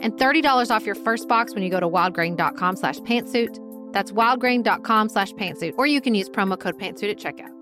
and 0.00 0.14
$30 0.14 0.70
off 0.70 0.86
your 0.86 0.94
first 0.94 1.28
box 1.28 1.54
when 1.54 1.62
you 1.62 1.70
go 1.70 1.80
to 1.80 1.88
wildgrain.com 1.88 2.76
slash 2.76 2.98
pantsuit. 3.00 3.58
That's 3.92 4.12
wildgrain.com 4.12 5.08
slash 5.08 5.32
pantsuit, 5.32 5.74
or 5.76 5.86
you 5.86 6.00
can 6.00 6.14
use 6.14 6.28
promo 6.28 6.58
code 6.58 6.78
pantsuit 6.78 7.10
at 7.10 7.18
checkout. 7.18 7.56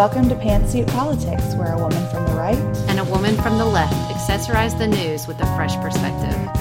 Welcome 0.00 0.30
to 0.30 0.34
Pantsuit 0.36 0.86
Politics, 0.86 1.54
where 1.56 1.72
a 1.72 1.76
woman 1.76 2.08
from 2.10 2.24
the 2.24 2.32
right 2.32 2.56
And 2.88 3.00
a 3.00 3.04
woman 3.04 3.36
from 3.36 3.58
the 3.58 3.66
left 3.66 3.92
accessorize 4.10 4.78
the 4.78 4.86
news 4.86 5.26
with 5.26 5.38
a 5.40 5.46
fresh 5.56 5.76
perspective. 5.76 6.59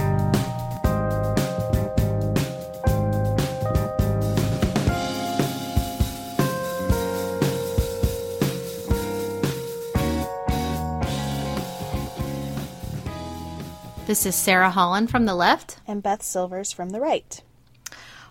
This 14.09 14.25
is 14.25 14.33
Sarah 14.33 14.71
Holland 14.71 15.11
from 15.11 15.27
the 15.27 15.35
left. 15.35 15.77
and 15.85 16.01
Beth 16.01 16.23
Silvers 16.23 16.71
from 16.71 16.89
the 16.89 16.99
right. 16.99 17.43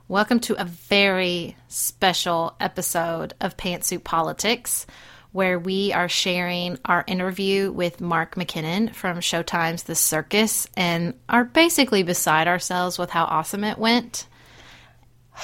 Welcome 0.09 0.41
to 0.41 0.61
a 0.61 0.65
very 0.65 1.57
special 1.69 2.57
episode 2.59 3.33
of 3.41 3.57
Pantsuit 3.57 4.03
Politics, 4.03 4.89
where 5.31 5.57
we 5.57 5.93
are 5.93 6.09
sharing 6.09 6.81
our 6.85 7.05
interview 7.07 7.71
with 7.71 8.01
Mark 8.01 8.35
McKinnon 8.35 8.93
from 8.93 9.21
Showtime's 9.21 9.85
The 9.85 9.95
Circus 9.95 10.67
and 10.77 11.15
are 11.29 11.45
basically 11.45 12.03
beside 12.03 12.49
ourselves 12.49 12.99
with 12.99 13.11
how 13.11 13.27
awesome 13.27 13.63
it 13.63 13.79
went. 13.79 14.27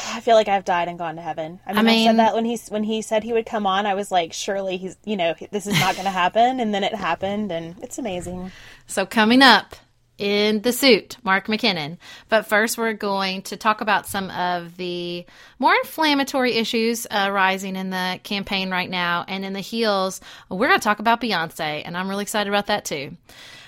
I 0.08 0.18
feel 0.18 0.34
like 0.34 0.48
I've 0.48 0.64
died 0.64 0.88
and 0.88 0.98
gone 0.98 1.14
to 1.14 1.22
heaven. 1.22 1.60
I 1.64 1.74
mean, 1.74 1.78
I, 1.78 1.82
mean- 1.82 2.08
said 2.08 2.18
that 2.18 2.34
when 2.34 2.44
he 2.44 2.58
when 2.70 2.82
he 2.82 3.02
said 3.02 3.22
he 3.22 3.32
would 3.32 3.46
come 3.46 3.68
on, 3.68 3.86
I 3.86 3.94
was 3.94 4.10
like, 4.10 4.32
surely 4.32 4.78
he's 4.78 4.96
you 5.04 5.16
know 5.16 5.36
this 5.52 5.68
is 5.68 5.78
not 5.78 5.94
going 5.94 6.04
to 6.06 6.10
happen, 6.10 6.58
and 6.58 6.74
then 6.74 6.82
it 6.82 6.92
happened, 6.92 7.52
and 7.52 7.76
it's 7.84 7.98
amazing. 7.98 8.50
So, 8.88 9.06
coming 9.06 9.40
up 9.40 9.76
in 10.19 10.62
the 10.62 10.72
suit, 10.72 11.16
Mark 11.22 11.47
McKinnon. 11.47 11.98
But 12.28 12.47
first, 12.47 12.78
we're 12.78 12.92
going 12.92 13.42
to 13.42 13.56
talk 13.56 13.80
about 13.80 14.06
some 14.06 14.30
of 14.30 14.76
the 14.76 15.26
more 15.58 15.75
inflammatory 15.75 16.54
issues 16.54 17.06
uh, 17.10 17.30
rising 17.32 17.76
in 17.76 17.91
the 17.91 18.20
campaign 18.22 18.70
right 18.70 18.88
now. 18.88 19.25
And 19.26 19.44
in 19.44 19.52
the 19.52 19.60
heels, 19.60 20.20
we're 20.48 20.69
going 20.69 20.78
to 20.80 20.84
talk 20.84 21.00
about 21.00 21.20
Beyonce, 21.20 21.82
and 21.84 21.97
I'm 21.97 22.08
really 22.08 22.22
excited 22.22 22.48
about 22.48 22.66
that 22.66 22.84
too. 22.84 23.16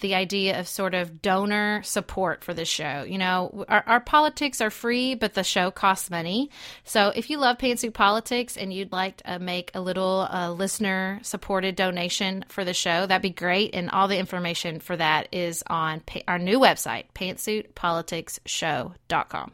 the 0.00 0.14
idea 0.14 0.58
of 0.58 0.66
sort 0.68 0.94
of 0.94 1.20
donor 1.22 1.82
support 1.82 2.44
for 2.44 2.54
the 2.54 2.64
show. 2.64 3.04
You 3.06 3.18
know, 3.18 3.64
our, 3.68 3.84
our 3.86 4.00
politics 4.00 4.60
are 4.60 4.70
free, 4.70 5.14
but 5.14 5.34
the 5.34 5.44
show 5.44 5.70
costs 5.70 6.10
money. 6.10 6.50
So 6.84 7.12
if 7.14 7.30
you 7.30 7.38
love 7.38 7.58
Pantsuit 7.58 7.94
Politics 7.94 8.56
and 8.56 8.72
you'd 8.72 8.90
like 8.92 9.18
to 9.18 9.38
make 9.38 9.70
a 9.74 9.80
little 9.80 10.26
uh, 10.30 10.50
listener 10.50 11.20
supported 11.22 11.76
donation 11.76 12.44
for 12.48 12.64
the 12.64 12.74
show, 12.74 13.06
that'd 13.06 13.22
be 13.22 13.30
great. 13.30 13.74
And 13.74 13.90
all 13.90 14.08
the 14.08 14.18
information 14.18 14.80
for 14.80 14.96
that 14.96 15.28
is 15.32 15.62
on 15.66 16.00
pa- 16.00 16.22
our 16.26 16.38
new 16.38 16.58
website, 16.58 17.04
pantsuitpoliticsshow.com. 17.14 19.52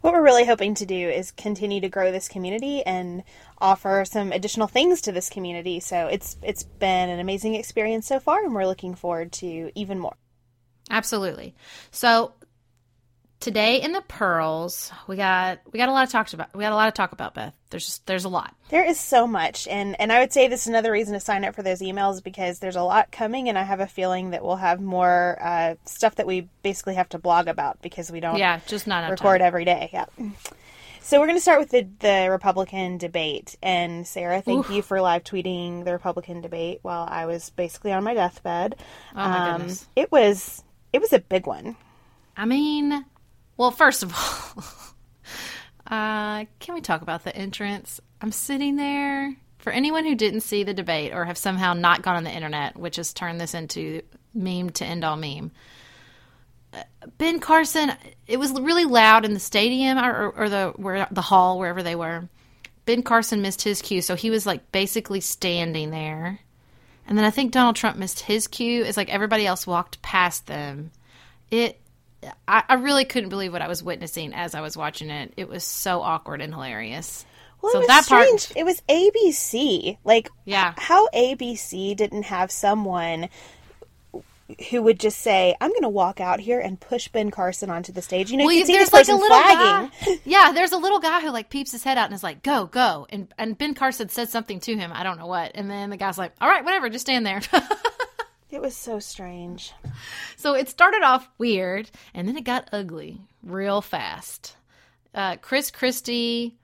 What 0.00 0.14
we're 0.14 0.22
really 0.22 0.46
hoping 0.46 0.76
to 0.76 0.86
do 0.86 1.10
is 1.10 1.30
continue 1.30 1.82
to 1.82 1.90
grow 1.90 2.10
this 2.10 2.26
community 2.26 2.82
and 2.82 3.22
offer 3.60 4.04
some 4.06 4.32
additional 4.32 4.66
things 4.66 5.00
to 5.02 5.12
this 5.12 5.28
community. 5.28 5.80
So 5.80 6.06
it's 6.06 6.36
it's 6.42 6.62
been 6.62 7.08
an 7.08 7.20
amazing 7.20 7.54
experience 7.54 8.06
so 8.06 8.18
far, 8.20 8.44
and 8.44 8.54
we're 8.54 8.66
looking 8.66 8.94
forward 8.94 9.32
to 9.32 9.70
even 9.74 9.98
more. 9.98 10.16
Absolutely. 10.90 11.54
So 11.90 12.32
today 13.38 13.80
in 13.80 13.92
the 13.92 14.02
pearls, 14.02 14.92
we 15.06 15.16
got 15.16 15.60
we 15.72 15.78
got 15.78 15.88
a 15.88 15.92
lot 15.92 16.04
of 16.04 16.10
talk 16.10 16.32
about. 16.32 16.54
We 16.54 16.62
got 16.62 16.72
a 16.72 16.74
lot 16.74 16.86
to 16.86 16.92
talk 16.92 17.12
about, 17.12 17.34
Beth. 17.34 17.54
There's 17.70 17.86
just 17.86 18.06
there's 18.06 18.24
a 18.24 18.28
lot. 18.28 18.54
There 18.70 18.84
is 18.84 18.98
so 18.98 19.26
much, 19.26 19.66
and 19.68 19.98
and 20.00 20.12
I 20.12 20.20
would 20.20 20.32
say 20.32 20.48
this 20.48 20.62
is 20.62 20.66
another 20.68 20.92
reason 20.92 21.14
to 21.14 21.20
sign 21.20 21.44
up 21.44 21.54
for 21.54 21.62
those 21.62 21.80
emails 21.80 22.22
because 22.22 22.58
there's 22.58 22.76
a 22.76 22.82
lot 22.82 23.12
coming, 23.12 23.48
and 23.48 23.56
I 23.58 23.62
have 23.62 23.80
a 23.80 23.86
feeling 23.86 24.30
that 24.30 24.44
we'll 24.44 24.56
have 24.56 24.80
more 24.80 25.38
uh, 25.40 25.74
stuff 25.84 26.16
that 26.16 26.26
we 26.26 26.48
basically 26.62 26.94
have 26.94 27.08
to 27.10 27.18
blog 27.18 27.46
about 27.48 27.80
because 27.82 28.10
we 28.10 28.20
don't 28.20 28.36
Yeah, 28.38 28.60
just 28.66 28.86
not 28.86 29.08
record 29.10 29.38
time. 29.40 29.46
every 29.46 29.64
day. 29.64 29.90
Yeah. 29.92 30.06
So 31.02 31.18
we're 31.18 31.26
going 31.26 31.38
to 31.38 31.42
start 31.42 31.60
with 31.60 31.70
the 31.70 31.88
the 32.00 32.28
Republican 32.30 32.98
debate, 32.98 33.56
and 33.62 34.06
Sarah, 34.06 34.42
thank 34.42 34.68
you 34.70 34.82
for 34.82 35.00
live 35.00 35.24
tweeting 35.24 35.84
the 35.84 35.92
Republican 35.92 36.40
debate 36.40 36.78
while 36.82 37.06
I 37.10 37.26
was 37.26 37.50
basically 37.50 37.92
on 37.92 38.04
my 38.04 38.14
deathbed. 38.14 38.76
Oh 39.14 39.16
my 39.16 39.50
Um, 39.50 39.60
goodness. 39.60 39.88
It 39.96 40.12
was 40.12 40.62
it 40.92 41.00
was 41.00 41.12
a 41.12 41.18
big 41.18 41.46
one. 41.46 41.76
I 42.36 42.44
mean, 42.44 43.04
well, 43.56 43.70
first 43.70 44.02
of 44.02 44.14
all, 44.14 44.64
Uh, 45.86 46.44
can 46.60 46.74
we 46.76 46.80
talk 46.80 47.02
about 47.02 47.24
the 47.24 47.34
entrance? 47.34 48.00
I'm 48.20 48.30
sitting 48.30 48.76
there. 48.76 49.34
For 49.58 49.72
anyone 49.72 50.04
who 50.04 50.14
didn't 50.14 50.42
see 50.42 50.62
the 50.62 50.72
debate 50.72 51.12
or 51.12 51.24
have 51.24 51.36
somehow 51.36 51.72
not 51.74 52.02
gone 52.02 52.14
on 52.14 52.22
the 52.22 52.30
internet, 52.30 52.76
which 52.78 52.94
has 52.94 53.12
turned 53.12 53.40
this 53.40 53.54
into 53.54 54.02
meme 54.32 54.70
to 54.70 54.84
end 54.84 55.02
all 55.04 55.16
meme, 55.16 55.50
Ben 57.18 57.40
Carson. 57.40 57.92
It 58.26 58.38
was 58.38 58.52
really 58.52 58.84
loud 58.84 59.24
in 59.24 59.34
the 59.34 59.40
stadium 59.40 59.98
or, 59.98 60.30
or 60.30 60.48
the 60.48 60.72
where 60.76 61.06
the 61.10 61.22
hall 61.22 61.58
wherever 61.58 61.82
they 61.82 61.96
were. 61.96 62.28
Ben 62.84 63.02
Carson 63.02 63.42
missed 63.42 63.62
his 63.62 63.82
cue, 63.82 64.02
so 64.02 64.14
he 64.14 64.30
was 64.30 64.46
like 64.46 64.72
basically 64.72 65.20
standing 65.20 65.90
there. 65.90 66.40
And 67.06 67.18
then 67.18 67.24
I 67.24 67.30
think 67.30 67.52
Donald 67.52 67.76
Trump 67.76 67.96
missed 67.96 68.20
his 68.20 68.46
cue. 68.46 68.84
It's 68.84 68.96
like 68.96 69.12
everybody 69.12 69.46
else 69.46 69.66
walked 69.66 70.00
past 70.02 70.46
them. 70.46 70.92
It 71.50 71.80
I, 72.46 72.62
I, 72.68 72.74
really 72.74 73.04
couldn't 73.04 73.30
believe 73.30 73.52
what 73.52 73.62
I 73.62 73.68
was 73.68 73.82
witnessing 73.82 74.34
as 74.34 74.54
I 74.54 74.60
was 74.60 74.76
watching 74.76 75.10
it. 75.10 75.32
It 75.36 75.48
was 75.48 75.64
so 75.64 76.02
awkward 76.02 76.42
and 76.42 76.52
hilarious. 76.52 77.24
Well, 77.62 77.72
so 77.72 77.78
it 77.78 77.80
was 77.80 77.88
that 77.88 78.04
strange. 78.04 78.48
Part, 78.48 78.56
it 78.56 78.64
was 78.64 78.82
ABC. 78.88 79.98
Like, 80.04 80.30
yeah, 80.44 80.74
how 80.76 81.08
ABC 81.08 81.96
didn't 81.96 82.24
have 82.24 82.50
someone 82.50 83.28
who 84.70 84.82
would 84.82 85.00
just 85.00 85.18
say, 85.20 85.54
"I'm 85.60 85.70
going 85.70 85.82
to 85.82 85.88
walk 85.88 86.20
out 86.20 86.40
here 86.40 86.60
and 86.60 86.80
push 86.80 87.08
Ben 87.08 87.30
Carson 87.30 87.70
onto 87.70 87.92
the 87.92 88.02
stage." 88.02 88.30
You 88.30 88.38
know, 88.38 88.44
well, 88.46 88.54
you 88.54 88.66
there's 88.66 88.92
like 88.92 89.08
a 89.08 89.12
little 89.12 89.28
flagging. 89.28 89.90
guy. 90.06 90.16
Yeah, 90.24 90.52
there's 90.52 90.72
a 90.72 90.78
little 90.78 90.98
guy 91.00 91.20
who 91.20 91.30
like 91.30 91.50
peeps 91.50 91.72
his 91.72 91.84
head 91.84 91.98
out 91.98 92.06
and 92.06 92.14
is 92.14 92.22
like, 92.22 92.42
"Go, 92.42 92.66
go!" 92.66 93.06
And 93.10 93.32
and 93.38 93.56
Ben 93.56 93.74
Carson 93.74 94.08
said 94.08 94.28
something 94.30 94.60
to 94.60 94.76
him. 94.76 94.90
I 94.92 95.02
don't 95.02 95.18
know 95.18 95.26
what. 95.26 95.52
And 95.54 95.70
then 95.70 95.90
the 95.90 95.96
guy's 95.96 96.18
like, 96.18 96.32
"All 96.40 96.48
right, 96.48 96.64
whatever, 96.64 96.88
just 96.88 97.06
stand 97.06 97.24
there." 97.26 97.40
It 98.50 98.60
was 98.60 98.74
so 98.74 98.98
strange. 98.98 99.72
So 100.36 100.54
it 100.54 100.68
started 100.68 101.02
off 101.02 101.28
weird 101.38 101.88
and 102.12 102.26
then 102.26 102.36
it 102.36 102.42
got 102.42 102.68
ugly 102.72 103.20
real 103.44 103.80
fast. 103.80 104.56
Uh, 105.14 105.36
Chris 105.36 105.70
Christie 105.70 106.56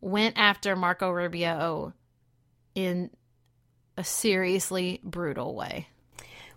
went 0.00 0.38
after 0.38 0.76
Marco 0.76 1.10
Rubio 1.10 1.92
in 2.76 3.10
a 3.96 4.04
seriously 4.04 5.00
brutal 5.02 5.56
way. 5.56 5.88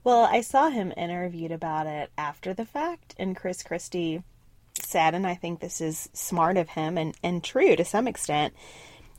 Well, 0.04 0.24
I 0.24 0.42
saw 0.42 0.70
him 0.70 0.94
interviewed 0.96 1.52
about 1.52 1.88
it 1.88 2.10
after 2.18 2.54
the 2.54 2.66
fact, 2.66 3.16
and 3.18 3.36
Chris 3.36 3.64
Christie 3.64 4.24
said, 4.82 5.14
and 5.14 5.28
I 5.28 5.36
think 5.36 5.60
this 5.60 5.82
is 5.82 6.10
smart 6.14 6.58
of 6.58 6.70
him 6.70 6.98
and, 6.98 7.16
and 7.22 7.44
true 7.44 7.76
to 7.76 7.86
some 7.86 8.08
extent, 8.08 8.54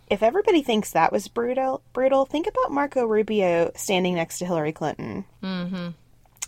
if 0.08 0.22
everybody 0.22 0.62
thinks 0.62 0.92
that 0.92 1.12
was 1.12 1.28
brutal, 1.28 1.82
brutal, 1.92 2.24
think 2.24 2.46
about 2.48 2.72
Marco 2.72 3.04
Rubio 3.04 3.70
standing 3.76 4.14
next 4.14 4.38
to 4.38 4.46
Hillary 4.46 4.72
Clinton. 4.72 5.24
Mm-hmm. 5.42 5.88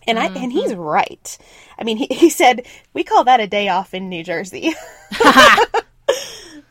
And 0.04 0.18
I 0.18 0.26
and 0.26 0.52
he's 0.52 0.74
right. 0.74 1.38
I 1.78 1.84
mean, 1.84 1.96
he, 1.96 2.08
he 2.10 2.28
said 2.28 2.66
we 2.92 3.04
call 3.04 3.22
that 3.24 3.38
a 3.38 3.46
day 3.46 3.68
off 3.68 3.94
in 3.94 4.08
New 4.08 4.24
Jersey. 4.24 4.74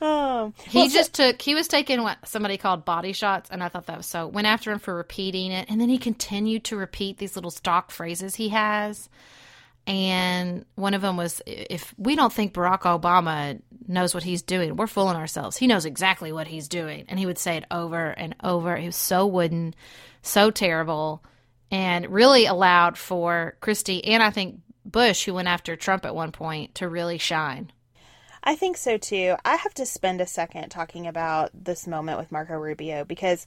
oh, 0.02 0.54
he 0.68 0.80
well, 0.80 0.90
just 0.90 1.16
so, 1.16 1.32
took. 1.32 1.42
He 1.42 1.56
was 1.56 1.68
taking 1.68 2.02
what 2.04 2.18
somebody 2.28 2.58
called 2.58 2.86
body 2.86 3.14
shots, 3.14 3.50
and 3.50 3.64
I 3.64 3.70
thought 3.70 3.88
that 3.88 3.98
was 3.98 4.08
so. 4.08 4.28
Went 4.28 4.48
after 4.48 4.72
him 4.72 4.80
for 4.80 4.94
repeating 4.94 5.52
it, 5.52 5.70
and 5.70 5.80
then 5.80 5.90
he 5.90 5.98
continued 5.98 6.64
to 6.66 6.76
repeat 6.76 7.18
these 7.18 7.36
little 7.36 7.52
stock 7.52 7.92
phrases 7.92 8.36
he 8.36 8.50
has 8.50 9.10
and 9.88 10.66
one 10.76 10.94
of 10.94 11.02
them 11.02 11.18
was 11.18 11.42
if 11.46 11.94
we 11.98 12.16
don't 12.16 12.32
think 12.32 12.54
Barack 12.54 12.82
Obama 12.82 13.60
knows 13.88 14.14
what 14.14 14.24
he's 14.24 14.44
doing, 14.44 14.76
we're 14.76 14.88
fooling 14.88 15.16
ourselves. 15.16 15.58
He 15.58 15.68
knows 15.68 15.86
exactly 15.86 16.32
what 16.32 16.48
he's 16.48 16.68
doing. 16.68 17.06
And 17.08 17.18
he 17.18 17.26
would 17.26 17.40
say 17.40 17.58
it 17.58 17.66
over 17.72 18.10
and 18.10 18.36
over. 18.44 18.76
He 18.78 18.86
was 18.86 18.96
so 18.96 19.26
wooden, 19.26 19.74
so 20.22 20.52
terrible, 20.52 21.24
and 21.72 22.08
really 22.10 22.46
allowed 22.46 22.98
for 22.98 23.56
Christie 23.60 24.06
and 24.06 24.22
I 24.22 24.30
think 24.30 24.60
Bush, 24.86 25.26
who 25.26 25.34
went 25.34 25.48
after 25.48 25.76
Trump 25.76 26.06
at 26.06 26.16
one 26.16 26.32
point, 26.32 26.76
to 26.76 26.88
really 26.88 27.18
shine. 27.18 27.72
I 28.44 28.56
think 28.56 28.78
so 28.78 28.98
too. 28.98 29.36
I 29.46 29.56
have 29.56 29.74
to 29.76 29.86
spend 29.86 30.20
a 30.20 30.28
second 30.28 30.70
talking 30.70 31.08
about 31.08 31.52
this 31.54 31.88
moment 31.88 32.18
with 32.18 32.32
Marco 32.32 32.56
Rubio 32.56 33.06
because 33.06 33.46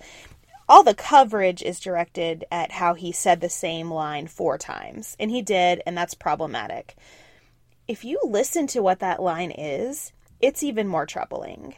all 0.68 0.82
the 0.82 0.94
coverage 0.94 1.62
is 1.62 1.80
directed 1.80 2.44
at 2.50 2.72
how 2.72 2.94
he 2.94 3.12
said 3.12 3.40
the 3.40 3.48
same 3.48 3.90
line 3.90 4.28
four 4.28 4.56
times. 4.56 5.16
And 5.18 5.30
he 5.30 5.42
did, 5.42 5.82
and 5.84 5.96
that's 5.96 6.14
problematic. 6.14 6.96
If 7.86 8.04
you 8.04 8.20
listen 8.24 8.66
to 8.68 8.82
what 8.82 9.00
that 9.00 9.22
line 9.22 9.50
is, 9.50 10.12
it's 10.40 10.62
even 10.62 10.88
more 10.88 11.06
troubling. 11.06 11.74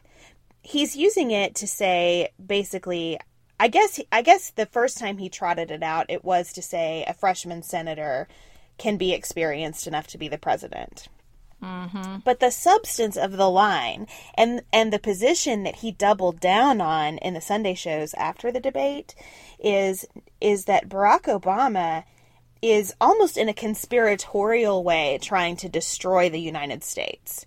He's 0.63 0.97
using 0.97 1.31
it 1.31 1.55
to 1.57 1.67
say 1.67 2.31
basically 2.45 3.19
I 3.59 3.69
guess 3.69 3.99
I 4.13 4.21
guess 4.21 4.51
the 4.51 4.67
first 4.67 4.99
time 4.99 5.17
he 5.17 5.31
trotted 5.31 5.71
it 5.71 5.83
out 5.83 6.07
it 6.11 6.25
was 6.25 6.53
to 6.53 6.63
say 6.63 7.05
a 7.09 7.15
freshman 7.15 7.63
senator 7.63 8.29
can 8.77 8.99
be 8.99 9.13
experienced 9.13 9.87
enough 9.87 10.07
to 10.09 10.19
be 10.19 10.29
the 10.29 10.37
president. 10.37 11.09
Mm-hmm. 11.63 12.19
But 12.25 12.41
the 12.41 12.51
substance 12.51 13.17
of 13.17 13.37
the 13.37 13.49
line 13.49 14.07
and 14.35 14.63
and 14.73 14.93
the 14.93 14.99
position 14.99 15.63
that 15.63 15.77
he 15.77 15.91
doubled 15.91 16.39
down 16.39 16.81
on 16.81 17.19
in 17.19 17.35
the 17.35 17.41
Sunday 17.41 17.75
shows 17.75 18.13
after 18.15 18.53
the 18.53 18.61
debate 18.61 19.15
is 19.59 20.07
is 20.41 20.67
that 20.67 20.89
Barack 20.89 21.23
Obama 21.23 22.05
is 22.61 22.95
almost 23.01 23.37
in 23.37 23.49
a 23.49 23.55
conspiratorial 23.55 24.83
way 24.85 25.19
trying 25.23 25.57
to 25.57 25.69
destroy 25.69 26.29
the 26.29 26.41
United 26.41 26.85
States. 26.85 27.47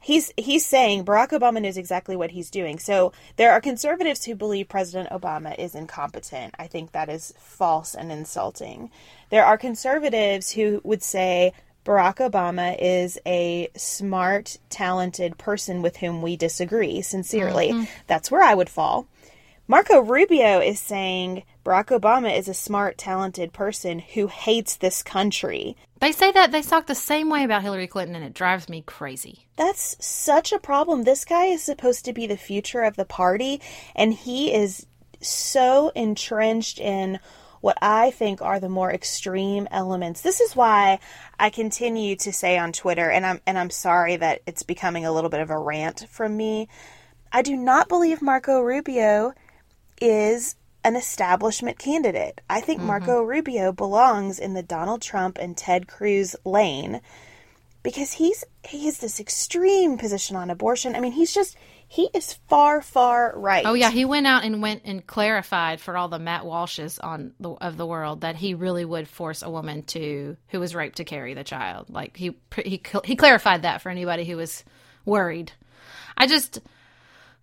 He's 0.00 0.32
he's 0.36 0.66
saying 0.66 1.04
Barack 1.04 1.28
Obama 1.28 1.62
knows 1.62 1.76
exactly 1.76 2.16
what 2.16 2.32
he's 2.32 2.50
doing. 2.50 2.78
So 2.78 3.12
there 3.36 3.52
are 3.52 3.60
conservatives 3.60 4.24
who 4.24 4.34
believe 4.34 4.68
President 4.68 5.10
Obama 5.10 5.56
is 5.58 5.76
incompetent. 5.76 6.54
I 6.58 6.66
think 6.66 6.90
that 6.92 7.08
is 7.08 7.32
false 7.38 7.94
and 7.94 8.10
insulting. 8.10 8.90
There 9.30 9.44
are 9.44 9.56
conservatives 9.56 10.50
who 10.52 10.80
would 10.82 11.02
say 11.04 11.52
Barack 11.84 12.16
Obama 12.16 12.76
is 12.80 13.18
a 13.26 13.68
smart, 13.76 14.58
talented 14.70 15.36
person 15.38 15.82
with 15.82 15.96
whom 15.96 16.22
we 16.22 16.36
disagree, 16.36 17.02
sincerely. 17.02 17.70
Mm-hmm. 17.70 17.84
That's 18.06 18.30
where 18.30 18.42
I 18.42 18.54
would 18.54 18.68
fall. 18.68 19.06
Marco 19.68 20.00
Rubio 20.00 20.60
is 20.60 20.78
saying 20.80 21.44
Barack 21.64 21.86
Obama 21.98 22.36
is 22.36 22.48
a 22.48 22.54
smart, 22.54 22.98
talented 22.98 23.52
person 23.52 24.00
who 24.00 24.26
hates 24.26 24.76
this 24.76 25.02
country. 25.02 25.76
They 26.00 26.12
say 26.12 26.32
that 26.32 26.52
they 26.52 26.62
talk 26.62 26.86
the 26.86 26.94
same 26.94 27.30
way 27.30 27.44
about 27.44 27.62
Hillary 27.62 27.86
Clinton, 27.86 28.16
and 28.16 28.24
it 28.24 28.34
drives 28.34 28.68
me 28.68 28.82
crazy. 28.84 29.46
That's 29.56 29.96
such 30.04 30.52
a 30.52 30.58
problem. 30.58 31.04
This 31.04 31.24
guy 31.24 31.46
is 31.46 31.62
supposed 31.62 32.04
to 32.04 32.12
be 32.12 32.26
the 32.26 32.36
future 32.36 32.82
of 32.82 32.96
the 32.96 33.04
party, 33.04 33.60
and 33.94 34.12
he 34.12 34.52
is 34.52 34.86
so 35.20 35.90
entrenched 35.94 36.80
in 36.80 37.20
what 37.62 37.78
I 37.80 38.10
think 38.10 38.42
are 38.42 38.60
the 38.60 38.68
more 38.68 38.92
extreme 38.92 39.66
elements. 39.70 40.20
This 40.20 40.40
is 40.40 40.54
why 40.54 40.98
I 41.38 41.48
continue 41.48 42.16
to 42.16 42.32
say 42.32 42.58
on 42.58 42.72
Twitter, 42.72 43.08
and 43.08 43.24
I'm 43.24 43.40
and 43.46 43.56
I'm 43.56 43.70
sorry 43.70 44.16
that 44.16 44.42
it's 44.46 44.64
becoming 44.64 45.06
a 45.06 45.12
little 45.12 45.30
bit 45.30 45.40
of 45.40 45.48
a 45.48 45.58
rant 45.58 46.06
from 46.10 46.36
me. 46.36 46.68
I 47.32 47.40
do 47.40 47.56
not 47.56 47.88
believe 47.88 48.20
Marco 48.20 48.60
Rubio 48.60 49.32
is 50.00 50.56
an 50.84 50.96
establishment 50.96 51.78
candidate. 51.78 52.40
I 52.50 52.60
think 52.60 52.80
mm-hmm. 52.80 52.88
Marco 52.88 53.22
Rubio 53.22 53.72
belongs 53.72 54.40
in 54.40 54.54
the 54.54 54.62
Donald 54.64 55.00
Trump 55.00 55.38
and 55.40 55.56
Ted 55.56 55.86
Cruz 55.86 56.34
lane 56.44 57.00
because 57.84 58.14
he's 58.14 58.42
he 58.64 58.86
has 58.86 58.98
this 58.98 59.20
extreme 59.20 59.98
position 59.98 60.34
on 60.34 60.50
abortion. 60.50 60.96
I 60.96 61.00
mean, 61.00 61.12
he's 61.12 61.32
just 61.32 61.56
he 61.92 62.08
is 62.14 62.32
far, 62.48 62.80
far 62.80 63.34
right. 63.36 63.66
Oh 63.66 63.74
yeah, 63.74 63.90
he 63.90 64.06
went 64.06 64.26
out 64.26 64.44
and 64.44 64.62
went 64.62 64.84
and 64.86 65.06
clarified 65.06 65.78
for 65.78 65.94
all 65.94 66.08
the 66.08 66.18
Matt 66.18 66.44
Walshes 66.44 66.98
on 67.02 67.34
the, 67.38 67.50
of 67.50 67.76
the 67.76 67.84
world 67.84 68.22
that 68.22 68.34
he 68.34 68.54
really 68.54 68.86
would 68.86 69.06
force 69.06 69.42
a 69.42 69.50
woman 69.50 69.82
to 69.82 70.38
who 70.48 70.58
was 70.58 70.74
raped 70.74 70.96
to 70.96 71.04
carry 71.04 71.34
the 71.34 71.44
child. 71.44 71.90
Like 71.90 72.16
he 72.16 72.34
he 72.64 72.80
he 73.04 73.16
clarified 73.16 73.62
that 73.62 73.82
for 73.82 73.90
anybody 73.90 74.24
who 74.24 74.38
was 74.38 74.64
worried. 75.04 75.52
I 76.16 76.26
just 76.26 76.60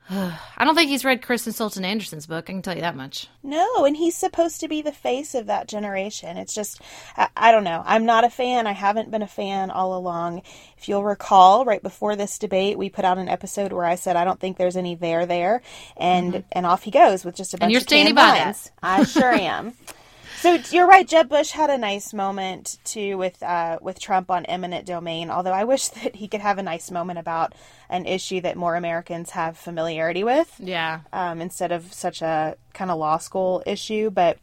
I 0.09 0.65
don't 0.65 0.75
think 0.75 0.89
he's 0.89 1.05
read 1.05 1.21
Kristen 1.21 1.53
Soltis 1.53 1.83
Anderson's 1.83 2.25
book. 2.25 2.45
I 2.49 2.53
can 2.53 2.61
tell 2.61 2.73
you 2.73 2.81
that 2.81 2.95
much. 2.95 3.27
No, 3.43 3.85
and 3.85 3.95
he's 3.95 4.15
supposed 4.15 4.59
to 4.61 4.67
be 4.67 4.81
the 4.81 4.91
face 4.91 5.35
of 5.35 5.45
that 5.45 5.67
generation. 5.67 6.37
It's 6.37 6.53
just, 6.53 6.81
I, 7.15 7.27
I, 7.37 7.51
don't 7.51 7.63
know. 7.63 7.83
I'm 7.85 8.05
not 8.05 8.23
a 8.23 8.29
fan. 8.29 8.65
I 8.65 8.71
haven't 8.71 9.11
been 9.11 9.21
a 9.21 9.27
fan 9.27 9.69
all 9.69 9.95
along. 9.95 10.41
If 10.77 10.89
you'll 10.89 11.03
recall, 11.03 11.63
right 11.63 11.83
before 11.83 12.15
this 12.15 12.39
debate, 12.39 12.77
we 12.77 12.89
put 12.89 13.05
out 13.05 13.19
an 13.19 13.29
episode 13.29 13.71
where 13.71 13.85
I 13.85 13.95
said 13.95 14.15
I 14.15 14.25
don't 14.25 14.39
think 14.39 14.57
there's 14.57 14.77
any 14.77 14.95
there 14.95 15.25
there, 15.25 15.61
and 15.97 16.33
mm-hmm. 16.33 16.47
and 16.53 16.65
off 16.65 16.83
he 16.83 16.91
goes 16.91 17.23
with 17.23 17.35
just 17.35 17.53
a 17.53 17.57
bunch 17.57 17.65
and 17.65 17.71
you're 17.71 17.79
of 17.79 17.83
standing 17.83 18.15
by 18.15 18.39
lines. 18.39 18.63
That. 18.63 18.73
I 18.81 19.03
sure 19.03 19.31
am. 19.31 19.73
So 20.39 20.57
you're 20.71 20.87
right. 20.87 21.05
Jeb 21.05 21.27
Bush 21.27 21.51
had 21.51 21.69
a 21.69 21.77
nice 21.77 22.13
moment 22.13 22.77
too 22.85 23.17
with 23.17 23.43
uh, 23.43 23.77
with 23.81 23.99
Trump 23.99 24.31
on 24.31 24.45
eminent 24.45 24.85
domain. 24.85 25.29
Although 25.29 25.51
I 25.51 25.65
wish 25.65 25.87
that 25.89 26.15
he 26.15 26.29
could 26.29 26.39
have 26.39 26.57
a 26.57 26.63
nice 26.63 26.89
moment 26.91 27.19
about 27.19 27.53
an 27.89 28.05
issue 28.05 28.39
that 28.41 28.55
more 28.55 28.75
Americans 28.75 29.31
have 29.31 29.57
familiarity 29.57 30.23
with. 30.23 30.55
Yeah. 30.57 31.01
Um, 31.11 31.41
instead 31.41 31.73
of 31.73 31.93
such 31.93 32.21
a 32.21 32.55
kind 32.73 32.89
of 32.89 32.97
law 32.97 33.17
school 33.17 33.61
issue, 33.65 34.11
but 34.11 34.37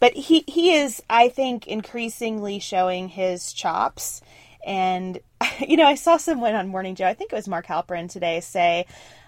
but 0.00 0.12
he 0.12 0.44
he 0.46 0.74
is 0.74 1.02
I 1.08 1.30
think 1.30 1.66
increasingly 1.66 2.58
showing 2.58 3.08
his 3.08 3.54
chops. 3.54 4.20
And 4.66 5.18
you 5.66 5.78
know, 5.78 5.86
I 5.86 5.94
saw 5.94 6.18
someone 6.18 6.54
on 6.54 6.68
Morning 6.68 6.94
Joe. 6.94 7.06
I 7.06 7.14
think 7.14 7.32
it 7.32 7.36
was 7.36 7.48
Mark 7.48 7.66
Halperin 7.66 8.10
today 8.10 8.40
say 8.40 8.84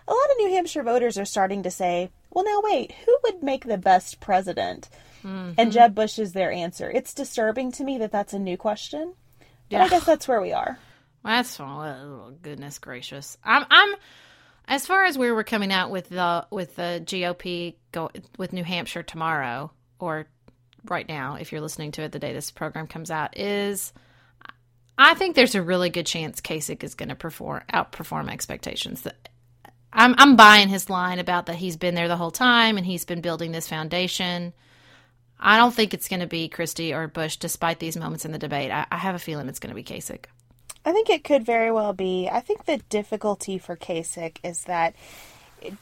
a 0.06 0.12
lot 0.12 0.30
of 0.32 0.36
New 0.36 0.50
Hampshire 0.50 0.82
voters 0.82 1.16
are 1.16 1.24
starting 1.24 1.62
to 1.62 1.70
say, 1.70 2.10
"Well, 2.28 2.44
now 2.44 2.60
wait, 2.62 2.92
who 3.06 3.16
would 3.24 3.42
make 3.42 3.64
the 3.64 3.78
best 3.78 4.20
president?" 4.20 4.90
Mm-hmm. 5.24 5.52
And 5.58 5.72
Jeb 5.72 5.94
Bush 5.94 6.18
is 6.18 6.32
their 6.32 6.52
answer. 6.52 6.90
It's 6.90 7.14
disturbing 7.14 7.72
to 7.72 7.84
me 7.84 7.98
that 7.98 8.12
that's 8.12 8.34
a 8.34 8.38
new 8.38 8.56
question. 8.56 9.14
But 9.38 9.76
yeah. 9.78 9.84
I 9.84 9.88
guess 9.88 10.04
that's 10.04 10.28
where 10.28 10.40
we 10.40 10.52
are. 10.52 10.78
Well, 11.24 11.36
that's 11.36 11.58
oh, 11.58 12.34
goodness 12.42 12.78
gracious. 12.78 13.38
I'm 13.42 13.64
I'm 13.70 13.94
As 14.66 14.86
far 14.86 15.04
as 15.04 15.16
where 15.16 15.34
we're 15.34 15.44
coming 15.44 15.72
out 15.72 15.90
with 15.90 16.10
the 16.10 16.46
with 16.50 16.76
the 16.76 17.02
GOP 17.04 17.76
go 17.92 18.10
with 18.36 18.52
New 18.52 18.64
Hampshire 18.64 19.02
tomorrow 19.02 19.70
or 19.98 20.26
right 20.84 21.08
now, 21.08 21.36
if 21.36 21.50
you're 21.50 21.62
listening 21.62 21.92
to 21.92 22.02
it 22.02 22.12
the 22.12 22.18
day 22.18 22.32
this 22.32 22.50
program 22.50 22.86
comes 22.86 23.10
out, 23.10 23.38
is 23.38 23.92
I 24.98 25.14
think 25.14 25.34
there's 25.34 25.54
a 25.54 25.62
really 25.62 25.90
good 25.90 26.06
chance 26.06 26.40
Kasich 26.40 26.84
is 26.84 26.94
going 26.94 27.08
to 27.08 27.14
perform 27.14 27.62
outperform 27.72 28.30
expectations. 28.30 29.06
I'm 29.92 30.14
I'm 30.18 30.36
buying 30.36 30.68
his 30.68 30.90
line 30.90 31.18
about 31.18 31.46
that 31.46 31.56
he's 31.56 31.76
been 31.76 31.94
there 31.94 32.08
the 32.08 32.16
whole 32.16 32.30
time 32.30 32.76
and 32.76 32.84
he's 32.84 33.04
been 33.04 33.20
building 33.20 33.52
this 33.52 33.68
foundation. 33.68 34.52
I 35.44 35.58
don't 35.58 35.74
think 35.74 35.92
it's 35.92 36.08
going 36.08 36.20
to 36.20 36.26
be 36.26 36.48
Christie 36.48 36.94
or 36.94 37.06
Bush, 37.06 37.36
despite 37.36 37.78
these 37.78 37.98
moments 37.98 38.24
in 38.24 38.32
the 38.32 38.38
debate. 38.38 38.70
I, 38.70 38.86
I 38.90 38.96
have 38.96 39.14
a 39.14 39.18
feeling 39.18 39.46
it's 39.46 39.58
going 39.58 39.74
to 39.74 39.74
be 39.74 39.84
Kasich. 39.84 40.24
I 40.86 40.92
think 40.92 41.10
it 41.10 41.22
could 41.22 41.44
very 41.44 41.70
well 41.70 41.92
be. 41.92 42.28
I 42.32 42.40
think 42.40 42.64
the 42.64 42.78
difficulty 42.88 43.58
for 43.58 43.76
Kasich 43.76 44.38
is 44.42 44.64
that 44.64 44.94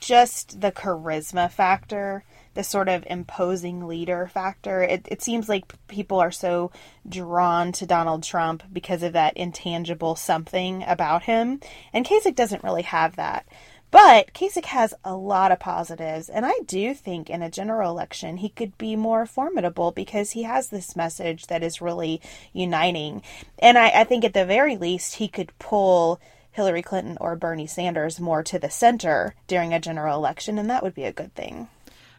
just 0.01 0.61
the 0.61 0.73
charisma 0.73 1.51
factor, 1.51 2.25
the 2.55 2.65
sort 2.65 2.89
of 2.89 3.05
imposing 3.09 3.87
leader 3.87 4.27
factor. 4.27 4.83
It, 4.83 5.07
it 5.11 5.23
seems 5.23 5.49
like 5.49 5.73
people 5.89 6.21
are 6.21 6.31
so 6.31 6.73
drawn 7.09 7.73
to 7.73 7.87
Donald 7.87 8.25
Trump 8.25 8.63
because 8.73 9.03
of 9.03 9.13
that 9.15 9.37
intangible 9.37 10.17
something 10.17 10.85
about 10.87 11.23
him. 11.23 11.61
And 11.93 12.05
Kasich 12.05 12.35
doesn't 12.35 12.65
really 12.65 12.83
have 12.83 13.17
that. 13.17 13.47
But 13.93 14.33
Kasich 14.33 14.65
has 14.65 14.95
a 15.05 15.15
lot 15.15 15.53
of 15.53 15.61
positives, 15.61 16.31
and 16.31 16.47
I 16.47 16.55
do 16.65 16.95
think 16.95 17.29
in 17.29 17.43
a 17.43 17.51
general 17.51 17.91
election 17.91 18.39
he 18.39 18.49
could 18.49 18.77
be 18.79 18.97
more 18.97 19.27
formidable 19.27 19.93
because 19.93 20.31
he 20.31 20.45
has 20.45 20.71
this 20.71 20.97
message 20.97 21.49
that 21.49 21.63
is 21.63 21.83
really 21.83 22.23
uniting. 22.55 23.21
And 23.59 23.77
I, 23.77 23.91
I 23.91 24.05
think 24.05 24.25
at 24.25 24.33
the 24.33 24.47
very 24.47 24.79
least 24.79 25.17
he 25.17 25.29
could 25.29 25.57
pull 25.59 26.23
Hillary 26.53 26.81
Clinton 26.81 27.19
or 27.21 27.37
Bernie 27.37 27.67
Sanders 27.67 28.19
more 28.19 28.43
to 28.45 28.59
the 28.59 28.71
center 28.71 29.35
during 29.47 29.75
a 29.75 29.81
general 29.81 30.17
election, 30.17 30.57
and 30.57 30.71
that 30.71 30.83
would 30.83 30.95
be 30.95 31.05
a 31.05 31.13
good 31.13 31.35
thing. 31.35 31.69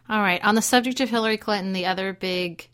All 0.08 0.20
right. 0.20 0.42
On 0.44 0.54
the 0.54 0.62
subject 0.62 1.00
of 1.00 1.10
Hillary 1.10 1.38
Clinton, 1.38 1.72
the 1.72 1.86
other 1.86 2.12
big 2.12 2.68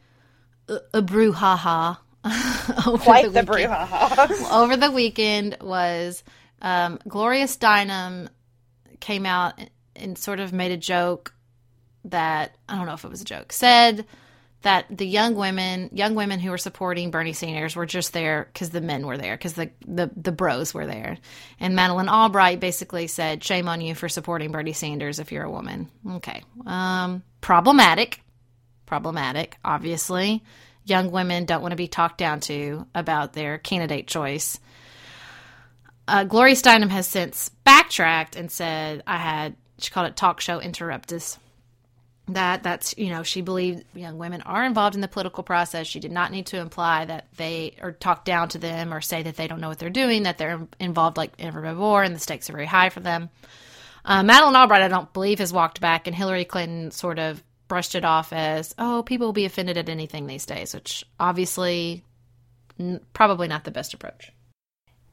uh, 0.69 0.79
uh 0.93 1.01
brouhaha 1.01 1.97
quite 3.01 3.33
the, 3.33 3.43
the 3.43 3.51
brouhaha 3.51 4.53
over 4.53 4.77
the 4.77 4.91
weekend 4.91 5.57
was 5.63 6.23
um, 6.61 6.99
Gloria 7.09 7.47
Steinem 7.47 8.29
came 9.01 9.27
out 9.27 9.55
and 9.97 10.17
sort 10.17 10.41
of 10.41 10.53
made 10.53 10.73
a 10.73 10.77
joke 10.77 11.35
that 12.05 12.57
I 12.69 12.77
don't 12.77 12.87
know 12.87 12.95
if 12.95 13.05
it 13.05 13.11
was 13.11 13.21
a 13.21 13.27
joke 13.27 13.53
said 13.53 14.07
that 14.63 14.87
the 14.91 15.07
young 15.07 15.35
women 15.35 15.91
young 15.93 16.15
women 16.15 16.39
who 16.39 16.51
were 16.51 16.59
supporting 16.59 17.11
Bernie 17.11 17.33
Sanders 17.33 17.75
were 17.75 17.87
just 17.87 18.13
there 18.13 18.49
because 18.53 18.71
the 18.71 18.81
men 18.81 19.07
were 19.07 19.19
there 19.19 19.37
because 19.37 19.55
the, 19.55 19.71
the 19.87 20.11
the 20.17 20.33
bros 20.33 20.75
were 20.75 20.87
there. 20.87 21.19
And 21.59 21.75
Madeleine 21.75 22.09
Albright 22.09 22.61
basically 22.61 23.07
said 23.07 23.43
shame 23.45 23.69
on 23.69 23.81
you 23.81 23.95
for 23.95 24.09
supporting 24.09 24.53
Bernie 24.53 24.73
Sanders 24.73 25.19
if 25.19 25.33
you're 25.33 25.45
a 25.45 25.51
woman. 25.51 25.91
Okay 26.15 26.43
um, 26.67 27.23
problematic 27.41 28.23
problematic 28.87 29.57
obviously. 29.65 30.43
Young 30.85 31.11
women 31.11 31.45
don't 31.45 31.61
want 31.61 31.73
to 31.73 31.77
be 31.77 31.89
talked 31.89 32.19
down 32.19 32.41
to 32.41 32.87
about 32.95 33.35
their 33.35 33.59
candidate 33.59 34.07
choice 34.07 34.59
uh, 36.11 36.25
Gloria 36.25 36.57
Steinem 36.57 36.89
has 36.91 37.07
since 37.07 37.51
backtracked 37.63 38.35
and 38.35 38.51
said 38.51 39.03
I 39.07 39.17
had 39.17 39.55
she 39.79 39.91
called 39.91 40.09
it 40.09 40.17
talk 40.17 40.41
show 40.41 40.59
interruptus. 40.59 41.39
That 42.27 42.65
that's 42.65 42.95
you 42.99 43.11
know 43.11 43.23
she 43.23 43.43
believed 43.43 43.85
young 43.95 44.19
women 44.19 44.43
are 44.43 44.65
involved 44.65 44.97
in 44.97 45.03
the 45.03 45.09
political 45.09 45.45
process. 45.45 45.87
She 45.87 46.01
did 46.01 46.11
not 46.11 46.33
need 46.33 46.47
to 46.47 46.59
imply 46.59 47.05
that 47.05 47.29
they 47.37 47.77
or 47.81 47.93
talk 47.93 48.25
down 48.25 48.49
to 48.51 48.59
them 48.59 48.93
or 48.93 49.01
say 49.01 49.23
that 49.23 49.37
they 49.37 49.47
don't 49.47 49.61
know 49.61 49.69
what 49.69 49.79
they're 49.79 49.89
doing. 49.89 50.25
That 50.25 50.37
they're 50.37 50.67
involved 50.81 51.17
like 51.17 51.33
ever 51.39 51.61
before 51.61 52.03
and 52.03 52.15
the 52.15 52.21
stakes 52.21 52.51
are 52.51 52.55
very 52.55 52.67
high 52.67 52.91
for 52.91 53.01
them. 53.01 53.31
Uh, 54.05 54.25
Albright, 54.27 54.83
I 54.83 54.89
don't 54.89 55.13
believe, 55.13 55.39
has 55.39 55.53
walked 55.53 55.81
back, 55.81 56.07
and 56.07 56.17
Hillary 56.17 56.45
Clinton 56.45 56.91
sort 56.91 57.19
of 57.19 57.43
brushed 57.69 57.95
it 57.95 58.05
off 58.05 58.33
as, 58.33 58.75
"Oh, 58.79 59.05
people 59.05 59.29
will 59.29 59.33
be 59.33 59.45
offended 59.45 59.77
at 59.77 59.89
anything 59.89 60.27
these 60.27 60.47
days," 60.47 60.75
which 60.75 61.05
obviously 61.21 62.03
n- 62.81 63.01
probably 63.13 63.47
not 63.47 63.63
the 63.63 63.71
best 63.71 63.95
approach 63.95 64.33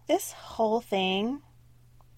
this 0.07 0.31
whole 0.31 0.81
thing 0.81 1.41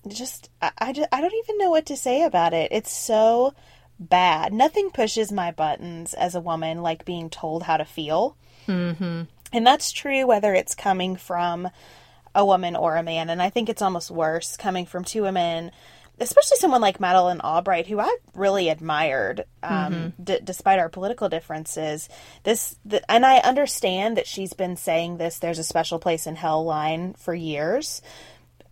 just 0.08 0.50
I, 0.62 0.72
I, 0.77 0.93
just, 0.93 1.10
I 1.12 1.22
don't 1.22 1.34
even 1.43 1.58
know 1.58 1.69
what 1.69 1.88
to 1.88 1.98
say 1.98 2.24
about 2.24 2.53
it. 2.53 2.72
It's 2.72 2.91
so 2.91 3.53
bad. 4.00 4.53
Nothing 4.53 4.91
pushes 4.91 5.31
my 5.31 5.51
buttons 5.51 6.13
as 6.13 6.36
a 6.36 6.41
woman 6.41 6.81
like 6.81 7.05
being 7.05 7.29
told 7.29 7.63
how 7.63 7.77
to 7.77 7.86
feel. 7.86 8.38
Mm-hmm. 8.67 9.24
And 9.51 9.67
that's 9.67 9.91
true 9.91 10.25
whether 10.25 10.53
it's 10.53 10.75
coming 10.75 11.15
from 11.15 11.69
a 12.34 12.46
woman 12.46 12.75
or 12.75 12.96
a 12.96 13.03
man. 13.03 13.29
And 13.29 13.41
I 13.41 13.50
think 13.50 13.67
it's 13.67 13.81
almost 13.81 14.12
worse 14.12 14.55
coming 14.55 14.86
from 14.86 15.03
two 15.03 15.24
women 15.24 15.72
especially 16.19 16.57
someone 16.57 16.81
like 16.81 16.99
Madeleine 16.99 17.41
Albright, 17.41 17.88
who 17.88 17.99
I 17.99 18.17
really 18.33 18.69
admired, 18.69 19.45
um, 19.63 19.93
mm-hmm. 19.93 20.23
d- 20.23 20.39
despite 20.43 20.79
our 20.79 20.89
political 20.89 21.29
differences. 21.29 22.09
This, 22.43 22.75
and 23.07 23.25
I 23.25 23.38
understand 23.38 24.17
that 24.17 24.27
she's 24.27 24.53
been 24.53 24.75
saying 24.75 25.17
this. 25.17 25.39
There's 25.39 25.59
a 25.59 25.63
special 25.63 25.99
place 25.99 26.27
in 26.27 26.35
hell 26.35 26.63
line 26.63 27.13
for 27.13 27.33
years, 27.33 28.01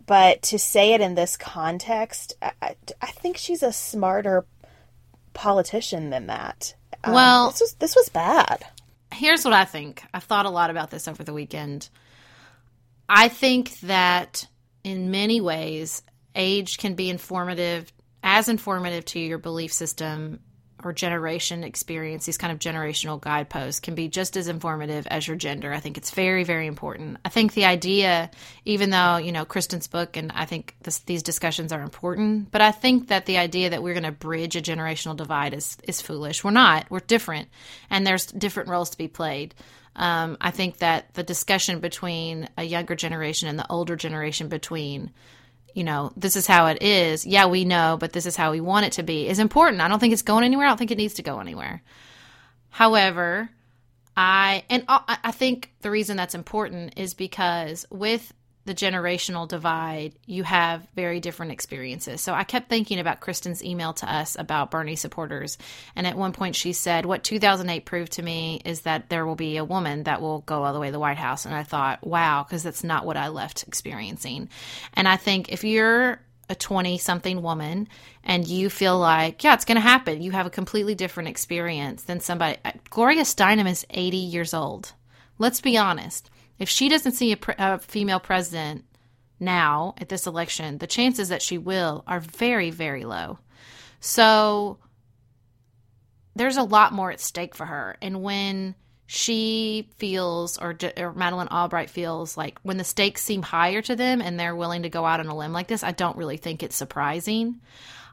but 0.06 0.42
to 0.42 0.58
say 0.58 0.94
it 0.94 1.00
in 1.00 1.14
this 1.14 1.36
context, 1.36 2.34
I, 2.40 2.76
I 3.00 3.06
think 3.06 3.36
she's 3.36 3.62
a 3.62 3.72
smarter 3.72 4.44
politician 5.34 6.10
than 6.10 6.26
that. 6.26 6.74
Um, 7.04 7.14
well, 7.14 7.50
this 7.50 7.60
was 7.60 7.74
this 7.74 7.94
was 7.94 8.08
bad. 8.08 8.64
Here's 9.12 9.44
what 9.44 9.54
I 9.54 9.64
think. 9.64 10.02
I've 10.12 10.24
thought 10.24 10.46
a 10.46 10.50
lot 10.50 10.70
about 10.70 10.90
this 10.90 11.08
over 11.08 11.22
the 11.22 11.32
weekend. 11.32 11.88
I 13.08 13.28
think 13.28 13.78
that 13.80 14.46
in 14.84 15.10
many 15.10 15.40
ways, 15.40 16.02
age 16.38 16.78
can 16.78 16.94
be 16.94 17.10
informative, 17.10 17.92
as 18.22 18.48
informative 18.48 19.04
to 19.06 19.20
your 19.20 19.38
belief 19.38 19.72
system 19.72 20.40
or 20.84 20.92
generation 20.92 21.64
experience, 21.64 22.24
these 22.24 22.38
kind 22.38 22.52
of 22.52 22.60
generational 22.60 23.20
guideposts 23.20 23.80
can 23.80 23.96
be 23.96 24.08
just 24.08 24.36
as 24.36 24.46
informative 24.46 25.08
as 25.08 25.26
your 25.26 25.36
gender. 25.36 25.72
I 25.72 25.80
think 25.80 25.98
it's 25.98 26.12
very, 26.12 26.44
very 26.44 26.68
important. 26.68 27.18
I 27.24 27.30
think 27.30 27.54
the 27.54 27.64
idea, 27.64 28.30
even 28.64 28.90
though, 28.90 29.16
you 29.16 29.32
know, 29.32 29.44
Kristen's 29.44 29.88
book 29.88 30.16
and 30.16 30.30
I 30.32 30.44
think 30.44 30.76
this, 30.82 31.00
these 31.00 31.24
discussions 31.24 31.72
are 31.72 31.82
important, 31.82 32.52
but 32.52 32.60
I 32.60 32.70
think 32.70 33.08
that 33.08 33.26
the 33.26 33.38
idea 33.38 33.70
that 33.70 33.82
we're 33.82 33.94
going 33.94 34.04
to 34.04 34.12
bridge 34.12 34.54
a 34.54 34.60
generational 34.60 35.16
divide 35.16 35.52
is, 35.52 35.76
is 35.82 36.00
foolish. 36.00 36.44
We're 36.44 36.52
not. 36.52 36.88
We're 36.90 37.00
different. 37.00 37.48
And 37.90 38.06
there's 38.06 38.26
different 38.26 38.68
roles 38.68 38.90
to 38.90 38.98
be 38.98 39.08
played. 39.08 39.56
Um, 39.96 40.36
I 40.40 40.52
think 40.52 40.78
that 40.78 41.12
the 41.14 41.24
discussion 41.24 41.80
between 41.80 42.48
a 42.56 42.62
younger 42.62 42.94
generation 42.94 43.48
and 43.48 43.58
the 43.58 43.68
older 43.68 43.96
generation 43.96 44.46
between 44.46 45.10
you 45.78 45.84
know, 45.84 46.10
this 46.16 46.34
is 46.34 46.44
how 46.44 46.66
it 46.66 46.82
is. 46.82 47.24
Yeah, 47.24 47.46
we 47.46 47.64
know, 47.64 47.96
but 48.00 48.12
this 48.12 48.26
is 48.26 48.34
how 48.34 48.50
we 48.50 48.60
want 48.60 48.86
it 48.86 48.92
to 48.94 49.04
be 49.04 49.28
is 49.28 49.38
important. 49.38 49.80
I 49.80 49.86
don't 49.86 50.00
think 50.00 50.12
it's 50.12 50.22
going 50.22 50.42
anywhere. 50.42 50.66
I 50.66 50.70
don't 50.70 50.76
think 50.76 50.90
it 50.90 50.98
needs 50.98 51.14
to 51.14 51.22
go 51.22 51.38
anywhere. 51.38 51.82
However, 52.68 53.48
I 54.16 54.64
and 54.68 54.84
I 54.88 55.30
think 55.30 55.72
the 55.82 55.92
reason 55.92 56.16
that's 56.16 56.34
important 56.34 56.94
is 56.96 57.14
because 57.14 57.86
with 57.92 58.34
the 58.68 58.74
generational 58.74 59.48
divide, 59.48 60.12
you 60.26 60.44
have 60.44 60.86
very 60.94 61.20
different 61.20 61.52
experiences. 61.52 62.20
So 62.20 62.34
I 62.34 62.44
kept 62.44 62.68
thinking 62.68 62.98
about 62.98 63.20
Kristen's 63.20 63.64
email 63.64 63.94
to 63.94 64.12
us 64.12 64.36
about 64.38 64.70
Bernie 64.70 64.94
supporters. 64.94 65.56
And 65.96 66.06
at 66.06 66.18
one 66.18 66.32
point 66.32 66.54
she 66.54 66.74
said, 66.74 67.06
What 67.06 67.24
2008 67.24 67.86
proved 67.86 68.12
to 68.12 68.22
me 68.22 68.60
is 68.66 68.82
that 68.82 69.08
there 69.08 69.24
will 69.24 69.36
be 69.36 69.56
a 69.56 69.64
woman 69.64 70.02
that 70.02 70.20
will 70.20 70.40
go 70.40 70.64
all 70.64 70.74
the 70.74 70.80
way 70.80 70.88
to 70.88 70.92
the 70.92 70.98
White 70.98 71.16
House. 71.16 71.46
And 71.46 71.54
I 71.54 71.62
thought, 71.62 72.06
wow, 72.06 72.44
because 72.44 72.62
that's 72.62 72.84
not 72.84 73.06
what 73.06 73.16
I 73.16 73.28
left 73.28 73.66
experiencing. 73.66 74.50
And 74.92 75.08
I 75.08 75.16
think 75.16 75.48
if 75.50 75.64
you're 75.64 76.20
a 76.50 76.54
20 76.54 76.98
something 76.98 77.40
woman 77.40 77.88
and 78.22 78.46
you 78.46 78.68
feel 78.68 78.98
like, 78.98 79.42
yeah, 79.44 79.54
it's 79.54 79.64
going 79.64 79.76
to 79.76 79.80
happen, 79.80 80.20
you 80.20 80.32
have 80.32 80.46
a 80.46 80.50
completely 80.50 80.94
different 80.94 81.30
experience 81.30 82.02
than 82.02 82.20
somebody. 82.20 82.58
Gloria 82.90 83.22
Steinem 83.22 83.68
is 83.68 83.86
80 83.88 84.18
years 84.18 84.52
old. 84.52 84.92
Let's 85.38 85.62
be 85.62 85.78
honest 85.78 86.28
if 86.58 86.68
she 86.68 86.88
doesn't 86.88 87.12
see 87.12 87.32
a, 87.32 87.36
pre- 87.36 87.54
a 87.58 87.78
female 87.78 88.20
president 88.20 88.84
now 89.40 89.94
at 89.98 90.08
this 90.08 90.26
election, 90.26 90.78
the 90.78 90.86
chances 90.86 91.28
that 91.28 91.42
she 91.42 91.58
will 91.58 92.04
are 92.06 92.20
very, 92.20 92.70
very 92.70 93.04
low. 93.04 93.38
So 94.00 94.78
there's 96.34 96.56
a 96.56 96.62
lot 96.62 96.92
more 96.92 97.10
at 97.10 97.20
stake 97.20 97.54
for 97.54 97.66
her. 97.66 97.96
And 98.00 98.22
when 98.22 98.74
she 99.06 99.88
feels, 99.96 100.58
or, 100.58 100.76
or 100.96 101.12
Madeleine 101.14 101.48
Albright 101.48 101.90
feels 101.90 102.36
like 102.36 102.58
when 102.62 102.76
the 102.76 102.84
stakes 102.84 103.22
seem 103.22 103.42
higher 103.42 103.80
to 103.82 103.96
them 103.96 104.20
and 104.20 104.38
they're 104.38 104.56
willing 104.56 104.82
to 104.82 104.90
go 104.90 105.04
out 105.04 105.20
on 105.20 105.26
a 105.28 105.36
limb 105.36 105.52
like 105.52 105.68
this, 105.68 105.82
I 105.82 105.92
don't 105.92 106.16
really 106.16 106.36
think 106.36 106.62
it's 106.62 106.76
surprising. 106.76 107.60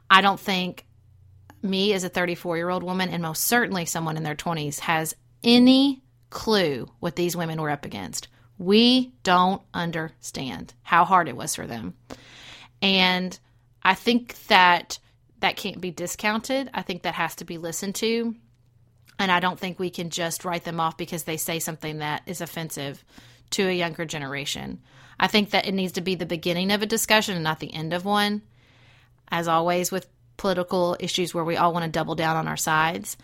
I 0.08 0.20
don't 0.20 0.40
think 0.40 0.86
me 1.62 1.92
as 1.92 2.04
a 2.04 2.08
34 2.08 2.56
year 2.56 2.70
old 2.70 2.82
woman, 2.82 3.10
and 3.10 3.22
most 3.22 3.44
certainly 3.44 3.84
someone 3.84 4.16
in 4.16 4.22
their 4.22 4.34
20s, 4.34 4.78
has 4.80 5.14
any 5.42 6.02
clue 6.30 6.90
what 7.00 7.16
these 7.16 7.36
women 7.36 7.60
were 7.60 7.70
up 7.70 7.84
against. 7.84 8.28
We 8.58 9.12
don't 9.22 9.62
understand 9.74 10.74
how 10.82 11.04
hard 11.04 11.28
it 11.28 11.36
was 11.36 11.54
for 11.54 11.66
them. 11.66 11.94
And 12.82 13.38
I 13.82 13.94
think 13.94 14.46
that 14.46 14.98
that 15.40 15.56
can't 15.56 15.80
be 15.80 15.90
discounted. 15.90 16.70
I 16.72 16.82
think 16.82 17.02
that 17.02 17.14
has 17.14 17.36
to 17.36 17.44
be 17.44 17.58
listened 17.58 17.94
to. 17.96 18.34
And 19.18 19.30
I 19.32 19.40
don't 19.40 19.58
think 19.58 19.78
we 19.78 19.90
can 19.90 20.10
just 20.10 20.44
write 20.44 20.64
them 20.64 20.80
off 20.80 20.96
because 20.96 21.24
they 21.24 21.36
say 21.36 21.58
something 21.58 21.98
that 21.98 22.22
is 22.26 22.40
offensive 22.40 23.04
to 23.50 23.68
a 23.68 23.72
younger 23.72 24.04
generation. 24.04 24.80
I 25.18 25.26
think 25.28 25.50
that 25.50 25.66
it 25.66 25.72
needs 25.72 25.92
to 25.92 26.00
be 26.00 26.14
the 26.14 26.26
beginning 26.26 26.70
of 26.70 26.82
a 26.82 26.86
discussion 26.86 27.34
and 27.34 27.44
not 27.44 27.60
the 27.60 27.72
end 27.72 27.92
of 27.92 28.04
one. 28.04 28.42
as 29.28 29.48
always 29.48 29.90
with 29.90 30.06
political 30.36 30.96
issues 31.00 31.34
where 31.34 31.44
we 31.44 31.56
all 31.56 31.72
want 31.72 31.84
to 31.84 31.90
double 31.90 32.14
down 32.14 32.36
on 32.36 32.48
our 32.48 32.56
sides 32.56 33.16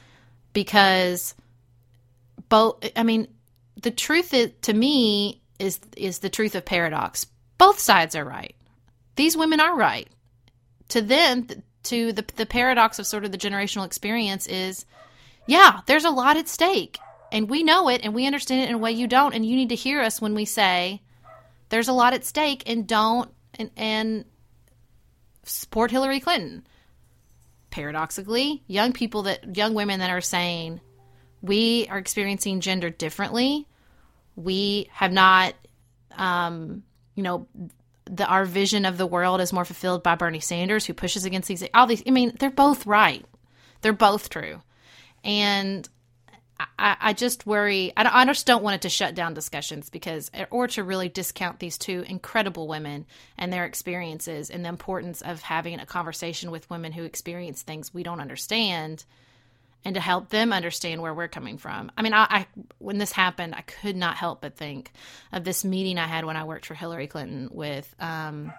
because 0.53 1.35
both 2.49 2.83
I 2.97 3.03
mean 3.03 3.29
the 3.81 3.91
truth 3.91 4.35
is, 4.35 4.51
to 4.63 4.73
me 4.73 5.43
is 5.59 5.81
is 5.97 6.19
the 6.19 6.31
truth 6.31 6.55
of 6.55 6.65
paradox. 6.65 7.27
Both 7.59 7.79
sides 7.79 8.17
are 8.17 8.25
right. 8.25 8.55
These 9.17 9.37
women 9.37 9.61
are 9.61 9.77
right. 9.77 10.09
To 10.89 11.01
them 11.01 11.47
to 11.85 12.13
the 12.13 12.25
the 12.37 12.47
paradox 12.47 12.99
of 12.99 13.07
sort 13.07 13.25
of 13.25 13.33
the 13.33 13.39
generational 13.39 13.87
experience 13.87 14.47
is 14.47 14.85
yeah, 15.47 15.81
there's 15.87 16.05
a 16.05 16.11
lot 16.11 16.37
at 16.37 16.49
stake 16.49 16.99
and 17.33 17.49
we 17.49 17.63
know 17.63 17.89
it 17.89 18.03
and 18.05 18.15
we 18.15 18.27
understand 18.27 18.63
it 18.63 18.69
in 18.69 18.75
a 18.77 18.79
way 18.79 18.93
you 18.93 19.07
don't 19.07 19.35
and 19.35 19.45
you 19.45 19.57
need 19.57 19.71
to 19.71 19.75
hear 19.75 20.01
us 20.01 20.21
when 20.21 20.35
we 20.35 20.45
say 20.45 21.01
there's 21.71 21.89
a 21.89 21.93
lot 21.93 22.13
at 22.13 22.25
stake 22.25 22.63
and 22.67 22.87
don't 22.87 23.31
and, 23.59 23.71
and 23.77 24.25
support 25.45 25.91
Hillary 25.91 26.21
Clinton. 26.21 26.67
Paradoxically, 27.71 28.63
young 28.67 28.93
people 28.93 29.23
that 29.23 29.57
young 29.57 29.73
women 29.75 30.01
that 30.01 30.11
are 30.11 30.21
saying 30.21 30.81
we 31.43 31.87
are 31.91 31.99
experiencing 31.99 32.61
gender 32.61 32.89
differently. 32.89 33.67
We 34.37 34.89
have 34.93 35.13
not, 35.13 35.55
um, 36.13 36.85
you 37.15 37.23
know, 37.23 37.47
the, 38.05 38.27
our 38.27 38.45
vision 38.45 38.85
of 38.85 38.97
the 38.97 39.07
world 39.07 39.41
is 39.41 39.53
more 39.53 39.65
fulfilled 39.65 40.03
by 40.03 40.15
Bernie 40.15 40.41
Sanders, 40.41 40.87
who 40.87 40.95
pushes 40.95 41.25
against 41.25 41.49
these. 41.49 41.65
All 41.75 41.87
these. 41.87 42.03
I 42.07 42.11
mean, 42.11 42.35
they're 42.39 42.51
both 42.51 42.87
right. 42.87 43.25
They're 43.81 43.93
both 43.93 44.29
true, 44.29 44.63
and 45.25 45.89
I, 46.79 46.97
I 47.01 47.13
just 47.13 47.47
worry. 47.47 47.93
I, 47.97 48.23
I 48.23 48.25
just 48.25 48.47
don't 48.47 48.63
want 48.63 48.77
it 48.77 48.83
to 48.83 48.89
shut 48.89 49.15
down 49.15 49.35
discussions 49.35 49.91
because, 49.91 50.31
or 50.51 50.69
to 50.69 50.85
really 50.85 51.09
discount 51.09 51.59
these 51.59 51.79
two 51.79 52.05
incredible 52.07 52.69
women 52.69 53.07
and 53.37 53.53
their 53.53 53.65
experiences 53.65 54.51
and 54.51 54.65
the 54.65 54.69
importance 54.69 55.21
of 55.23 55.43
having 55.43 55.81
a 55.81 55.87
conversation 55.87 56.51
with 56.51 56.71
women 56.71 56.93
who 56.93 57.05
experience 57.05 57.63
things 57.63 57.93
we 57.93 58.03
don't 58.03 58.21
understand 58.21 59.05
and 59.85 59.95
to 59.95 60.01
help 60.01 60.29
them 60.29 60.53
understand 60.53 61.03
where 61.03 61.15
we're 61.15 61.29
coming 61.29 61.59
from. 61.59 61.91
I 61.97 62.03
mean, 62.03 62.15
I, 62.15 62.27
I, 62.29 62.47
when 62.79 62.99
this 62.99 63.13
happened, 63.13 63.55
I 63.55 63.63
could 63.63 63.97
not 63.97 64.17
help 64.17 64.41
but 64.41 64.57
think 64.57 64.93
of 65.33 65.45
this 65.45 65.65
meeting 65.65 65.99
I 65.99 66.07
had 66.07 66.25
when 66.25 66.37
I 66.37 66.45
worked 66.45 66.67
for 66.67 66.75
Hillary 66.75 67.07
Clinton 67.09 67.49
with 67.53 67.93
um, 67.99 68.53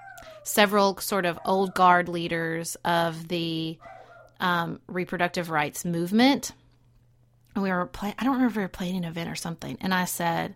several 0.44 0.98
sort 0.98 1.26
of 1.26 1.40
old 1.46 1.74
guard 1.74 2.10
leaders 2.10 2.76
of 2.84 3.28
the 3.28 3.78
um, 4.40 4.82
reproductive 4.88 5.50
rights 5.50 5.86
movement 5.86 6.52
we 7.62 7.72
were 7.72 7.86
playing, 7.86 8.16
I 8.18 8.24
don't 8.24 8.34
remember 8.34 8.52
if 8.52 8.58
we 8.58 8.64
were 8.64 8.68
playing 8.70 8.98
an 8.98 9.04
event 9.04 9.30
or 9.30 9.36
something. 9.36 9.78
And 9.82 9.94
I 9.94 10.06
said, 10.06 10.56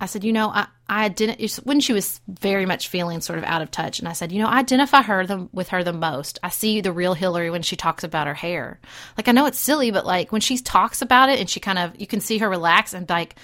I 0.00 0.06
said, 0.06 0.24
you 0.24 0.32
know, 0.32 0.48
I, 0.48 0.66
I 0.88 1.08
didn't, 1.08 1.40
when 1.64 1.80
she 1.80 1.92
was 1.92 2.20
very 2.26 2.66
much 2.66 2.88
feeling 2.88 3.20
sort 3.20 3.38
of 3.38 3.44
out 3.44 3.62
of 3.62 3.70
touch. 3.70 4.00
And 4.00 4.08
I 4.08 4.12
said, 4.12 4.32
you 4.32 4.42
know, 4.42 4.48
I 4.48 4.58
identify 4.58 5.02
her 5.02 5.26
the, 5.26 5.48
with 5.52 5.68
her 5.68 5.84
the 5.84 5.92
most. 5.92 6.38
I 6.42 6.48
see 6.50 6.80
the 6.80 6.92
real 6.92 7.14
Hillary 7.14 7.50
when 7.50 7.62
she 7.62 7.76
talks 7.76 8.04
about 8.04 8.26
her 8.26 8.34
hair. 8.34 8.80
Like, 9.16 9.28
I 9.28 9.32
know 9.32 9.46
it's 9.46 9.58
silly, 9.58 9.90
but 9.92 10.04
like 10.04 10.32
when 10.32 10.40
she 10.40 10.58
talks 10.58 11.00
about 11.00 11.28
it 11.28 11.38
and 11.40 11.48
she 11.48 11.60
kind 11.60 11.78
of, 11.78 11.98
you 11.98 12.06
can 12.06 12.20
see 12.20 12.38
her 12.38 12.48
relax 12.50 12.92
and 12.92 13.08
like 13.08 13.36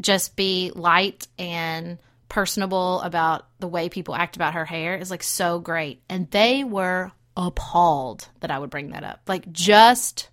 just 0.00 0.36
be 0.36 0.72
light 0.74 1.28
and 1.38 1.98
personable 2.28 3.00
about 3.02 3.46
the 3.60 3.68
way 3.68 3.88
people 3.88 4.14
act 4.14 4.34
about 4.36 4.54
her 4.54 4.64
hair 4.64 4.96
is 4.96 5.10
like 5.10 5.22
so 5.22 5.60
great. 5.60 6.02
And 6.08 6.30
they 6.30 6.64
were 6.64 7.12
appalled 7.36 8.28
that 8.40 8.50
I 8.50 8.58
would 8.58 8.70
bring 8.70 8.90
that 8.90 9.04
up. 9.04 9.20
Like, 9.28 9.52
just 9.52 10.28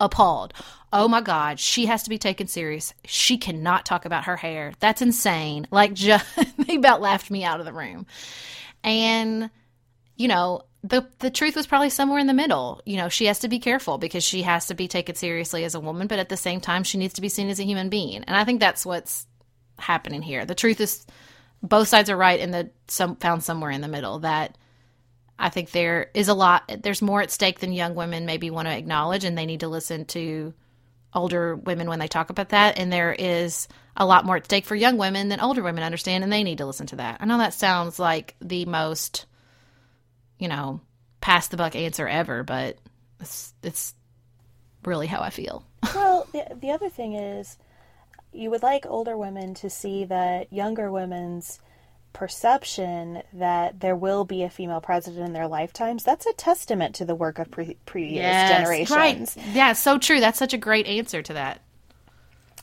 appalled. 0.00 0.52
Oh 0.92 1.08
my 1.08 1.20
God, 1.20 1.60
she 1.60 1.86
has 1.86 2.04
to 2.04 2.10
be 2.10 2.18
taken 2.18 2.46
serious. 2.46 2.94
She 3.04 3.36
cannot 3.36 3.84
talk 3.84 4.04
about 4.04 4.24
her 4.24 4.36
hair. 4.36 4.72
That's 4.80 5.02
insane. 5.02 5.66
Like, 5.70 5.92
just, 5.92 6.24
they 6.58 6.76
about 6.76 7.00
laughed 7.00 7.30
me 7.30 7.44
out 7.44 7.60
of 7.60 7.66
the 7.66 7.72
room. 7.72 8.06
And, 8.82 9.50
you 10.16 10.28
know, 10.28 10.62
the 10.84 11.06
the 11.18 11.30
truth 11.30 11.56
was 11.56 11.66
probably 11.66 11.90
somewhere 11.90 12.20
in 12.20 12.26
the 12.26 12.34
middle. 12.34 12.80
You 12.86 12.96
know, 12.96 13.08
she 13.08 13.26
has 13.26 13.40
to 13.40 13.48
be 13.48 13.58
careful 13.58 13.98
because 13.98 14.24
she 14.24 14.42
has 14.42 14.66
to 14.68 14.74
be 14.74 14.88
taken 14.88 15.14
seriously 15.14 15.64
as 15.64 15.74
a 15.74 15.80
woman, 15.80 16.06
but 16.06 16.18
at 16.18 16.28
the 16.28 16.36
same 16.36 16.60
time, 16.60 16.84
she 16.84 16.98
needs 16.98 17.14
to 17.14 17.20
be 17.20 17.28
seen 17.28 17.48
as 17.48 17.58
a 17.58 17.64
human 17.64 17.88
being. 17.88 18.22
And 18.24 18.36
I 18.36 18.44
think 18.44 18.60
that's 18.60 18.86
what's 18.86 19.26
happening 19.78 20.22
here. 20.22 20.44
The 20.46 20.54
truth 20.54 20.80
is, 20.80 21.04
both 21.62 21.88
sides 21.88 22.10
are 22.10 22.16
right, 22.16 22.40
and 22.40 22.54
the 22.54 22.70
some 22.86 23.16
found 23.16 23.42
somewhere 23.42 23.70
in 23.70 23.80
the 23.80 23.88
middle 23.88 24.20
that 24.20 24.56
I 25.38 25.50
think 25.50 25.70
there 25.70 26.10
is 26.14 26.28
a 26.28 26.34
lot, 26.34 26.70
there's 26.82 27.00
more 27.00 27.22
at 27.22 27.30
stake 27.30 27.60
than 27.60 27.72
young 27.72 27.94
women 27.94 28.26
maybe 28.26 28.50
want 28.50 28.66
to 28.66 28.76
acknowledge, 28.76 29.24
and 29.24 29.38
they 29.38 29.46
need 29.46 29.60
to 29.60 29.68
listen 29.68 30.04
to 30.06 30.52
older 31.14 31.54
women 31.54 31.88
when 31.88 32.00
they 32.00 32.08
talk 32.08 32.30
about 32.30 32.50
that. 32.50 32.78
And 32.78 32.92
there 32.92 33.12
is 33.12 33.68
a 33.96 34.04
lot 34.04 34.24
more 34.24 34.36
at 34.36 34.44
stake 34.44 34.64
for 34.64 34.74
young 34.74 34.98
women 34.98 35.28
than 35.28 35.40
older 35.40 35.62
women 35.62 35.84
understand, 35.84 36.24
and 36.24 36.32
they 36.32 36.42
need 36.42 36.58
to 36.58 36.66
listen 36.66 36.86
to 36.88 36.96
that. 36.96 37.18
I 37.20 37.26
know 37.26 37.38
that 37.38 37.54
sounds 37.54 37.98
like 37.98 38.34
the 38.40 38.64
most, 38.64 39.26
you 40.38 40.48
know, 40.48 40.80
pass 41.20 41.48
the 41.48 41.56
buck 41.56 41.76
answer 41.76 42.08
ever, 42.08 42.42
but 42.42 42.76
it's, 43.20 43.54
it's 43.62 43.94
really 44.84 45.06
how 45.06 45.20
I 45.20 45.30
feel. 45.30 45.64
well, 45.94 46.26
the, 46.32 46.56
the 46.60 46.70
other 46.70 46.88
thing 46.88 47.14
is, 47.14 47.56
you 48.32 48.50
would 48.50 48.62
like 48.62 48.84
older 48.86 49.16
women 49.16 49.54
to 49.54 49.70
see 49.70 50.04
that 50.04 50.52
younger 50.52 50.90
women's 50.90 51.60
perception 52.18 53.22
that 53.32 53.78
there 53.78 53.94
will 53.94 54.24
be 54.24 54.42
a 54.42 54.50
female 54.50 54.80
president 54.80 55.24
in 55.24 55.32
their 55.32 55.46
lifetimes, 55.46 56.02
that's 56.02 56.26
a 56.26 56.32
testament 56.32 56.96
to 56.96 57.04
the 57.04 57.14
work 57.14 57.38
of 57.38 57.48
pre- 57.48 57.76
previous 57.86 58.22
yes, 58.22 58.58
generations. 58.58 59.36
Right. 59.36 59.46
Yeah, 59.54 59.72
so 59.72 59.98
true. 59.98 60.18
That's 60.18 60.38
such 60.38 60.52
a 60.52 60.58
great 60.58 60.88
answer 60.88 61.22
to 61.22 61.32
that. 61.34 61.62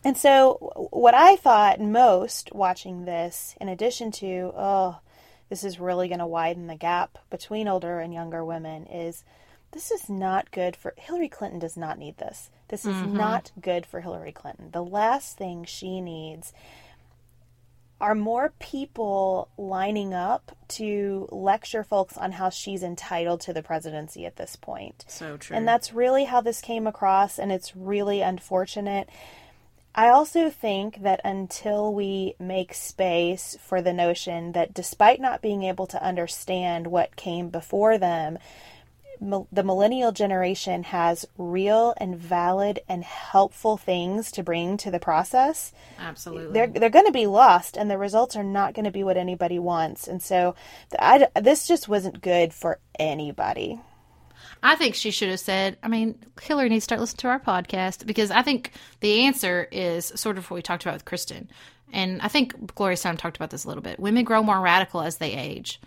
And 0.04 0.18
so, 0.18 0.90
what 0.92 1.14
I 1.16 1.38
thought 1.38 1.80
most 1.80 2.54
watching 2.54 3.06
this, 3.06 3.56
in 3.62 3.70
addition 3.70 4.12
to, 4.12 4.52
oh, 4.58 5.00
this 5.48 5.64
is 5.64 5.80
really 5.80 6.10
going 6.10 6.20
to 6.20 6.28
widen 6.28 6.68
the 6.68 6.76
gap 6.76 7.18
between 7.30 7.70
older 7.70 8.02
and 8.02 8.14
younger 8.14 8.44
women, 8.44 8.86
is 8.88 9.24
this 9.72 9.90
is 9.90 10.10
not 10.10 10.52
good 10.52 10.76
for 10.76 10.94
Hillary 10.98 11.30
Clinton 11.30 11.60
does 11.60 11.78
not 11.78 11.98
need 11.98 12.18
this. 12.18 12.50
This 12.68 12.86
is 12.86 12.94
mm-hmm. 12.94 13.16
not 13.16 13.54
good 13.62 13.86
for 13.86 14.02
Hillary 14.02 14.34
Clinton. 14.34 14.72
The 14.74 14.84
last 14.84 15.38
thing 15.38 15.64
she 15.64 16.02
needs 16.02 16.52
are 18.02 18.16
more 18.16 18.54
people 18.60 19.50
lining 19.58 20.14
up 20.14 20.56
to 20.68 21.28
lecture 21.32 21.84
folks 21.84 22.18
on 22.18 22.34
how 22.34 22.50
she's 22.50 22.84
entitled 22.84 23.42
to 23.42 23.54
the 23.54 23.64
presidency 23.64 24.26
at 24.26 24.36
this 24.36 24.56
point. 24.56 25.06
So 25.08 25.38
true. 25.38 25.56
And 25.56 25.68
that's 25.68 25.94
really 25.94 26.26
how 26.26 26.42
this 26.42 26.62
came 26.62 26.88
across, 26.88 27.40
and 27.40 27.52
it's 27.52 27.76
really 27.76 28.22
unfortunate. 28.22 29.10
I 29.98 30.10
also 30.10 30.50
think 30.50 31.04
that 31.04 31.22
until 31.24 31.94
we 31.94 32.36
make 32.38 32.74
space 32.74 33.58
for 33.62 33.82
the 33.82 33.94
notion 33.94 34.52
that 34.52 34.74
despite 34.74 35.22
not 35.22 35.42
being 35.42 35.64
able 35.64 35.88
to 35.88 36.04
understand 36.04 36.88
what 36.88 37.16
came 37.16 37.48
before 37.48 37.98
them, 37.98 38.38
the 39.20 39.64
millennial 39.64 40.12
generation 40.12 40.84
has 40.84 41.26
real 41.38 41.94
and 41.98 42.18
valid 42.18 42.80
and 42.88 43.04
helpful 43.04 43.78
things 43.78 44.32
to 44.34 44.44
bring 44.44 44.78
to 44.78 44.92
the 44.92 45.00
process, 45.00 45.72
absolutely, 46.00 46.54
they're 46.54 46.68
they're 46.68 46.90
going 46.90 47.06
to 47.06 47.12
be 47.12 47.28
lost, 47.28 47.78
and 47.78 47.90
the 47.90 47.98
results 47.98 48.36
are 48.36 48.44
not 48.44 48.74
going 48.74 48.86
to 48.86 48.92
be 48.92 49.04
what 49.04 49.18
anybody 49.18 49.60
wants. 49.60 50.08
And 50.08 50.22
so, 50.22 50.56
I, 50.98 51.28
this 51.40 51.68
just 51.68 51.88
wasn't 51.88 52.22
good 52.22 52.54
for 52.54 52.80
anybody. 53.00 53.80
I 54.64 54.76
think 54.76 54.96
she 54.96 55.12
should 55.12 55.30
have 55.30 55.40
said, 55.40 55.78
I 55.84 55.88
mean, 55.88 56.18
Hillary 56.42 56.70
needs 56.70 56.84
to 56.84 56.86
start 56.86 57.02
listening 57.02 57.20
to 57.20 57.28
our 57.28 57.40
podcast 57.40 58.06
because 58.06 58.32
I 58.32 58.42
think 58.42 58.72
the 59.00 59.26
answer 59.26 59.68
is 59.72 60.12
sort 60.16 60.38
of 60.38 60.50
what 60.50 60.56
we 60.56 60.62
talked 60.62 60.84
about 60.84 60.96
with 60.96 61.06
Kristen. 61.06 61.50
And 61.94 62.22
I 62.22 62.28
think 62.28 62.74
Gloria 62.76 62.98
Steinem 62.98 63.18
talked 63.18 63.38
about 63.38 63.52
this 63.52 63.64
a 63.64 63.68
little 63.68 63.84
bit. 63.84 64.00
Women 64.00 64.24
grow 64.24 64.42
more 64.42 64.60
radical 64.60 65.02
as 65.02 65.18
they 65.18 65.34
age 65.34 65.80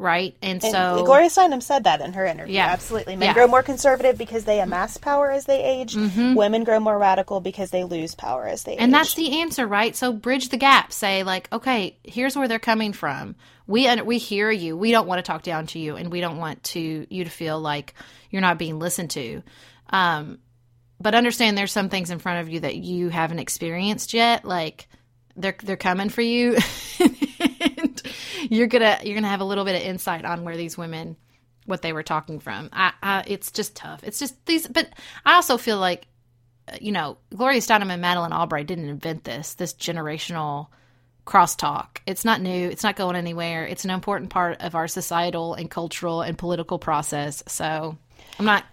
right? 0.00 0.34
And, 0.40 0.64
and 0.64 0.72
so 0.72 1.02
Gloria 1.04 1.28
Steinem 1.28 1.62
said 1.62 1.84
that 1.84 2.00
in 2.00 2.14
her 2.14 2.24
interview. 2.24 2.54
Yeah, 2.54 2.66
absolutely. 2.66 3.16
Men 3.16 3.28
yeah. 3.28 3.34
grow 3.34 3.46
more 3.46 3.62
conservative 3.62 4.16
because 4.16 4.44
they 4.44 4.60
amass 4.60 4.96
power 4.96 5.30
as 5.30 5.44
they 5.44 5.62
age. 5.62 5.94
Mm-hmm. 5.94 6.34
Women 6.34 6.64
grow 6.64 6.80
more 6.80 6.98
radical 6.98 7.40
because 7.40 7.70
they 7.70 7.84
lose 7.84 8.14
power 8.14 8.46
as 8.48 8.64
they 8.64 8.72
and 8.72 8.80
age. 8.80 8.84
And 8.84 8.94
that's 8.94 9.14
the 9.14 9.40
answer, 9.40 9.66
right? 9.66 9.94
So 9.94 10.12
bridge 10.12 10.48
the 10.48 10.56
gap. 10.56 10.92
Say 10.92 11.22
like, 11.22 11.52
okay, 11.52 11.98
here's 12.02 12.34
where 12.34 12.48
they're 12.48 12.58
coming 12.58 12.94
from. 12.94 13.36
We 13.66 13.94
we 14.02 14.18
hear 14.18 14.50
you. 14.50 14.76
We 14.76 14.90
don't 14.90 15.06
want 15.06 15.18
to 15.18 15.22
talk 15.22 15.42
down 15.42 15.66
to 15.68 15.78
you, 15.78 15.96
and 15.96 16.10
we 16.10 16.20
don't 16.20 16.38
want 16.38 16.62
to 16.64 17.06
you 17.08 17.24
to 17.24 17.30
feel 17.30 17.60
like 17.60 17.94
you're 18.30 18.42
not 18.42 18.58
being 18.58 18.78
listened 18.78 19.10
to. 19.10 19.42
Um, 19.90 20.38
but 20.98 21.14
understand 21.14 21.56
there's 21.56 21.72
some 21.72 21.88
things 21.88 22.10
in 22.10 22.18
front 22.18 22.40
of 22.40 22.48
you 22.48 22.60
that 22.60 22.76
you 22.76 23.10
haven't 23.10 23.38
experienced 23.38 24.14
yet. 24.14 24.44
Like 24.44 24.88
they're 25.36 25.56
they're 25.62 25.76
coming 25.76 26.08
for 26.08 26.22
you. 26.22 26.56
you're 28.50 28.66
gonna 28.66 28.98
you're 29.04 29.14
gonna 29.14 29.28
have 29.28 29.40
a 29.40 29.44
little 29.44 29.64
bit 29.64 29.76
of 29.76 29.82
insight 29.82 30.24
on 30.24 30.44
where 30.44 30.56
these 30.56 30.76
women 30.76 31.16
what 31.66 31.82
they 31.82 31.92
were 31.92 32.02
talking 32.02 32.40
from. 32.40 32.68
I, 32.72 32.92
I 33.02 33.24
it's 33.26 33.52
just 33.52 33.76
tough. 33.76 34.00
It's 34.02 34.18
just 34.18 34.44
these, 34.44 34.66
but 34.66 34.88
I 35.24 35.34
also 35.34 35.56
feel 35.56 35.78
like 35.78 36.08
uh, 36.68 36.76
you 36.80 36.92
know 36.92 37.16
Gloria 37.34 37.60
Steinem 37.60 37.90
and 37.90 38.02
Madeleine 38.02 38.32
Albright 38.32 38.66
didn't 38.66 38.88
invent 38.88 39.24
this 39.24 39.54
this 39.54 39.72
generational 39.72 40.66
crosstalk. 41.26 41.98
It's 42.06 42.24
not 42.24 42.40
new. 42.40 42.68
It's 42.68 42.82
not 42.82 42.96
going 42.96 43.14
anywhere. 43.14 43.64
It's 43.66 43.84
an 43.84 43.90
important 43.90 44.30
part 44.30 44.60
of 44.60 44.74
our 44.74 44.88
societal 44.88 45.54
and 45.54 45.70
cultural 45.70 46.20
and 46.20 46.36
political 46.36 46.78
process. 46.80 47.44
So 47.46 47.96
I'm 48.38 48.44
not. 48.44 48.64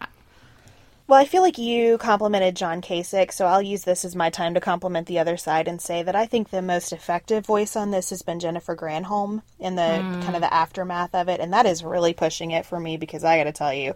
Well, 1.07 1.19
I 1.19 1.23
feel 1.23 1.41
like 1.41 1.57
you 1.57 1.97
complimented 1.97 2.57
John 2.57 2.81
Kasich, 2.81 3.31
so 3.31 3.45
I'll 3.45 3.61
use 3.61 3.85
this 3.85 4.03
as 4.03 4.13
my 4.13 4.29
time 4.29 4.53
to 4.55 4.59
compliment 4.59 5.07
the 5.07 5.19
other 5.19 5.37
side 5.37 5.69
and 5.69 5.81
say 5.81 6.03
that 6.03 6.17
I 6.17 6.25
think 6.25 6.49
the 6.49 6.61
most 6.61 6.91
effective 6.91 7.45
voice 7.45 7.77
on 7.77 7.91
this 7.91 8.09
has 8.09 8.23
been 8.23 8.41
Jennifer 8.41 8.75
Granholm 8.75 9.41
in 9.57 9.75
the 9.75 9.81
mm. 9.81 10.21
kind 10.23 10.35
of 10.35 10.41
the 10.41 10.53
aftermath 10.53 11.15
of 11.15 11.29
it, 11.29 11.39
and 11.39 11.53
that 11.53 11.65
is 11.65 11.81
really 11.81 12.11
pushing 12.11 12.51
it 12.51 12.65
for 12.65 12.77
me 12.77 12.97
because 12.97 13.23
I 13.23 13.37
got 13.37 13.45
to 13.45 13.53
tell 13.53 13.73
you, 13.73 13.93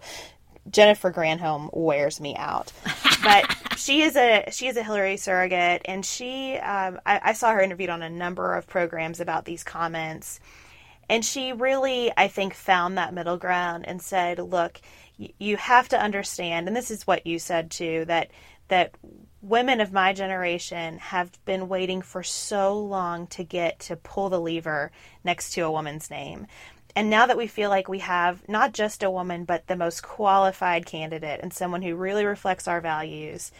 Jennifer 0.70 1.12
Granholm 1.12 1.68
wears 1.72 2.20
me 2.20 2.34
out. 2.36 2.72
But 3.22 3.56
she 3.76 4.02
is 4.02 4.16
a 4.16 4.50
she 4.50 4.66
is 4.66 4.76
a 4.76 4.82
Hillary 4.82 5.16
surrogate, 5.16 5.82
and 5.84 6.04
she 6.04 6.56
um, 6.56 6.98
I, 7.06 7.20
I 7.22 7.32
saw 7.34 7.52
her 7.52 7.60
interviewed 7.60 7.88
on 7.88 8.02
a 8.02 8.10
number 8.10 8.56
of 8.56 8.66
programs 8.66 9.20
about 9.20 9.44
these 9.44 9.62
comments, 9.62 10.40
and 11.08 11.24
she 11.24 11.52
really 11.52 12.10
I 12.16 12.26
think 12.26 12.52
found 12.52 12.98
that 12.98 13.14
middle 13.14 13.36
ground 13.36 13.86
and 13.86 14.02
said, 14.02 14.40
look, 14.40 14.80
you 15.16 15.56
have 15.56 15.88
to 15.90 16.00
understand, 16.00 16.68
and 16.68 16.76
this 16.76 16.90
is 16.90 17.06
what 17.06 17.26
you 17.26 17.38
said 17.38 17.70
too 17.70 18.04
that 18.06 18.30
that 18.68 18.94
women 19.42 19.80
of 19.80 19.92
my 19.92 20.12
generation 20.12 20.98
have 20.98 21.44
been 21.44 21.68
waiting 21.68 22.00
for 22.00 22.22
so 22.22 22.78
long 22.78 23.26
to 23.26 23.42
get 23.44 23.78
to 23.80 23.96
pull 23.96 24.30
the 24.30 24.40
lever 24.40 24.90
next 25.24 25.50
to 25.50 25.60
a 25.60 25.70
woman's 25.70 26.10
name 26.10 26.46
and 26.94 27.08
now 27.08 27.26
that 27.26 27.36
we 27.36 27.46
feel 27.46 27.70
like 27.70 27.88
we 27.88 28.00
have 28.00 28.46
not 28.48 28.72
just 28.72 29.02
a 29.02 29.10
woman, 29.10 29.44
but 29.44 29.66
the 29.66 29.76
most 29.76 30.02
qualified 30.02 30.86
candidate 30.86 31.40
and 31.42 31.52
someone 31.52 31.82
who 31.82 31.94
really 31.94 32.24
reflects 32.24 32.68
our 32.68 32.80
values, 32.80 33.50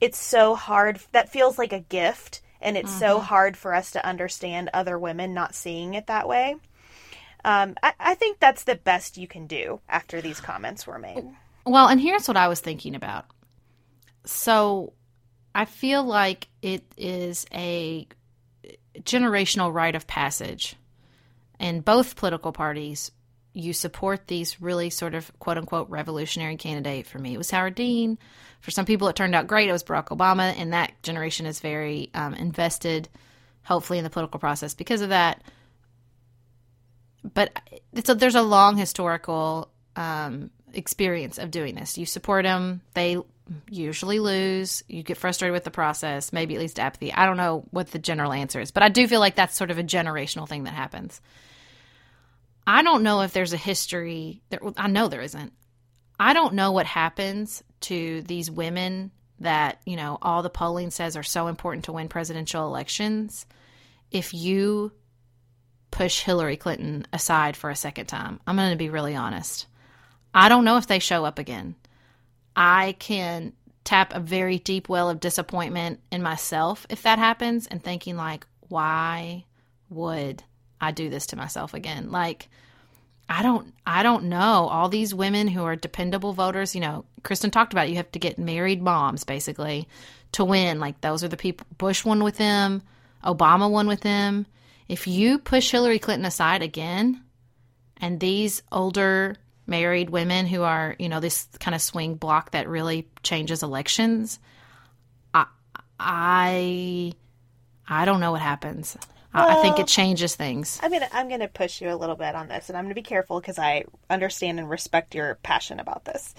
it's 0.00 0.18
so 0.18 0.54
hard. 0.54 1.00
That 1.12 1.32
feels 1.32 1.58
like 1.58 1.72
a 1.72 1.80
gift. 1.80 2.40
And 2.60 2.76
it's 2.76 2.90
mm-hmm. 2.90 2.98
so 2.98 3.20
hard 3.20 3.56
for 3.56 3.72
us 3.74 3.92
to 3.92 4.04
understand 4.04 4.70
other 4.72 4.98
women 4.98 5.32
not 5.32 5.54
seeing 5.54 5.94
it 5.94 6.08
that 6.08 6.28
way. 6.28 6.56
Um, 7.44 7.76
I, 7.82 7.92
I 7.98 8.14
think 8.14 8.40
that's 8.40 8.64
the 8.64 8.74
best 8.74 9.16
you 9.16 9.28
can 9.28 9.46
do 9.46 9.80
after 9.88 10.20
these 10.20 10.40
comments 10.40 10.86
were 10.86 10.98
made. 10.98 11.24
Well, 11.64 11.88
and 11.88 12.00
here's 12.00 12.26
what 12.26 12.36
I 12.36 12.48
was 12.48 12.60
thinking 12.60 12.94
about. 12.94 13.26
So 14.24 14.92
I 15.54 15.64
feel 15.64 16.02
like 16.02 16.48
it 16.62 16.84
is 16.96 17.46
a 17.52 18.06
generational 19.02 19.72
rite 19.72 19.94
of 19.94 20.06
passage 20.06 20.76
in 21.58 21.80
both 21.80 22.16
political 22.16 22.52
parties, 22.52 23.10
you 23.52 23.72
support 23.72 24.26
these 24.26 24.60
really 24.60 24.90
sort 24.90 25.14
of 25.14 25.36
quote 25.38 25.58
unquote 25.58 25.90
revolutionary 25.90 26.56
candidate. 26.56 27.06
For 27.06 27.18
me, 27.18 27.34
it 27.34 27.38
was 27.38 27.50
Howard 27.50 27.74
Dean. 27.74 28.18
For 28.60 28.70
some 28.70 28.84
people, 28.84 29.08
it 29.08 29.16
turned 29.16 29.34
out 29.34 29.46
great. 29.46 29.68
It 29.68 29.72
was 29.72 29.84
Barack 29.84 30.08
Obama, 30.08 30.54
and 30.56 30.72
that 30.72 31.02
generation 31.02 31.46
is 31.46 31.60
very 31.60 32.10
um, 32.14 32.34
invested, 32.34 33.08
hopefully, 33.62 33.98
in 33.98 34.04
the 34.04 34.10
political 34.10 34.40
process 34.40 34.74
because 34.74 35.00
of 35.00 35.08
that. 35.08 35.42
But 37.24 37.60
a, 38.08 38.14
there's 38.14 38.34
a 38.34 38.42
long 38.42 38.76
historical 38.76 39.70
um, 39.96 40.50
experience 40.72 41.38
of 41.38 41.50
doing 41.50 41.74
this. 41.74 41.98
You 41.98 42.06
support 42.06 42.44
them, 42.44 42.80
they 42.94 43.18
usually 43.70 44.20
lose. 44.20 44.82
You 44.88 45.02
get 45.02 45.16
frustrated 45.16 45.52
with 45.52 45.64
the 45.64 45.70
process, 45.70 46.32
maybe 46.32 46.54
at 46.54 46.60
least 46.60 46.78
apathy. 46.78 47.12
I 47.12 47.26
don't 47.26 47.36
know 47.36 47.64
what 47.70 47.90
the 47.90 47.98
general 47.98 48.32
answer 48.32 48.60
is, 48.60 48.70
but 48.70 48.82
I 48.82 48.88
do 48.88 49.08
feel 49.08 49.20
like 49.20 49.36
that's 49.36 49.56
sort 49.56 49.70
of 49.70 49.78
a 49.78 49.84
generational 49.84 50.48
thing 50.48 50.64
that 50.64 50.74
happens. 50.74 51.20
I 52.66 52.82
don't 52.82 53.02
know 53.02 53.22
if 53.22 53.32
there's 53.32 53.54
a 53.54 53.58
history. 53.58 54.42
There, 54.50 54.60
I 54.76 54.88
know 54.88 55.08
there 55.08 55.22
isn't. 55.22 55.52
I 56.20 56.34
don't 56.34 56.54
know 56.54 56.72
what 56.72 56.86
happens 56.86 57.62
to 57.82 58.22
these 58.22 58.50
women 58.50 59.10
that, 59.40 59.80
you 59.86 59.96
know, 59.96 60.18
all 60.20 60.42
the 60.42 60.50
polling 60.50 60.90
says 60.90 61.16
are 61.16 61.22
so 61.22 61.46
important 61.46 61.86
to 61.86 61.92
win 61.92 62.08
presidential 62.08 62.66
elections 62.66 63.46
if 64.10 64.34
you 64.34 64.92
push 65.90 66.20
Hillary 66.20 66.56
Clinton 66.56 67.06
aside 67.12 67.56
for 67.56 67.70
a 67.70 67.76
second 67.76 68.06
time. 68.06 68.40
I'm 68.46 68.56
going 68.56 68.70
to 68.70 68.76
be 68.76 68.90
really 68.90 69.14
honest. 69.14 69.66
I 70.34 70.48
don't 70.48 70.64
know 70.64 70.76
if 70.76 70.86
they 70.86 70.98
show 70.98 71.24
up 71.24 71.38
again. 71.38 71.74
I 72.54 72.96
can 72.98 73.52
tap 73.84 74.14
a 74.14 74.20
very 74.20 74.58
deep 74.58 74.88
well 74.88 75.08
of 75.08 75.20
disappointment 75.20 76.00
in 76.12 76.22
myself 76.22 76.86
if 76.90 77.02
that 77.02 77.18
happens 77.18 77.66
and 77.66 77.82
thinking 77.82 78.16
like 78.16 78.46
why 78.68 79.44
would 79.88 80.42
I 80.80 80.92
do 80.92 81.08
this 81.08 81.26
to 81.28 81.36
myself 81.36 81.74
again. 81.74 82.10
Like 82.10 82.48
I 83.28 83.42
don't 83.42 83.74
I 83.86 84.02
don't 84.02 84.24
know. 84.24 84.68
All 84.68 84.88
these 84.88 85.14
women 85.14 85.48
who 85.48 85.64
are 85.64 85.76
dependable 85.76 86.32
voters, 86.32 86.74
you 86.74 86.80
know, 86.80 87.04
Kristen 87.22 87.50
talked 87.50 87.72
about 87.72 87.86
it, 87.86 87.90
you 87.90 87.96
have 87.96 88.12
to 88.12 88.18
get 88.18 88.38
married 88.38 88.82
moms 88.82 89.24
basically 89.24 89.88
to 90.32 90.44
win. 90.44 90.80
Like 90.80 91.00
those 91.00 91.24
are 91.24 91.28
the 91.28 91.36
people 91.36 91.66
Bush 91.78 92.04
won 92.04 92.22
with 92.22 92.36
them, 92.36 92.82
Obama 93.24 93.70
won 93.70 93.86
with 93.86 94.00
them. 94.00 94.46
If 94.88 95.06
you 95.06 95.38
push 95.38 95.70
Hillary 95.70 95.98
Clinton 95.98 96.24
aside 96.24 96.62
again 96.62 97.22
and 97.98 98.18
these 98.18 98.62
older 98.72 99.36
married 99.66 100.10
women 100.10 100.46
who 100.46 100.62
are, 100.62 100.96
you 100.98 101.08
know, 101.08 101.20
this 101.20 101.46
kind 101.60 101.74
of 101.74 101.82
swing 101.82 102.14
block 102.14 102.52
that 102.52 102.68
really 102.68 103.08
changes 103.22 103.62
elections, 103.62 104.38
I 105.34 105.46
I 106.00 107.12
I 107.86 108.04
don't 108.04 108.20
know 108.20 108.32
what 108.32 108.40
happens. 108.40 108.96
Well, 109.34 109.58
I 109.58 109.62
think 109.62 109.78
it 109.78 109.86
changes 109.86 110.34
things. 110.34 110.80
I'm 110.82 110.90
gonna 110.90 111.08
I'm 111.12 111.28
gonna 111.28 111.48
push 111.48 111.82
you 111.82 111.90
a 111.90 111.96
little 111.96 112.16
bit 112.16 112.34
on 112.34 112.48
this, 112.48 112.70
and 112.70 112.78
I'm 112.78 112.84
gonna 112.84 112.94
be 112.94 113.02
careful 113.02 113.40
because 113.40 113.58
I 113.58 113.84
understand 114.08 114.58
and 114.58 114.70
respect 114.70 115.14
your 115.14 115.34
passion 115.42 115.80
about 115.80 116.06
this. 116.06 116.34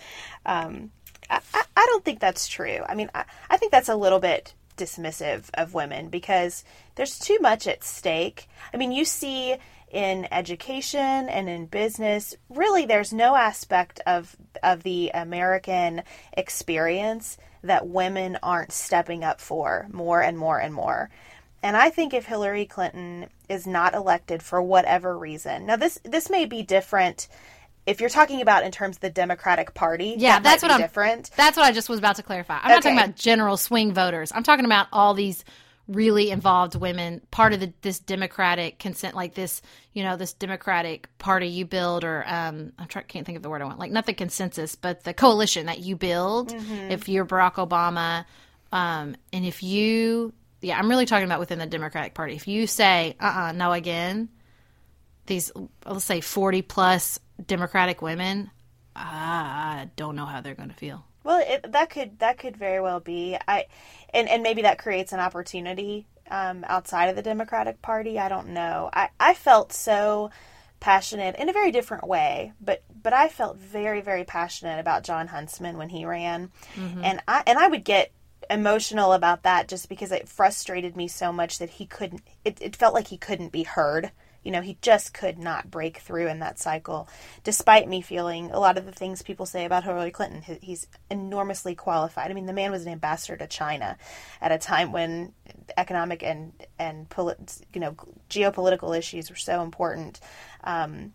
Um, 0.46 0.92
I, 1.30 1.40
I 1.54 1.86
don't 1.86 2.04
think 2.04 2.20
that's 2.20 2.48
true. 2.48 2.80
I 2.88 2.96
mean, 2.96 3.12
I, 3.14 3.26
I 3.50 3.58
think 3.58 3.72
that's 3.72 3.90
a 3.90 3.96
little 3.96 4.20
bit 4.20 4.56
dismissive 4.80 5.50
of 5.54 5.74
women 5.74 6.10
because 6.10 6.64
there's 6.96 7.20
too 7.20 7.38
much 7.42 7.68
at 7.68 7.84
stake. 7.84 8.48
I 8.74 8.78
mean, 8.78 8.92
you 8.92 9.06
see 9.06 9.58
in 9.92 10.28
education 10.32 11.30
and 11.30 11.50
in 11.50 11.66
business, 11.66 12.36
really, 12.50 12.86
there's 12.86 13.14
no 13.14 13.36
aspect 13.36 14.02
of 14.08 14.36
of 14.64 14.84
the 14.84 15.12
American 15.14 16.04
experience 16.34 17.38
that 17.64 17.88
women 17.88 18.38
aren't 18.42 18.72
stepping 18.72 19.24
up 19.24 19.42
for 19.42 19.88
more 19.92 20.22
and 20.22 20.38
more 20.38 20.60
and 20.60 20.74
more. 20.74 21.10
And 21.62 21.76
I 21.76 21.90
think 21.90 22.14
if 22.14 22.26
Hillary 22.26 22.66
Clinton 22.66 23.28
is 23.50 23.68
not 23.68 23.94
elected 23.94 24.42
for 24.42 24.62
whatever 24.62 25.18
reason, 25.18 25.66
now 25.66 25.76
this 25.76 26.00
this 26.04 26.30
may 26.30 26.46
be 26.46 26.64
different 26.64 27.28
if 27.86 28.00
you're 28.02 28.10
talking 28.10 28.42
about 28.42 28.64
in 28.64 28.72
terms 28.72 28.98
of 28.98 29.02
the 29.02 29.10
Democratic 29.10 29.74
Party. 29.74 30.16
Yeah, 30.18 30.36
that 30.36 30.44
that's 30.44 30.64
what 30.64 30.72
I'm 30.72 30.80
different. 30.80 31.32
That's 31.36 31.58
what 31.58 31.66
I 31.66 31.72
just 31.72 31.90
was 31.90 32.00
about 32.00 32.18
to 32.18 32.24
clarify. 32.24 32.58
I'm 32.58 32.66
okay. 32.66 32.74
not 32.74 32.84
talking 32.84 32.98
about 32.98 33.16
general 33.16 33.58
swing 33.58 33.94
voters. 33.94 34.32
I'm 34.34 34.44
talking 34.44 34.66
about 34.66 34.88
all 34.92 35.14
these 35.14 35.44
really 35.88 36.30
involved 36.30 36.76
women, 36.76 37.20
part 37.32 37.52
of 37.52 37.60
the, 37.60 37.74
this 37.82 37.98
Democratic 37.98 38.78
consent, 38.78 39.16
like 39.16 39.34
this, 39.34 39.60
you 39.92 40.04
know, 40.04 40.18
this 40.18 40.34
Democratic 40.34 41.10
party 41.18 41.48
you 41.48 41.66
build, 41.66 42.04
or 42.04 42.24
um, 42.28 42.74
I 42.78 42.86
can't 42.86 43.26
think 43.26 43.38
of 43.38 43.42
the 43.42 43.50
word 43.50 43.64
I 43.64 43.66
want, 43.66 43.80
like 43.80 43.92
not 43.92 44.06
the 44.06 44.14
consensus, 44.14 44.76
but 44.76 45.04
the 45.04 45.16
coalition 45.16 45.66
that 45.66 45.80
you 45.80 45.96
build. 45.96 46.50
Mm-hmm. 46.50 46.92
If 46.92 47.10
you're 47.10 47.26
Barack 47.26 47.56
Obama, 47.56 48.26
um, 48.72 49.16
and 49.34 49.46
if 49.46 49.64
you 49.64 50.34
yeah, 50.62 50.78
I'm 50.78 50.90
really 50.90 51.06
talking 51.06 51.26
about 51.26 51.40
within 51.40 51.60
the 51.60 51.66
Democratic 51.66 52.14
Party. 52.14 52.36
If 52.36 52.48
you 52.48 52.68
say, 52.68 53.16
uh 53.20 53.26
uh-uh, 53.26 53.50
uh 53.50 53.52
no 53.54 53.72
again, 53.72 54.30
these, 55.26 55.52
let's 55.86 56.06
say 56.06 56.22
40 56.22 56.62
plus 56.64 57.20
Democratic 57.46 58.02
women, 58.02 58.52
I 58.96 59.90
don't 59.96 60.16
know 60.16 60.26
how 60.26 60.42
they're 60.42 60.56
going 60.56 60.70
to 60.70 60.76
feel. 60.76 61.06
Well, 61.24 61.44
it, 61.46 61.72
that 61.72 61.90
could 61.90 62.20
that 62.20 62.38
could 62.38 62.58
very 62.58 62.82
well 62.82 63.00
be. 63.00 63.38
I, 63.48 63.66
and 64.14 64.28
and 64.30 64.42
maybe 64.44 64.64
that 64.64 64.80
creates 64.80 65.12
an 65.12 65.20
opportunity 65.20 66.08
um, 66.32 66.66
outside 66.68 67.08
of 67.08 67.16
the 67.16 67.22
Democratic 67.22 67.82
Party. 67.82 68.18
I 68.20 68.30
don't 68.30 68.50
know. 68.50 68.90
I 68.94 69.10
I 69.20 69.34
felt 69.34 69.74
so 69.74 70.32
passionate 70.80 71.36
in 71.36 71.50
a 71.50 71.54
very 71.54 71.72
different 71.72 72.08
way, 72.08 72.54
but 72.62 72.84
but 73.02 73.14
I 73.14 73.28
felt 73.28 73.58
very 73.58 74.02
very 74.02 74.24
passionate 74.24 74.80
about 74.80 75.04
Jon 75.04 75.28
Huntsman 75.28 75.78
when 75.78 75.90
he 75.90 76.06
ran, 76.06 76.52
mm-hmm. 76.76 77.04
and 77.04 77.22
I 77.28 77.44
and 77.46 77.60
I 77.60 77.68
would 77.68 77.84
get 77.84 78.12
emotional 78.50 79.14
about 79.14 79.44
that 79.44 79.68
just 79.68 79.90
because 79.90 80.12
it 80.12 80.28
frustrated 80.28 80.96
me 80.96 81.08
so 81.08 81.32
much 81.32 81.60
that 81.60 81.70
he 81.70 81.86
couldn't 81.86 82.22
it, 82.44 82.58
it 82.62 82.76
felt 82.76 82.94
like 82.94 83.08
he 83.08 83.18
couldn't 83.18 83.52
be 83.52 83.64
heard 83.64 84.12
you 84.44 84.52
know 84.52 84.62
he 84.62 84.78
just 84.82 85.14
could 85.14 85.38
not 85.38 85.70
break 85.70 85.98
through 85.98 86.28
in 86.28 86.40
that 86.40 86.60
cycle 86.60 87.08
despite 87.44 87.88
me 87.88 88.02
feeling 88.02 88.52
a 88.52 88.60
lot 88.60 88.78
of 88.78 88.86
the 88.86 88.92
things 88.92 89.22
people 89.22 89.46
say 89.46 89.66
about 89.66 89.84
hillary 89.84 90.12
clinton. 90.12 90.42
He's 90.62 90.88
enormously 91.10 91.76
qualified. 91.76 92.32
I 92.32 92.34
mean 92.34 92.46
the 92.46 92.54
man 92.54 92.72
was 92.72 92.86
an 92.86 92.92
ambassador 92.92 93.38
to 93.38 93.48
china 93.48 93.98
at 94.42 94.52
a 94.52 94.58
time 94.58 94.92
when 94.92 95.34
economic 95.78 96.24
and 96.24 96.54
and 96.78 97.08
you 97.74 97.82
know 97.82 97.96
geopolitical 98.30 98.98
issues 98.98 99.30
were 99.30 99.36
so 99.36 99.62
important. 99.62 100.20
Um, 100.64 101.14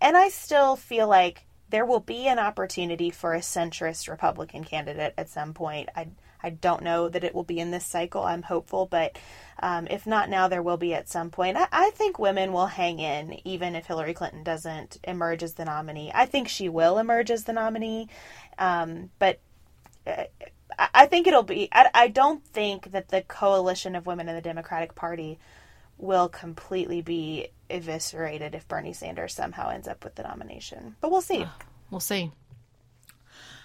and 0.00 0.16
i 0.16 0.28
still 0.28 0.76
feel 0.76 1.08
like 1.08 1.46
there 1.70 1.86
will 1.86 2.00
be 2.00 2.26
an 2.26 2.38
opportunity 2.38 3.10
for 3.10 3.34
a 3.34 3.40
centrist 3.40 4.08
republican 4.08 4.64
candidate 4.64 5.14
at 5.16 5.28
some 5.28 5.54
point. 5.54 5.88
I 5.96 6.08
I 6.42 6.50
don't 6.50 6.82
know 6.82 7.08
that 7.08 7.24
it 7.24 7.34
will 7.34 7.44
be 7.44 7.58
in 7.58 7.70
this 7.70 7.84
cycle. 7.84 8.22
I'm 8.24 8.42
hopeful, 8.42 8.86
but 8.86 9.18
um, 9.62 9.86
if 9.88 10.06
not 10.06 10.30
now, 10.30 10.48
there 10.48 10.62
will 10.62 10.76
be 10.76 10.94
at 10.94 11.08
some 11.08 11.30
point. 11.30 11.56
I, 11.56 11.66
I, 11.70 11.90
think 11.90 12.18
women 12.18 12.52
will 12.52 12.66
hang 12.66 12.98
in 12.98 13.46
even 13.46 13.74
if 13.76 13.86
Hillary 13.86 14.14
Clinton 14.14 14.42
doesn't 14.42 14.98
emerge 15.04 15.42
as 15.42 15.54
the 15.54 15.64
nominee. 15.64 16.10
I 16.14 16.26
think 16.26 16.48
she 16.48 16.68
will 16.68 16.98
emerge 16.98 17.30
as 17.30 17.44
the 17.44 17.52
nominee, 17.52 18.08
um, 18.58 19.10
but. 19.18 19.40
Uh, 20.06 20.24
I 20.78 21.06
think 21.06 21.26
it'll 21.26 21.42
be. 21.42 21.68
I, 21.72 21.90
I 21.92 22.08
don't 22.08 22.42
think 22.46 22.92
that 22.92 23.08
the 23.08 23.20
coalition 23.22 23.94
of 23.96 24.06
women 24.06 24.28
in 24.28 24.34
the 24.34 24.40
Democratic 24.40 24.94
Party 24.94 25.38
will 25.98 26.28
completely 26.28 27.02
be 27.02 27.48
eviscerated 27.68 28.54
if 28.54 28.66
Bernie 28.66 28.92
Sanders 28.92 29.34
somehow 29.34 29.68
ends 29.68 29.88
up 29.88 30.02
with 30.04 30.14
the 30.14 30.22
nomination. 30.22 30.96
But 31.00 31.10
we'll 31.10 31.20
see. 31.20 31.46
We'll 31.90 32.00
see. 32.00 32.32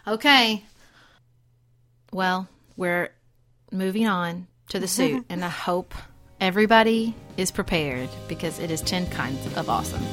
Okay. 0.07 0.63
Well, 2.11 2.47
we're 2.77 3.09
moving 3.71 4.07
on 4.07 4.47
to 4.69 4.79
the 4.79 4.87
suit, 4.87 5.13
mm-hmm. 5.13 5.31
and 5.31 5.45
I 5.45 5.49
hope 5.49 5.93
everybody 6.39 7.15
is 7.37 7.51
prepared 7.51 8.09
because 8.27 8.59
it 8.59 8.71
is 8.71 8.81
10 8.81 9.09
kinds 9.09 9.45
of 9.57 9.69
awesome. 9.69 10.03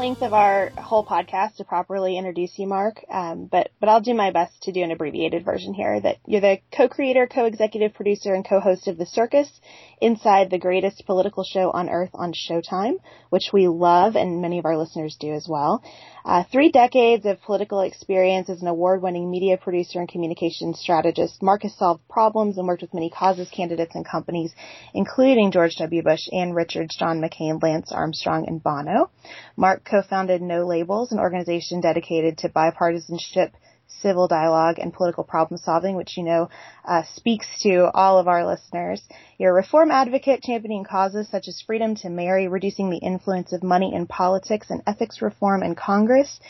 Length 0.00 0.22
of 0.22 0.32
our 0.32 0.70
whole 0.78 1.04
podcast 1.04 1.56
to 1.56 1.64
properly 1.64 2.16
introduce 2.16 2.58
you, 2.58 2.66
Mark. 2.66 3.04
Um, 3.10 3.44
but 3.44 3.68
but 3.80 3.90
I'll 3.90 4.00
do 4.00 4.14
my 4.14 4.30
best 4.30 4.62
to 4.62 4.72
do 4.72 4.82
an 4.82 4.92
abbreviated 4.92 5.44
version 5.44 5.74
here. 5.74 6.00
That 6.00 6.16
you're 6.26 6.40
the 6.40 6.56
co-creator, 6.74 7.26
co-executive 7.26 7.92
producer, 7.92 8.32
and 8.32 8.42
co-host 8.42 8.88
of 8.88 8.96
The 8.96 9.04
Circus, 9.04 9.50
inside 10.00 10.48
the 10.48 10.58
greatest 10.58 11.04
political 11.04 11.44
show 11.44 11.70
on 11.70 11.90
earth 11.90 12.10
on 12.14 12.32
Showtime, 12.32 12.94
which 13.28 13.50
we 13.52 13.68
love, 13.68 14.16
and 14.16 14.40
many 14.40 14.58
of 14.58 14.64
our 14.64 14.78
listeners 14.78 15.18
do 15.20 15.34
as 15.34 15.46
well. 15.46 15.82
Uh, 16.24 16.44
three 16.52 16.70
decades 16.70 17.24
of 17.24 17.40
political 17.42 17.80
experience 17.80 18.50
as 18.50 18.60
an 18.60 18.68
award-winning 18.68 19.30
media 19.30 19.56
producer 19.56 20.00
and 20.00 20.08
communications 20.08 20.78
strategist, 20.78 21.42
Mark 21.42 21.62
has 21.62 21.74
solved 21.76 22.06
problems 22.08 22.58
and 22.58 22.66
worked 22.66 22.82
with 22.82 22.94
many 22.94 23.10
causes, 23.10 23.48
candidates, 23.50 23.94
and 23.94 24.06
companies, 24.06 24.52
including 24.94 25.50
George 25.50 25.76
W. 25.78 26.02
Bush, 26.02 26.28
Ann 26.32 26.52
Richards, 26.52 26.96
John 26.98 27.20
McCain, 27.20 27.62
Lance 27.62 27.90
Armstrong, 27.92 28.46
and 28.46 28.62
Bono. 28.62 29.10
Mark 29.56 29.84
co-founded 29.90 30.40
No 30.40 30.66
Labels, 30.66 31.12
an 31.12 31.18
organization 31.18 31.80
dedicated 31.80 32.38
to 32.38 32.48
bipartisanship, 32.48 33.50
civil 34.00 34.28
dialogue, 34.28 34.78
and 34.78 34.92
political 34.92 35.24
problem 35.24 35.58
solving, 35.58 35.96
which 35.96 36.16
you 36.16 36.22
know 36.22 36.48
uh, 36.84 37.02
speaks 37.14 37.46
to 37.62 37.90
all 37.92 38.18
of 38.18 38.28
our 38.28 38.46
listeners. 38.46 39.02
You're 39.38 39.50
a 39.50 39.54
reform 39.54 39.90
advocate 39.90 40.42
championing 40.42 40.84
causes 40.84 41.28
such 41.28 41.48
as 41.48 41.60
freedom 41.60 41.96
to 41.96 42.08
marry, 42.08 42.46
reducing 42.46 42.90
the 42.90 42.98
influence 42.98 43.52
of 43.52 43.62
money 43.62 43.92
in 43.94 44.06
politics, 44.06 44.70
and 44.70 44.82
ethics 44.86 45.20
reform 45.20 45.62
in 45.62 45.74
Congress. 45.74 46.40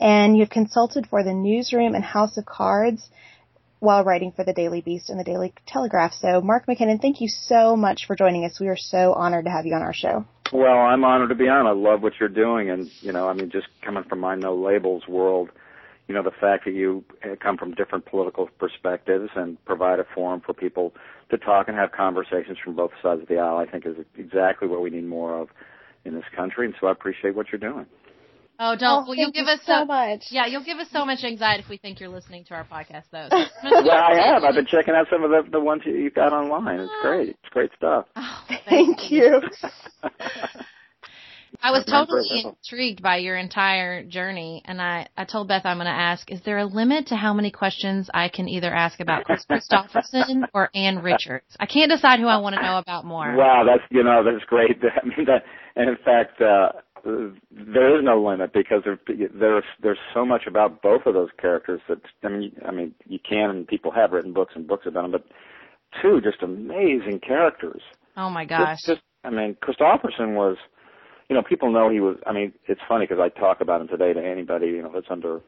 And 0.00 0.36
you've 0.36 0.50
consulted 0.50 1.06
for 1.06 1.22
the 1.22 1.34
Newsroom 1.34 1.94
and 1.94 2.04
House 2.04 2.36
of 2.36 2.46
Cards 2.46 3.08
while 3.80 4.04
writing 4.04 4.32
for 4.32 4.44
the 4.44 4.52
Daily 4.52 4.80
Beast 4.80 5.08
and 5.08 5.20
the 5.20 5.24
Daily 5.24 5.54
Telegraph. 5.66 6.12
So, 6.14 6.40
Mark 6.40 6.66
McKinnon, 6.66 7.00
thank 7.00 7.20
you 7.20 7.28
so 7.28 7.76
much 7.76 8.06
for 8.06 8.16
joining 8.16 8.44
us. 8.44 8.58
We 8.58 8.68
are 8.68 8.76
so 8.76 9.12
honored 9.12 9.44
to 9.44 9.50
have 9.52 9.66
you 9.66 9.74
on 9.74 9.82
our 9.82 9.94
show. 9.94 10.24
Well, 10.52 10.78
I'm 10.78 11.04
honored 11.04 11.28
to 11.28 11.34
be 11.34 11.48
on. 11.48 11.66
I 11.66 11.72
love 11.72 12.02
what 12.02 12.14
you're 12.18 12.28
doing, 12.28 12.70
and 12.70 12.90
you 13.00 13.12
know, 13.12 13.28
I 13.28 13.34
mean, 13.34 13.50
just 13.50 13.66
coming 13.82 14.04
from 14.04 14.20
my 14.20 14.34
no 14.34 14.54
labels 14.54 15.06
world, 15.06 15.50
you 16.06 16.14
know, 16.14 16.22
the 16.22 16.30
fact 16.30 16.64
that 16.64 16.72
you 16.72 17.04
eh, 17.22 17.36
come 17.36 17.58
from 17.58 17.74
different 17.74 18.06
political 18.06 18.48
perspectives 18.58 19.30
and 19.36 19.62
provide 19.66 20.00
a 20.00 20.04
forum 20.14 20.40
for 20.44 20.54
people 20.54 20.94
to 21.30 21.36
talk 21.36 21.68
and 21.68 21.76
have 21.76 21.92
conversations 21.92 22.56
from 22.64 22.74
both 22.74 22.92
sides 23.02 23.20
of 23.22 23.28
the 23.28 23.38
aisle, 23.38 23.58
I 23.58 23.66
think 23.66 23.84
is 23.84 23.96
exactly 24.16 24.68
what 24.68 24.80
we 24.80 24.88
need 24.88 25.04
more 25.04 25.38
of 25.38 25.48
in 26.06 26.14
this 26.14 26.24
country. 26.34 26.64
And 26.64 26.74
so 26.80 26.86
I 26.86 26.92
appreciate 26.92 27.34
what 27.34 27.52
you're 27.52 27.58
doing. 27.58 27.86
Oh, 28.60 28.74
don't! 28.74 29.04
Oh, 29.04 29.08
well, 29.08 29.14
you'll 29.14 29.30
give 29.30 29.46
you 29.46 29.52
us 29.52 29.60
so 29.64 29.84
much. 29.84 30.24
Yeah, 30.30 30.46
you'll 30.46 30.64
give 30.64 30.78
us 30.78 30.88
so 30.92 31.04
much 31.04 31.22
anxiety 31.22 31.62
if 31.62 31.68
we 31.68 31.76
think 31.76 32.00
you're 32.00 32.08
listening 32.08 32.44
to 32.46 32.54
our 32.54 32.64
podcast, 32.64 33.04
though. 33.12 33.28
well, 33.62 33.90
I 33.90 34.16
have. 34.16 34.42
I've 34.42 34.54
been 34.54 34.66
checking 34.66 34.94
out 34.94 35.06
some 35.10 35.22
of 35.22 35.30
the 35.30 35.48
the 35.50 35.60
ones 35.60 35.82
you, 35.84 35.94
you've 35.94 36.14
got 36.14 36.32
online. 36.32 36.80
It's 36.80 36.92
great. 37.00 37.28
It's 37.30 37.48
great 37.50 37.70
stuff. 37.76 38.06
Oh, 38.16 38.44
Thank 38.68 39.12
you. 39.12 39.40
I 41.62 41.70
was 41.70 41.84
totally 41.86 42.44
intrigued 42.44 43.02
by 43.02 43.16
your 43.16 43.36
entire 43.36 44.04
journey, 44.04 44.62
and 44.64 44.80
I, 44.80 45.08
I 45.16 45.24
told 45.24 45.48
Beth 45.48 45.62
I'm 45.64 45.78
going 45.78 45.86
to 45.86 45.90
ask, 45.90 46.30
is 46.30 46.40
there 46.42 46.58
a 46.58 46.64
limit 46.64 47.08
to 47.08 47.16
how 47.16 47.32
many 47.34 47.50
questions 47.50 48.08
I 48.14 48.28
can 48.28 48.48
either 48.48 48.72
ask 48.72 49.00
about 49.00 49.24
Kris 49.24 49.44
Kristofferson 49.50 50.46
or 50.54 50.70
Ann 50.74 51.02
Richards? 51.02 51.56
I 51.58 51.66
can't 51.66 51.90
decide 51.90 52.20
who 52.20 52.26
I 52.26 52.36
want 52.38 52.54
to 52.54 52.62
know 52.62 52.78
about 52.78 53.04
more. 53.04 53.34
Wow, 53.34 53.64
that's 53.66 53.82
you 53.90 54.04
know 54.04 54.22
that's 54.22 54.44
great. 54.44 54.78
I 54.82 55.04
mean 55.04 55.26
that, 55.26 55.44
and 55.74 55.88
in 55.88 55.96
fact, 56.04 56.40
uh, 56.40 56.78
there 57.04 57.98
is 57.98 58.04
no 58.04 58.22
limit 58.22 58.52
because 58.52 58.82
there, 58.84 58.98
there's 59.34 59.64
there's 59.82 59.98
so 60.14 60.24
much 60.24 60.42
about 60.46 60.82
both 60.82 61.02
of 61.06 61.14
those 61.14 61.30
characters 61.40 61.80
that 61.88 61.98
I 62.24 62.28
mean 62.28 62.52
I 62.66 62.70
mean 62.70 62.94
you 63.06 63.18
can 63.18 63.50
and 63.50 63.66
people 63.66 63.90
have 63.90 64.12
written 64.12 64.32
books 64.32 64.52
and 64.54 64.66
books 64.66 64.86
about 64.86 65.02
them, 65.02 65.12
but 65.12 65.24
two 66.02 66.20
just 66.20 66.42
amazing 66.42 67.20
characters. 67.26 67.82
Oh 68.16 68.30
my 68.30 68.44
gosh. 68.44 68.76
Just, 68.78 68.86
just 68.86 69.00
I 69.24 69.30
mean, 69.30 69.56
Kristofferson 69.62 70.34
was, 70.34 70.56
you 71.28 71.36
know, 71.36 71.42
people 71.42 71.72
know 71.72 71.90
he 71.90 72.00
was. 72.00 72.16
I 72.26 72.32
mean, 72.32 72.52
it's 72.66 72.80
funny 72.88 73.06
because 73.06 73.20
I 73.20 73.28
talk 73.38 73.60
about 73.60 73.80
him 73.80 73.88
today 73.88 74.12
to 74.12 74.24
anybody 74.24 74.66
you 74.68 74.82
know 74.82 74.90
that's 74.92 75.06
under, 75.10 75.40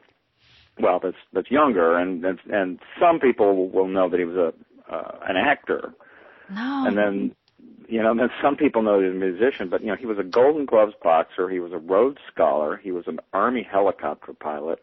well, 0.79 1.01
that's 1.03 1.17
that's 1.33 1.51
younger, 1.51 1.97
and 1.97 2.25
and, 2.25 2.39
and 2.51 2.79
some 3.01 3.21
people 3.21 3.71
will 3.71 3.89
know 3.89 4.09
that 4.09 4.19
he 4.19 4.25
was 4.25 4.37
a 4.37 4.95
uh, 4.95 5.19
an 5.29 5.37
actor, 5.37 5.95
no. 6.51 6.85
and 6.87 6.97
then 6.97 7.35
you 7.91 8.03
know, 8.03 8.15
then 8.15 8.29
some 8.43 8.57
people 8.57 8.83
know 8.83 9.01
he's 9.01 9.11
a 9.11 9.15
musician, 9.15 9.69
but 9.69 9.81
you 9.83 9.89
know, 9.89 9.97
he 9.97 10.07
was 10.07 10.19
a 10.19 10.23
Golden 10.23 10.65
Gloves 10.65 10.95
boxer. 11.03 11.49
He 11.49 11.61
was 11.61 11.73
a 11.73 11.79
Rhodes 11.79 12.19
Scholar. 12.33 12.77
He 12.77 12.93
was 12.93 13.05
an 13.07 13.19
Army 13.33 13.67
helicopter 13.71 14.33
pilot. 14.33 14.81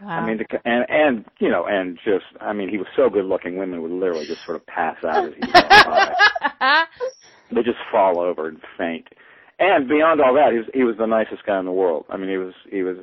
wow. 0.00 0.08
I 0.10 0.26
mean, 0.26 0.38
the, 0.38 0.46
and 0.64 0.86
and 0.88 1.24
you 1.38 1.48
know, 1.48 1.66
and 1.66 1.98
just, 2.04 2.26
I 2.40 2.52
mean, 2.52 2.68
he 2.68 2.78
was 2.78 2.86
so 2.96 3.10
good 3.10 3.24
looking. 3.24 3.56
Women 3.56 3.82
would 3.82 3.90
literally 3.90 4.26
just 4.26 4.44
sort 4.44 4.56
of 4.56 4.66
pass 4.66 4.96
out 5.04 5.26
as 5.26 5.34
he 5.34 5.40
walked 5.52 5.68
by. 6.60 6.84
They 7.50 7.62
just 7.62 7.78
fall 7.90 8.20
over 8.20 8.48
and 8.48 8.60
faint. 8.76 9.08
And 9.58 9.88
beyond 9.88 10.20
all 10.20 10.34
that, 10.34 10.52
he 10.52 10.58
was 10.58 10.66
he 10.72 10.84
was 10.84 10.96
the 10.98 11.06
nicest 11.06 11.44
guy 11.44 11.58
in 11.58 11.64
the 11.64 11.72
world. 11.72 12.04
I 12.08 12.16
mean, 12.16 12.30
he 12.30 12.36
was 12.36 12.54
he 12.70 12.82
was 12.82 12.98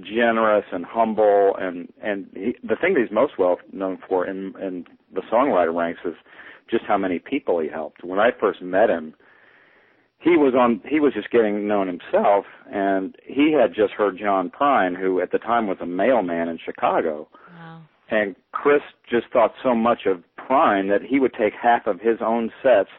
generous 0.00 0.64
and 0.72 0.84
humble, 0.84 1.54
and 1.58 1.92
and 2.02 2.26
he, 2.34 2.56
the 2.64 2.76
thing 2.76 2.94
that 2.94 3.02
he's 3.02 3.12
most 3.12 3.34
well 3.38 3.58
known 3.72 3.98
for 4.08 4.26
in 4.26 4.54
in 4.60 4.84
the 5.14 5.22
songwriter 5.32 5.72
ranks 5.72 6.00
is 6.04 6.14
just 6.70 6.84
how 6.86 6.98
many 6.98 7.18
people 7.18 7.60
he 7.60 7.68
helped. 7.68 8.04
When 8.04 8.18
I 8.18 8.30
first 8.38 8.62
met 8.62 8.90
him, 8.90 9.14
he 10.24 10.30
was 10.30 10.54
on 10.58 10.80
he 10.88 11.00
was 11.00 11.12
just 11.12 11.30
getting 11.30 11.68
known 11.68 11.86
himself, 11.86 12.46
and 12.72 13.14
he 13.24 13.52
had 13.52 13.74
just 13.74 13.92
heard 13.92 14.18
John 14.18 14.50
Prine, 14.50 14.98
who 14.98 15.20
at 15.20 15.32
the 15.32 15.38
time 15.38 15.66
was 15.66 15.76
a 15.80 15.86
mailman 15.86 16.48
in 16.48 16.58
Chicago. 16.64 17.28
wow. 17.58 17.82
And 18.10 18.34
Kris 18.52 18.82
just 19.10 19.26
thought 19.32 19.52
so 19.62 19.74
much 19.74 20.00
of 20.06 20.22
Prine 20.38 20.88
that 20.88 21.06
he 21.06 21.18
would 21.18 21.34
take 21.34 21.52
half 21.60 21.86
of 21.86 22.00
his 22.00 22.18
own 22.20 22.50
sets, 22.62 22.90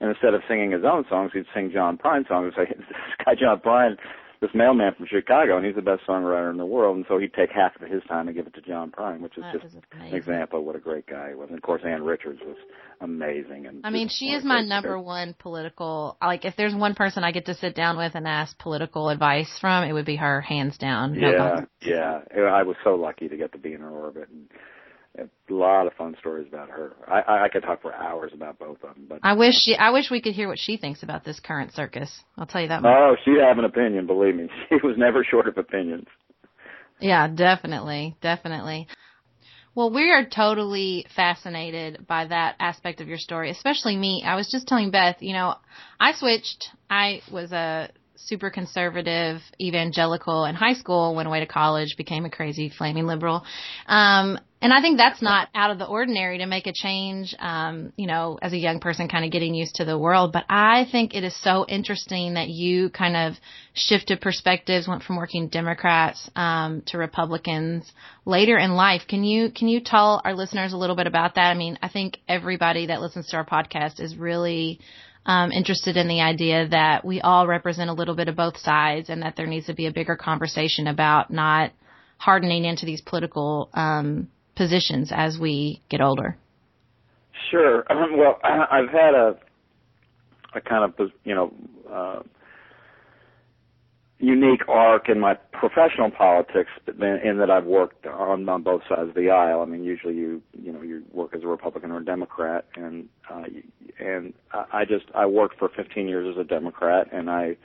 and 0.00 0.10
instead 0.10 0.34
of 0.34 0.42
singing 0.48 0.72
his 0.72 0.84
own 0.84 1.04
songs, 1.08 1.30
he'd 1.32 1.44
sing 1.54 1.70
John 1.72 1.96
Prine 1.96 2.26
songs. 2.28 2.52
Say, 2.56 2.66
this 2.76 3.24
guy 3.24 3.32
John 3.38 3.60
Prine, 3.60 3.96
this 4.44 4.54
mailman 4.54 4.92
from 4.96 5.06
Chicago, 5.06 5.56
and 5.56 5.64
he's 5.64 5.74
the 5.74 5.82
best 5.82 6.02
songwriter 6.06 6.50
in 6.50 6.56
the 6.58 6.66
world. 6.66 6.96
And 6.96 7.04
so 7.08 7.18
he'd 7.18 7.32
take 7.34 7.50
half 7.50 7.74
of 7.80 7.88
his 7.88 8.02
time 8.04 8.28
and 8.28 8.36
give 8.36 8.46
it 8.46 8.54
to 8.54 8.60
John 8.60 8.90
Prine, 8.90 9.20
which 9.20 9.36
is 9.38 9.44
That 9.44 9.62
just 9.62 9.76
an 9.92 10.14
example 10.14 10.58
of 10.60 10.64
what 10.66 10.76
a 10.76 10.78
great 10.78 11.06
guy 11.06 11.30
he 11.30 11.34
was. 11.34 11.48
And 11.48 11.56
of 11.58 11.62
course, 11.62 11.82
Ann 11.86 12.02
Richards 12.04 12.40
was 12.44 12.56
amazing. 13.00 13.66
And 13.66 13.80
I 13.84 13.90
mean, 13.90 14.08
she 14.08 14.26
is 14.26 14.44
my 14.44 14.60
number 14.60 14.88
character. 14.90 15.00
one 15.06 15.34
political. 15.38 16.16
Like, 16.20 16.44
if 16.44 16.54
there's 16.56 16.74
one 16.74 16.94
person 16.94 17.24
I 17.24 17.32
get 17.32 17.46
to 17.46 17.54
sit 17.54 17.74
down 17.74 17.96
with 17.96 18.14
and 18.14 18.26
ask 18.28 18.58
political 18.58 19.08
advice 19.08 19.50
from, 19.60 19.84
it 19.84 19.92
would 19.92 20.06
be 20.06 20.16
her, 20.16 20.40
hands 20.40 20.76
down. 20.78 21.18
No 21.18 21.30
Yeah, 21.30 21.36
comment. 21.50 21.68
yeah. 21.80 22.20
I 22.52 22.62
was 22.62 22.76
so 22.84 22.94
lucky 22.94 23.28
to 23.28 23.36
get 23.36 23.52
to 23.52 23.58
be 23.58 23.72
in 23.72 23.80
her 23.80 23.90
orbit, 23.90 24.28
and 24.30 24.48
a 25.18 25.28
lot 25.48 25.86
of 25.86 25.92
fun 25.94 26.16
stories 26.18 26.46
about 26.48 26.70
her. 26.70 26.92
I, 27.06 27.44
I, 27.44 27.48
could 27.48 27.62
talk 27.62 27.82
for 27.82 27.94
hours 27.94 28.32
about 28.34 28.58
both 28.58 28.82
of 28.82 28.94
them, 28.94 29.06
but 29.08 29.20
I 29.22 29.34
wish 29.34 29.54
she. 29.54 29.76
I 29.76 29.90
wish 29.90 30.10
we 30.10 30.20
could 30.20 30.34
hear 30.34 30.48
what 30.48 30.58
she 30.58 30.76
thinks 30.76 31.02
about 31.02 31.24
this 31.24 31.38
current 31.40 31.72
circus. 31.72 32.10
I'll 32.36 32.46
tell 32.46 32.62
you 32.62 32.68
that 32.68 32.82
much. 32.82 32.92
oh, 32.92 33.16
she'd 33.24 33.40
have 33.40 33.58
an 33.58 33.64
opinion. 33.64 34.06
Believe 34.06 34.34
me, 34.34 34.48
she 34.68 34.76
was 34.82 34.96
never 34.96 35.24
short 35.24 35.46
of 35.46 35.56
opinions. 35.56 36.06
Yeah, 37.00 37.28
definitely, 37.28 38.16
definitely. 38.20 38.88
Well, 39.74 39.90
we 39.90 40.10
are 40.10 40.24
totally 40.24 41.04
fascinated 41.16 42.06
by 42.06 42.26
that 42.26 42.54
aspect 42.60 43.00
of 43.00 43.08
your 43.08 43.18
story, 43.18 43.50
especially 43.50 43.96
me. 43.96 44.22
I 44.24 44.36
was 44.36 44.48
just 44.48 44.68
telling 44.68 44.92
Beth, 44.92 45.16
you 45.20 45.32
know, 45.32 45.56
I 45.98 46.12
switched. 46.12 46.68
I 46.88 47.22
was 47.30 47.50
a 47.50 47.90
super 48.16 48.50
conservative 48.50 49.40
evangelical 49.60 50.44
in 50.44 50.54
high 50.54 50.74
school, 50.74 51.14
went 51.14 51.28
away 51.28 51.40
to 51.40 51.46
college, 51.46 51.96
became 51.96 52.24
a 52.24 52.30
crazy 52.30 52.70
flaming 52.76 53.06
liberal. 53.06 53.44
Um, 53.86 54.38
and 54.64 54.72
I 54.72 54.80
think 54.80 54.96
that's 54.96 55.20
not 55.20 55.50
out 55.54 55.70
of 55.70 55.78
the 55.78 55.84
ordinary 55.84 56.38
to 56.38 56.46
make 56.46 56.66
a 56.66 56.72
change, 56.72 57.34
um, 57.38 57.92
you 57.96 58.06
know, 58.06 58.38
as 58.40 58.54
a 58.54 58.56
young 58.56 58.80
person 58.80 59.08
kind 59.08 59.22
of 59.22 59.30
getting 59.30 59.54
used 59.54 59.74
to 59.74 59.84
the 59.84 59.98
world. 59.98 60.32
But 60.32 60.46
I 60.48 60.86
think 60.90 61.14
it 61.14 61.22
is 61.22 61.38
so 61.42 61.66
interesting 61.68 62.32
that 62.34 62.48
you 62.48 62.88
kind 62.88 63.14
of 63.14 63.34
shifted 63.74 64.22
perspectives, 64.22 64.88
went 64.88 65.02
from 65.02 65.16
working 65.16 65.48
Democrats, 65.48 66.30
um, 66.34 66.82
to 66.86 66.96
Republicans 66.96 67.92
later 68.24 68.56
in 68.56 68.72
life. 68.72 69.02
Can 69.06 69.22
you, 69.22 69.50
can 69.50 69.68
you 69.68 69.82
tell 69.84 70.22
our 70.24 70.32
listeners 70.32 70.72
a 70.72 70.78
little 70.78 70.96
bit 70.96 71.06
about 71.06 71.34
that? 71.34 71.50
I 71.50 71.54
mean, 71.54 71.78
I 71.82 71.90
think 71.90 72.20
everybody 72.26 72.86
that 72.86 73.02
listens 73.02 73.26
to 73.28 73.36
our 73.36 73.44
podcast 73.44 74.00
is 74.00 74.16
really, 74.16 74.80
um, 75.26 75.52
interested 75.52 75.98
in 75.98 76.08
the 76.08 76.22
idea 76.22 76.68
that 76.68 77.04
we 77.04 77.20
all 77.20 77.46
represent 77.46 77.90
a 77.90 77.94
little 77.94 78.14
bit 78.14 78.28
of 78.28 78.36
both 78.36 78.56
sides 78.56 79.10
and 79.10 79.24
that 79.24 79.36
there 79.36 79.46
needs 79.46 79.66
to 79.66 79.74
be 79.74 79.84
a 79.84 79.92
bigger 79.92 80.16
conversation 80.16 80.86
about 80.86 81.30
not 81.30 81.72
hardening 82.16 82.64
into 82.64 82.86
these 82.86 83.02
political 83.02 83.68
um, 83.74 84.28
positions 84.54 85.10
as 85.12 85.38
we 85.38 85.82
get 85.88 86.00
older. 86.00 86.36
Sure. 87.50 87.84
Um, 87.90 88.16
well, 88.16 88.38
I, 88.42 88.66
I've 88.70 88.90
had 88.90 89.14
a 89.14 89.36
a 90.54 90.60
kind 90.60 90.84
of 90.84 91.10
you 91.24 91.34
know 91.34 91.52
uh, 91.90 92.22
unique 94.18 94.68
arc 94.68 95.08
in 95.08 95.20
my 95.20 95.34
professional 95.34 96.10
politics 96.10 96.70
in 96.86 97.38
that 97.38 97.50
I've 97.50 97.64
worked 97.64 98.06
on 98.06 98.48
on 98.48 98.62
both 98.62 98.82
sides 98.88 99.08
of 99.08 99.14
the 99.14 99.30
aisle. 99.30 99.60
I 99.60 99.64
mean, 99.66 99.84
usually 99.84 100.14
you 100.14 100.42
you 100.52 100.72
know 100.72 100.82
you 100.82 101.02
work 101.12 101.34
as 101.34 101.42
a 101.42 101.46
Republican 101.46 101.90
or 101.90 101.98
a 101.98 102.04
Democrat, 102.04 102.64
and 102.76 103.08
uh, 103.30 103.42
and 103.98 104.32
I 104.72 104.84
just 104.84 105.06
I 105.14 105.26
worked 105.26 105.58
for 105.58 105.68
15 105.68 106.08
years 106.08 106.34
as 106.34 106.40
a 106.40 106.44
Democrat, 106.44 107.08
and 107.12 107.28
I 107.28 107.56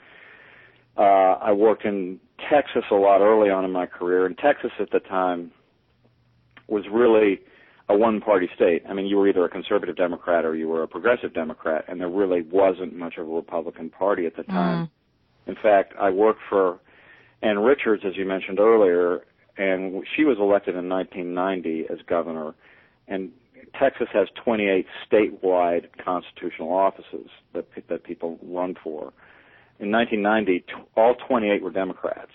uh, 0.96 1.38
I 1.40 1.52
worked 1.52 1.84
in 1.84 2.20
Texas 2.50 2.84
a 2.90 2.94
lot 2.94 3.20
early 3.20 3.50
on 3.50 3.64
in 3.64 3.70
my 3.70 3.86
career. 3.86 4.26
And 4.26 4.36
Texas 4.36 4.72
at 4.80 4.90
the 4.90 5.00
time 5.00 5.52
was 6.70 6.84
really 6.90 7.40
a 7.88 7.96
one-party 7.96 8.48
state. 8.54 8.84
I 8.88 8.94
mean, 8.94 9.06
you 9.06 9.16
were 9.16 9.28
either 9.28 9.44
a 9.44 9.48
conservative 9.48 9.96
Democrat 9.96 10.44
or 10.44 10.54
you 10.54 10.68
were 10.68 10.82
a 10.82 10.88
progressive 10.88 11.34
Democrat, 11.34 11.84
and 11.88 12.00
there 12.00 12.08
really 12.08 12.42
wasn't 12.42 12.94
much 12.94 13.14
of 13.18 13.26
a 13.26 13.30
Republican 13.30 13.90
Party 13.90 14.26
at 14.26 14.36
the 14.36 14.44
time. 14.44 14.86
Mm. 14.86 14.90
In 15.48 15.54
fact, 15.60 15.94
I 16.00 16.10
worked 16.10 16.40
for 16.48 16.78
Ann 17.42 17.58
Richards, 17.58 18.04
as 18.06 18.16
you 18.16 18.24
mentioned 18.24 18.60
earlier, 18.60 19.24
and 19.56 20.04
she 20.16 20.24
was 20.24 20.38
elected 20.38 20.76
in 20.76 20.88
1990 20.88 21.86
as 21.90 21.98
governor. 22.06 22.54
And 23.08 23.30
Texas 23.78 24.08
has 24.12 24.28
28 24.44 24.86
statewide 25.10 25.88
constitutional 26.02 26.72
offices 26.72 27.28
that 27.54 27.66
that 27.88 28.04
people 28.04 28.38
run 28.42 28.76
for. 28.82 29.12
In 29.78 29.90
1990, 29.90 30.64
all 30.96 31.14
28 31.14 31.62
were 31.62 31.70
Democrats. 31.70 32.32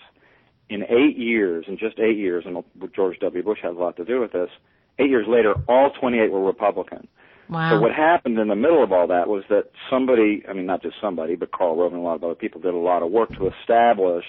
In 0.68 0.82
eight 0.84 1.16
years, 1.16 1.66
in 1.68 1.78
just 1.78 1.98
eight 1.98 2.16
years, 2.16 2.44
and 2.44 2.62
George 2.94 3.18
W. 3.20 3.42
Bush 3.42 3.60
has 3.62 3.76
a 3.76 3.78
lot 3.78 3.96
to 3.96 4.04
do 4.04 4.20
with 4.20 4.32
this, 4.32 4.50
eight 4.98 5.10
years 5.10 5.26
later, 5.28 5.54
all 5.68 5.90
28 5.90 6.32
were 6.32 6.42
Republican. 6.42 7.06
Wow. 7.48 7.70
So 7.70 7.80
what 7.80 7.92
happened 7.92 8.38
in 8.38 8.48
the 8.48 8.56
middle 8.56 8.82
of 8.82 8.90
all 8.90 9.06
that 9.06 9.28
was 9.28 9.44
that 9.48 9.70
somebody, 9.88 10.42
I 10.48 10.52
mean, 10.52 10.66
not 10.66 10.82
just 10.82 10.96
somebody, 11.00 11.36
but 11.36 11.52
Karl 11.52 11.76
Rove 11.76 11.92
and 11.92 12.00
a 12.00 12.04
lot 12.04 12.16
of 12.16 12.24
other 12.24 12.34
people 12.34 12.60
did 12.60 12.74
a 12.74 12.78
lot 12.78 13.02
of 13.02 13.12
work 13.12 13.30
to 13.36 13.48
establish 13.60 14.24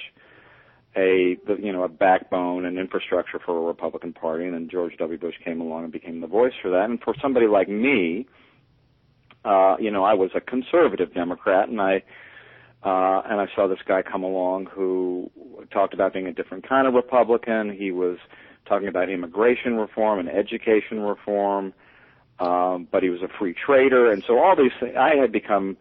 a, 0.95 1.37
you 1.59 1.71
know, 1.71 1.83
a 1.83 1.87
backbone 1.87 2.65
and 2.65 2.77
infrastructure 2.77 3.39
for 3.43 3.57
a 3.57 3.61
Republican 3.61 4.13
Party, 4.13 4.45
and 4.45 4.53
then 4.53 4.69
George 4.69 4.95
W. 4.97 5.17
Bush 5.17 5.35
came 5.43 5.61
along 5.61 5.85
and 5.85 5.93
became 5.93 6.21
the 6.21 6.27
voice 6.27 6.53
for 6.61 6.69
that. 6.69 6.85
And 6.85 7.01
for 7.01 7.15
somebody 7.21 7.47
like 7.47 7.69
me, 7.69 8.27
uh, 9.45 9.77
you 9.79 9.91
know, 9.91 10.03
I 10.03 10.13
was 10.13 10.31
a 10.35 10.41
conservative 10.41 11.13
Democrat, 11.13 11.69
and 11.69 11.81
I, 11.81 12.03
uh, 12.87 13.21
and 13.29 13.41
I 13.41 13.47
saw 13.55 13.67
this 13.67 13.79
guy 13.85 14.01
come 14.01 14.23
along 14.23 14.67
who 14.67 15.29
talked 15.71 15.93
about 15.93 16.13
being 16.13 16.27
a 16.27 16.33
different 16.33 16.67
kind 16.67 16.87
of 16.87 16.93
Republican. 16.93 17.75
He 17.75 17.91
was 17.91 18.17
talking 18.65 18.87
about 18.87 19.09
immigration 19.09 19.75
reform 19.75 20.19
and 20.19 20.29
education 20.29 21.01
reform 21.01 21.73
um, 22.39 22.87
but 22.91 23.03
he 23.03 23.09
was 23.09 23.21
a 23.21 23.27
free 23.39 23.53
trader, 23.53 24.11
and 24.11 24.23
so 24.25 24.37
all 24.37 24.55
these 24.55 24.71
things. 24.79 24.95
I 24.95 25.15
had 25.15 25.31
become, 25.31 25.75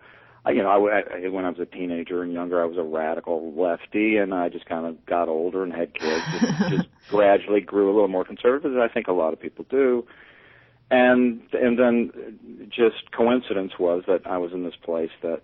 you 0.47 0.62
know, 0.62 0.71
I, 0.71 1.01
I, 1.01 1.29
when 1.29 1.45
I 1.45 1.51
was 1.51 1.59
a 1.59 1.66
teenager 1.66 2.23
and 2.23 2.33
younger, 2.33 2.62
I 2.62 2.64
was 2.64 2.79
a 2.79 2.83
radical 2.83 3.53
lefty, 3.55 4.16
and 4.16 4.33
I 4.33 4.49
just 4.49 4.64
kind 4.66 4.87
of 4.87 5.05
got 5.05 5.29
older 5.29 5.62
and 5.62 5.73
had 5.73 5.92
kids, 5.92 6.25
and 6.40 6.71
just 6.71 6.88
gradually 7.11 7.61
grew 7.61 7.90
a 7.90 7.95
little 7.95 8.09
more 8.09 8.25
conservative, 8.25 8.75
as 8.75 8.81
I 8.81 8.92
think 8.92 9.07
a 9.07 9.12
lot 9.12 9.35
of 9.35 9.40
people 9.40 9.66
do. 9.69 10.07
And 10.90 11.42
and 11.53 11.79
then 11.79 12.69
just 12.71 13.11
coincidence 13.11 13.73
was 13.79 14.05
that 14.07 14.27
I 14.27 14.38
was 14.38 14.53
in 14.53 14.64
this 14.64 14.77
place 14.83 15.11
that 15.21 15.42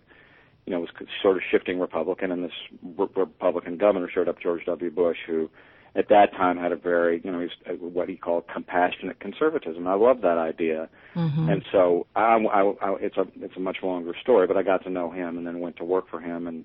you 0.67 0.73
know, 0.73 0.81
was 0.81 0.91
sort 1.23 1.37
of 1.37 1.43
shifting 1.51 1.81
Republican, 1.81 2.31
and 2.31 2.45
this 2.45 2.53
re- 2.97 3.09
Republican 3.17 3.77
governor 3.79 4.09
showed 4.13 4.29
up, 4.29 4.41
George 4.41 4.65
W. 4.67 4.91
Bush, 4.91 5.19
who 5.27 5.51
at 5.95 6.09
that 6.09 6.33
time 6.33 6.57
had 6.57 6.73
a 6.73 6.77
very, 6.77 7.21
you 7.25 7.31
know, 7.31 7.41
he's 7.41 7.51
uh, 7.69 7.73
what 7.75 8.09
he 8.09 8.17
called 8.17 8.45
compassionate 8.53 9.21
conservatism. 9.21 9.87
I 9.87 9.95
love 9.95 10.21
that 10.23 10.39
idea, 10.39 10.89
mm-hmm. 11.15 11.49
and 11.49 11.65
so 11.73 12.07
I, 12.15 12.37
I, 12.37 12.61
I, 12.63 12.97
it's 13.01 13.17
a 13.17 13.27
it's 13.41 13.57
a 13.57 13.61
much 13.61 13.79
longer 13.83 14.15
story, 14.21 14.47
but 14.47 14.57
I 14.57 14.63
got 14.63 14.85
to 14.85 14.91
know 14.91 15.11
him 15.11 15.37
and 15.37 15.47
then 15.47 15.61
went 15.61 15.77
to 15.77 15.85
work 15.85 16.09
for 16.09 16.21
him, 16.21 16.47
and 16.47 16.65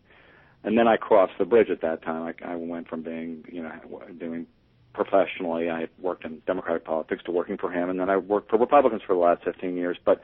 and 0.63 0.77
then 0.77 0.87
I 0.87 0.97
crossed 0.97 1.33
the 1.39 1.45
bridge 1.45 1.69
at 1.69 1.81
that 1.81 2.03
time. 2.03 2.33
I, 2.43 2.53
I 2.53 2.55
went 2.55 2.87
from 2.87 3.01
being, 3.01 3.43
you 3.51 3.63
know, 3.63 3.71
doing 4.19 4.47
professionally, 4.93 5.69
I 5.69 5.87
worked 5.99 6.25
in 6.25 6.41
Democratic 6.47 6.83
politics 6.83 7.23
to 7.25 7.31
working 7.31 7.57
for 7.57 7.71
him, 7.71 7.89
and 7.89 7.99
then 7.99 8.09
I 8.09 8.17
worked 8.17 8.49
for 8.49 8.57
Republicans 8.57 9.01
for 9.05 9.13
the 9.13 9.19
last 9.19 9.43
15 9.43 9.77
years, 9.77 9.97
but 10.03 10.21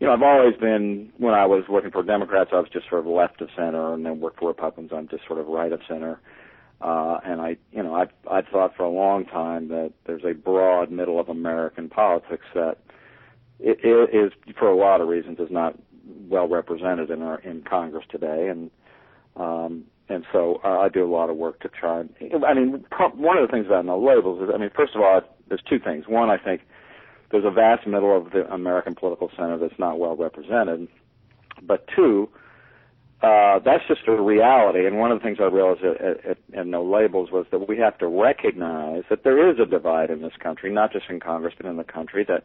you 0.00 0.06
know, 0.06 0.12
I've 0.12 0.22
always 0.22 0.56
been 0.56 1.12
when 1.18 1.34
I 1.34 1.46
was 1.46 1.64
working 1.68 1.90
for 1.90 2.02
Democrats, 2.02 2.50
I 2.52 2.60
was 2.60 2.68
just 2.72 2.88
sort 2.88 3.00
of 3.00 3.06
left 3.06 3.40
of 3.40 3.48
center, 3.56 3.92
and 3.94 4.06
then 4.06 4.20
worked 4.20 4.38
for 4.38 4.48
Republicans, 4.48 4.90
I'm 4.94 5.08
just 5.08 5.26
sort 5.26 5.40
of 5.40 5.46
right 5.46 5.72
of 5.72 5.80
center. 5.88 6.20
Uh, 6.80 7.18
and 7.24 7.40
I, 7.40 7.56
you 7.72 7.82
know, 7.82 7.94
I've, 7.94 8.10
I've 8.30 8.46
thought 8.46 8.76
for 8.76 8.84
a 8.84 8.90
long 8.90 9.24
time 9.24 9.66
that 9.68 9.92
there's 10.06 10.22
a 10.24 10.32
broad 10.32 10.92
middle 10.92 11.18
of 11.18 11.28
American 11.28 11.88
politics 11.88 12.44
that 12.54 12.78
it, 13.58 13.80
it 13.82 14.14
is, 14.14 14.32
for 14.56 14.70
a 14.70 14.76
lot 14.76 15.00
of 15.00 15.08
reasons, 15.08 15.40
is 15.40 15.50
not 15.50 15.76
well 16.28 16.46
represented 16.46 17.10
in 17.10 17.22
our 17.22 17.40
in 17.40 17.62
Congress 17.62 18.04
today, 18.08 18.48
and 18.48 18.70
um, 19.36 19.84
and 20.08 20.24
so 20.32 20.60
uh, 20.64 20.78
I 20.78 20.88
do 20.88 21.04
a 21.04 21.10
lot 21.10 21.30
of 21.30 21.36
work 21.36 21.60
to 21.60 21.68
try. 21.68 22.00
And, 22.00 22.44
I 22.44 22.54
mean, 22.54 22.84
one 23.14 23.36
of 23.36 23.46
the 23.46 23.52
things 23.52 23.66
about 23.66 23.84
no 23.84 23.98
labels 23.98 24.42
is, 24.42 24.48
I 24.54 24.58
mean, 24.58 24.70
first 24.74 24.94
of 24.94 25.02
all, 25.02 25.20
there's 25.48 25.62
two 25.68 25.78
things. 25.78 26.06
One, 26.06 26.30
I 26.30 26.38
think 26.38 26.62
there's 27.30 27.44
a 27.44 27.50
vast 27.50 27.86
middle 27.86 28.16
of 28.16 28.32
the 28.32 28.50
American 28.52 28.94
political 28.94 29.30
center 29.36 29.58
that's 29.58 29.78
not 29.78 29.98
well 29.98 30.16
represented, 30.16 30.88
but 31.62 31.86
two, 31.94 32.28
uh, 33.22 33.58
that's 33.64 33.82
just 33.88 34.00
a 34.06 34.12
reality. 34.12 34.86
And 34.86 34.98
one 34.98 35.10
of 35.10 35.18
the 35.18 35.24
things 35.24 35.38
I 35.40 35.44
realized 35.44 35.84
at, 35.84 36.24
at, 36.24 36.38
at 36.56 36.66
No 36.66 36.84
Labels 36.84 37.30
was 37.30 37.46
that 37.50 37.68
we 37.68 37.76
have 37.78 37.98
to 37.98 38.06
recognize 38.06 39.02
that 39.10 39.24
there 39.24 39.50
is 39.50 39.58
a 39.58 39.66
divide 39.66 40.10
in 40.10 40.22
this 40.22 40.34
country, 40.40 40.72
not 40.72 40.92
just 40.92 41.06
in 41.10 41.20
Congress, 41.20 41.54
but 41.56 41.66
in 41.66 41.76
the 41.76 41.84
country, 41.84 42.24
that 42.28 42.44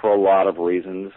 for 0.00 0.14
a 0.14 0.20
lot 0.20 0.46
of 0.46 0.58
reasons 0.58 1.12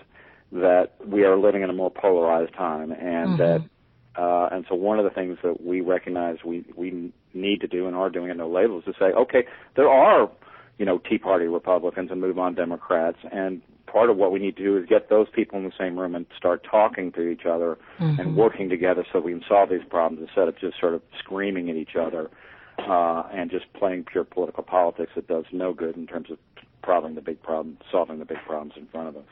that 0.51 0.91
we 1.05 1.23
are 1.23 1.37
living 1.37 1.63
in 1.63 1.69
a 1.69 1.73
more 1.73 1.91
polarized 1.91 2.53
time 2.53 2.91
and 2.91 3.37
mm-hmm. 3.37 3.37
that 3.37 3.69
uh, 4.15 4.47
and 4.51 4.63
so 4.69 4.75
one 4.75 4.99
of 4.99 5.05
the 5.05 5.09
things 5.09 5.39
that 5.43 5.63
we 5.63 5.81
recognize 5.81 6.37
we 6.45 6.63
we 6.77 7.11
need 7.33 7.59
to 7.61 7.67
do 7.67 7.87
and 7.87 7.95
are 7.95 8.11
doing 8.11 8.29
at 8.29 8.37
No 8.37 8.47
Labels 8.47 8.83
is 8.85 8.93
to 8.93 8.99
say, 8.99 9.05
okay, 9.05 9.45
there 9.75 9.89
are 9.89 10.29
you 10.77 10.85
know 10.85 10.97
Tea 10.97 11.17
Party 11.17 11.45
Republicans 11.45 12.09
and 12.11 12.19
move 12.21 12.39
on 12.39 12.55
Democrats, 12.55 13.17
and 13.31 13.61
part 13.85 14.09
of 14.09 14.17
what 14.17 14.31
we 14.31 14.39
need 14.39 14.57
to 14.57 14.63
do 14.63 14.77
is 14.77 14.85
get 14.87 15.09
those 15.09 15.27
people 15.33 15.57
in 15.59 15.65
the 15.65 15.71
same 15.79 15.97
room 15.97 16.15
and 16.15 16.25
start 16.35 16.65
talking 16.69 17.11
to 17.11 17.27
each 17.27 17.45
other 17.45 17.77
mm-hmm. 17.99 18.19
and 18.19 18.35
working 18.35 18.67
together 18.67 19.05
so 19.13 19.19
we 19.19 19.31
can 19.31 19.43
solve 19.47 19.69
these 19.69 19.85
problems 19.87 20.25
instead 20.27 20.47
of 20.47 20.57
just 20.57 20.79
sort 20.79 20.95
of 20.95 21.01
screaming 21.19 21.69
at 21.69 21.75
each 21.75 21.95
other 21.95 22.31
uh, 22.79 23.23
and 23.31 23.51
just 23.51 23.71
playing 23.73 24.03
pure 24.03 24.23
political 24.23 24.63
politics 24.63 25.11
that 25.15 25.27
does 25.27 25.45
no 25.51 25.73
good 25.73 25.95
in 25.95 26.07
terms 26.07 26.31
of 26.31 26.39
solving 26.85 27.15
the 27.15 27.21
big 27.21 27.41
problem, 27.43 27.77
solving 27.91 28.19
the 28.19 28.25
big 28.25 28.39
problems 28.47 28.73
in 28.75 28.87
front 28.87 29.07
of 29.09 29.15
us. 29.15 29.29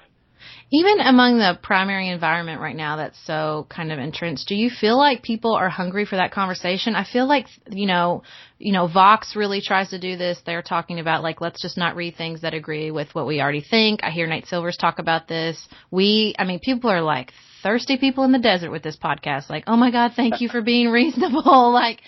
Even 0.72 1.00
among 1.00 1.38
the 1.38 1.58
primary 1.62 2.10
environment 2.10 2.62
right 2.62 2.76
now 2.76 2.96
that's 2.98 3.18
so 3.26 3.68
kind 3.70 3.92
of 3.92 4.00
entrenched, 4.00 4.48
do 4.48 4.56
you 4.56 4.70
feel 4.70 4.98
like 4.98 5.22
people 5.22 5.54
are 5.54 5.70
hungry 5.70 6.06
for 6.06 6.16
that 6.16 6.32
conversation? 6.32 6.96
I 6.96 7.04
feel 7.04 7.28
like, 7.28 7.48
you 7.70 7.88
know, 7.88 8.24
you 8.58 8.72
know, 8.72 8.88
Vox 8.88 9.36
really 9.36 9.62
tries 9.62 9.90
to 9.90 10.00
do 10.00 10.18
this. 10.18 10.40
They're 10.46 10.62
talking 10.62 11.00
about 11.00 11.24
like, 11.24 11.42
let's 11.42 11.62
just 11.62 11.78
not 11.78 11.96
read 11.96 12.16
things 12.16 12.42
that 12.42 12.54
agree 12.54 12.92
with 12.92 13.14
what 13.14 13.28
we 13.28 13.42
already 13.42 13.62
think. 13.68 14.04
I 14.04 14.12
hear 14.12 14.28
Nate 14.28 14.48
Silvers 14.48 14.78
talk 14.78 15.00
about 15.00 15.28
this. 15.28 15.68
We, 15.90 16.36
I 16.38 16.46
mean, 16.46 16.60
people 16.60 16.90
are 16.90 17.02
like 17.02 17.32
thirsty 17.64 17.98
people 17.98 18.24
in 18.24 18.32
the 18.32 18.40
desert 18.40 18.72
with 18.72 18.84
this 18.84 18.98
podcast. 18.98 19.50
Like, 19.50 19.66
oh 19.68 19.78
my 19.78 19.92
God, 19.92 20.14
thank 20.16 20.42
you 20.42 20.50
for 20.50 20.62
being 20.62 20.90
reasonable. 20.90 21.72
like, 21.74 22.02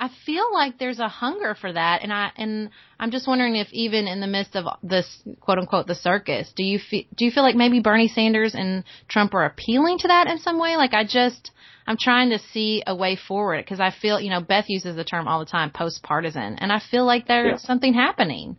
I 0.00 0.10
feel 0.24 0.52
like 0.52 0.78
there's 0.78 1.00
a 1.00 1.08
hunger 1.08 1.56
for 1.60 1.72
that, 1.72 2.02
and 2.02 2.12
I 2.12 2.30
and 2.36 2.70
I'm 3.00 3.10
just 3.10 3.26
wondering 3.26 3.56
if 3.56 3.66
even 3.72 4.06
in 4.06 4.20
the 4.20 4.28
midst 4.28 4.54
of 4.54 4.66
this 4.82 5.22
quote 5.40 5.58
unquote 5.58 5.88
the 5.88 5.96
circus, 5.96 6.52
do 6.54 6.62
you 6.62 6.78
feel 6.78 7.02
do 7.16 7.24
you 7.24 7.32
feel 7.32 7.42
like 7.42 7.56
maybe 7.56 7.80
Bernie 7.80 8.06
Sanders 8.06 8.54
and 8.54 8.84
Trump 9.08 9.34
are 9.34 9.44
appealing 9.44 9.98
to 9.98 10.08
that 10.08 10.28
in 10.28 10.38
some 10.38 10.60
way? 10.60 10.76
Like 10.76 10.94
I 10.94 11.04
just 11.04 11.50
I'm 11.84 11.96
trying 11.98 12.30
to 12.30 12.38
see 12.38 12.84
a 12.86 12.94
way 12.94 13.16
forward 13.16 13.64
because 13.64 13.80
I 13.80 13.90
feel 13.90 14.20
you 14.20 14.30
know 14.30 14.40
Beth 14.40 14.66
uses 14.68 14.94
the 14.94 15.04
term 15.04 15.26
all 15.26 15.40
the 15.40 15.50
time 15.50 15.70
post 15.70 16.00
partisan, 16.04 16.56
and 16.58 16.72
I 16.72 16.80
feel 16.90 17.04
like 17.04 17.26
there's 17.26 17.60
yeah. 17.62 17.66
something 17.66 17.92
happening. 17.92 18.56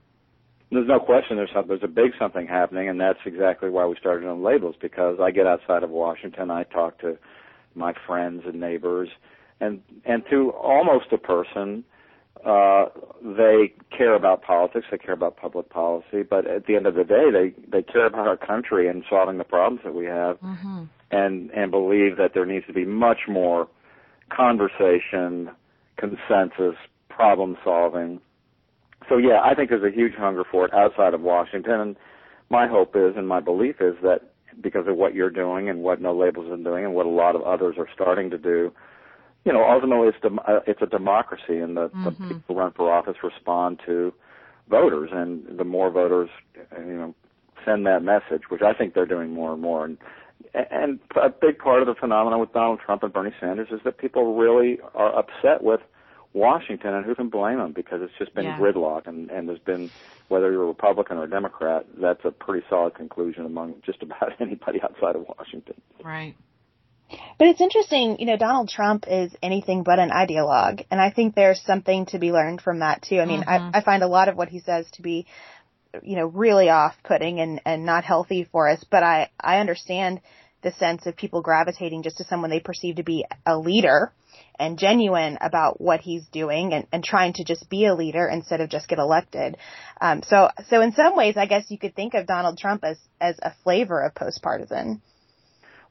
There's 0.72 0.88
no 0.88 1.00
question 1.00 1.38
there's 1.38 1.50
some, 1.54 1.68
there's 1.68 1.84
a 1.84 1.88
big 1.88 2.12
something 2.20 2.48
happening, 2.48 2.90
and 2.90 3.00
that's 3.00 3.20
exactly 3.26 3.70
why 3.70 3.86
we 3.86 3.96
started 3.98 4.26
No 4.26 4.36
Labels 4.36 4.76
because 4.82 5.20
I 5.22 5.32
get 5.32 5.48
outside 5.48 5.84
of 5.84 5.90
Washington, 5.90 6.52
I 6.52 6.64
talk 6.64 7.00
to 7.00 7.18
my 7.76 7.94
friends 8.06 8.44
and 8.46 8.60
neighbors 8.60 9.10
and 9.60 9.82
and 10.06 10.24
to 10.30 10.52
almost 10.52 11.08
a 11.12 11.18
person, 11.18 11.84
uh, 12.46 12.86
they 13.22 13.74
care 13.96 14.16
about 14.16 14.42
politics, 14.42 14.86
they 14.92 14.98
care 14.98 15.14
about 15.14 15.38
public 15.38 15.70
policy, 15.70 16.24
but 16.24 16.48
at 16.48 16.66
the 16.66 16.76
end 16.76 16.86
of 16.86 16.96
the 16.96 17.04
day, 17.04 17.30
they 17.32 17.54
they 17.70 17.84
care 17.84 18.06
about 18.06 18.28
our 18.28 18.38
country 18.38 18.88
and 18.88 19.04
solving 19.10 19.38
the 19.38 19.44
problems 19.44 19.82
that 19.84 19.94
we 19.94 20.06
have, 20.06 20.40
mm-hmm. 20.40 20.84
and 21.12 21.52
and 21.52 21.72
believe 21.72 22.18
that 22.18 22.34
there 22.34 22.46
needs 22.46 22.66
to 22.68 22.74
be 22.74 22.86
much 22.86 23.28
more 23.28 23.68
conversation, 24.30 25.50
consensus, 25.98 26.76
problem 27.10 27.58
solving. 27.64 28.22
So 29.10 29.18
yeah, 29.18 29.42
I 29.44 29.56
think 29.56 29.70
there's 29.70 29.84
a 29.84 29.96
huge 29.96 30.14
hunger 30.14 30.44
for 30.50 30.66
it 30.66 30.74
outside 30.74 31.14
of 31.14 31.22
Washington, 31.22 31.74
and 31.74 31.96
my 32.50 32.68
hope 32.68 32.96
is 32.96 33.18
and 33.18 33.28
my 33.28 33.40
belief 33.40 33.82
is 33.82 33.96
that 34.02 34.32
because 34.62 34.88
of 34.88 34.96
what 34.96 35.14
you're 35.14 35.30
doing 35.30 35.70
and 35.70 35.82
what 35.84 36.02
No 36.02 36.16
Labels 36.16 36.52
is 36.52 36.64
doing 36.64 36.86
and 36.86 36.94
what 36.94 37.06
a 37.06 37.10
lot 37.10 37.36
of 37.36 37.42
others 37.42 37.76
are 37.78 37.88
starting 37.94 38.30
to 38.30 38.38
do, 38.38 38.72
you 39.46 39.54
know, 39.54 39.64
ultimately 39.64 40.08
it's 40.10 40.18
dem- 40.22 40.40
uh, 40.40 40.60
it's 40.68 40.82
a 40.82 40.86
democracy, 40.86 41.58
and 41.58 41.78
the, 41.78 41.90
mm-hmm. 41.90 42.04
the 42.06 42.12
people 42.12 42.42
who 42.48 42.54
run 42.56 42.72
for 42.72 42.92
office 42.92 43.18
respond 43.24 43.80
to 43.86 44.14
voters, 44.70 45.10
and 45.14 45.58
the 45.58 45.64
more 45.64 45.90
voters, 45.90 46.30
you 46.78 46.94
know, 46.94 47.16
send 47.66 47.86
that 47.86 48.04
message, 48.04 48.44
which 48.50 48.62
I 48.62 48.74
think 48.74 48.94
they're 48.94 49.06
doing 49.06 49.32
more 49.32 49.54
and 49.54 49.62
more. 49.62 49.86
And 49.86 49.98
and 50.54 51.00
a 51.22 51.30
big 51.30 51.60
part 51.60 51.82
of 51.82 51.88
the 51.88 51.96
phenomenon 51.96 52.40
with 52.40 52.54
Donald 52.54 52.80
Trump 52.86 53.04
and 53.04 53.12
Bernie 53.12 53.34
Sanders 53.40 53.68
is 53.72 53.82
that 53.84 53.98
people 53.98 54.36
really 54.36 54.80
are 54.94 55.18
upset 55.18 55.64
with 55.64 55.82
Washington, 56.34 56.94
and 56.94 57.06
who 57.06 57.16
can 57.16 57.30
blame 57.30 57.58
them? 57.58 57.72
Because 57.72 58.02
it's 58.02 58.14
just 58.18 58.34
been 58.36 58.46
Yeah. 58.46 58.58
gridlock, 58.58 59.08
and 59.08 59.30
and 59.32 59.50
there's 59.50 59.60
been 59.60 59.90
whether 60.28 60.52
you're 60.52 60.64
a 60.64 60.68
Republican 60.68 61.18
or 61.18 61.24
a 61.24 61.30
Democrat, 61.30 61.86
that's 62.00 62.24
a 62.24 62.32
pretty 62.32 62.66
solid 62.70 62.94
conclusion 62.94 63.46
among 63.46 63.82
just 63.84 64.04
about 64.04 64.34
anybody 64.40 64.82
outside 64.82 65.16
of 65.16 65.26
Washington. 65.28 65.76
Right. 66.04 66.36
But 67.38 67.48
it's 67.48 67.62
interesting, 67.62 68.20
you 68.20 68.26
know, 68.26 68.38
Donald 68.38 68.70
Trump 68.70 69.06
is 69.08 69.36
anything 69.42 69.84
but 69.84 70.00
an 70.00 70.12
ideologue, 70.12 70.86
and 70.92 71.02
I 71.02 71.10
think 71.10 71.34
there's 71.34 71.62
something 71.66 72.06
to 72.08 72.20
be 72.20 72.32
learned 72.32 72.62
from 72.62 72.80
that 72.80 73.02
too. 73.02 73.20
I 73.20 73.26
mean, 73.26 73.44
I, 73.48 73.72
I 73.74 73.82
find 73.82 74.04
a 74.04 74.08
lot 74.08 74.28
of 74.28 74.36
what 74.36 74.50
he 74.50 74.60
says 74.60 74.86
to 74.94 75.02
be, 75.02 75.26
you 76.04 76.16
know, 76.18 76.28
really 76.28 76.70
off-putting 76.70 77.40
and 77.40 77.62
and 77.66 77.86
not 77.86 78.04
healthy 78.04 78.44
for 78.52 78.70
us. 78.70 78.84
But 78.90 79.04
I 79.04 79.30
I 79.40 79.60
understand 79.60 80.22
the 80.62 80.72
sense 80.74 81.06
of 81.06 81.16
people 81.16 81.42
gravitating 81.42 82.04
just 82.04 82.18
to 82.18 82.26
someone 82.26 82.50
they 82.50 82.60
perceive 82.60 82.98
to 82.98 83.04
be 83.04 83.26
a 83.46 83.58
leader 83.58 84.12
and 84.60 84.78
genuine 84.78 85.38
about 85.40 85.80
what 85.80 86.02
he's 86.02 86.28
doing 86.28 86.74
and, 86.74 86.86
and 86.92 87.04
trying 87.04 87.32
to 87.34 87.46
just 87.46 87.70
be 87.70 87.86
a 87.86 87.96
leader 87.96 88.28
instead 88.28 88.60
of 88.60 88.70
just 88.70 88.90
get 88.90 89.00
elected. 89.00 89.58
Um, 90.02 90.22
so 90.24 90.50
so 90.70 90.82
in 90.82 90.92
some 90.92 91.16
ways, 91.16 91.38
I 91.38 91.46
guess 91.46 91.66
you 91.70 91.78
could 91.78 91.96
think 91.96 92.14
of 92.14 92.28
Donald 92.28 92.58
Trump 92.58 92.84
as 92.84 92.98
as 93.20 93.40
a 93.42 93.54
flavor 93.64 94.02
of 94.02 94.14
postpartisan. 94.14 95.02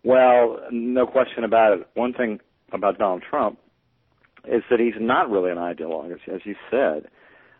Well, 0.05 0.61
no 0.71 1.07
question 1.07 1.45
about 1.45 1.79
it. 1.79 1.89
One 1.95 2.13
thing 2.13 2.41
about 2.73 2.99
Donald 2.99 3.23
Trump 3.29 3.59
is 4.47 4.63
that 4.71 4.81
he's 4.81 4.95
not 5.01 5.31
really 5.31 5.51
an 5.51 5.59
ideologue, 5.59 6.13
as, 6.13 6.41
you 6.45 6.55
said. 6.71 7.09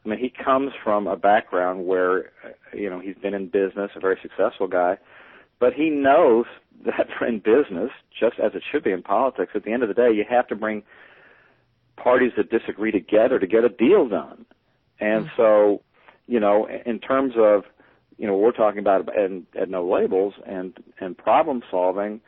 I 0.05 0.09
mean, 0.09 0.19
he 0.19 0.31
comes 0.31 0.73
from 0.83 1.07
a 1.07 1.17
background 1.17 1.87
where, 1.87 2.31
uh, 2.45 2.77
you 2.77 2.89
know, 2.89 3.01
he's 3.01 3.17
been 3.17 3.35
in 3.35 3.49
business, 3.49 3.91
a 3.97 4.01
very 4.01 4.19
successful 4.23 4.69
guy, 4.69 4.97
but 5.59 5.75
he 5.75 5.91
knows 5.91 6.47
that 6.85 7.09
in 7.27 7.39
business, 7.39 7.91
just 8.19 8.39
as 8.39 8.53
it 8.55 8.63
should 8.71 8.85
be 8.85 8.93
in 8.93 9.03
politics, 9.03 9.53
at 9.55 9.65
the 9.65 9.73
end 9.73 9.83
of 9.83 9.89
the 9.89 9.95
day, 9.95 10.11
you 10.13 10.25
have 10.29 10.47
to 10.49 10.57
bring 10.57 10.83
parties 11.97 12.33
that 12.37 12.51
disagree 12.51 12.93
together 12.93 13.41
to 13.41 13.47
get 13.47 13.65
a 13.65 13.69
deal 13.69 14.09
done. 14.09 14.47
And 15.01 15.27
so, 15.37 15.83
you 16.27 16.39
know, 16.39 16.69
in 16.87 17.01
terms 17.01 17.35
of, 17.37 17.65
you 18.19 18.27
know, 18.27 18.37
we're 18.37 18.53
talking 18.53 18.81
about 18.81 19.09
and, 19.17 19.47
and 19.55 19.71
no 19.71 19.89
labels 19.89 20.35
and 20.47 20.77
and 21.01 21.17
problem 21.17 21.63
solving. 21.71 22.21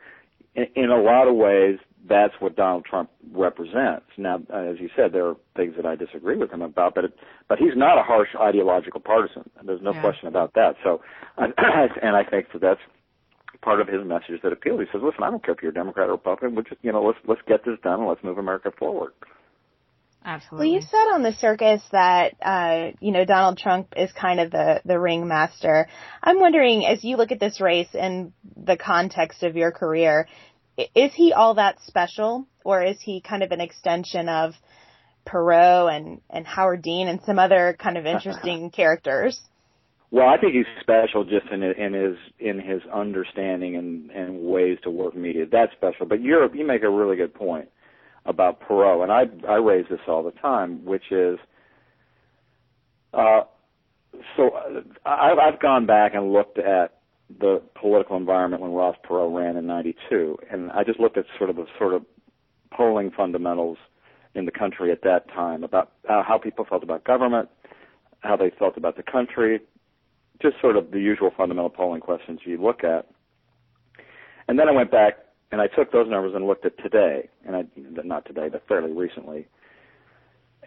In, 0.55 0.65
in 0.75 0.89
a 0.89 1.01
lot 1.01 1.27
of 1.27 1.35
ways, 1.35 1.77
that's 2.09 2.33
what 2.39 2.55
Donald 2.55 2.85
Trump 2.85 3.09
represents. 3.33 4.05
Now, 4.17 4.37
as 4.53 4.79
you 4.79 4.89
said, 4.95 5.13
there 5.13 5.27
are 5.27 5.35
things 5.55 5.75
that 5.77 5.85
I 5.85 5.95
disagree 5.95 6.35
with 6.35 6.51
him 6.51 6.61
about, 6.61 6.95
but 6.95 7.05
it, 7.05 7.13
but 7.47 7.59
he's 7.59 7.75
not 7.75 7.97
a 7.99 8.03
harsh 8.03 8.29
ideological 8.39 8.99
partisan. 9.01 9.49
There's 9.63 9.81
no 9.81 9.93
Yeah. 9.93 10.01
question 10.01 10.27
about 10.27 10.53
that. 10.55 10.75
So, 10.83 11.01
and 11.37 11.53
I 12.15 12.23
think 12.23 12.47
that 12.53 12.61
that's 12.61 12.81
part 13.61 13.79
of 13.79 13.87
his 13.87 14.03
message 14.05 14.41
that 14.43 14.51
appeals. 14.51 14.79
He 14.81 14.85
says, 14.91 15.01
"Listen, 15.03 15.23
I 15.23 15.29
don't 15.29 15.43
care 15.43 15.53
if 15.53 15.61
you're 15.61 15.71
a 15.71 15.73
Democrat 15.73 16.09
or 16.09 16.13
Republican. 16.13 16.55
We 16.55 16.63
just, 16.63 16.83
you 16.83 16.91
know, 16.91 17.03
let's 17.03 17.19
let's 17.27 17.41
get 17.47 17.63
this 17.65 17.77
done 17.83 17.99
and 17.99 18.09
let's 18.09 18.23
move 18.23 18.37
America 18.37 18.71
forward." 18.77 19.11
Absolutely. 20.23 20.67
Well, 20.67 20.75
you 20.75 20.81
said 20.81 21.13
on 21.13 21.23
the 21.23 21.33
circus 21.33 21.81
that 21.91 22.35
uh, 22.41 22.91
you 22.99 23.11
know 23.11 23.25
Donald 23.25 23.57
Trump 23.57 23.93
is 23.97 24.11
kind 24.11 24.39
of 24.39 24.51
the 24.51 24.81
the 24.85 24.99
ringmaster. 24.99 25.87
I'm 26.21 26.39
wondering, 26.39 26.85
as 26.85 27.03
you 27.03 27.17
look 27.17 27.31
at 27.31 27.39
this 27.39 27.59
race 27.59 27.89
in 27.93 28.33
the 28.55 28.77
context 28.77 29.41
of 29.41 29.55
your 29.55 29.71
career, 29.71 30.27
is 30.77 31.11
he 31.13 31.33
all 31.33 31.55
that 31.55 31.79
special, 31.87 32.45
or 32.63 32.83
is 32.83 32.97
he 33.01 33.21
kind 33.21 33.41
of 33.41 33.51
an 33.51 33.61
extension 33.61 34.29
of 34.29 34.53
Perot 35.25 35.95
and 35.95 36.21
and 36.29 36.45
Howard 36.45 36.83
Dean 36.83 37.07
and 37.07 37.19
some 37.25 37.39
other 37.39 37.75
kind 37.79 37.97
of 37.97 38.05
interesting 38.05 38.69
characters? 38.69 39.41
Well, 40.11 40.27
I 40.27 40.37
think 40.37 40.53
he's 40.53 40.65
special 40.81 41.23
just 41.23 41.47
in 41.51 41.63
in 41.63 41.93
his 41.93 42.17
in 42.37 42.59
his 42.59 42.81
understanding 42.93 43.75
and 43.75 44.11
and 44.11 44.43
ways 44.43 44.77
to 44.83 44.91
work 44.91 45.15
media. 45.15 45.45
That's 45.51 45.71
special. 45.71 46.05
But 46.05 46.21
you're 46.21 46.53
you 46.55 46.67
make 46.67 46.83
a 46.83 46.89
really 46.89 47.15
good 47.15 47.33
point 47.33 47.69
about 48.25 48.61
Perot, 48.61 49.03
and 49.03 49.11
I 49.11 49.51
I 49.51 49.55
raise 49.57 49.85
this 49.89 49.99
all 50.07 50.23
the 50.23 50.31
time, 50.31 50.85
which 50.85 51.11
is, 51.11 51.39
uh, 53.13 53.41
so 54.37 54.51
I've 55.05 55.37
I've 55.39 55.59
gone 55.59 55.85
back 55.85 56.13
and 56.13 56.31
looked 56.31 56.57
at 56.57 56.99
the 57.39 57.61
political 57.79 58.17
environment 58.17 58.61
when 58.61 58.71
Ross 58.71 58.95
Perot 59.07 59.35
ran 59.35 59.57
in 59.57 59.65
'92, 59.65 60.37
and 60.51 60.71
I 60.71 60.83
just 60.83 60.99
looked 60.99 61.17
at 61.17 61.25
sort 61.37 61.49
of 61.49 61.55
the 61.55 61.65
sort 61.77 61.93
of 61.93 62.05
polling 62.71 63.11
fundamentals 63.11 63.77
in 64.35 64.45
the 64.45 64.51
country 64.51 64.91
at 64.91 65.01
that 65.03 65.27
time 65.29 65.63
about 65.63 65.91
uh, 66.09 66.23
how 66.23 66.37
people 66.37 66.65
felt 66.69 66.83
about 66.83 67.03
government, 67.03 67.49
how 68.19 68.37
they 68.37 68.51
felt 68.57 68.77
about 68.77 68.95
the 68.95 69.03
country, 69.03 69.59
just 70.41 70.55
sort 70.61 70.77
of 70.77 70.91
the 70.91 70.99
usual 70.99 71.31
fundamental 71.35 71.69
polling 71.69 72.01
questions 72.01 72.39
you 72.45 72.61
look 72.61 72.83
at. 72.83 73.07
And 74.47 74.57
then 74.57 74.67
I 74.69 74.71
went 74.71 74.91
back 74.91 75.17
and 75.51 75.61
I 75.61 75.67
took 75.67 75.91
those 75.91 76.09
numbers 76.09 76.33
and 76.35 76.47
looked 76.47 76.65
at 76.65 76.77
today, 76.81 77.29
and 77.45 77.55
I 77.55 77.63
not 77.75 78.25
today, 78.25 78.47
but 78.49 78.67
fairly 78.67 78.91
recently. 78.91 79.47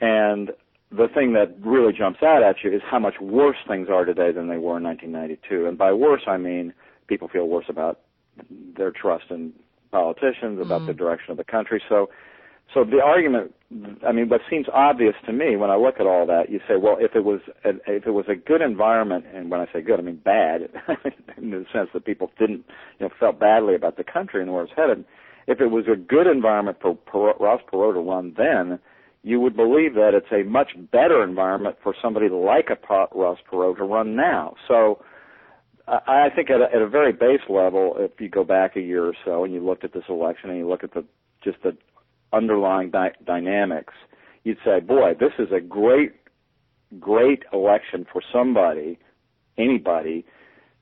And 0.00 0.50
the 0.90 1.08
thing 1.08 1.32
that 1.32 1.54
really 1.60 1.92
jumps 1.92 2.22
out 2.22 2.42
at 2.42 2.56
you 2.62 2.72
is 2.72 2.82
how 2.88 2.98
much 2.98 3.14
worse 3.20 3.56
things 3.66 3.88
are 3.88 4.04
today 4.04 4.30
than 4.32 4.48
they 4.48 4.58
were 4.58 4.76
in 4.76 4.84
1992. 4.84 5.66
And 5.66 5.78
by 5.78 5.92
worse, 5.92 6.22
I 6.26 6.36
mean 6.36 6.72
people 7.06 7.28
feel 7.28 7.48
worse 7.48 7.66
about 7.68 8.00
their 8.76 8.90
trust 8.90 9.24
in 9.30 9.52
politicians, 9.90 10.60
about 10.60 10.80
mm-hmm. 10.80 10.86
the 10.88 10.94
direction 10.94 11.30
of 11.30 11.36
the 11.36 11.44
country. 11.44 11.82
So, 11.88 12.10
so 12.72 12.84
the 12.84 13.00
argument, 13.02 13.54
I 14.06 14.12
mean, 14.12 14.28
what 14.28 14.40
seems 14.48 14.66
obvious 14.72 15.14
to 15.26 15.32
me 15.32 15.56
when 15.56 15.70
I 15.70 15.76
look 15.76 15.96
at 16.00 16.06
all 16.06 16.26
that, 16.26 16.50
you 16.50 16.60
say, 16.66 16.76
well, 16.76 16.96
if 16.98 17.14
it 17.14 17.24
was 17.24 17.40
a, 17.64 17.70
if 17.86 18.06
it 18.06 18.12
was 18.12 18.26
a 18.28 18.34
good 18.34 18.62
environment, 18.62 19.26
and 19.32 19.50
when 19.50 19.60
I 19.60 19.66
say 19.72 19.80
good, 19.80 19.98
I 19.98 20.02
mean 20.02 20.20
bad, 20.24 20.62
in 21.36 21.50
the 21.50 21.66
sense 21.72 21.90
that 21.92 22.04
people 22.04 22.30
didn't, 22.38 22.64
you 22.98 23.06
know, 23.06 23.10
felt 23.20 23.38
badly 23.38 23.74
about 23.74 23.96
the 23.96 24.04
country 24.04 24.42
and 24.42 24.52
where 24.52 24.64
it's 24.64 24.72
headed. 24.76 25.04
If 25.46 25.60
it 25.60 25.66
was 25.66 25.84
a 25.92 25.96
good 25.96 26.26
environment 26.26 26.78
for 26.80 26.96
Perot, 26.96 27.38
Ross 27.38 27.60
Perot 27.70 27.94
to 27.94 28.00
run 28.00 28.34
then, 28.36 28.78
you 29.22 29.40
would 29.40 29.56
believe 29.56 29.94
that 29.94 30.12
it's 30.14 30.32
a 30.32 30.48
much 30.48 30.72
better 30.90 31.22
environment 31.22 31.76
for 31.82 31.94
somebody 32.00 32.28
like 32.28 32.68
a 32.70 32.76
Pa- 32.76 33.08
Ross 33.14 33.38
Perot 33.50 33.76
to 33.78 33.84
run 33.84 34.16
now. 34.16 34.54
So. 34.68 35.02
I 35.86 36.28
I 36.28 36.28
think 36.34 36.48
at 36.48 36.62
a, 36.62 36.74
at 36.74 36.80
a 36.80 36.88
very 36.88 37.12
base 37.12 37.42
level, 37.46 37.96
if 37.98 38.18
you 38.18 38.30
go 38.30 38.42
back 38.42 38.74
a 38.74 38.80
year 38.80 39.04
or 39.04 39.12
so 39.22 39.44
and 39.44 39.52
you 39.52 39.62
looked 39.62 39.84
at 39.84 39.92
this 39.92 40.04
election 40.08 40.48
and 40.48 40.58
you 40.58 40.66
look 40.66 40.82
at 40.82 40.94
the 40.94 41.04
just 41.44 41.58
the 41.62 41.76
underlying 42.34 42.90
dy- 42.90 43.16
dynamics, 43.24 43.94
you'd 44.44 44.58
say, 44.64 44.80
boy, 44.80 45.12
this 45.18 45.32
is 45.38 45.48
a 45.52 45.60
great, 45.60 46.12
great 46.98 47.42
election 47.52 48.06
for 48.12 48.22
somebody, 48.32 48.98
anybody, 49.58 50.24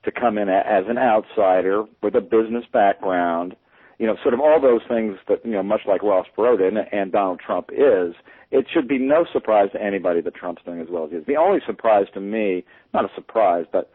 to 0.05 0.11
come 0.11 0.39
in 0.39 0.49
as 0.49 0.85
an 0.89 0.99
outsider 0.99 1.85
with 2.03 2.15
a 2.15 2.21
business 2.21 2.65
background, 2.73 3.55
you 3.99 4.07
know, 4.07 4.17
sort 4.23 4.35
of 4.35 4.41
all 4.41 4.61
those 4.61 4.81
things 4.89 5.17
that, 5.29 5.45
you 5.45 5.53
know, 5.53 5.63
much 5.63 5.83
like 5.87 6.03
Ross 6.03 6.27
Perot 6.37 6.61
and, 6.61 6.79
and 6.93 7.13
Donald 7.13 7.41
Trump 7.45 7.71
is, 7.71 8.15
it 8.51 8.67
should 8.73 8.89
be 8.89 8.99
no 8.99 9.25
surprise 9.33 9.69
to 9.73 9.83
anybody 9.83 10.21
that 10.21 10.35
Trump's 10.35 10.63
doing 10.65 10.81
as 10.81 10.89
well 10.91 11.05
as 11.05 11.11
he 11.11 11.17
is. 11.19 11.27
The 11.27 11.37
only 11.37 11.61
surprise 11.65 12.07
to 12.15 12.21
me, 12.21 12.65
not 12.93 13.05
a 13.05 13.15
surprise, 13.15 13.65
but 13.71 13.93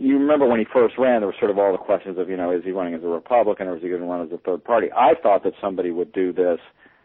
you 0.00 0.18
remember 0.18 0.46
when 0.46 0.58
he 0.58 0.66
first 0.72 0.94
ran, 0.96 1.20
there 1.20 1.26
were 1.26 1.34
sort 1.38 1.50
of 1.50 1.58
all 1.58 1.72
the 1.72 1.78
questions 1.78 2.16
of, 2.18 2.30
you 2.30 2.36
know, 2.36 2.50
is 2.50 2.64
he 2.64 2.70
running 2.70 2.94
as 2.94 3.02
a 3.02 3.06
Republican 3.06 3.68
or 3.68 3.76
is 3.76 3.82
he 3.82 3.88
going 3.88 4.00
to 4.00 4.06
run 4.06 4.26
as 4.26 4.32
a 4.32 4.38
third 4.38 4.64
party? 4.64 4.88
I 4.96 5.12
thought 5.22 5.44
that 5.44 5.52
somebody 5.60 5.90
would 5.90 6.12
do 6.12 6.32
this 6.32 6.58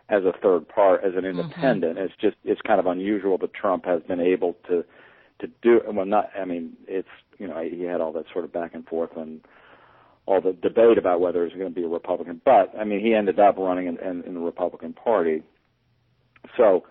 as 0.08 0.24
a 0.24 0.32
third 0.42 0.68
part, 0.70 1.04
as 1.04 1.14
an 1.16 1.24
mm-hmm. 1.24 1.42
independent. 1.42 1.98
It's 1.98 2.14
just, 2.22 2.38
it's 2.46 2.62
kind 2.62 2.80
of 2.80 2.86
unusual 2.86 3.38
that 3.40 3.54
Trump 3.54 3.86
has 3.86 4.02
been 4.04 4.22
able 4.22 4.56
to, 4.70 4.86
to 5.40 5.48
do, 5.62 5.82
well, 5.92 6.06
not, 6.06 6.30
I 6.40 6.46
mean, 6.46 6.74
it's, 6.88 7.10
you 7.38 7.48
know, 7.48 7.62
he 7.62 7.84
had 7.84 8.00
all 8.00 8.14
that 8.14 8.26
sort 8.32 8.46
of 8.46 8.54
back 8.54 8.74
and 8.74 8.86
forth 8.86 9.12
and 9.18 9.42
all 10.26 10.40
the 10.40 10.54
debate 10.54 10.98
about 10.98 11.20
whether 11.20 11.40
he 11.40 11.54
was 11.54 11.60
going 11.60 11.74
to 11.74 11.76
be 11.76 11.86
a 11.86 11.90
Republican, 11.90 12.40
but, 12.46 12.74
I 12.80 12.86
mean, 12.86 13.02
he 13.02 13.14
ended 13.14 13.40
up 13.40 13.58
running 13.58 13.88
in, 13.88 14.00
in, 14.00 14.24
in 14.24 14.34
the 14.36 14.40
Republican 14.40 14.94
Party. 14.94 15.44
So, 16.56 16.86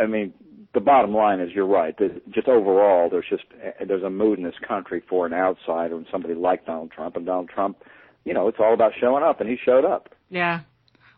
I 0.00 0.06
mean, 0.06 0.32
the 0.74 0.80
bottom 0.80 1.14
line 1.14 1.40
is 1.40 1.50
you're 1.54 1.66
right. 1.66 1.96
that 1.98 2.30
Just 2.30 2.48
overall, 2.48 3.08
there's 3.08 3.26
just 3.30 3.44
there's 3.86 4.02
a 4.02 4.10
mood 4.10 4.38
in 4.38 4.44
this 4.44 4.54
country 4.66 5.02
for 5.08 5.24
an 5.26 5.32
outsider 5.32 5.96
and 5.96 6.06
somebody 6.10 6.34
like 6.34 6.66
Donald 6.66 6.90
Trump. 6.90 7.16
And 7.16 7.24
Donald 7.24 7.48
Trump, 7.48 7.78
you 8.24 8.34
know, 8.34 8.48
it's 8.48 8.58
all 8.60 8.74
about 8.74 8.92
showing 9.00 9.22
up, 9.22 9.40
and 9.40 9.48
he 9.48 9.56
showed 9.64 9.84
up. 9.84 10.08
Yeah. 10.30 10.60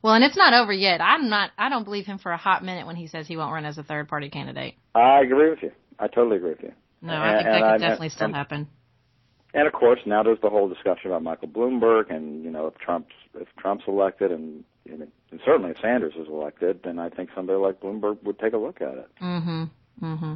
Well, 0.03 0.15
and 0.15 0.23
it's 0.23 0.37
not 0.37 0.53
over 0.55 0.73
yet. 0.73 1.01
I'm 1.01 1.29
not. 1.31 1.51
I 1.59 1.69
don't 1.69 1.85
believe 1.85 2.07
him 2.07 2.19
for 2.19 2.31
a 2.31 2.37
hot 2.37 2.63
minute 2.65 2.87
when 2.87 2.97
he 2.97 3.07
says 3.09 3.27
he 3.27 3.37
won't 3.37 3.53
run 3.53 3.65
as 3.65 3.79
a 3.79 3.83
third 3.83 4.09
party 4.09 4.29
candidate. 4.29 4.75
I 4.95 5.21
agree 5.21 5.51
with 5.51 5.63
you. 5.63 5.73
I 5.99 6.07
totally 6.09 6.37
agree 6.37 6.51
with 6.51 6.63
you. 6.63 6.73
No, 7.03 7.15
I 7.15 7.35
think 7.37 7.45
that 7.45 7.55
and 7.55 7.63
could 7.63 7.69
I- 7.69 7.79
definitely 7.79 8.09
still 8.11 8.27
and- 8.27 8.35
happen. 8.37 8.69
And 9.57 9.67
of 9.67 9.73
course, 9.73 10.01
now 10.05 10.23
there's 10.23 10.41
the 10.43 10.51
whole 10.51 10.69
discussion 10.69 11.07
about 11.07 11.23
Michael 11.23 11.49
Bloomberg, 11.49 12.15
and 12.15 12.45
you 12.45 12.51
know, 12.51 12.67
if 12.67 12.75
Trump's 12.75 13.15
if 13.35 13.49
Trump's 13.57 13.85
elected, 13.89 14.31
and, 14.31 14.63
and 14.85 15.11
certainly 15.47 15.71
if 15.71 15.81
Sanders 15.81 16.13
is 16.15 16.29
elected, 16.29 16.81
then 16.85 16.99
I 16.99 17.09
think 17.09 17.31
somebody 17.35 17.59
like 17.59 17.81
Bloomberg 17.81 18.23
would 18.23 18.39
take 18.39 18.53
a 18.53 18.59
look 18.59 18.83
at 18.83 18.99
it. 18.99 19.09
Mm-hmm. 19.23 19.65
Mm-hmm. 20.03 20.35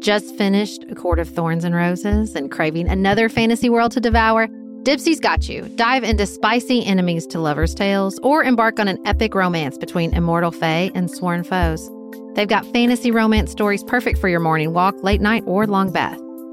Just 0.00 0.34
finished 0.36 0.84
A 0.88 0.94
Court 0.94 1.18
of 1.18 1.28
Thorns 1.28 1.64
and 1.64 1.74
Roses 1.74 2.34
and 2.34 2.50
craving 2.50 2.88
another 2.88 3.28
fantasy 3.28 3.68
world 3.68 3.92
to 3.92 4.00
devour? 4.00 4.48
Dipsea's 4.82 5.20
got 5.20 5.50
you. 5.50 5.68
Dive 5.76 6.02
into 6.02 6.24
spicy 6.24 6.82
enemies 6.86 7.26
to 7.26 7.38
lovers' 7.40 7.74
tales 7.74 8.18
or 8.22 8.42
embark 8.42 8.80
on 8.80 8.88
an 8.88 9.06
epic 9.06 9.34
romance 9.34 9.76
between 9.76 10.14
immortal 10.14 10.50
fae 10.50 10.90
and 10.94 11.10
sworn 11.10 11.44
foes. 11.44 11.90
They've 12.34 12.48
got 12.48 12.64
fantasy 12.72 13.10
romance 13.10 13.50
stories 13.50 13.84
perfect 13.84 14.18
for 14.18 14.28
your 14.28 14.40
morning 14.40 14.72
walk, 14.72 15.02
late 15.02 15.20
night, 15.20 15.42
or 15.46 15.66
long 15.66 15.92
bath. 15.92 16.20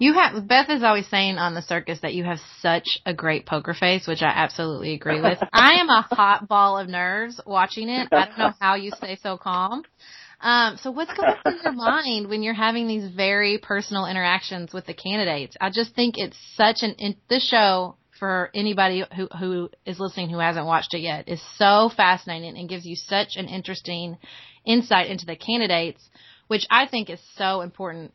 You 0.00 0.14
have 0.14 0.48
Beth 0.48 0.70
is 0.70 0.82
always 0.82 1.06
saying 1.08 1.36
on 1.36 1.52
the 1.52 1.60
circus 1.60 1.98
that 2.00 2.14
you 2.14 2.24
have 2.24 2.38
such 2.62 2.98
a 3.04 3.12
great 3.12 3.44
poker 3.44 3.74
face, 3.74 4.06
which 4.06 4.22
I 4.22 4.32
absolutely 4.34 4.94
agree 4.94 5.20
with. 5.20 5.38
I 5.52 5.74
am 5.74 5.90
a 5.90 6.00
hot 6.00 6.48
ball 6.48 6.78
of 6.78 6.88
nerves 6.88 7.38
watching 7.44 7.90
it. 7.90 8.08
I 8.10 8.24
don't 8.24 8.38
know 8.38 8.52
how 8.58 8.76
you 8.76 8.92
stay 8.92 9.18
so 9.22 9.36
calm. 9.36 9.82
Um, 10.40 10.78
so 10.78 10.90
what's 10.90 11.12
going 11.12 11.34
through 11.42 11.62
your 11.62 11.72
mind 11.74 12.28
when 12.30 12.42
you're 12.42 12.54
having 12.54 12.88
these 12.88 13.12
very 13.14 13.58
personal 13.58 14.06
interactions 14.06 14.72
with 14.72 14.86
the 14.86 14.94
candidates? 14.94 15.54
I 15.60 15.68
just 15.68 15.94
think 15.94 16.14
it's 16.16 16.38
such 16.54 16.78
an 16.80 16.94
in, 16.98 17.16
this 17.28 17.46
show 17.46 17.96
for 18.18 18.50
anybody 18.54 19.04
who 19.14 19.28
who 19.38 19.68
is 19.84 20.00
listening 20.00 20.30
who 20.30 20.38
hasn't 20.38 20.64
watched 20.64 20.94
it 20.94 21.00
yet 21.00 21.28
is 21.28 21.42
so 21.58 21.90
fascinating 21.94 22.56
and 22.56 22.70
gives 22.70 22.86
you 22.86 22.96
such 22.96 23.36
an 23.36 23.48
interesting 23.48 24.16
insight 24.64 25.10
into 25.10 25.26
the 25.26 25.36
candidates, 25.36 26.08
which 26.46 26.66
I 26.70 26.86
think 26.86 27.10
is 27.10 27.20
so 27.36 27.60
important 27.60 28.14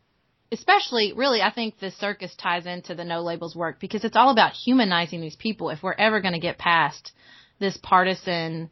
especially 0.56 1.14
really 1.14 1.42
I 1.42 1.52
think 1.52 1.80
the 1.80 1.92
circus 1.92 2.34
ties 2.36 2.66
into 2.66 2.96
the 2.96 3.04
no 3.04 3.22
labels 3.22 3.56
work 3.56 3.80
because 3.80 4.04
it's 4.04 4.16
all 4.16 4.32
about 4.32 4.54
humanizing 4.54 5.22
these 5.22 5.36
people 5.36 5.70
if 5.70 5.84
we're 5.84 5.94
ever 5.94 6.22
going 6.22 6.34
to 6.34 6.40
get 6.40 6.58
past 6.58 7.12
this 7.60 7.78
partisan, 7.78 8.70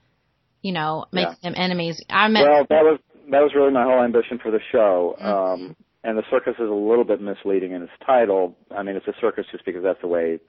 you 0.61 0.71
know, 0.71 1.05
making 1.11 1.37
yeah. 1.41 1.49
them 1.49 1.53
enemies. 1.55 2.01
I 2.09 2.27
meant 2.27 2.47
Well, 2.47 2.65
that 2.69 2.83
was 2.83 2.99
that 3.31 3.41
was 3.41 3.51
really 3.55 3.71
my 3.71 3.83
whole 3.83 4.03
ambition 4.03 4.39
for 4.41 4.51
the 4.51 4.59
show. 4.71 5.15
Mm-hmm. 5.21 5.27
Um 5.27 5.75
and 6.05 6.17
the 6.17 6.23
circus 6.29 6.55
is 6.59 6.69
a 6.69 6.73
little 6.73 7.05
bit 7.05 7.21
misleading 7.21 7.71
in 7.71 7.83
its 7.83 7.91
title. 8.05 8.55
I 8.75 8.83
mean, 8.83 8.95
it's 8.95 9.07
a 9.07 9.13
circus 9.21 9.45
just 9.51 9.65
because 9.65 9.83
that's 9.83 10.01
the 10.01 10.07
way 10.07 10.39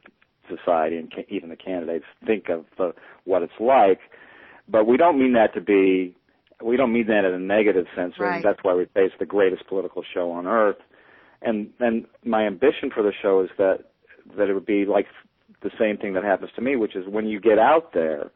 society 0.49 0.97
and 0.97 1.13
ca- 1.13 1.27
even 1.29 1.49
the 1.49 1.57
candidates 1.57 2.05
think 2.27 2.49
of 2.49 2.65
uh, 2.79 2.91
what 3.25 3.43
it's 3.43 3.53
like. 3.61 4.01
But 4.69 4.87
we 4.87 4.97
don't 4.97 5.19
mean 5.19 5.35
that 5.35 5.55
to 5.55 5.61
be 5.61 6.17
we 6.63 6.77
don't 6.77 6.93
mean 6.93 7.07
that 7.09 7.25
in 7.25 7.35
a 7.35 7.39
negative 7.39 7.87
sense. 7.97 8.15
Right. 8.19 8.43
That's 8.43 8.61
why 8.63 8.75
we 8.75 8.87
it's 8.97 9.15
the 9.19 9.27
greatest 9.27 9.67
political 9.69 10.03
show 10.15 10.31
on 10.31 10.47
earth 10.47 10.77
and 11.45 11.71
and 11.81 12.07
my 12.25 12.47
ambition 12.47 12.91
for 12.93 13.03
the 13.03 13.13
show 13.23 13.41
is 13.41 13.51
that 13.59 13.85
that 14.37 14.49
it 14.49 14.55
would 14.55 14.67
be 14.67 14.85
like 14.85 15.07
the 15.63 15.71
same 15.79 15.97
thing 15.97 16.13
that 16.15 16.25
happens 16.25 16.51
to 16.57 16.63
me, 16.63 16.77
which 16.77 16.95
is 16.95 17.07
when 17.09 17.27
you 17.27 17.41
get 17.41 17.59
out 17.59 17.93
there 17.93 18.31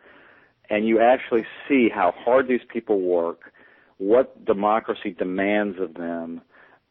and 0.71 0.87
you 0.87 1.01
actually 1.01 1.47
see 1.69 1.89
how 1.89 2.13
hard 2.13 2.49
these 2.49 2.61
people 2.69 3.01
work, 3.01 3.53
what 3.99 4.45
democracy 4.45 5.15
demands 5.19 5.79
of 5.81 5.95
them 5.95 6.41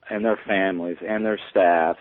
and 0.10 0.26
their 0.26 0.40
families 0.48 0.98
and 1.08 1.26
their 1.26 1.40
staffs, 1.50 2.00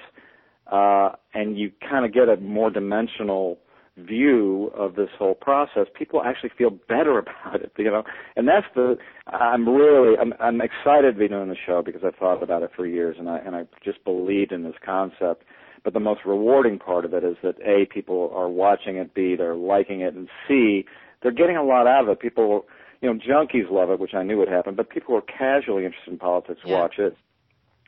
uh, 0.71 1.11
and 1.35 1.59
you 1.59 1.71
kind 1.89 2.05
of 2.05 2.13
get 2.13 2.29
a 2.29 2.37
more 2.37 2.71
dimensional 2.71 3.59
view 3.97 4.71
of 4.75 4.95
this 4.95 5.09
whole 5.19 5.35
process, 5.35 5.87
people 5.95 6.23
actually 6.23 6.51
feel 6.57 6.71
better 6.71 7.19
about 7.19 7.63
it, 7.63 7.73
you 7.77 7.85
know. 7.85 8.03
And 8.37 8.47
that's 8.47 8.67
the 8.75 8.97
I'm 9.27 9.69
really 9.69 10.17
I'm 10.19 10.33
I'm 10.41 10.61
excited 10.61 11.15
to 11.15 11.19
be 11.19 11.29
doing 11.29 11.49
the 11.49 11.57
show 11.67 11.83
because 11.85 12.03
I've 12.05 12.17
thought 12.17 12.43
about 12.43 12.63
it 12.63 12.71
for 12.77 12.87
years 12.87 13.17
and 13.19 13.29
I 13.29 13.39
and 13.39 13.57
I 13.57 13.65
just 13.85 14.05
believed 14.05 14.53
in 14.53 14.63
this 14.63 14.77
concept. 14.85 15.45
But 15.85 15.93
the 15.93 16.01
most 16.01 16.23
rewarding 16.27 16.81
part 16.81 17.05
of 17.05 17.15
it 17.15 17.23
is 17.23 17.37
that 17.45 17.55
A, 17.65 17.87
people 17.87 18.33
are 18.35 18.49
watching 18.49 18.97
it, 18.97 19.15
B, 19.15 19.37
they're 19.37 19.55
liking 19.55 20.01
it, 20.01 20.15
and 20.15 20.29
C, 20.49 20.85
they're 21.23 21.31
getting 21.31 21.57
a 21.57 21.63
lot 21.63 21.87
out 21.87 22.05
of 22.05 22.09
it. 22.09 22.21
People 22.21 22.67
you 23.01 23.13
know, 23.13 23.21
junkies 23.21 23.71
love 23.71 23.91
it, 23.91 24.01
which 24.01 24.15
I 24.15 24.23
knew 24.23 24.39
would 24.39 24.49
happen, 24.49 24.75
but 24.75 24.89
people 24.89 25.09
who 25.09 25.17
are 25.17 25.21
casually 25.21 25.85
interested 25.85 26.11
in 26.13 26.19
politics 26.19 26.61
yeah. 26.65 26.81
watch 26.81 26.95
it 26.99 27.17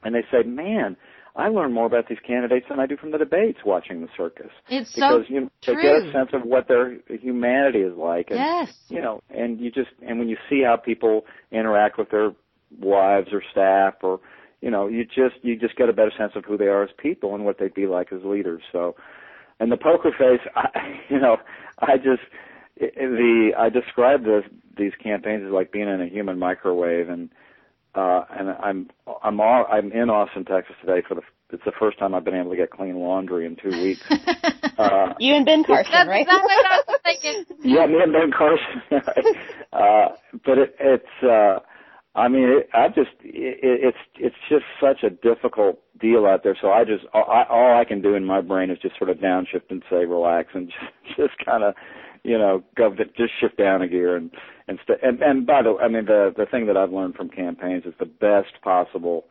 and 0.02 0.14
they 0.14 0.22
say, 0.30 0.42
Man, 0.46 0.96
I 1.38 1.48
learn 1.48 1.72
more 1.72 1.86
about 1.86 2.08
these 2.08 2.18
candidates 2.26 2.66
than 2.68 2.80
I 2.80 2.86
do 2.86 2.96
from 2.96 3.12
the 3.12 3.18
debates 3.18 3.60
watching 3.64 4.00
the 4.00 4.08
circus. 4.16 4.50
It's 4.68 4.92
because 4.92 5.24
so 5.28 5.32
you 5.32 5.50
true. 5.62 5.76
they 5.76 5.82
get 5.82 6.08
a 6.08 6.12
sense 6.12 6.30
of 6.32 6.42
what 6.42 6.66
their 6.66 6.98
humanity 7.08 7.78
is 7.78 7.96
like. 7.96 8.26
And, 8.30 8.38
Yes. 8.40 8.72
You 8.88 9.00
know, 9.00 9.22
and 9.30 9.60
you 9.60 9.70
just 9.70 9.90
and 10.06 10.18
when 10.18 10.28
you 10.28 10.36
see 10.50 10.62
how 10.66 10.76
people 10.76 11.24
interact 11.52 11.96
with 11.96 12.10
their 12.10 12.32
wives 12.80 13.28
or 13.32 13.40
staff 13.52 13.94
or 14.02 14.18
you 14.60 14.70
know, 14.72 14.88
you 14.88 15.04
just 15.04 15.36
you 15.42 15.56
just 15.56 15.76
get 15.76 15.88
a 15.88 15.92
better 15.92 16.12
sense 16.18 16.32
of 16.34 16.44
who 16.44 16.56
they 16.56 16.66
are 16.66 16.82
as 16.82 16.90
people 16.98 17.36
and 17.36 17.44
what 17.44 17.58
they'd 17.60 17.72
be 17.72 17.86
like 17.86 18.12
as 18.12 18.24
leaders. 18.24 18.62
So, 18.72 18.96
and 19.60 19.70
the 19.70 19.76
poker 19.76 20.10
face, 20.10 20.40
I, 20.56 20.68
you 21.08 21.20
know, 21.20 21.36
I 21.78 21.96
just 21.98 22.22
the 22.76 23.50
I 23.56 23.68
describe 23.68 24.24
this 24.24 24.42
these 24.76 24.92
campaigns 25.00 25.44
as 25.46 25.52
like 25.52 25.70
being 25.70 25.88
in 25.88 26.00
a 26.00 26.08
human 26.08 26.38
microwave 26.38 27.08
and 27.08 27.30
uh, 27.94 28.22
and 28.38 28.50
I'm 28.50 28.90
I'm 29.22 29.40
all, 29.40 29.66
I'm 29.70 29.90
in 29.92 30.10
Austin, 30.10 30.44
Texas 30.44 30.76
today 30.80 31.02
for 31.06 31.14
the 31.14 31.22
it's 31.50 31.64
the 31.64 31.72
first 31.80 31.98
time 31.98 32.14
I've 32.14 32.24
been 32.24 32.34
able 32.34 32.50
to 32.50 32.56
get 32.56 32.70
clean 32.70 32.96
laundry 32.96 33.46
in 33.46 33.56
two 33.56 33.70
weeks. 33.82 34.02
Uh, 34.78 35.12
You 35.18 35.34
and 35.34 35.44
Ben 35.44 35.64
Carson, 35.64 35.90
That's 35.92 36.08
right? 36.08 36.20
exactly 36.20 36.54
what 36.54 36.66
I 36.70 36.82
was 36.86 37.00
thinking. 37.04 37.44
yeah, 37.64 37.84
me 37.86 37.96
and 38.00 38.12
Ben 38.12 38.30
Carson. 38.30 38.82
uh, 39.72 40.08
but 40.44 40.58
it, 40.58 40.76
it's 40.78 41.22
uh, 41.24 41.58
I 42.14 42.28
mean, 42.28 42.44
it, 42.48 42.68
I 42.72 42.86
just 42.86 43.10
it, 43.24 43.58
it's 43.62 43.98
it's 44.20 44.36
just 44.48 44.64
such 44.80 45.02
a 45.02 45.10
difficult 45.10 45.80
deal 46.00 46.26
out 46.26 46.44
there. 46.44 46.56
So 46.60 46.70
I 46.70 46.84
just 46.84 47.04
I, 47.12 47.44
all 47.50 47.76
I 47.76 47.84
can 47.84 48.00
do 48.00 48.14
in 48.14 48.24
my 48.24 48.40
brain 48.40 48.70
is 48.70 48.78
just 48.80 48.96
sort 48.98 49.10
of 49.10 49.16
downshift 49.18 49.70
and 49.70 49.82
say 49.90 50.04
relax 50.04 50.50
and 50.54 50.68
just, 50.68 51.16
just 51.16 51.44
kind 51.44 51.64
of 51.64 51.74
you 52.24 52.38
know 52.38 52.62
go 52.76 52.94
just 53.16 53.32
shift 53.40 53.56
down 53.56 53.82
a 53.82 53.88
gear 53.88 54.16
and 54.16 54.30
and 54.66 54.78
st- 54.82 54.98
and 55.02 55.22
and 55.22 55.46
by 55.46 55.62
the 55.62 55.72
way, 55.72 55.82
I 55.82 55.88
mean 55.88 56.06
the 56.06 56.32
the 56.36 56.46
thing 56.46 56.66
that 56.66 56.76
I've 56.76 56.92
learned 56.92 57.14
from 57.14 57.28
campaigns 57.28 57.84
is 57.84 57.94
the 57.98 58.06
best 58.06 58.60
possible 58.62 59.24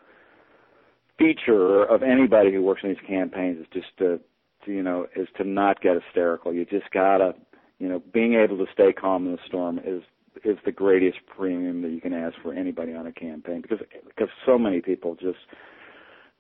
feature 1.18 1.84
of 1.84 2.04
anybody 2.04 2.54
who 2.54 2.62
works 2.62 2.82
in 2.84 2.90
these 2.90 2.98
campaigns 3.08 3.60
is 3.60 3.66
just 3.74 3.98
to, 3.98 4.20
to 4.66 4.72
you 4.72 4.84
know 4.84 5.08
is 5.16 5.28
to 5.38 5.44
not 5.44 5.82
get 5.82 6.02
hysterical. 6.02 6.54
You 6.54 6.66
just 6.66 6.90
gotta 6.92 7.34
you 7.80 7.88
know 7.88 8.02
being 8.14 8.36
able 8.36 8.58
to 8.58 8.72
stay 8.74 8.94
calm 8.94 9.26
in 9.26 9.34
the 9.34 9.40
storm 9.48 9.80
is 9.80 10.04
is 10.44 10.58
the 10.66 10.72
greatest 10.72 11.18
premium 11.36 11.82
that 11.82 11.90
you 11.90 12.02
can 12.02 12.14
ask 12.14 12.36
for 12.42 12.54
anybody 12.54 12.94
on 12.94 13.08
a 13.08 13.12
campaign 13.12 13.62
because 13.62 13.80
because 14.06 14.30
so 14.46 14.58
many 14.58 14.82
people 14.82 15.16
just 15.16 15.40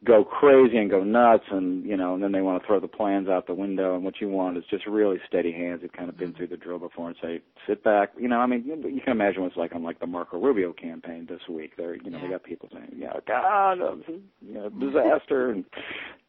go 0.05 0.23
crazy 0.23 0.77
and 0.77 0.91
go 0.91 1.03
nuts 1.03 1.45
and 1.49 1.83
you 1.83 1.97
know 1.97 2.13
and 2.13 2.21
then 2.21 2.31
they 2.31 2.41
want 2.41 2.61
to 2.61 2.67
throw 2.67 2.79
the 2.79 2.87
plans 2.87 3.27
out 3.27 3.47
the 3.47 3.53
window 3.53 3.95
and 3.95 4.03
what 4.03 4.21
you 4.21 4.29
want 4.29 4.55
is 4.55 4.63
just 4.69 4.85
really 4.85 5.17
steady 5.27 5.51
hands. 5.51 5.81
Who've 5.81 5.91
kind 5.91 6.09
of 6.09 6.17
been 6.17 6.29
mm-hmm. 6.29 6.37
through 6.37 6.47
the 6.47 6.57
drill 6.57 6.77
before 6.79 7.07
and 7.07 7.17
say 7.21 7.41
sit 7.67 7.83
back. 7.83 8.11
You 8.17 8.27
know 8.27 8.39
i 8.39 8.45
mean 8.45 8.63
you, 8.65 8.75
you 8.89 9.01
can 9.01 9.11
imagine 9.11 9.41
what 9.41 9.49
it's 9.49 9.57
like 9.57 9.73
on 9.73 9.83
like 9.83 9.99
the 9.99 10.07
marco 10.07 10.39
rubio 10.39 10.71
campaign 10.73 11.25
this 11.27 11.41
week. 11.49 11.77
There 11.77 11.95
you 11.95 12.11
know 12.11 12.21
they 12.21 12.27
got 12.27 12.43
people 12.43 12.69
saying 12.71 12.93
yeah 12.95 13.13
god 13.27 13.79
you 14.07 14.53
know 14.53 14.69
disaster. 14.69 15.49
And 15.51 15.65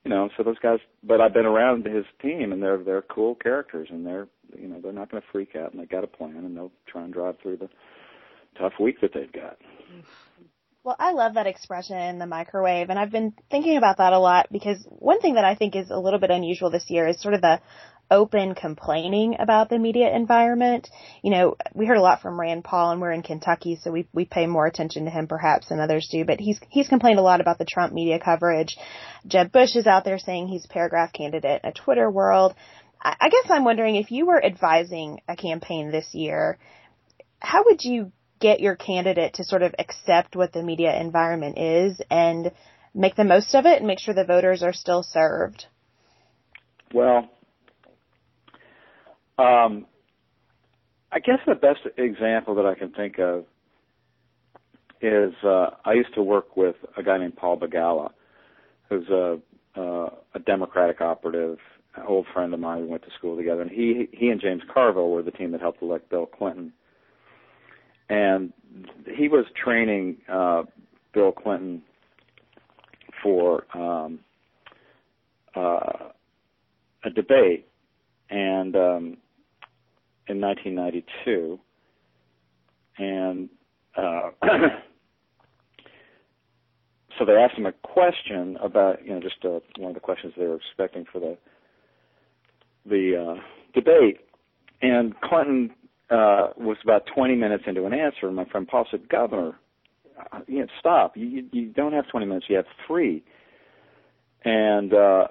you 0.04 0.10
know 0.10 0.30
so 0.36 0.42
those 0.42 0.58
guys 0.58 0.78
but 1.02 1.20
i've 1.20 1.34
been 1.34 1.46
around 1.46 1.84
his 1.84 2.04
team 2.22 2.52
and 2.52 2.62
they're 2.62 2.78
they're 2.78 3.02
cool 3.02 3.34
characters 3.34 3.88
and 3.90 4.06
they're 4.06 4.28
you 4.58 4.66
know 4.66 4.80
they're 4.80 4.92
not 4.92 5.10
going 5.10 5.22
to 5.22 5.28
freak 5.30 5.54
out 5.54 5.72
and 5.72 5.82
they 5.82 5.86
got 5.86 6.04
a 6.04 6.06
plan 6.06 6.36
and 6.36 6.56
they'll 6.56 6.72
try 6.86 7.04
and 7.04 7.12
drive 7.12 7.36
through 7.42 7.58
the 7.58 7.68
tough 8.58 8.72
week 8.80 9.00
that 9.02 9.12
they've 9.12 9.32
got 9.32 9.58
Well, 10.88 10.96
I 10.98 11.12
love 11.12 11.34
that 11.34 11.46
expression, 11.46 12.18
the 12.18 12.24
microwave, 12.24 12.88
and 12.88 12.98
I've 12.98 13.10
been 13.10 13.34
thinking 13.50 13.76
about 13.76 13.98
that 13.98 14.14
a 14.14 14.18
lot 14.18 14.46
because 14.50 14.82
one 14.88 15.20
thing 15.20 15.34
that 15.34 15.44
I 15.44 15.54
think 15.54 15.76
is 15.76 15.90
a 15.90 15.98
little 15.98 16.18
bit 16.18 16.30
unusual 16.30 16.70
this 16.70 16.88
year 16.88 17.06
is 17.06 17.20
sort 17.20 17.34
of 17.34 17.42
the 17.42 17.60
open 18.10 18.54
complaining 18.54 19.36
about 19.38 19.68
the 19.68 19.78
media 19.78 20.10
environment. 20.16 20.88
You 21.22 21.30
know, 21.32 21.56
we 21.74 21.84
heard 21.84 21.98
a 21.98 22.00
lot 22.00 22.22
from 22.22 22.40
Rand 22.40 22.64
Paul 22.64 22.92
and 22.92 23.02
we're 23.02 23.12
in 23.12 23.20
Kentucky, 23.20 23.78
so 23.82 23.90
we 23.90 24.08
we 24.14 24.24
pay 24.24 24.46
more 24.46 24.64
attention 24.64 25.04
to 25.04 25.10
him 25.10 25.26
perhaps 25.26 25.68
than 25.68 25.78
others 25.78 26.08
do, 26.10 26.24
but 26.24 26.40
he's 26.40 26.58
he's 26.70 26.88
complained 26.88 27.18
a 27.18 27.22
lot 27.22 27.42
about 27.42 27.58
the 27.58 27.66
Trump 27.66 27.92
media 27.92 28.18
coverage. 28.18 28.78
Jeb 29.26 29.52
Bush 29.52 29.76
is 29.76 29.86
out 29.86 30.06
there 30.06 30.18
saying 30.18 30.48
he's 30.48 30.64
a 30.64 30.72
paragraph 30.72 31.12
candidate 31.12 31.60
in 31.64 31.68
a 31.68 31.74
Twitter 31.74 32.10
world. 32.10 32.54
I, 32.98 33.14
I 33.20 33.28
guess 33.28 33.50
I'm 33.50 33.64
wondering 33.64 33.96
if 33.96 34.10
you 34.10 34.24
were 34.24 34.42
advising 34.42 35.20
a 35.28 35.36
campaign 35.36 35.90
this 35.90 36.14
year, 36.14 36.56
how 37.40 37.64
would 37.66 37.84
you 37.84 38.10
get 38.40 38.60
your 38.60 38.76
candidate 38.76 39.34
to 39.34 39.44
sort 39.44 39.62
of 39.62 39.74
accept 39.78 40.36
what 40.36 40.52
the 40.52 40.62
media 40.62 40.98
environment 41.00 41.58
is 41.58 42.00
and 42.10 42.50
make 42.94 43.16
the 43.16 43.24
most 43.24 43.54
of 43.54 43.66
it 43.66 43.78
and 43.78 43.86
make 43.86 43.98
sure 43.98 44.14
the 44.14 44.24
voters 44.24 44.62
are 44.62 44.72
still 44.72 45.02
served? 45.02 45.66
Well, 46.92 47.28
um, 49.38 49.86
I 51.12 51.20
guess 51.20 51.38
the 51.46 51.54
best 51.54 51.80
example 51.96 52.54
that 52.56 52.66
I 52.66 52.74
can 52.74 52.90
think 52.90 53.18
of 53.18 53.44
is 55.00 55.32
uh, 55.44 55.70
I 55.84 55.92
used 55.92 56.14
to 56.14 56.22
work 56.22 56.56
with 56.56 56.76
a 56.96 57.02
guy 57.02 57.18
named 57.18 57.36
Paul 57.36 57.58
Begala, 57.58 58.10
who's 58.88 59.08
a 59.08 59.38
uh, 59.76 60.10
a 60.34 60.40
Democratic 60.40 61.00
operative, 61.00 61.58
an 61.94 62.02
old 62.06 62.26
friend 62.32 62.52
of 62.52 62.58
mine. 62.58 62.82
We 62.82 62.88
went 62.88 63.04
to 63.04 63.10
school 63.16 63.36
together, 63.36 63.62
and 63.62 63.70
he 63.70 64.08
he 64.12 64.28
and 64.28 64.40
James 64.40 64.62
Carville 64.72 65.10
were 65.10 65.22
the 65.22 65.30
team 65.30 65.52
that 65.52 65.60
helped 65.60 65.82
elect 65.82 66.10
Bill 66.10 66.26
Clinton. 66.26 66.72
And 68.08 68.52
he 69.16 69.28
was 69.28 69.44
training 69.62 70.18
uh, 70.28 70.62
Bill 71.12 71.32
Clinton 71.32 71.82
for 73.22 73.64
um, 73.76 74.20
uh, 75.54 76.10
a 77.04 77.10
debate, 77.10 77.66
and 78.30 78.74
um, 78.76 79.16
in 80.28 80.40
1992, 80.40 81.58
and 82.98 83.48
uh, 83.96 84.30
so 87.18 87.24
they 87.24 87.32
asked 87.32 87.56
him 87.56 87.66
a 87.66 87.72
question 87.72 88.56
about, 88.62 89.04
you 89.04 89.12
know, 89.12 89.20
just 89.20 89.44
uh, 89.44 89.60
one 89.78 89.90
of 89.90 89.94
the 89.94 90.00
questions 90.00 90.32
they 90.36 90.46
were 90.46 90.56
expecting 90.56 91.04
for 91.10 91.20
the 91.20 91.36
the 92.86 93.36
uh, 93.36 93.40
debate, 93.74 94.20
and 94.80 95.20
Clinton 95.20 95.70
uh, 96.10 96.48
was 96.56 96.76
about 96.82 97.04
20 97.14 97.34
minutes 97.34 97.64
into 97.66 97.84
an 97.84 97.92
answer, 97.92 98.26
and 98.26 98.36
my 98.36 98.44
friend 98.46 98.66
Paul 98.66 98.86
said, 98.90 99.08
"Governor, 99.08 99.58
uh, 100.32 100.40
you 100.46 100.60
know, 100.60 100.66
stop. 100.78 101.16
You, 101.16 101.26
you 101.26 101.44
you 101.52 101.66
don't 101.66 101.92
have 101.92 102.08
20 102.08 102.26
minutes. 102.26 102.46
You 102.48 102.56
have 102.56 102.66
three. 102.86 103.22
And 104.44 104.94
uh, 104.94 105.28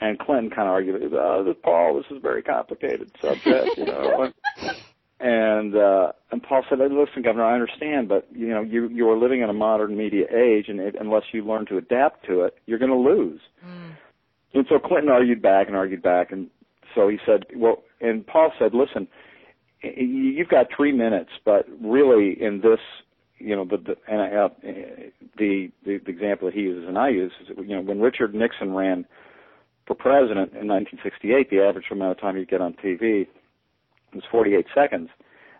and 0.00 0.18
Clinton 0.18 0.50
kind 0.50 0.68
of 0.68 0.72
argued, 0.72 1.12
oh, 1.14 1.44
this, 1.44 1.56
Paul, 1.62 1.96
this 1.96 2.04
is 2.10 2.18
a 2.18 2.20
very 2.20 2.42
complicated 2.42 3.10
subject, 3.20 3.76
you 3.76 3.86
know. 3.86 4.32
and 5.20 5.76
uh, 5.76 6.12
and 6.30 6.42
Paul 6.42 6.64
said, 6.68 6.78
listen, 6.78 7.22
Governor, 7.22 7.44
I 7.44 7.54
understand, 7.54 8.08
but 8.08 8.28
you 8.32 8.48
know, 8.48 8.62
you 8.62 8.88
you 8.88 9.08
are 9.10 9.16
living 9.16 9.42
in 9.42 9.50
a 9.50 9.54
modern 9.54 9.96
media 9.96 10.26
age, 10.34 10.66
and 10.68 10.80
it, 10.80 10.96
unless 10.98 11.22
you 11.32 11.44
learn 11.44 11.66
to 11.66 11.78
adapt 11.78 12.26
to 12.26 12.42
it, 12.42 12.58
you're 12.66 12.78
going 12.78 12.90
to 12.90 12.96
lose. 12.96 13.40
And 14.54 14.66
so 14.68 14.78
Clinton 14.78 15.10
argued 15.10 15.42
back 15.42 15.68
and 15.68 15.76
argued 15.76 16.02
back, 16.02 16.32
and 16.32 16.48
so 16.94 17.08
he 17.08 17.18
said, 17.26 17.44
well, 17.56 17.82
and 18.00 18.26
Paul 18.26 18.52
said, 18.58 18.72
listen, 18.72 19.08
you've 19.96 20.48
got 20.48 20.66
three 20.74 20.92
minutes, 20.92 21.30
but 21.44 21.66
really 21.82 22.40
in 22.40 22.60
this, 22.60 22.80
you 23.38 23.54
know, 23.56 23.64
the 23.64 23.76
the, 23.76 23.96
and 24.08 24.20
I, 24.20 24.28
uh, 24.34 24.48
the 25.36 25.70
the 25.84 25.98
the 25.98 26.10
example 26.10 26.48
that 26.48 26.54
he 26.54 26.62
uses 26.62 26.88
and 26.88 26.98
I 26.98 27.08
use 27.08 27.32
is, 27.42 27.56
you 27.58 27.76
know, 27.76 27.80
when 27.80 28.00
Richard 28.00 28.34
Nixon 28.34 28.74
ran 28.74 29.06
for 29.86 29.94
president 29.94 30.52
in 30.52 30.68
1968, 30.68 31.50
the 31.50 31.60
average 31.60 31.86
amount 31.90 32.12
of 32.12 32.20
time 32.20 32.36
you 32.36 32.46
get 32.46 32.60
on 32.60 32.74
TV 32.74 33.26
was 34.14 34.24
48 34.30 34.66
seconds. 34.74 35.10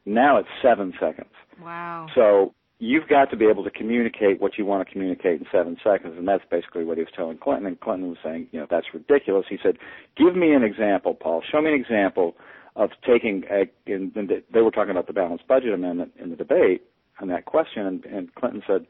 Now 0.06 0.38
it's 0.38 0.48
seven 0.62 0.94
seconds. 0.98 1.32
Wow. 1.60 2.06
So 2.14 2.54
you've 2.78 3.08
got 3.08 3.30
to 3.30 3.36
be 3.36 3.46
able 3.46 3.64
to 3.64 3.70
communicate 3.70 4.40
what 4.40 4.58
you 4.58 4.64
want 4.64 4.86
to 4.86 4.92
communicate 4.92 5.40
in 5.40 5.46
seven 5.52 5.76
seconds, 5.82 6.14
and 6.16 6.26
that's 6.26 6.44
basically 6.50 6.84
what 6.84 6.96
he 6.96 7.02
was 7.02 7.12
telling 7.14 7.38
Clinton. 7.38 7.66
And 7.66 7.80
Clinton 7.80 8.08
was 8.08 8.18
saying, 8.22 8.48
you 8.52 8.60
know, 8.60 8.66
that's 8.70 8.86
ridiculous. 8.92 9.46
He 9.48 9.58
said, 9.62 9.78
"Give 10.16 10.36
me 10.36 10.52
an 10.52 10.62
example, 10.62 11.14
Paul. 11.14 11.42
Show 11.50 11.60
me 11.60 11.72
an 11.72 11.80
example 11.80 12.34
of 12.76 12.90
taking 13.06 13.44
a." 13.50 13.66
In, 13.86 14.12
in 14.14 14.26
the, 14.26 14.42
they 14.52 14.60
were 14.60 14.70
talking 14.70 14.90
about 14.90 15.06
the 15.06 15.12
balanced 15.12 15.46
budget 15.46 15.72
amendment 15.72 16.12
in 16.18 16.30
the 16.30 16.36
debate 16.36 16.82
on 17.20 17.28
that 17.28 17.44
question, 17.44 17.86
and, 17.86 18.04
and 18.04 18.34
Clinton 18.34 18.62
said, 18.66 18.86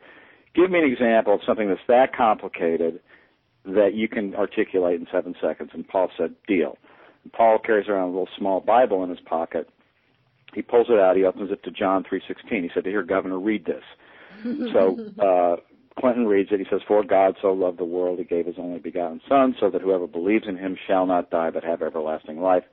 "Give 0.54 0.70
me 0.70 0.78
an 0.78 0.90
example 0.90 1.34
of 1.34 1.40
something 1.46 1.68
that's 1.68 1.80
that 1.88 2.16
complicated 2.16 3.00
that 3.64 3.94
you 3.94 4.08
can 4.08 4.34
articulate 4.34 5.00
in 5.00 5.06
seven 5.12 5.34
seconds." 5.40 5.70
And 5.74 5.86
Paul 5.86 6.10
said, 6.16 6.34
"Deal." 6.46 6.78
And 7.22 7.32
Paul 7.32 7.58
carries 7.58 7.88
around 7.88 8.08
a 8.08 8.12
little 8.12 8.28
small 8.36 8.60
Bible 8.60 9.02
in 9.02 9.10
his 9.10 9.20
pocket. 9.20 9.68
He 10.54 10.62
pulls 10.62 10.86
it 10.88 10.98
out. 10.98 11.16
He 11.16 11.24
opens 11.24 11.50
it 11.50 11.62
to 11.64 11.70
John 11.70 12.04
3:16. 12.04 12.62
He 12.62 12.70
said, 12.72 12.86
"Here, 12.86 13.02
Governor, 13.02 13.38
read 13.38 13.64
this." 13.64 13.82
so 14.72 14.98
uh, 15.18 15.56
Clinton 15.98 16.26
reads 16.26 16.50
it. 16.52 16.60
He 16.60 16.66
says, 16.70 16.80
"For 16.86 17.02
God 17.02 17.36
so 17.42 17.52
loved 17.52 17.78
the 17.78 17.84
world, 17.84 18.18
He 18.18 18.24
gave 18.24 18.46
His 18.46 18.58
only 18.58 18.78
begotten 18.78 19.20
Son, 19.28 19.56
so 19.58 19.70
that 19.70 19.82
whoever 19.82 20.06
believes 20.06 20.46
in 20.46 20.56
Him 20.56 20.76
shall 20.86 21.06
not 21.06 21.30
die, 21.30 21.50
but 21.50 21.64
have 21.64 21.82
everlasting 21.82 22.40
life." 22.40 22.64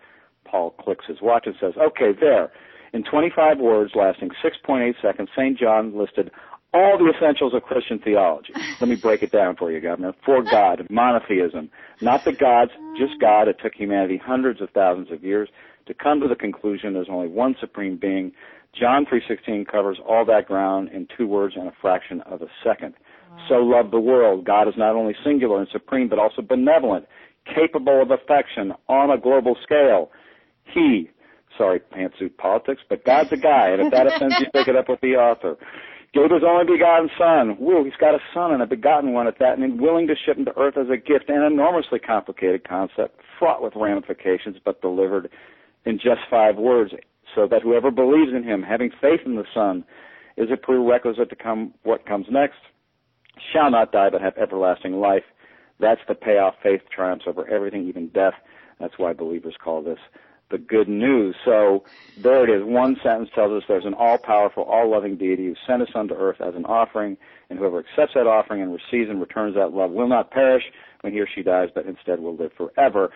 Paul 0.45 0.71
clicks 0.71 1.05
his 1.05 1.21
watch 1.21 1.45
and 1.47 1.55
says, 1.59 1.75
"Okay, 1.77 2.11
there." 2.11 2.51
In 2.93 3.03
25 3.03 3.59
words, 3.59 3.95
lasting 3.95 4.31
6.8 4.41 4.95
seconds, 5.01 5.29
St. 5.35 5.57
John 5.57 5.97
listed 5.97 6.29
all 6.73 6.97
the 6.97 7.09
essentials 7.09 7.53
of 7.53 7.63
Christian 7.63 7.99
theology. 7.99 8.53
Let 8.79 8.89
me 8.89 8.95
break 8.95 9.23
it 9.23 9.31
down 9.31 9.55
for 9.55 9.71
you, 9.71 9.79
Governor. 9.79 10.13
For 10.25 10.41
God, 10.41 10.87
monotheism, 10.89 11.69
not 12.01 12.23
the 12.23 12.31
gods, 12.31 12.71
just 12.97 13.19
God. 13.19 13.47
It 13.47 13.59
took 13.59 13.73
humanity 13.73 14.17
hundreds 14.17 14.61
of 14.61 14.69
thousands 14.71 15.11
of 15.11 15.23
years 15.23 15.49
to 15.87 15.93
come 15.93 16.21
to 16.21 16.27
the 16.27 16.35
conclusion 16.35 16.93
there's 16.93 17.09
only 17.09 17.27
one 17.27 17.55
supreme 17.59 17.97
being. 17.97 18.31
John 18.73 19.05
3:16 19.05 19.65
covers 19.65 19.99
all 19.99 20.23
that 20.25 20.47
ground 20.47 20.89
in 20.89 21.07
two 21.17 21.27
words 21.27 21.55
and 21.57 21.67
a 21.67 21.73
fraction 21.81 22.21
of 22.21 22.41
a 22.41 22.47
second. 22.63 22.93
so 23.47 23.55
loved 23.63 23.91
the 23.91 23.99
world. 23.99 24.43
God 24.43 24.67
is 24.67 24.75
not 24.75 24.93
only 24.93 25.15
singular 25.23 25.59
and 25.59 25.67
supreme, 25.69 26.09
but 26.09 26.19
also 26.19 26.41
benevolent, 26.41 27.07
capable 27.45 28.01
of 28.01 28.11
affection 28.11 28.73
on 28.89 29.09
a 29.09 29.17
global 29.17 29.55
scale. 29.63 30.11
He, 30.73 31.09
sorry, 31.57 31.79
pantsuit 31.79 32.37
politics, 32.37 32.81
but 32.89 33.05
God's 33.05 33.31
a 33.31 33.37
guy, 33.37 33.69
and 33.69 33.81
if 33.81 33.91
that 33.91 34.07
offends 34.07 34.35
you, 34.39 34.47
pick 34.53 34.67
it 34.67 34.75
up 34.75 34.89
with 34.89 35.01
the 35.01 35.15
author. 35.15 35.57
Gave 36.13 36.29
his 36.29 36.43
only 36.45 36.65
begotten 36.65 37.09
son. 37.17 37.55
Woo, 37.57 37.85
he's 37.85 37.93
got 37.99 38.13
a 38.13 38.19
son 38.33 38.51
and 38.51 38.61
a 38.61 38.67
begotten 38.67 39.13
one 39.13 39.27
at 39.27 39.39
that, 39.39 39.57
and 39.57 39.79
willing 39.79 40.07
to 40.07 40.15
ship 40.25 40.37
him 40.37 40.45
to 40.45 40.57
earth 40.57 40.77
as 40.77 40.87
a 40.89 40.97
gift, 40.97 41.29
an 41.29 41.41
enormously 41.41 41.99
complicated 41.99 42.67
concept, 42.67 43.21
fraught 43.39 43.63
with 43.63 43.73
ramifications, 43.75 44.57
but 44.63 44.81
delivered 44.81 45.29
in 45.85 45.95
just 45.97 46.19
five 46.29 46.57
words, 46.57 46.91
so 47.33 47.47
that 47.49 47.61
whoever 47.61 47.91
believes 47.91 48.33
in 48.35 48.43
him, 48.43 48.61
having 48.61 48.91
faith 49.01 49.21
in 49.25 49.35
the 49.35 49.45
Son, 49.53 49.85
is 50.35 50.49
a 50.51 50.57
prerequisite 50.57 51.29
to 51.29 51.35
come 51.35 51.73
what 51.83 52.05
comes 52.05 52.25
next, 52.29 52.59
shall 53.53 53.71
not 53.71 53.91
die 53.91 54.09
but 54.09 54.21
have 54.21 54.37
everlasting 54.37 54.99
life. 54.99 55.23
That's 55.79 56.01
the 56.07 56.15
payoff. 56.15 56.55
Faith 56.61 56.81
triumphs 56.93 57.25
over 57.27 57.47
everything, 57.49 57.87
even 57.87 58.09
death. 58.09 58.33
That's 58.79 58.93
why 58.97 59.13
believers 59.13 59.55
call 59.63 59.81
this 59.81 59.99
the 60.51 60.57
good 60.57 60.87
news. 60.87 61.35
So 61.45 61.83
there 62.17 62.43
it 62.43 62.49
is. 62.49 62.63
One 62.63 62.97
sentence 63.03 63.29
tells 63.33 63.51
us 63.51 63.63
there's 63.67 63.85
an 63.85 63.93
all-powerful, 63.93 64.63
all-loving 64.63 65.17
deity 65.17 65.45
who 65.45 65.55
sent 65.65 65.81
his 65.81 65.89
son 65.91 66.07
to 66.09 66.15
earth 66.15 66.41
as 66.41 66.55
an 66.55 66.65
offering, 66.65 67.17
and 67.49 67.57
whoever 67.57 67.79
accepts 67.79 68.13
that 68.15 68.27
offering 68.27 68.61
and 68.61 68.71
receives 68.71 69.09
and 69.09 69.19
returns 69.19 69.55
that 69.55 69.73
love 69.73 69.91
will 69.91 70.07
not 70.07 70.31
perish 70.31 70.63
when 71.01 71.13
he 71.13 71.19
or 71.19 71.27
she 71.33 71.41
dies, 71.41 71.69
but 71.73 71.85
instead 71.85 72.19
will 72.19 72.35
live 72.35 72.51
forever. 72.57 73.11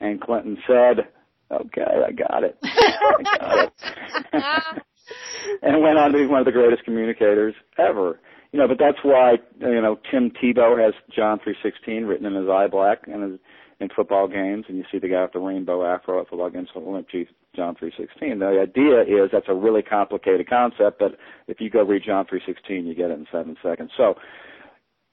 And 0.00 0.20
Clinton 0.20 0.58
said, 0.66 1.08
okay, 1.50 2.04
I 2.06 2.12
got 2.12 2.44
it. 2.44 2.58
I 2.62 3.38
got 3.38 3.58
it. 3.58 4.82
and 5.62 5.82
went 5.82 5.98
on 5.98 6.12
to 6.12 6.18
be 6.18 6.26
one 6.26 6.40
of 6.40 6.46
the 6.46 6.52
greatest 6.52 6.84
communicators 6.84 7.54
ever. 7.78 8.20
You 8.52 8.58
know, 8.58 8.68
but 8.68 8.78
that's 8.78 8.98
why, 9.02 9.38
you 9.60 9.80
know, 9.80 9.98
Tim 10.10 10.30
Tebow 10.30 10.82
has 10.82 10.94
John 11.14 11.38
3.16 11.38 12.08
written 12.08 12.26
in 12.26 12.34
his 12.34 12.48
eye 12.48 12.66
black 12.66 13.06
and 13.06 13.22
his 13.22 13.40
in 13.80 13.88
football 13.94 14.26
games, 14.26 14.64
and 14.68 14.76
you 14.76 14.84
see 14.90 14.98
the 14.98 15.08
guy 15.08 15.22
with 15.22 15.32
the 15.32 15.38
rainbow 15.38 15.84
afro 15.84 16.20
at 16.20 16.28
football 16.28 16.50
games, 16.50 16.68
of 16.74 16.82
Olympic 16.82 17.28
John 17.54 17.76
3:16. 17.76 18.38
The 18.40 18.60
idea 18.60 19.02
is 19.02 19.30
that's 19.30 19.48
a 19.48 19.54
really 19.54 19.82
complicated 19.82 20.48
concept, 20.48 20.98
but 20.98 21.16
if 21.46 21.60
you 21.60 21.70
go 21.70 21.82
read 21.84 22.02
John 22.04 22.26
3:16, 22.26 22.86
you 22.86 22.94
get 22.94 23.10
it 23.10 23.18
in 23.18 23.26
seven 23.30 23.56
seconds. 23.62 23.92
So 23.96 24.16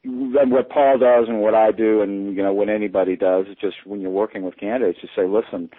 what 0.03 0.69
Paul 0.69 0.97
does 0.99 1.27
and 1.27 1.41
what 1.41 1.55
I 1.55 1.71
do, 1.71 2.01
and 2.01 2.35
you 2.35 2.43
know 2.43 2.53
what 2.53 2.69
anybody 2.69 3.15
does, 3.15 3.47
is 3.47 3.57
just 3.59 3.77
when 3.85 4.01
you're 4.01 4.11
working 4.11 4.43
with 4.43 4.57
candidates, 4.57 4.99
just 5.01 5.15
say, 5.15 5.25
listen, 5.25 5.69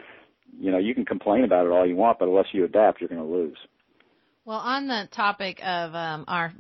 you 0.58 0.70
know, 0.70 0.78
you 0.78 0.94
can 0.94 1.04
complain 1.04 1.44
about 1.44 1.66
it 1.66 1.72
all 1.72 1.86
you 1.86 1.96
want, 1.96 2.18
but 2.18 2.28
unless 2.28 2.46
you 2.52 2.64
adapt, 2.64 3.00
you're 3.00 3.08
going 3.08 3.20
to 3.20 3.26
lose. 3.26 3.58
Well, 4.44 4.58
on 4.58 4.86
the 4.86 5.08
topic 5.10 5.60
of 5.64 5.94
um, 5.94 6.24
our 6.28 6.52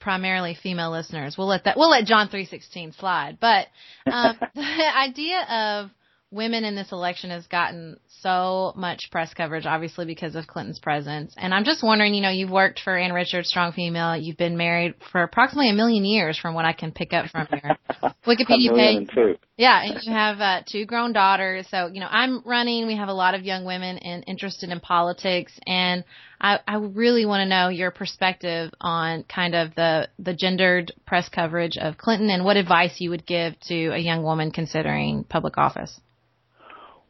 primarily 0.00 0.56
female 0.60 0.90
listeners. 0.90 1.36
We'll 1.36 1.48
let 1.48 1.64
that 1.64 1.76
we'll 1.76 1.90
let 1.90 2.04
John 2.04 2.28
three 2.28 2.46
sixteen 2.46 2.92
slide. 2.92 3.38
But 3.40 3.66
um, 4.10 4.36
the 4.54 4.96
idea 4.96 5.40
of 5.42 5.90
women 6.30 6.64
in 6.64 6.74
this 6.74 6.92
election 6.92 7.30
has 7.30 7.46
gotten 7.46 7.98
so 8.20 8.72
much 8.76 9.08
press 9.10 9.32
coverage, 9.32 9.66
obviously 9.66 10.04
because 10.04 10.34
of 10.34 10.46
Clinton's 10.46 10.78
presence. 10.78 11.34
And 11.36 11.54
I'm 11.54 11.64
just 11.64 11.82
wondering, 11.82 12.14
you 12.14 12.20
know, 12.20 12.30
you've 12.30 12.50
worked 12.50 12.80
for 12.80 12.96
Ann 12.96 13.12
Richards, 13.12 13.48
Strong 13.48 13.72
Female. 13.72 14.16
You've 14.16 14.36
been 14.36 14.56
married 14.56 14.94
for 15.10 15.22
approximately 15.22 15.70
a 15.70 15.74
million 15.74 16.04
years, 16.04 16.38
from 16.38 16.54
what 16.54 16.64
I 16.64 16.72
can 16.72 16.92
pick 16.92 17.12
up 17.12 17.30
from 17.30 17.48
your 17.50 17.78
Wikipedia 18.26 18.76
page. 18.76 19.38
Yeah, 19.58 19.82
and 19.82 19.98
you 20.04 20.12
have 20.12 20.40
uh, 20.40 20.62
two 20.64 20.86
grown 20.86 21.12
daughters. 21.12 21.66
So, 21.68 21.88
you 21.88 21.98
know, 21.98 22.06
I'm 22.08 22.42
running. 22.44 22.86
We 22.86 22.96
have 22.96 23.08
a 23.08 23.12
lot 23.12 23.34
of 23.34 23.42
young 23.42 23.64
women 23.64 23.98
and 23.98 24.22
interested 24.28 24.70
in 24.70 24.78
politics, 24.78 25.52
and 25.66 26.04
I, 26.40 26.60
I 26.66 26.76
really 26.76 27.26
want 27.26 27.40
to 27.40 27.46
know 27.46 27.68
your 27.68 27.90
perspective 27.90 28.70
on 28.80 29.24
kind 29.24 29.56
of 29.56 29.74
the 29.74 30.08
the 30.20 30.32
gendered 30.32 30.92
press 31.08 31.28
coverage 31.28 31.76
of 31.76 31.98
Clinton 31.98 32.30
and 32.30 32.44
what 32.44 32.56
advice 32.56 33.00
you 33.00 33.10
would 33.10 33.26
give 33.26 33.58
to 33.62 33.88
a 33.88 33.98
young 33.98 34.22
woman 34.22 34.52
considering 34.52 35.24
public 35.24 35.58
office. 35.58 36.00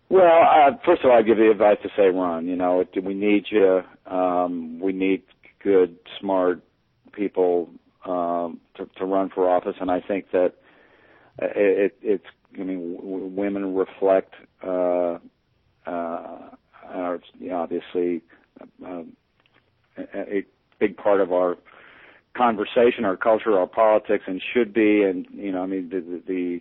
Well, 0.09 0.23
uh, 0.25 0.71
first 0.87 1.05
of 1.05 1.11
all, 1.11 1.19
I 1.19 1.21
give 1.21 1.37
the 1.37 1.51
advice 1.51 1.77
to 1.83 1.91
say 1.95 2.09
run. 2.09 2.49
You 2.49 2.57
know, 2.57 2.83
we 3.03 3.13
need 3.13 3.45
you. 3.51 3.83
Um, 4.07 4.81
we 4.81 4.93
need 4.95 5.23
good, 5.63 5.99
smart 6.19 6.63
people 7.13 7.69
um, 8.07 8.59
to, 8.77 8.87
to 8.97 9.05
run 9.05 9.29
for 9.29 9.51
office, 9.51 9.77
and 9.79 9.91
I 9.91 10.01
think 10.01 10.31
that 10.33 10.55
it, 11.39 11.95
it's. 12.01 12.25
I 12.55 12.63
mean, 12.63 12.97
w- 12.97 13.27
women 13.27 13.75
reflect. 13.75 14.35
Uh, 14.63 15.19
uh, 15.87 16.51
our, 16.85 17.21
you 17.39 17.51
know, 17.51 17.59
obviously, 17.59 18.23
uh, 18.85 19.03
a, 19.97 20.19
a 20.19 20.45
big 20.79 20.97
part 20.97 21.21
of 21.21 21.33
our 21.33 21.57
conversation, 22.37 23.05
our 23.05 23.17
culture, 23.17 23.59
our 23.59 23.67
politics, 23.67 24.25
and 24.27 24.41
should 24.55 24.73
be. 24.73 25.03
And 25.03 25.27
you 25.33 25.53
know, 25.53 25.63
I 25.63 25.67
mean, 25.67 25.89
the 25.91 26.01
the, 26.01 26.23
the, 26.27 26.61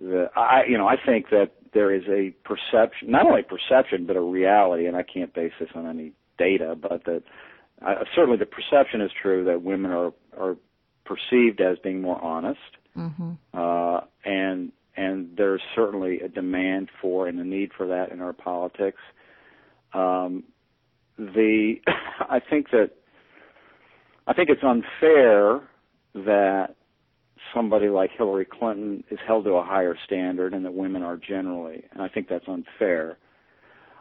the 0.00 0.30
I 0.36 0.62
you 0.68 0.78
know, 0.78 0.86
I 0.86 0.96
think 1.04 1.30
that 1.30 1.52
there 1.72 1.94
is 1.94 2.02
a 2.08 2.34
perception, 2.46 3.10
not 3.10 3.26
only 3.26 3.42
perception, 3.42 4.06
but 4.06 4.16
a 4.16 4.20
reality, 4.20 4.86
and 4.86 4.96
I 4.96 5.02
can't 5.02 5.32
base 5.34 5.52
this 5.58 5.70
on 5.74 5.88
any 5.88 6.12
data, 6.38 6.76
but 6.80 7.04
that 7.04 7.22
uh, 7.86 8.04
certainly 8.14 8.38
the 8.38 8.46
perception 8.46 9.00
is 9.00 9.10
true 9.20 9.44
that 9.44 9.62
women 9.62 9.90
are 9.90 10.12
are 10.38 10.56
perceived 11.04 11.60
as 11.60 11.78
being 11.78 12.00
more 12.00 12.22
honest, 12.22 12.60
mm-hmm. 12.96 13.32
uh, 13.54 14.00
and 14.24 14.72
and 14.96 15.30
there's 15.36 15.62
certainly 15.74 16.20
a 16.20 16.28
demand 16.28 16.90
for 17.00 17.26
and 17.26 17.38
a 17.38 17.44
need 17.44 17.70
for 17.76 17.86
that 17.86 18.10
in 18.12 18.20
our 18.20 18.32
politics. 18.32 19.00
Um, 19.94 20.44
the 21.18 21.74
I 22.20 22.40
think 22.40 22.70
that 22.70 22.90
I 24.26 24.32
think 24.34 24.50
it's 24.50 24.62
unfair 24.62 25.60
that 26.14 26.74
somebody 27.54 27.88
like 27.88 28.10
Hillary 28.16 28.46
Clinton 28.46 29.04
is 29.10 29.18
held 29.26 29.44
to 29.44 29.52
a 29.52 29.64
higher 29.64 29.96
standard 30.04 30.54
and 30.54 30.64
that 30.64 30.74
women 30.74 31.02
are 31.02 31.16
generally. 31.16 31.84
And 31.92 32.02
I 32.02 32.08
think 32.08 32.28
that's 32.28 32.46
unfair. 32.46 33.18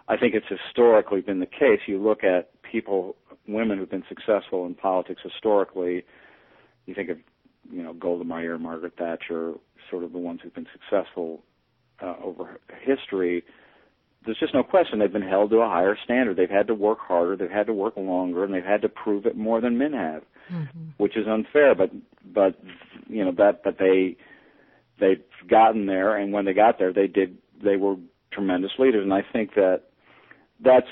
I 0.07 0.17
think 0.17 0.35
it's 0.35 0.45
historically 0.47 1.21
been 1.21 1.39
the 1.39 1.45
case. 1.45 1.79
You 1.87 2.01
look 2.01 2.23
at 2.23 2.49
people, 2.63 3.15
women 3.47 3.77
who've 3.77 3.89
been 3.89 4.03
successful 4.09 4.65
in 4.65 4.75
politics 4.75 5.21
historically, 5.23 6.03
you 6.85 6.93
think 6.93 7.09
of, 7.09 7.17
you 7.71 7.83
know, 7.83 7.93
Golda 7.93 8.23
Meir, 8.23 8.57
Margaret 8.57 8.93
Thatcher, 8.97 9.53
sort 9.91 10.03
of 10.03 10.11
the 10.13 10.17
ones 10.17 10.39
who've 10.41 10.55
been 10.55 10.67
successful 10.71 11.43
uh, 12.01 12.15
over 12.23 12.59
history. 12.83 13.43
There's 14.25 14.39
just 14.39 14.53
no 14.53 14.63
question 14.63 14.99
they've 14.99 15.11
been 15.11 15.21
held 15.21 15.51
to 15.51 15.57
a 15.57 15.67
higher 15.67 15.97
standard. 16.03 16.37
They've 16.37 16.49
had 16.49 16.67
to 16.67 16.75
work 16.75 16.99
harder, 16.99 17.35
they've 17.35 17.49
had 17.49 17.67
to 17.67 17.73
work 17.73 17.97
longer, 17.97 18.43
and 18.43 18.53
they've 18.53 18.63
had 18.63 18.81
to 18.83 18.89
prove 18.89 19.25
it 19.25 19.35
more 19.35 19.61
than 19.61 19.77
men 19.77 19.93
have, 19.93 20.23
mm-hmm. 20.51 20.89
which 20.97 21.17
is 21.17 21.27
unfair. 21.27 21.75
But 21.75 21.91
but 22.33 22.59
you 23.07 23.25
know 23.25 23.31
that 23.37 23.63
but 23.63 23.77
they 23.77 24.15
they've 24.99 25.23
gotten 25.49 25.87
there, 25.87 26.15
and 26.15 26.31
when 26.31 26.45
they 26.45 26.53
got 26.53 26.77
there, 26.79 26.93
they 26.93 27.07
did 27.07 27.37
they 27.63 27.75
were 27.75 27.95
tremendous 28.31 28.71
leaders, 28.79 29.03
and 29.03 29.13
I 29.13 29.23
think 29.33 29.55
that 29.55 29.81
that's 30.63 30.87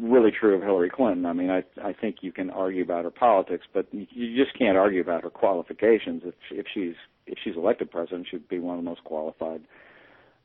really 0.00 0.30
true 0.32 0.56
of 0.56 0.62
Hillary 0.62 0.90
Clinton. 0.90 1.26
I 1.26 1.32
mean, 1.32 1.50
I 1.50 1.62
I 1.82 1.92
think 1.92 2.16
you 2.20 2.32
can 2.32 2.50
argue 2.50 2.82
about 2.82 3.04
her 3.04 3.10
politics, 3.10 3.66
but 3.72 3.86
you 3.92 4.44
just 4.44 4.58
can't 4.58 4.76
argue 4.76 5.00
about 5.00 5.22
her 5.22 5.30
qualifications. 5.30 6.22
If 6.24 6.34
if 6.50 6.66
she's 6.72 6.96
if 7.26 7.38
she's 7.42 7.56
elected 7.56 7.90
president, 7.90 8.26
she'd 8.30 8.48
be 8.48 8.58
one 8.58 8.78
of 8.78 8.84
the 8.84 8.88
most 8.88 9.04
qualified 9.04 9.62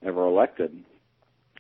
ever 0.06 0.26
elected. 0.26 0.84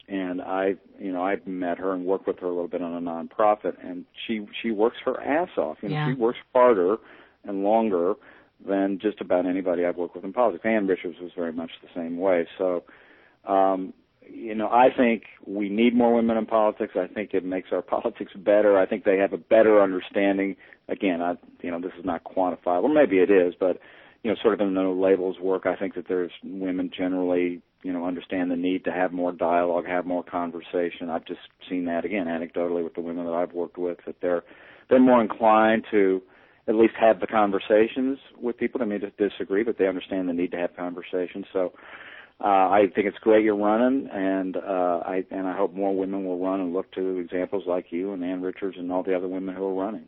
And 0.08 0.42
I, 0.42 0.76
you 1.00 1.12
know, 1.12 1.22
I've 1.22 1.46
met 1.46 1.78
her 1.80 1.94
and 1.94 2.06
worked 2.06 2.28
with 2.28 2.40
her 2.40 2.48
a 2.48 2.52
little 2.52 2.70
bit 2.70 2.82
on 2.82 2.94
a 2.94 3.02
nonprofit, 3.02 3.74
and 3.84 4.06
she 4.26 4.46
she 4.62 4.72
works 4.72 4.98
her 5.04 5.22
ass 5.22 5.50
off. 5.58 5.78
You 5.82 5.90
know, 5.90 5.96
yeah. 5.96 6.08
she 6.08 6.14
works 6.14 6.40
harder 6.54 6.98
and 7.44 7.64
longer 7.64 8.14
than 8.66 9.00
just 9.02 9.20
about 9.22 9.46
anybody 9.46 9.86
I've 9.86 9.98
worked 9.98 10.16
with 10.16 10.24
in 10.24 10.34
politics. 10.34 10.64
Ann 10.66 10.88
Richards 10.88 11.18
was 11.22 11.32
very 11.36 11.52
much 11.52 11.72
the 11.82 11.90
same 11.94 12.18
way. 12.18 12.48
So, 12.58 12.84
um, 13.46 13.94
you 14.26 14.56
know, 14.56 14.68
I 14.70 14.88
think 14.96 15.24
we 15.46 15.70
need 15.70 15.96
more 15.96 16.14
women 16.14 16.38
in 16.38 16.46
politics. 16.46 16.94
I 16.96 17.08
think 17.08 17.34
it 17.34 17.44
makes 17.44 17.70
our 17.72 17.82
politics 17.84 18.32
better. 18.36 18.78
I 18.78 18.86
think 18.86 19.04
they 19.04 19.18
have 19.18 19.34
a 19.34 19.38
better 19.38 19.82
understanding. 19.82 20.56
Again, 20.88 21.22
I, 21.22 21.36
you 21.62 21.72
know, 21.72 21.82
this 21.82 21.92
is 22.00 22.06
not 22.06 22.24
quantifiable. 22.24 22.94
Maybe 22.94 23.20
it 23.20 23.30
is, 23.30 23.54
but 23.60 23.80
you 24.28 24.34
know, 24.34 24.40
sort 24.42 24.56
of 24.56 24.68
in 24.68 24.74
the 24.74 24.82
labels 24.82 25.40
work, 25.40 25.66
I 25.66 25.78
think 25.78 25.96
that 25.96 26.10
there's 26.10 26.34
women 26.44 26.92
generally, 26.96 27.62
you 27.82 27.94
know, 27.94 28.06
understand 28.06 28.52
the 28.52 28.58
need 28.58 28.84
to 28.84 28.92
have 28.92 29.14
more 29.14 29.32
dialogue, 29.32 29.86
have 29.88 30.06
more 30.06 30.22
conversation. 30.22 31.10
I've 31.10 31.24
just 31.24 31.40
seen 31.70 31.86
that 31.86 32.04
again 32.04 32.26
anecdotally 32.26 32.84
with 32.84 32.94
the 32.94 33.00
women 33.00 33.26
that 33.26 33.32
I've 33.32 33.54
worked 33.54 33.78
with 33.78 34.00
that 34.06 34.18
they're 34.22 34.44
they're 34.90 35.00
more 35.00 35.22
inclined 35.22 35.86
to 35.92 36.22
at 36.68 36.76
least 36.76 36.96
have 37.00 37.22
the 37.22 37.28
conversations 37.28 38.20
with 38.38 38.58
people. 38.58 38.80
They 38.80 38.86
may 38.86 39.00
just 39.00 39.16
disagree, 39.16 39.64
but 39.64 39.78
they 39.78 39.88
understand 39.88 40.28
the 40.28 40.34
need 40.34 40.52
to 40.52 40.58
have 40.58 40.76
conversations. 40.76 41.46
So 41.54 41.72
uh, 42.44 42.48
I 42.48 42.88
think 42.94 43.08
it's 43.08 43.18
great 43.20 43.46
you're 43.46 43.56
running, 43.56 44.10
and 44.12 44.58
uh, 44.58 45.04
I 45.06 45.24
and 45.32 45.48
I 45.48 45.56
hope 45.56 45.74
more 45.74 45.96
women 45.96 46.26
will 46.26 46.38
run 46.38 46.60
and 46.60 46.74
look 46.74 46.92
to 46.96 47.20
examples 47.20 47.64
like 47.66 47.94
you 47.94 48.12
and 48.12 48.22
Ann 48.26 48.42
Richards 48.42 48.76
and 48.78 48.92
all 48.92 49.04
the 49.04 49.16
other 49.16 49.30
women 49.30 49.56
who 49.56 49.64
are 49.64 49.86
running. 49.86 50.08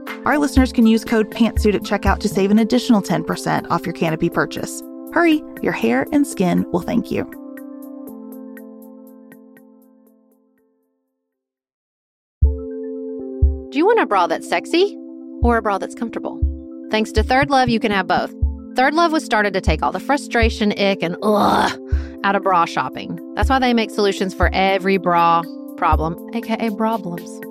our 0.25 0.37
listeners 0.37 0.71
can 0.71 0.85
use 0.85 1.03
code 1.03 1.31
PANTSUIT 1.31 1.75
at 1.75 1.81
checkout 1.81 2.19
to 2.19 2.29
save 2.29 2.51
an 2.51 2.59
additional 2.59 3.01
10% 3.01 3.69
off 3.69 3.85
your 3.85 3.93
Canopy 3.93 4.29
purchase. 4.29 4.81
Hurry, 5.13 5.43
your 5.61 5.73
hair 5.73 6.07
and 6.11 6.25
skin 6.25 6.69
will 6.71 6.81
thank 6.81 7.11
you. 7.11 7.23
Do 13.71 13.77
you 13.77 13.85
want 13.85 13.99
a 13.99 14.05
bra 14.05 14.27
that's 14.27 14.47
sexy 14.47 14.97
or 15.43 15.57
a 15.57 15.61
bra 15.61 15.77
that's 15.77 15.95
comfortable? 15.95 16.39
Thanks 16.91 17.11
to 17.13 17.23
Third 17.23 17.49
Love, 17.49 17.69
you 17.69 17.79
can 17.79 17.91
have 17.91 18.07
both. 18.07 18.33
Third 18.75 18.93
Love 18.93 19.11
was 19.11 19.23
started 19.23 19.53
to 19.53 19.61
take 19.61 19.81
all 19.81 19.91
the 19.91 19.99
frustration, 19.99 20.71
ick, 20.77 21.01
and 21.01 21.15
ugh 21.23 21.79
out 22.23 22.35
of 22.35 22.43
bra 22.43 22.65
shopping. 22.65 23.19
That's 23.35 23.49
why 23.49 23.59
they 23.59 23.73
make 23.73 23.89
solutions 23.89 24.33
for 24.33 24.49
every 24.53 24.97
bra 24.97 25.43
problem, 25.77 26.17
aka 26.33 26.69
problems. 26.71 27.50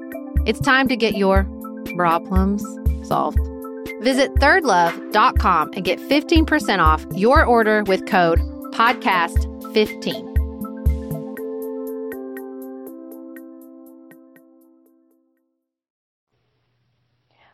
It's 0.45 0.59
time 0.59 0.87
to 0.87 0.95
get 0.95 1.15
your 1.15 1.45
problems 1.95 2.63
solved. 3.07 3.39
Visit 4.01 4.33
thirdlove.com 4.35 5.73
and 5.73 5.85
get 5.85 5.99
15% 5.99 6.79
off 6.79 7.05
your 7.15 7.45
order 7.45 7.83
with 7.83 8.05
code 8.07 8.39
podcast15. 8.71 10.31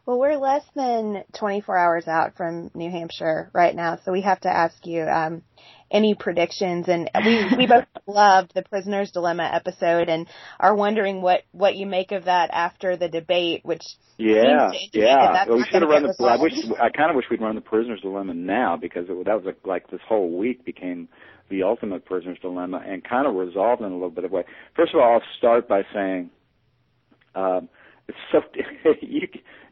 Well, 0.06 0.20
we're 0.20 0.38
less 0.38 0.64
than 0.74 1.26
24 1.34 1.78
hours 1.78 2.08
out 2.08 2.38
from 2.38 2.72
New 2.74 2.90
Hampshire 2.90 3.52
right 3.54 3.76
now, 3.76 3.98
so 3.98 4.14
we 4.14 4.22
have 4.22 4.40
to 4.42 4.50
ask 4.50 4.88
you 4.88 5.02
um, 5.02 5.42
any 5.92 6.16
predictions. 6.16 6.88
And 6.88 7.10
we 7.26 7.56
we 7.58 7.68
both 7.68 7.86
loved 8.08 8.54
the 8.54 8.64
Prisoner's 8.64 9.12
Dilemma 9.12 9.50
episode, 9.54 10.10
and 10.10 10.28
are 10.60 10.76
wondering 10.76 11.22
what 11.22 11.44
what 11.52 11.76
you 11.76 11.86
make 11.86 12.12
of 12.12 12.26
that 12.26 12.50
after 12.52 12.98
the 12.98 13.10
debate, 13.10 13.62
which 13.64 13.84
yeah, 14.18 14.72
yeah. 14.94 15.46
Well, 15.48 15.58
we 15.58 15.64
should 15.64 15.82
have 15.82 15.90
run 15.90 16.04
the. 16.04 16.16
I 16.24 16.42
wish 16.42 16.54
I 16.80 16.90
kind 16.90 17.10
of 17.10 17.16
wish 17.16 17.26
we'd 17.30 17.42
run 17.42 17.56
the 17.56 17.62
Prisoner's 17.62 18.02
Dilemma 18.02 18.34
now 18.34 18.78
because 18.78 19.06
it, 19.10 19.26
that 19.26 19.36
was 19.36 19.46
like, 19.46 19.60
like 19.66 19.92
this 19.92 20.02
whole 20.08 20.38
week 20.38 20.66
became 20.66 21.08
the 21.50 21.64
ultimate 21.64 22.06
Prisoner's 22.06 22.40
Dilemma 22.40 22.82
and 22.86 23.04
kind 23.04 23.28
of 23.28 23.36
resolved 23.36 23.82
in 23.82 23.92
a 23.92 23.94
little 23.94 24.10
bit 24.10 24.26
of 24.26 24.32
way. 24.32 24.44
First 24.76 24.94
of 24.94 25.00
all, 25.00 25.14
I'll 25.14 25.38
start 25.38 25.68
by 25.68 25.84
saying. 25.94 26.30
Um, 27.36 27.70
it's 28.08 28.18
so 28.32 28.40
you 29.02 29.28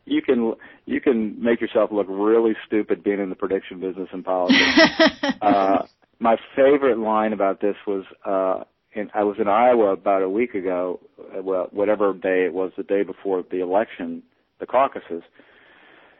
you 0.06 0.22
can 0.22 0.54
you 0.86 1.02
can 1.02 1.42
make 1.42 1.62
yourself 1.62 1.92
look 1.92 2.08
really 2.10 2.54
stupid 2.68 3.04
being 3.04 3.20
in 3.20 3.30
the 3.30 3.36
prediction 3.36 3.80
business 3.80 4.10
and 4.12 4.24
politics. 4.26 4.62
uh, 5.42 5.86
my 6.20 6.38
favorite 6.56 6.98
line 6.98 7.34
about 7.34 7.62
this 7.62 7.76
was 7.86 8.06
uh, 8.26 8.64
in, 8.94 9.10
I 9.14 9.24
was 9.24 9.38
in 9.40 9.48
Iowa 9.48 9.94
about 9.94 10.22
a 10.22 10.30
week 10.30 10.54
ago, 10.54 11.00
well, 11.42 11.68
whatever 11.72 12.14
day 12.14 12.46
it 12.46 12.54
was, 12.54 12.72
the 12.78 12.84
day 12.84 13.04
before 13.04 13.44
the 13.50 13.60
election, 13.60 14.24
the 14.60 14.66
caucuses, 14.66 15.24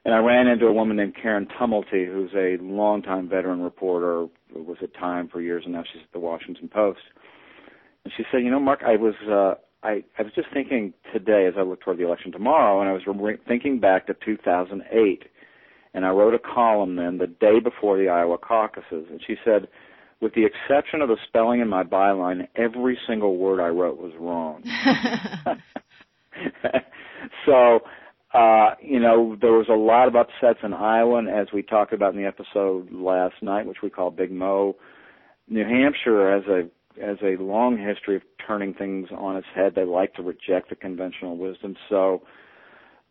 and 0.04 0.14
I 0.14 0.20
ran 0.20 0.48
into 0.48 0.68
a 0.68 0.74
woman 0.74 0.98
named 0.98 1.16
Karen 1.20 1.48
Tumulty, 1.60 2.06
who's 2.06 2.32
a 2.36 2.62
longtime 2.62 3.28
veteran 3.28 3.62
reporter, 3.62 4.28
was 4.54 4.78
at 4.84 4.94
Time 4.94 5.28
for 5.28 5.42
years, 5.42 5.64
and 5.66 5.74
now 5.74 5.84
she's 5.92 6.04
at 6.04 6.14
the 6.14 6.20
Washington 6.20 6.68
Post. 6.68 7.00
And 8.04 8.14
she 8.16 8.24
said, 8.32 8.44
"You 8.44 8.52
know, 8.52 8.60
Mark, 8.60 8.82
I 8.86 8.98
was 8.98 9.16
uh, 9.28 9.56
I, 9.86 10.04
I 10.20 10.24
was 10.24 10.32
just 10.34 10.48
thinking 10.54 10.94
today 11.12 11.48
as 11.48 11.56
I 11.58 11.62
look 11.62 11.82
toward 11.82 11.98
the 11.98 12.06
election 12.06 12.32
tomorrow, 12.32 12.82
and 12.82 12.90
I 12.90 12.94
was 12.94 13.02
re- 13.08 13.38
thinking 13.48 13.80
back 13.80 14.06
to 14.08 14.16
2008, 14.26 15.24
and 15.94 16.06
I 16.06 16.10
wrote 16.10 16.34
a 16.34 16.40
column 16.40 16.96
then 16.96 17.18
the 17.18 17.28
day 17.28 17.60
before 17.60 17.98
the 17.98 18.10
Iowa 18.10 18.38
caucuses, 18.38 19.08
and 19.10 19.22
she 19.26 19.36
said, 19.44 19.68
with 20.22 20.34
the 20.34 20.46
exception 20.46 21.02
of 21.02 21.10
the 21.10 21.18
spelling 21.28 21.62
in 21.62 21.68
my 21.68 21.84
byline, 21.84 22.48
every 22.56 22.98
single 23.08 23.38
word 23.38 23.60
I 23.60 23.68
wrote 23.68 23.98
was 23.98 24.14
wrong. 24.20 24.64
so, 27.46 27.80
uh, 28.34 28.76
you 28.82 29.00
know, 29.00 29.38
there 29.40 29.54
was 29.54 29.68
a 29.70 29.74
lot 29.74 30.08
of 30.08 30.16
upsets 30.16 30.60
in 30.64 30.74
Iowa, 30.74 31.18
and 31.18 31.30
as 31.30 31.48
we 31.54 31.62
talked 31.62 31.94
about 31.94 32.14
in 32.14 32.22
the 32.22 32.28
episode 32.28 32.92
last 32.92 33.36
night, 33.42 33.66
which 33.66 33.82
we 33.82 33.90
call 33.90 34.12
Big 34.12 34.32
Mo, 34.32 34.76
New 35.48 35.64
Hampshire 35.64 36.32
has 36.32 36.46
a 36.48 36.70
has 37.02 37.18
a 37.22 37.42
long 37.42 37.78
history 37.78 38.16
of 38.16 38.22
turning 38.48 38.74
things 38.74 39.10
on 39.12 39.36
its 39.36 39.48
head. 39.54 39.74
They 39.76 39.84
like 39.84 40.14
to 40.14 40.24
reject 40.24 40.70
the 40.70 40.76
conventional 40.76 41.38
wisdom. 41.38 41.76
So 41.90 42.24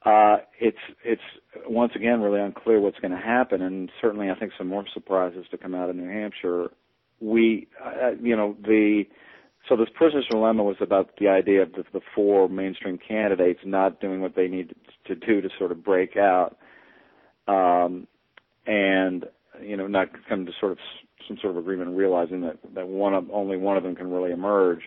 uh, 0.04 0.38
it's 0.60 0.78
it's 1.04 1.22
once 1.66 1.92
again 1.94 2.20
really 2.20 2.40
unclear 2.40 2.80
what's 2.80 2.98
going 2.98 3.12
to 3.12 3.16
happen, 3.16 3.62
and 3.62 3.90
certainly 4.00 4.30
I 4.30 4.34
think 4.34 4.52
some 4.56 4.68
more 4.68 4.84
surprises 4.92 5.46
to 5.50 5.58
come 5.58 5.74
out 5.74 5.90
of 5.90 5.96
New 5.96 6.08
Hampshire. 6.08 6.70
We, 7.20 7.68
uh, 7.84 8.12
you 8.20 8.36
know, 8.36 8.56
the 8.62 9.04
so 9.68 9.76
this 9.76 9.88
prisoner's 9.94 10.26
dilemma 10.30 10.62
was 10.62 10.76
about 10.80 11.10
the 11.18 11.28
idea 11.28 11.62
of 11.62 11.72
the, 11.72 11.84
the 11.92 12.00
four 12.14 12.48
mainstream 12.48 12.98
candidates 12.98 13.60
not 13.64 14.00
doing 14.00 14.20
what 14.20 14.36
they 14.36 14.46
needed 14.46 14.76
to 15.06 15.14
do 15.14 15.40
to 15.40 15.48
sort 15.58 15.72
of 15.72 15.82
break 15.82 16.16
out, 16.16 16.56
um, 17.48 18.06
and 18.66 19.24
you 19.62 19.76
know 19.76 19.86
not 19.86 20.08
come 20.28 20.44
to 20.44 20.52
sort 20.60 20.72
of 20.72 20.78
some 21.26 21.38
sort 21.40 21.52
of 21.52 21.58
agreement, 21.58 21.96
realizing 21.96 22.42
that 22.42 22.58
that 22.74 22.88
one 22.88 23.14
of 23.14 23.30
only 23.32 23.56
one 23.56 23.76
of 23.76 23.82
them 23.82 23.94
can 23.94 24.10
really 24.10 24.32
emerge. 24.32 24.80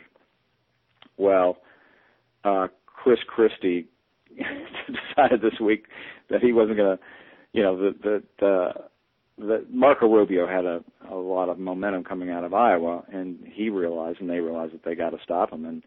Well, 1.18 1.58
uh, 2.44 2.68
Chris 2.86 3.20
Christie 3.28 3.88
decided 5.16 5.42
this 5.42 5.60
week 5.60 5.86
that 6.30 6.42
he 6.42 6.54
wasn't 6.54 6.78
going 6.78 6.98
to, 6.98 7.04
you 7.54 7.64
know, 7.64 7.78
that 7.78 8.24
that 8.40 8.46
uh, 8.46 8.74
that 9.40 9.72
Marco 9.72 10.08
Rubio 10.12 10.48
had 10.48 10.66
a 10.66 10.84
a 11.10 11.16
lot 11.16 11.50
of 11.50 11.60
momentum 11.60 12.04
coming 12.04 12.32
out 12.32 12.44
of 12.44 12.54
Iowa, 12.54 13.04
and 13.12 13.40
he 13.46 13.70
realized, 13.70 14.20
and 14.20 14.30
they 14.30 14.40
realized 14.40 14.74
that 14.74 14.84
they 14.84 14.96
got 14.96 15.12
to 15.12 15.18
stop 15.24 15.52
him, 15.52 15.66
and 15.66 15.84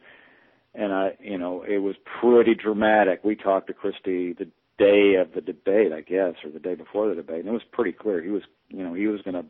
and 0.75 0.93
I, 0.93 1.17
you 1.21 1.37
know, 1.37 1.63
it 1.63 1.79
was 1.79 1.97
pretty 2.21 2.55
dramatic. 2.55 3.25
We 3.25 3.35
talked 3.35 3.67
to 3.67 3.75
Christie 3.75 4.33
the 4.35 4.47
day 4.79 5.17
of 5.21 5.33
the 5.35 5.41
debate, 5.41 5.93
I 5.93 6.01
guess, 6.01 6.35
or 6.45 6.51
the 6.51 6.61
day 6.61 6.75
before 6.75 7.09
the 7.09 7.15
debate, 7.17 7.41
and 7.41 7.49
it 7.49 7.53
was 7.53 7.63
pretty 7.73 7.93
clear 7.93 8.23
he 8.23 8.31
was, 8.31 8.43
you 8.69 8.83
know, 8.83 8.95
he 8.95 9.09
was 9.09 9.21
going 9.23 9.35
to 9.35 9.45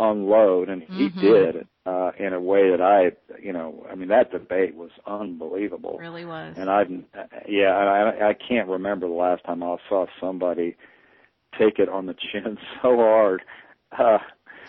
unload, 0.00 0.68
and 0.68 0.82
he 0.82 1.10
Mhm. 1.10 1.20
did 1.20 1.66
uh, 1.86 2.12
in 2.18 2.32
a 2.32 2.40
way 2.40 2.70
that 2.70 2.80
I, 2.80 3.12
you 3.38 3.52
know, 3.52 3.86
I 3.90 3.94
mean, 3.94 4.08
that 4.08 4.32
debate 4.32 4.74
was 4.74 4.90
unbelievable. 5.06 5.98
It 5.98 6.02
Really 6.02 6.24
was. 6.24 6.54
And 6.56 6.70
I've, 6.70 6.90
yeah, 7.46 7.76
I, 7.76 8.30
I 8.30 8.34
can't 8.34 8.68
remember 8.68 9.06
the 9.06 9.12
last 9.12 9.44
time 9.44 9.62
I 9.62 9.76
saw 9.88 10.06
somebody 10.18 10.76
take 11.58 11.78
it 11.78 11.88
on 11.88 12.06
the 12.06 12.14
chin 12.14 12.56
so 12.82 12.96
hard. 12.96 13.42
Uh, 13.96 14.18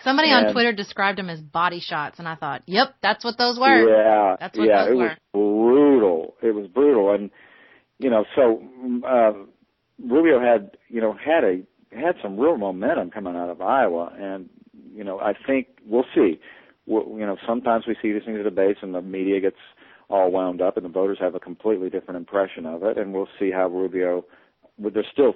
Somebody 0.02 0.28
on 0.28 0.52
Twitter 0.52 0.72
described 0.72 1.18
them 1.18 1.30
as 1.30 1.40
body 1.40 1.80
shots, 1.80 2.18
and 2.18 2.28
I 2.28 2.34
thought, 2.34 2.62
"Yep, 2.66 2.96
that's 3.02 3.24
what 3.24 3.38
those 3.38 3.58
were." 3.58 3.88
Yeah, 3.88 4.36
That's 4.38 4.56
what 4.56 4.68
yeah, 4.68 4.84
those 4.84 4.92
it 4.92 4.96
were. 4.96 5.04
was 5.04 5.16
brutal. 5.32 6.34
It 6.42 6.54
was 6.54 6.66
brutal, 6.68 7.12
and 7.12 7.30
you 7.98 8.10
know, 8.10 8.24
so 8.34 8.62
uh, 9.08 9.32
Rubio 10.04 10.38
had, 10.40 10.76
you 10.88 11.00
know, 11.00 11.12
had 11.14 11.44
a 11.44 11.62
had 11.92 12.16
some 12.22 12.38
real 12.38 12.56
momentum 12.58 13.10
coming 13.10 13.36
out 13.36 13.48
of 13.48 13.60
Iowa, 13.62 14.12
and 14.18 14.48
you 14.94 15.02
know, 15.02 15.18
I 15.18 15.32
think 15.46 15.68
we'll 15.86 16.04
see. 16.14 16.38
We'll, 16.86 17.18
you 17.18 17.26
know, 17.26 17.36
sometimes 17.46 17.84
we 17.88 17.96
see 18.00 18.12
these 18.12 18.22
things 18.24 18.38
at 18.38 18.44
debates, 18.44 18.80
and 18.82 18.94
the 18.94 19.02
media 19.02 19.40
gets 19.40 19.56
all 20.08 20.30
wound 20.30 20.60
up, 20.60 20.76
and 20.76 20.84
the 20.84 20.90
voters 20.90 21.18
have 21.20 21.34
a 21.34 21.40
completely 21.40 21.90
different 21.90 22.18
impression 22.18 22.66
of 22.66 22.82
it, 22.82 22.98
and 22.98 23.12
we'll 23.12 23.28
see 23.38 23.50
how 23.50 23.66
Rubio. 23.68 24.24
Well, 24.78 24.90
there's 24.92 25.06
still 25.10 25.34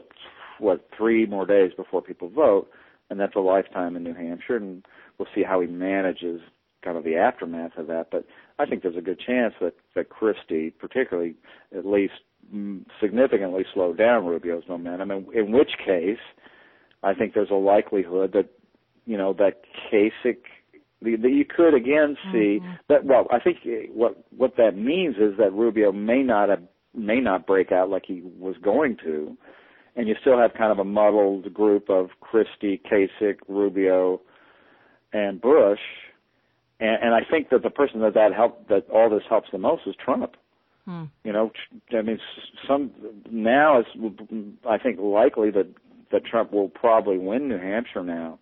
what 0.61 0.88
three 0.96 1.26
more 1.26 1.46
days 1.46 1.72
before 1.76 2.02
people 2.02 2.28
vote, 2.28 2.68
and 3.08 3.18
that's 3.18 3.36
a 3.36 3.40
lifetime 3.40 3.96
in 3.96 4.04
New 4.04 4.14
Hampshire, 4.14 4.56
and 4.56 4.84
we'll 5.18 5.28
see 5.34 5.42
how 5.42 5.61
he 5.61 5.66
manages 5.66 6.40
kind 6.82 6.96
of 6.96 7.04
the 7.04 7.16
aftermath 7.16 7.76
of 7.76 7.86
that. 7.88 8.06
But 8.11 8.24
I 8.58 8.66
think 8.66 8.82
there's 8.82 8.96
a 8.96 9.02
good 9.02 9.20
chance 9.20 9.54
that 9.61 9.74
that 9.94 10.08
Christie, 10.08 10.70
particularly, 10.70 11.34
at 11.76 11.86
least 11.86 12.14
mm, 12.54 12.84
significantly 13.00 13.64
slowed 13.74 13.98
down 13.98 14.26
Rubio's 14.26 14.64
momentum. 14.68 15.11
In, 15.11 15.26
in 15.34 15.52
which 15.52 15.72
case, 15.84 16.18
I 17.02 17.14
think 17.14 17.34
there's 17.34 17.50
a 17.50 17.54
likelihood 17.54 18.32
that 18.32 18.48
you 19.06 19.16
know 19.16 19.32
that 19.34 19.62
Kasich 19.92 20.36
that 21.02 21.30
you 21.30 21.44
could 21.44 21.74
again 21.74 22.16
see 22.32 22.61
that. 22.88 23.04
Well, 23.04 23.26
I 23.30 23.40
think 23.40 23.58
what 23.92 24.22
what 24.36 24.56
that 24.56 24.76
means 24.76 25.16
is 25.16 25.36
that 25.38 25.52
Rubio 25.52 25.92
may 25.92 26.22
not 26.22 26.48
have 26.48 26.62
may 26.94 27.20
not 27.20 27.46
break 27.46 27.72
out 27.72 27.88
like 27.88 28.04
he 28.06 28.22
was 28.38 28.56
going 28.62 28.96
to, 29.04 29.36
and 29.97 30.09
you 30.09 30.14
still 30.20 30.38
have 30.38 30.53
kind 30.55 30.72
of 30.72 30.78
a 30.78 30.84
muddled 30.84 31.53
group 31.53 31.91
of 31.91 32.11
Christie, 32.20 32.80
Kasich, 32.91 33.38
Rubio, 33.49 34.20
and 35.12 35.41
Bush. 35.41 35.80
And, 36.78 37.03
and 37.03 37.14
I 37.14 37.20
think 37.28 37.51
that 37.51 37.62
the 37.62 37.70
person 37.70 38.01
that 38.01 38.14
that 38.14 38.32
help 38.34 38.68
that 38.68 38.88
all 38.91 39.11
this 39.11 39.22
helps 39.28 39.49
the 39.53 39.59
most 39.59 39.82
is 39.86 39.95
Trump. 40.03 40.36
Hmm. 40.86 41.05
You 41.24 41.32
know, 41.32 41.51
I 41.93 42.03
mean, 42.03 42.18
some 42.66 42.91
now 43.30 43.80
it's 43.80 44.59
I 44.68 44.78
think 44.78 44.99
likely 44.99 45.51
that 45.51 45.66
that 46.11 46.24
Trump 46.24 46.53
will 46.53 46.68
probably 46.68 47.18
win 47.18 47.49
New 47.49 47.59
Hampshire 47.59 48.03
now, 48.03 48.38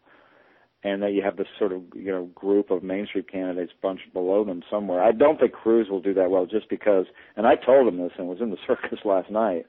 and 0.85 1.03
that 1.03 1.13
you 1.13 1.23
have 1.23 1.37
this 1.37 1.49
sort 1.59 1.73
of 1.73 1.83
you 1.95 2.13
know 2.13 2.27
group 2.35 2.71
of 2.71 2.83
Main 2.85 3.07
Street 3.07 3.31
candidates 3.31 3.73
bunched 3.83 4.13
below 4.13 4.45
them 4.45 4.63
somewhere. 4.71 5.03
I 5.03 5.11
don't 5.11 5.41
think 5.41 5.53
Cruz 5.53 5.89
will 5.91 6.01
do 6.01 6.15
that 6.15 6.31
well, 6.31 6.47
just 6.47 6.69
because. 6.69 7.07
And 7.37 7.47
I 7.47 7.57
told 7.57 7.89
him 7.89 7.99
this, 7.99 8.13
and 8.17 8.29
was 8.29 8.41
in 8.41 8.51
the 8.51 8.57
circus 8.67 9.01
last 9.05 9.31
night. 9.31 9.67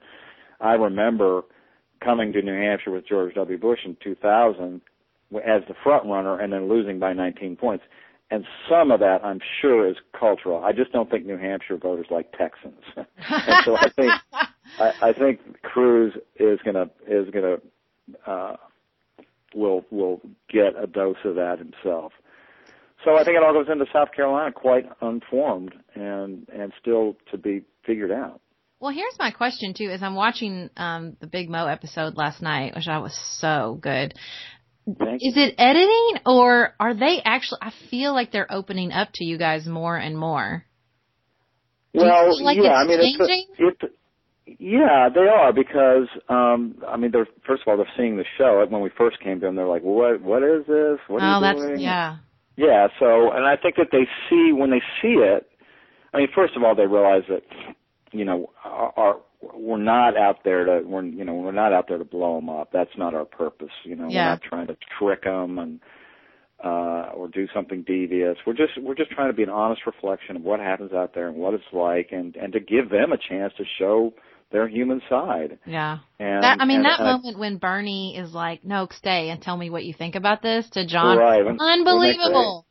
I 0.60 0.74
remember 0.74 1.42
coming 2.02 2.32
to 2.32 2.42
New 2.42 2.54
Hampshire 2.54 2.90
with 2.90 3.06
George 3.06 3.34
W. 3.34 3.58
Bush 3.58 3.80
in 3.84 3.96
2000 4.02 4.80
as 5.36 5.62
the 5.68 5.74
front 5.82 6.06
runner, 6.06 6.38
and 6.40 6.52
then 6.52 6.68
losing 6.68 6.98
by 6.98 7.12
19 7.12 7.56
points. 7.56 7.84
And 8.32 8.44
some 8.68 8.90
of 8.90 9.00
that, 9.00 9.24
I'm 9.24 9.40
sure, 9.60 9.88
is 9.88 9.96
cultural. 10.18 10.64
I 10.64 10.72
just 10.72 10.92
don't 10.92 11.10
think 11.10 11.26
New 11.26 11.36
Hampshire 11.36 11.76
voters 11.76 12.06
like 12.10 12.32
Texans, 12.32 12.82
and 12.96 13.64
so 13.64 13.76
I 13.76 13.88
think 13.88 14.12
I, 14.78 14.92
I 15.02 15.12
think 15.12 15.62
Cruz 15.62 16.12
is 16.36 16.60
gonna 16.64 16.90
is 17.08 17.28
gonna 17.30 17.56
uh, 18.26 18.56
will 19.54 19.84
will 19.90 20.20
get 20.48 20.80
a 20.80 20.86
dose 20.86 21.16
of 21.24 21.34
that 21.36 21.58
himself. 21.58 22.12
So 23.04 23.16
I 23.16 23.24
think 23.24 23.36
it 23.36 23.42
all 23.42 23.52
goes 23.52 23.66
into 23.70 23.86
South 23.92 24.12
Carolina 24.14 24.52
quite 24.52 24.88
unformed 25.00 25.74
and 25.94 26.46
and 26.54 26.72
still 26.80 27.16
to 27.32 27.38
be 27.38 27.62
figured 27.84 28.12
out. 28.12 28.40
Well, 28.80 28.92
here's 28.92 29.18
my 29.18 29.30
question 29.30 29.74
too. 29.74 29.90
As 29.90 30.02
I'm 30.02 30.14
watching 30.14 30.70
um, 30.76 31.16
the 31.20 31.26
Big 31.26 31.50
Mo 31.50 31.66
episode 31.66 32.16
last 32.16 32.40
night, 32.40 32.74
which 32.74 32.88
I 32.88 32.98
was 32.98 33.14
so 33.38 33.78
good. 33.80 34.14
Thank 34.86 35.20
Is 35.22 35.34
it 35.36 35.54
editing 35.58 36.22
or 36.24 36.74
are 36.80 36.94
they 36.94 37.20
actually? 37.22 37.58
I 37.60 37.72
feel 37.90 38.14
like 38.14 38.32
they're 38.32 38.50
opening 38.50 38.90
up 38.90 39.10
to 39.14 39.24
you 39.24 39.36
guys 39.36 39.66
more 39.66 39.96
and 39.96 40.16
more. 40.16 40.64
You 41.92 42.00
Well, 42.00 42.42
like 42.42 42.56
yeah, 42.56 42.80
it's 42.80 42.84
I 42.84 42.84
mean, 42.84 43.00
changing? 43.00 43.46
it's 43.58 43.82
a, 43.82 43.86
it, 43.86 44.56
yeah, 44.58 45.08
they 45.14 45.28
are 45.28 45.52
because 45.52 46.08
um 46.30 46.76
I 46.88 46.96
mean, 46.96 47.10
they're 47.10 47.28
first 47.46 47.62
of 47.62 47.68
all 47.68 47.76
they're 47.76 47.92
seeing 47.98 48.16
the 48.16 48.24
show. 48.38 48.60
Like 48.62 48.70
when 48.70 48.80
we 48.80 48.90
first 48.96 49.20
came 49.20 49.40
to 49.40 49.46
them, 49.46 49.56
they're 49.56 49.68
like, 49.68 49.82
"What? 49.82 50.22
What 50.22 50.42
is 50.42 50.66
this? 50.66 50.98
What 51.06 51.22
are 51.22 51.34
oh, 51.34 51.36
you 51.36 51.40
that's 51.42 51.66
doing?" 51.66 51.80
yeah. 51.80 52.16
Yeah, 52.56 52.88
so 52.98 53.30
and 53.30 53.44
I 53.44 53.56
think 53.56 53.76
that 53.76 53.88
they 53.92 54.08
see 54.28 54.52
when 54.52 54.70
they 54.70 54.82
see 55.02 55.20
it. 55.20 55.46
I 56.12 56.18
mean, 56.18 56.28
first 56.34 56.56
of 56.56 56.62
all, 56.62 56.74
they 56.74 56.86
realize 56.86 57.22
that 57.28 57.42
you 58.12 58.24
know 58.24 58.50
our, 58.64 58.92
our 58.96 59.16
we're 59.54 59.78
not 59.78 60.16
out 60.16 60.44
there 60.44 60.64
to 60.64 60.82
we're 60.84 61.04
you 61.04 61.24
know 61.24 61.34
we're 61.34 61.52
not 61.52 61.72
out 61.72 61.86
there 61.88 61.98
to 61.98 62.04
blow 62.04 62.36
them 62.36 62.48
up. 62.50 62.70
That's 62.72 62.96
not 62.98 63.14
our 63.14 63.24
purpose. 63.24 63.70
You 63.84 63.96
know, 63.96 64.08
Yeah. 64.08 64.24
we're 64.26 64.30
not 64.30 64.42
trying 64.42 64.66
to 64.68 64.76
trick 64.98 65.24
them 65.24 65.58
and 65.58 65.80
uh 66.62 67.10
or 67.14 67.28
do 67.28 67.46
something 67.54 67.82
devious. 67.86 68.36
We're 68.46 68.52
just 68.54 68.72
we're 68.82 68.94
just 68.94 69.10
trying 69.12 69.30
to 69.30 69.36
be 69.36 69.42
an 69.42 69.48
honest 69.48 69.82
reflection 69.86 70.36
of 70.36 70.42
what 70.42 70.60
happens 70.60 70.92
out 70.92 71.14
there 71.14 71.28
and 71.28 71.36
what 71.38 71.54
it's 71.54 71.64
like, 71.72 72.08
and 72.12 72.36
and 72.36 72.52
to 72.52 72.60
give 72.60 72.90
them 72.90 73.12
a 73.12 73.16
chance 73.16 73.52
to 73.56 73.64
show 73.78 74.12
their 74.52 74.66
human 74.68 75.00
side. 75.08 75.58
Yeah. 75.64 75.98
And 76.18 76.42
That, 76.42 76.60
I 76.60 76.64
mean, 76.64 76.78
and- 76.78 76.84
that 76.84 76.98
and 76.98 77.08
I- 77.08 77.12
moment 77.12 77.38
when 77.38 77.56
Bernie 77.58 78.16
is 78.18 78.34
like, 78.34 78.64
"No, 78.64 78.88
stay 78.90 79.30
and 79.30 79.40
tell 79.40 79.56
me 79.56 79.70
what 79.70 79.84
you 79.84 79.94
think 79.94 80.16
about 80.16 80.42
this," 80.42 80.68
to 80.70 80.84
John, 80.86 81.16
Right, 81.16 81.46
unbelievable. 81.46 82.66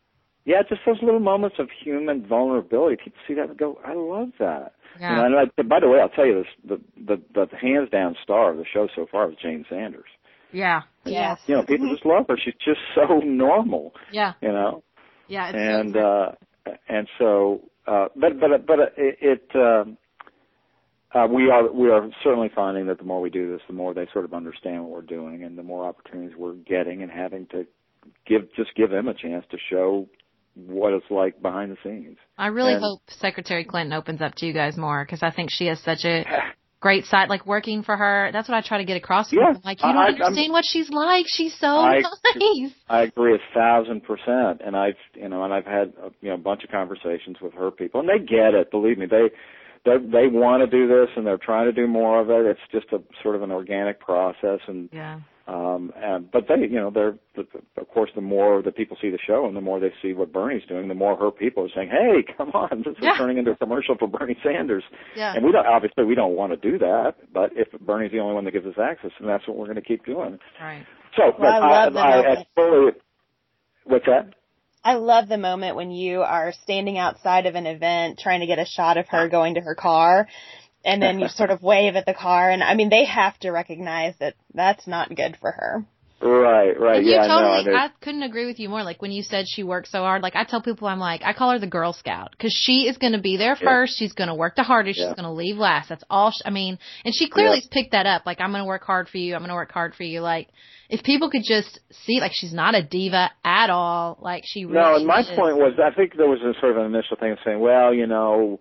Yeah, 0.45 0.61
just 0.67 0.81
those 0.85 1.01
little 1.01 1.19
moments 1.19 1.57
of 1.59 1.69
human 1.83 2.25
vulnerability. 2.25 2.97
People 3.03 3.19
see 3.27 3.33
that 3.35 3.49
and 3.49 3.57
go, 3.57 3.79
"I 3.85 3.93
love 3.93 4.29
that." 4.39 4.73
Yeah. 4.99 5.09
You 5.11 5.15
know, 5.15 5.25
and 5.25 5.51
I, 5.57 5.61
by 5.63 5.79
the 5.79 5.87
way, 5.87 5.99
I'll 5.99 6.09
tell 6.09 6.25
you 6.25 6.43
this: 6.43 6.47
the 6.65 6.81
the 7.05 7.21
the 7.33 7.57
hands 7.57 7.89
down 7.89 8.15
star 8.23 8.51
of 8.51 8.57
the 8.57 8.65
show 8.65 8.87
so 8.95 9.05
far 9.11 9.29
is 9.29 9.37
Jane 9.41 9.65
Sanders. 9.69 10.09
Yeah. 10.51 10.81
Yes. 11.05 11.39
You 11.47 11.55
know, 11.55 11.63
people 11.63 11.89
just 11.89 12.05
love 12.05 12.25
her. 12.29 12.37
She's 12.43 12.55
just 12.65 12.79
so 12.95 13.19
normal. 13.19 13.93
Yeah. 14.11 14.33
You 14.41 14.49
know, 14.49 14.83
Yeah. 15.27 15.49
It's 15.49 15.57
and 15.57 15.93
so 15.93 15.99
uh 15.99 16.71
and 16.87 17.07
so, 17.17 17.61
uh 17.87 18.07
but 18.15 18.39
but 18.39 18.65
but 18.65 18.79
it, 18.97 19.17
it 19.21 19.51
um, 19.55 19.97
uh, 21.13 21.27
we 21.27 21.49
are 21.49 21.71
we 21.71 21.89
are 21.89 22.07
certainly 22.23 22.49
finding 22.53 22.87
that 22.87 22.97
the 22.99 23.03
more 23.03 23.21
we 23.21 23.29
do 23.29 23.51
this, 23.51 23.61
the 23.67 23.73
more 23.73 23.93
they 23.93 24.07
sort 24.13 24.25
of 24.25 24.33
understand 24.33 24.83
what 24.83 24.91
we're 24.91 25.01
doing, 25.01 25.43
and 25.43 25.57
the 25.57 25.63
more 25.63 25.85
opportunities 25.87 26.35
we're 26.37 26.53
getting, 26.53 27.01
and 27.01 27.11
having 27.11 27.47
to 27.47 27.65
give 28.27 28.53
just 28.55 28.75
give 28.75 28.91
them 28.91 29.07
a 29.07 29.13
chance 29.13 29.45
to 29.51 29.57
show 29.69 30.07
what 30.67 30.93
it's 30.93 31.05
like 31.09 31.41
behind 31.41 31.71
the 31.71 31.77
scenes. 31.83 32.17
I 32.37 32.47
really 32.47 32.73
And- 32.73 32.83
hope 32.83 33.01
Secretary 33.07 33.63
Clinton 33.63 33.93
opens 33.93 34.21
up 34.21 34.35
to 34.35 34.45
you 34.45 34.53
guys 34.53 34.77
more 34.77 35.03
because 35.05 35.23
I 35.23 35.31
think 35.31 35.49
she 35.51 35.67
has 35.67 35.79
such 35.81 36.05
a 36.05 36.25
great 36.81 37.05
side. 37.05 37.29
Like 37.29 37.45
working 37.45 37.83
for 37.83 37.95
her, 37.97 38.29
that's 38.31 38.47
what 38.47 38.55
I 38.55 38.61
try 38.61 38.77
to 38.79 38.85
get 38.85 38.97
across. 38.97 39.29
to 39.29 39.35
Yeah, 39.35 39.47
people. 39.53 39.61
like 39.65 39.81
you 39.81 39.87
don't 39.87 39.97
I- 39.97 40.05
I'm- 40.05 40.21
understand 40.21 40.51
what 40.53 40.65
she's 40.65 40.89
like. 40.89 41.25
She's 41.27 41.53
so 41.57 41.67
I- 41.67 42.01
nice. 42.35 42.71
I 42.89 43.01
agree 43.03 43.35
a 43.35 43.53
thousand 43.53 44.03
percent, 44.03 44.61
and 44.65 44.75
I've 44.75 44.95
you 45.15 45.29
know, 45.29 45.43
and 45.43 45.53
I've 45.53 45.65
had 45.65 45.93
uh, 46.03 46.09
you 46.21 46.29
know 46.29 46.35
a 46.35 46.37
bunch 46.37 46.63
of 46.63 46.71
conversations 46.71 47.37
with 47.41 47.53
her 47.53 47.71
people, 47.71 47.99
and 48.01 48.09
they 48.09 48.19
get 48.19 48.53
it. 48.53 48.71
Believe 48.71 48.97
me, 48.97 49.05
they 49.05 49.29
they 49.85 49.97
they 49.97 50.27
want 50.27 50.61
to 50.61 50.67
do 50.67 50.87
this, 50.87 51.09
and 51.15 51.25
they're 51.25 51.37
trying 51.37 51.65
to 51.65 51.71
do 51.73 51.87
more 51.87 52.19
of 52.21 52.29
it. 52.29 52.45
It's 52.45 52.59
just 52.71 52.91
a 52.93 53.01
sort 53.23 53.35
of 53.35 53.41
an 53.43 53.51
organic 53.51 53.99
process, 53.99 54.59
and 54.67 54.89
Yeah. 54.91 55.19
Um, 55.49 55.91
and 55.95 56.29
but 56.31 56.45
they 56.47 56.61
you 56.61 56.75
know 56.79 56.91
they're 56.91 57.15
of 57.77 57.89
course 57.89 58.11
the 58.13 58.21
more 58.21 58.61
the 58.61 58.71
people 58.71 58.95
see 59.01 59.09
the 59.09 59.17
show, 59.25 59.47
and 59.47 59.55
the 59.55 59.61
more 59.61 59.79
they 59.79 59.91
see 60.01 60.13
what 60.13 60.31
Bernie's 60.31 60.61
doing, 60.67 60.87
the 60.87 60.93
more 60.93 61.15
her 61.17 61.31
people 61.31 61.63
are 61.65 61.69
saying, 61.75 61.89
hey, 61.89 62.23
come 62.37 62.51
on, 62.51 62.83
this 62.85 62.93
Yeah. 63.01 63.13
is 63.13 63.17
turning 63.17 63.39
into 63.39 63.51
a 63.51 63.55
commercial 63.55 63.95
for 63.97 64.07
Bernie 64.07 64.37
Sanders. 64.43 64.83
Yeah. 65.15 65.33
And 65.35 65.43
we 65.43 65.51
don't 65.51 65.65
obviously 65.65 66.05
we 66.05 66.13
don't 66.13 66.35
want 66.35 66.51
to 66.51 66.71
do 66.71 66.77
that, 66.77 67.15
but 67.33 67.49
if 67.55 67.67
Bernie's 67.81 68.11
the 68.11 68.19
only 68.19 68.35
one 68.35 68.45
that 68.45 68.51
gives 68.51 68.67
us 68.67 68.75
access, 68.79 69.11
then 69.19 69.27
that's 69.27 69.47
what 69.47 69.57
we're 69.57 69.65
going 69.65 69.75
to 69.77 69.81
keep 69.81 70.05
doing. 70.05 70.37
Right. 70.61 70.85
So, 71.17 71.33
Well, 71.39 71.51
I 71.51 71.59
but 71.59 71.69
love 71.69 71.93
the 71.93 71.99
I, 71.99 72.11
I, 72.11 72.31
I 72.41 72.45
fully. 72.53 72.91
What's 73.85 74.05
that? 74.05 74.33
I 74.83 74.93
love 74.95 75.27
the 75.27 75.37
moment 75.37 75.75
when 75.75 75.91
you 75.91 76.21
are 76.21 76.53
standing 76.63 76.97
outside 76.97 77.47
of 77.47 77.55
an 77.55 77.65
event 77.65 78.19
trying 78.19 78.39
to 78.41 78.45
get 78.45 78.59
a 78.59 78.65
shot 78.65 78.97
of 78.97 79.07
her 79.09 79.27
going 79.27 79.55
to 79.55 79.61
her 79.61 79.75
car 79.75 80.27
and 80.85 81.01
then 81.01 81.19
you 81.19 81.27
sort 81.29 81.49
of 81.51 81.61
wave 81.61 81.95
at 81.95 82.05
the 82.05 82.13
car 82.13 82.49
and 82.49 82.63
I 82.63 82.73
mean 82.75 82.89
they 82.89 83.05
have 83.05 83.37
to 83.39 83.51
recognize 83.51 84.15
that 84.19 84.35
that's 84.53 84.87
not 84.87 85.13
good 85.15 85.37
for 85.39 85.51
her. 85.51 85.85
Right, 86.21 86.77
right. 86.77 86.97
And 86.97 87.05
yeah, 87.07 87.27
totally, 87.27 87.63
no, 87.71 87.77
I 87.77 87.91
couldn't 88.01 88.23
agree 88.23 88.45
with 88.45 88.59
you 88.59 88.67
more. 88.67 88.83
Like 88.83 89.01
when 89.01 89.11
you 89.11 89.23
said 89.23 89.45
she 89.47 89.63
works 89.63 89.89
so 89.89 89.99
hard, 89.99 90.21
like 90.21 90.35
I 90.35 90.43
tell 90.43 90.61
people, 90.61 90.85
I'm 90.89 90.99
like, 90.99 91.21
I 91.23 91.31
call 91.31 91.51
her 91.51 91.59
the 91.59 91.67
Girl 91.67 91.93
Scout 91.93 92.31
because 92.31 92.51
she 92.53 92.89
is 92.89 92.97
going 92.97 93.13
to 93.13 93.21
be 93.21 93.37
there 93.37 93.55
Yeah. 93.57 93.65
first. 93.65 93.97
She's 93.97 94.11
going 94.11 94.27
to 94.27 94.35
work 94.35 94.57
the 94.57 94.63
hardest. 94.63 94.99
Yeah. 94.99 95.05
She's 95.07 95.15
going 95.15 95.23
to 95.23 95.31
leave 95.31 95.55
last. 95.55 95.87
That's 95.87 96.03
all. 96.09 96.31
She, 96.31 96.41
I 96.43 96.49
mean, 96.49 96.77
and 97.05 97.15
she 97.15 97.29
clearly 97.29 97.51
Yeah. 97.55 97.61
has 97.61 97.67
picked 97.71 97.93
that 97.93 98.05
up. 98.05 98.25
Like 98.25 98.41
I'm 98.41 98.51
going 98.51 98.63
to 98.63 98.67
work 98.67 98.83
hard 98.83 99.07
for 99.07 99.17
you. 99.17 99.33
I'm 99.33 99.39
going 99.39 99.47
to 99.49 99.55
work 99.55 99.71
hard 99.71 99.95
for 99.95 100.03
you. 100.03 100.19
Like 100.19 100.49
if 100.89 101.03
people 101.03 101.29
could 101.29 101.43
just 101.45 101.79
see, 102.05 102.19
like 102.19 102.31
she's 102.33 102.53
not 102.53 102.75
a 102.75 102.83
diva 102.83 103.31
at 103.45 103.69
all. 103.69 104.17
Like 104.21 104.43
she 104.45 104.65
really 104.65 104.77
No, 104.77 104.95
and 104.97 105.07
my 105.07 105.21
is. 105.21 105.27
point 105.27 105.55
was, 105.55 105.79
I 105.81 105.95
think 105.95 106.17
there 106.17 106.27
was 106.27 106.41
a 106.41 106.51
sort 106.59 106.73
of 106.73 106.79
an 106.83 106.93
initial 106.93 107.15
thing 107.17 107.31
of 107.31 107.37
saying, 107.45 107.61
well, 107.61 107.93
you 107.93 108.07
know, 108.07 108.59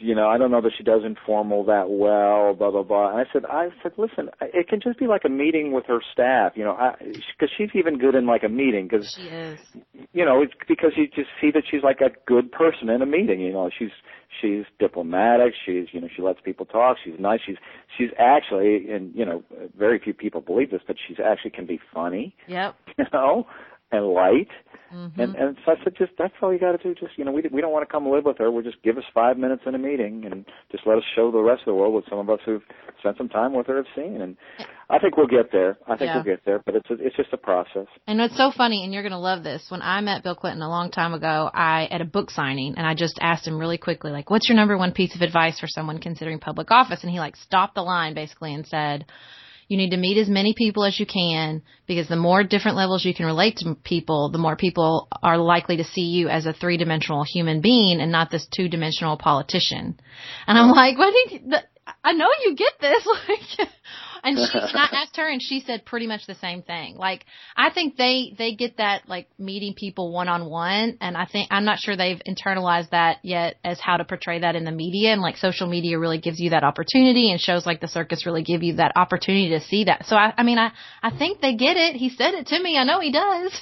you 0.00 0.14
know, 0.14 0.28
I 0.28 0.38
don't 0.38 0.50
know 0.50 0.60
that 0.62 0.72
she 0.76 0.82
does 0.82 1.02
informal 1.04 1.64
that 1.66 1.90
well, 1.90 2.54
blah 2.54 2.70
blah 2.70 2.82
blah. 2.82 3.10
And 3.10 3.18
I 3.20 3.24
said, 3.32 3.44
I 3.44 3.68
said, 3.82 3.92
listen, 3.98 4.30
it 4.40 4.68
can 4.68 4.80
just 4.80 4.98
be 4.98 5.06
like 5.06 5.22
a 5.24 5.28
meeting 5.28 5.72
with 5.72 5.84
her 5.86 6.00
staff, 6.12 6.52
you 6.56 6.64
know, 6.64 6.76
because 6.98 7.50
she's 7.56 7.68
even 7.74 7.98
good 7.98 8.14
in 8.14 8.26
like 8.26 8.42
a 8.42 8.48
meeting, 8.48 8.88
because 8.90 9.16
you 10.12 10.24
know, 10.24 10.42
it's 10.42 10.54
because 10.66 10.92
you 10.96 11.06
just 11.06 11.28
see 11.40 11.50
that 11.52 11.64
she's 11.70 11.82
like 11.82 12.00
a 12.00 12.10
good 12.26 12.50
person 12.50 12.88
in 12.88 13.02
a 13.02 13.06
meeting. 13.06 13.40
You 13.40 13.52
know, 13.52 13.70
she's 13.76 13.90
she's 14.40 14.64
diplomatic. 14.78 15.52
She's 15.66 15.86
you 15.92 16.00
know 16.00 16.08
she 16.14 16.22
lets 16.22 16.40
people 16.40 16.66
talk. 16.66 16.96
She's 17.04 17.18
nice. 17.18 17.40
She's 17.46 17.56
she's 17.96 18.10
actually, 18.18 18.90
and 18.90 19.14
you 19.14 19.24
know, 19.24 19.42
very 19.78 19.98
few 19.98 20.14
people 20.14 20.40
believe 20.40 20.70
this, 20.70 20.82
but 20.86 20.96
she's 21.06 21.18
actually 21.22 21.50
can 21.50 21.66
be 21.66 21.80
funny. 21.92 22.34
Yep. 22.46 22.76
You 22.98 23.06
know, 23.14 23.46
and 23.92 24.06
light. 24.06 24.48
Mm-hmm. 24.92 25.20
And 25.20 25.34
and 25.36 25.56
so 25.64 25.72
I 25.72 25.84
said, 25.84 25.94
just 25.96 26.12
that's 26.18 26.34
all 26.42 26.52
you 26.52 26.58
got 26.58 26.72
to 26.72 26.78
do. 26.78 26.94
Just 26.94 27.16
you 27.16 27.24
know, 27.24 27.32
we 27.32 27.42
we 27.52 27.60
don't 27.60 27.72
want 27.72 27.86
to 27.88 27.92
come 27.92 28.08
live 28.08 28.24
with 28.24 28.38
her. 28.38 28.50
We'll 28.50 28.62
just 28.64 28.82
give 28.82 28.98
us 28.98 29.04
five 29.14 29.38
minutes 29.38 29.62
in 29.66 29.74
a 29.74 29.78
meeting 29.78 30.24
and 30.24 30.44
just 30.72 30.86
let 30.86 30.98
us 30.98 31.04
show 31.14 31.30
the 31.30 31.38
rest 31.38 31.60
of 31.62 31.66
the 31.66 31.74
world 31.74 31.94
what 31.94 32.04
some 32.08 32.18
of 32.18 32.28
us 32.30 32.40
who've 32.44 32.62
spent 33.00 33.16
some 33.16 33.28
time 33.28 33.54
with 33.54 33.66
her 33.66 33.76
have 33.76 33.86
seen. 33.96 34.20
And 34.20 34.36
I 34.88 34.98
think 34.98 35.16
we'll 35.16 35.26
get 35.26 35.52
there. 35.52 35.78
I 35.86 35.96
think 35.96 36.08
Yeah. 36.08 36.16
we'll 36.16 36.24
get 36.24 36.44
there. 36.44 36.60
But 36.64 36.76
it's 36.76 36.90
a, 36.90 36.94
it's 36.94 37.16
just 37.16 37.32
a 37.32 37.36
process. 37.36 37.86
And 38.06 38.20
it's 38.20 38.36
so 38.36 38.50
funny, 38.50 38.84
and 38.84 38.92
you're 38.92 39.02
going 39.02 39.12
to 39.12 39.18
love 39.18 39.42
this, 39.42 39.66
when 39.70 39.82
I 39.82 40.00
met 40.00 40.22
Bill 40.22 40.34
Clinton 40.34 40.62
a 40.62 40.68
long 40.68 40.90
time 40.90 41.14
ago, 41.14 41.50
I, 41.52 41.86
at 41.90 42.00
a 42.00 42.04
book 42.04 42.30
signing, 42.30 42.74
and 42.76 42.86
I 42.86 42.94
just 42.94 43.18
asked 43.20 43.46
him 43.46 43.58
really 43.58 43.78
quickly, 43.78 44.10
like, 44.10 44.30
what's 44.30 44.48
your 44.48 44.56
number 44.56 44.76
one 44.76 44.92
piece 44.92 45.14
of 45.14 45.22
advice 45.22 45.58
for 45.60 45.68
someone 45.68 45.98
considering 45.98 46.40
public 46.40 46.70
office? 46.70 47.02
And 47.02 47.10
he 47.10 47.18
like 47.18 47.36
stopped 47.36 47.74
the 47.74 47.82
line 47.82 48.14
basically 48.14 48.52
and 48.54 48.66
said, 48.66 49.06
you 49.70 49.76
need 49.76 49.90
to 49.90 49.96
meet 49.96 50.18
as 50.18 50.28
many 50.28 50.52
people 50.52 50.84
as 50.84 50.98
you 50.98 51.06
can 51.06 51.62
because 51.86 52.08
the 52.08 52.16
more 52.16 52.42
different 52.42 52.76
levels 52.76 53.04
you 53.04 53.14
can 53.14 53.24
relate 53.24 53.58
to 53.58 53.76
people, 53.84 54.28
the 54.28 54.36
more 54.36 54.56
people 54.56 55.06
are 55.22 55.38
likely 55.38 55.76
to 55.76 55.84
see 55.84 56.02
you 56.02 56.28
as 56.28 56.44
a 56.44 56.52
three 56.52 56.76
dimensional 56.76 57.22
human 57.22 57.60
being 57.60 58.00
and 58.00 58.10
not 58.10 58.32
this 58.32 58.48
two 58.52 58.68
dimensional 58.68 59.16
politician. 59.16 60.00
And 60.48 60.58
I'm 60.58 60.72
like, 60.72 60.98
what 60.98 61.14
did 61.14 61.54
I 62.02 62.12
know 62.12 62.28
you 62.44 62.54
get 62.56 62.72
this. 62.80 63.06
Like, 63.28 63.68
and 64.22 64.36
she, 64.36 64.58
and 64.58 64.76
I 64.76 64.88
asked 64.92 65.16
her 65.16 65.28
and 65.28 65.40
she 65.42 65.60
said 65.60 65.84
pretty 65.84 66.06
much 66.06 66.26
the 66.26 66.34
same 66.34 66.62
thing. 66.62 66.96
Like, 66.96 67.24
I 67.56 67.70
think 67.70 67.96
they, 67.96 68.34
they 68.36 68.54
get 68.54 68.76
that 68.78 69.08
like 69.08 69.28
meeting 69.38 69.74
people 69.74 70.12
one 70.12 70.28
on 70.28 70.46
one. 70.46 70.98
And 71.00 71.16
I 71.16 71.26
think, 71.26 71.48
I'm 71.50 71.64
not 71.64 71.78
sure 71.78 71.96
they've 71.96 72.20
internalized 72.26 72.90
that 72.90 73.18
yet 73.22 73.56
as 73.64 73.80
how 73.80 73.96
to 73.96 74.04
portray 74.04 74.40
that 74.40 74.56
in 74.56 74.64
the 74.64 74.72
media. 74.72 75.12
And 75.12 75.22
like 75.22 75.36
social 75.36 75.66
media 75.66 75.98
really 75.98 76.18
gives 76.18 76.38
you 76.40 76.50
that 76.50 76.64
opportunity 76.64 77.30
and 77.30 77.40
shows 77.40 77.66
like 77.66 77.80
the 77.80 77.88
circus 77.88 78.26
really 78.26 78.42
give 78.42 78.62
you 78.62 78.76
that 78.76 78.92
opportunity 78.96 79.50
to 79.50 79.60
see 79.60 79.84
that. 79.84 80.06
So 80.06 80.16
I, 80.16 80.32
I 80.36 80.42
mean, 80.42 80.58
I, 80.58 80.72
I 81.02 81.16
think 81.16 81.40
they 81.40 81.54
get 81.54 81.76
it. 81.76 81.96
He 81.96 82.10
said 82.10 82.34
it 82.34 82.48
to 82.48 82.62
me. 82.62 82.76
I 82.76 82.84
know 82.84 83.00
he 83.00 83.12
does. 83.12 83.60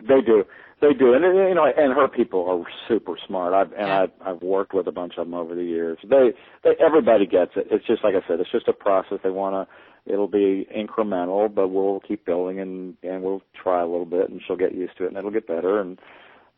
They 0.00 0.20
do. 0.24 0.44
They 0.80 0.94
do, 0.94 1.12
and 1.12 1.24
you 1.24 1.54
know, 1.54 1.66
and 1.66 1.92
her 1.92 2.06
people 2.06 2.46
are 2.48 2.64
super 2.86 3.16
smart. 3.26 3.52
I've 3.52 3.72
and 3.72 3.88
Yeah. 3.88 4.02
I've 4.02 4.12
I've 4.24 4.42
worked 4.42 4.74
with 4.74 4.86
a 4.86 4.92
bunch 4.92 5.14
of 5.18 5.26
them 5.26 5.34
over 5.34 5.54
the 5.54 5.64
years. 5.64 5.98
They, 6.08 6.32
they 6.62 6.76
everybody 6.78 7.26
gets 7.26 7.52
it. 7.56 7.66
It's 7.70 7.84
just 7.86 8.04
like 8.04 8.14
I 8.14 8.26
said, 8.28 8.38
it's 8.38 8.50
just 8.52 8.68
a 8.68 8.72
process. 8.72 9.18
They 9.22 9.30
want 9.30 9.54
to. 9.54 10.12
It'll 10.12 10.28
be 10.28 10.66
incremental, 10.74 11.52
but 11.52 11.68
we'll 11.68 12.00
keep 12.06 12.24
building 12.24 12.60
and 12.60 12.94
and 13.02 13.22
we'll 13.22 13.42
try 13.60 13.82
a 13.82 13.86
little 13.86 14.06
bit, 14.06 14.30
and 14.30 14.40
she'll 14.46 14.56
get 14.56 14.74
used 14.74 14.96
to 14.98 15.04
it, 15.04 15.08
and 15.08 15.16
it'll 15.16 15.32
get 15.32 15.48
better, 15.48 15.80
and 15.80 15.98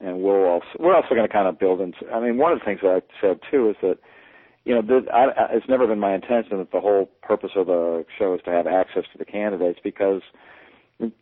and 0.00 0.22
we'll 0.22 0.44
also 0.44 0.66
we're 0.78 0.94
also 0.94 1.14
going 1.14 1.26
to 1.26 1.32
kind 1.32 1.48
of 1.48 1.58
build 1.58 1.80
into. 1.80 2.06
I 2.12 2.20
mean, 2.20 2.36
one 2.36 2.52
of 2.52 2.58
the 2.58 2.64
things 2.64 2.80
that 2.82 3.02
I 3.02 3.20
said 3.22 3.40
too 3.50 3.70
is 3.70 3.76
that 3.82 3.98
you 4.64 4.74
know, 4.74 4.82
this, 4.82 5.08
I, 5.12 5.24
I, 5.24 5.46
it's 5.52 5.68
never 5.68 5.86
been 5.86 5.98
my 5.98 6.14
intention 6.14 6.58
that 6.58 6.70
the 6.70 6.80
whole 6.80 7.08
purpose 7.22 7.52
of 7.56 7.66
the 7.66 8.04
show 8.18 8.34
is 8.34 8.40
to 8.44 8.50
have 8.50 8.66
access 8.66 9.04
to 9.12 9.18
the 9.18 9.24
candidates 9.24 9.80
because 9.82 10.20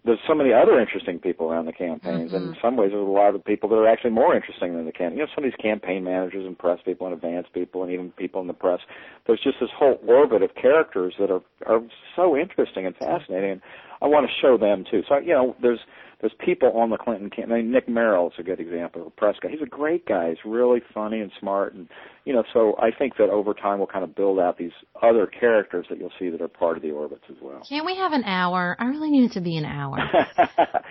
there's 0.04 0.18
so 0.26 0.34
many 0.34 0.52
other 0.52 0.80
interesting 0.80 1.18
people 1.18 1.50
around 1.50 1.66
the 1.66 1.72
campaigns, 1.72 2.32
and 2.32 2.42
mm-hmm. 2.42 2.52
in 2.54 2.56
some 2.60 2.76
ways, 2.76 2.90
there's 2.90 3.06
a 3.06 3.10
lot 3.10 3.34
of 3.34 3.44
people 3.44 3.68
that 3.68 3.76
are 3.76 3.88
actually 3.88 4.10
more 4.10 4.34
interesting 4.34 4.74
than 4.74 4.86
the 4.86 4.92
can. 4.92 5.12
You 5.12 5.18
know, 5.18 5.26
some 5.34 5.44
of 5.44 5.50
these 5.50 5.60
campaign 5.60 6.04
managers 6.04 6.46
and 6.46 6.58
press 6.58 6.80
people 6.84 7.06
and 7.06 7.14
advance 7.14 7.46
people, 7.52 7.82
and 7.82 7.92
even 7.92 8.10
people 8.12 8.40
in 8.40 8.46
the 8.48 8.54
press. 8.54 8.80
There's 9.26 9.40
just 9.42 9.58
this 9.60 9.70
whole 9.76 10.00
orbit 10.06 10.42
of 10.42 10.54
characters 10.54 11.14
that 11.20 11.30
are 11.30 11.42
are 11.66 11.80
so 12.16 12.36
interesting 12.36 12.86
and 12.86 12.96
fascinating. 12.96 13.52
And 13.52 13.62
I 14.00 14.06
want 14.06 14.26
to 14.26 14.32
show 14.40 14.56
them 14.56 14.84
too. 14.90 15.02
So 15.08 15.18
you 15.18 15.32
know, 15.32 15.56
there's 15.60 15.80
there's 16.20 16.32
people 16.44 16.72
on 16.72 16.90
the 16.90 16.96
Clinton 16.96 17.30
campaign. 17.30 17.52
I 17.52 17.56
mean, 17.62 17.70
Nick 17.70 17.88
Merrill 17.88 18.28
is 18.28 18.34
a 18.38 18.42
good 18.42 18.58
example 18.58 19.02
of 19.02 19.06
a 19.06 19.10
press 19.10 19.36
guy. 19.40 19.50
He's 19.50 19.62
a 19.62 19.66
great 19.66 20.04
guy. 20.04 20.30
He's 20.30 20.38
really 20.44 20.82
funny 20.92 21.20
and 21.20 21.30
smart, 21.38 21.74
and 21.74 21.88
you 22.24 22.32
know, 22.32 22.42
so 22.52 22.76
I 22.78 22.90
think 22.96 23.16
that 23.18 23.30
over 23.30 23.54
time 23.54 23.78
we'll 23.78 23.86
kind 23.86 24.04
of 24.04 24.14
build 24.16 24.38
out 24.40 24.58
these 24.58 24.72
other 25.00 25.26
characters 25.26 25.86
that 25.90 25.98
you'll 25.98 26.12
see 26.18 26.28
that 26.30 26.40
are 26.40 26.48
part 26.48 26.76
of 26.76 26.82
the 26.82 26.90
orbits 26.90 27.24
as 27.30 27.36
well. 27.40 27.62
Can't 27.68 27.86
we 27.86 27.96
have 27.96 28.12
an 28.12 28.24
hour? 28.24 28.76
I 28.78 28.86
really 28.86 29.10
need 29.10 29.30
it 29.30 29.32
to 29.34 29.40
be 29.40 29.56
an 29.56 29.64
hour. 29.64 29.98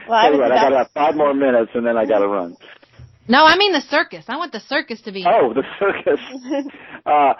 Well, 0.07 0.17
I 0.17 0.29
Tell 0.29 0.35
you 0.35 0.39
was 0.39 0.49
what, 0.49 0.57
I 0.57 0.61
got 0.61 0.71
about 0.71 0.91
five 0.93 1.15
more 1.15 1.33
minutes, 1.33 1.71
and 1.73 1.85
then 1.85 1.97
I 1.97 2.05
got 2.05 2.19
to 2.19 2.29
run. 2.29 2.55
No, 3.27 3.43
I 3.43 3.57
mean 3.57 3.73
the 3.73 3.81
circus. 3.81 4.23
I 4.29 4.37
want 4.37 4.53
the 4.53 4.61
circus 4.61 5.01
to 5.01 5.11
be. 5.11 5.25
Oh, 5.27 5.53
the 5.53 5.63
circus. 5.79 6.19
uh, 7.05 7.33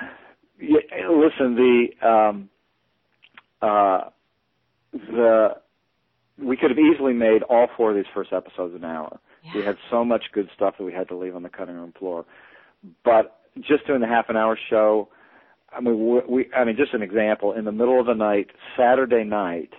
yeah, 0.59 1.07
listen, 1.09 1.55
the 1.55 2.05
um, 2.05 2.49
uh, 3.61 4.09
the 4.93 5.49
we 6.37 6.55
could 6.55 6.69
have 6.69 6.79
easily 6.79 7.13
made 7.13 7.41
all 7.43 7.67
four 7.75 7.91
of 7.91 7.95
these 7.95 8.05
first 8.13 8.31
episodes 8.31 8.75
an 8.75 8.83
hour. 8.83 9.19
We 9.55 9.63
had 9.63 9.77
so 9.89 10.05
much 10.05 10.25
good 10.33 10.49
stuff 10.55 10.75
that 10.77 10.83
we 10.83 10.93
had 10.93 11.07
to 11.07 11.15
leave 11.15 11.35
on 11.35 11.43
the 11.43 11.49
cutting 11.49 11.75
room 11.75 11.93
floor. 11.97 12.25
But 13.03 13.39
just 13.59 13.87
doing 13.87 14.01
the 14.01 14.07
half 14.07 14.29
an 14.29 14.37
hour 14.37 14.57
show, 14.69 15.09
I 15.71 15.81
mean, 15.81 16.07
we, 16.07 16.21
we 16.27 16.53
I 16.53 16.63
mean, 16.63 16.75
just 16.77 16.93
an 16.93 17.01
example. 17.01 17.53
In 17.53 17.65
the 17.65 17.71
middle 17.71 17.99
of 17.99 18.05
the 18.05 18.13
night, 18.13 18.47
Saturday 18.77 19.23
night, 19.23 19.71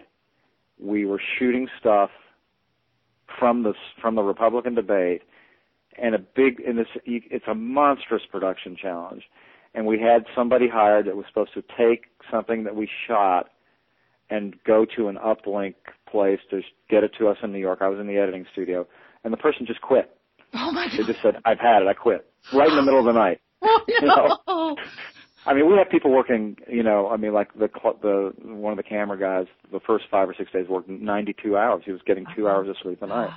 we 0.81 1.05
were 1.05 1.21
shooting 1.39 1.69
stuff 1.79 2.11
from 3.39 3.63
the 3.63 3.75
from 4.01 4.15
the 4.15 4.23
Republican 4.23 4.75
debate, 4.75 5.23
and 6.01 6.15
a 6.15 6.19
big 6.19 6.61
and 6.61 6.79
this 6.79 6.87
it's 7.05 7.47
a 7.49 7.55
monstrous 7.55 8.23
production 8.31 8.77
challenge, 8.81 9.23
and 9.75 9.87
we 9.87 10.01
had 10.01 10.25
somebody 10.35 10.69
hired 10.69 11.07
that 11.07 11.17
was 11.17 11.27
supposed 11.29 11.55
to 11.55 11.63
take 11.77 12.07
something 12.31 12.65
that 12.65 12.75
we 12.75 12.89
shot 13.07 13.51
and 14.31 14.55
go 14.65 14.87
to 14.97 15.09
an 15.09 15.17
uplink 15.17 15.75
place 16.11 16.41
to 16.51 16.61
get 16.91 17.05
it 17.05 17.13
to 17.19 17.29
us 17.29 17.37
in 17.43 17.53
New 17.53 17.59
York. 17.59 17.81
I 17.83 17.89
was 17.89 17.99
in 17.99 18.07
the 18.07 18.17
editing 18.19 18.47
studio, 18.53 18.87
and 19.25 19.33
the 19.33 19.37
person 19.37 19.67
just 19.67 19.81
quit. 19.81 20.15
Oh 20.55 20.73
my 20.73 20.89
God. 20.89 20.99
They 20.99 21.13
just 21.13 21.23
said, 21.23 21.37
"I've 21.45 21.59
had 21.59 21.83
it. 21.83 21.89
I 21.89 21.95
quit." 21.95 22.27
Right 22.53 22.69
in 22.69 22.77
the 22.77 22.83
middle 22.83 23.01
of 23.01 23.07
the 23.07 23.13
night. 23.13 23.41
Oh 23.61 23.81
You 23.89 24.07
know? 24.07 24.77
I 25.47 25.55
mean, 25.55 25.69
we 25.69 25.77
have 25.79 25.91
people 25.91 26.13
working. 26.13 26.57
You 26.69 26.83
know, 26.83 27.09
I 27.09 27.17
mean, 27.17 27.33
like 27.33 27.53
the 27.55 27.69
the 28.03 28.33
one 28.45 28.73
of 28.73 28.77
the 28.77 28.83
camera 28.83 29.19
guys. 29.19 29.47
The 29.73 29.81
first 29.81 30.05
five 30.11 30.29
or 30.29 30.35
six 30.35 30.53
days 30.53 30.69
worked 30.69 30.89
92 30.89 31.57
hours. 31.57 31.83
He 31.85 31.93
was 31.93 32.01
getting 32.07 32.25
two 32.37 32.47
oh, 32.47 32.51
hours 32.51 32.69
of 32.69 32.77
sleep 32.83 33.03
a 33.03 33.07
night. 33.07 33.31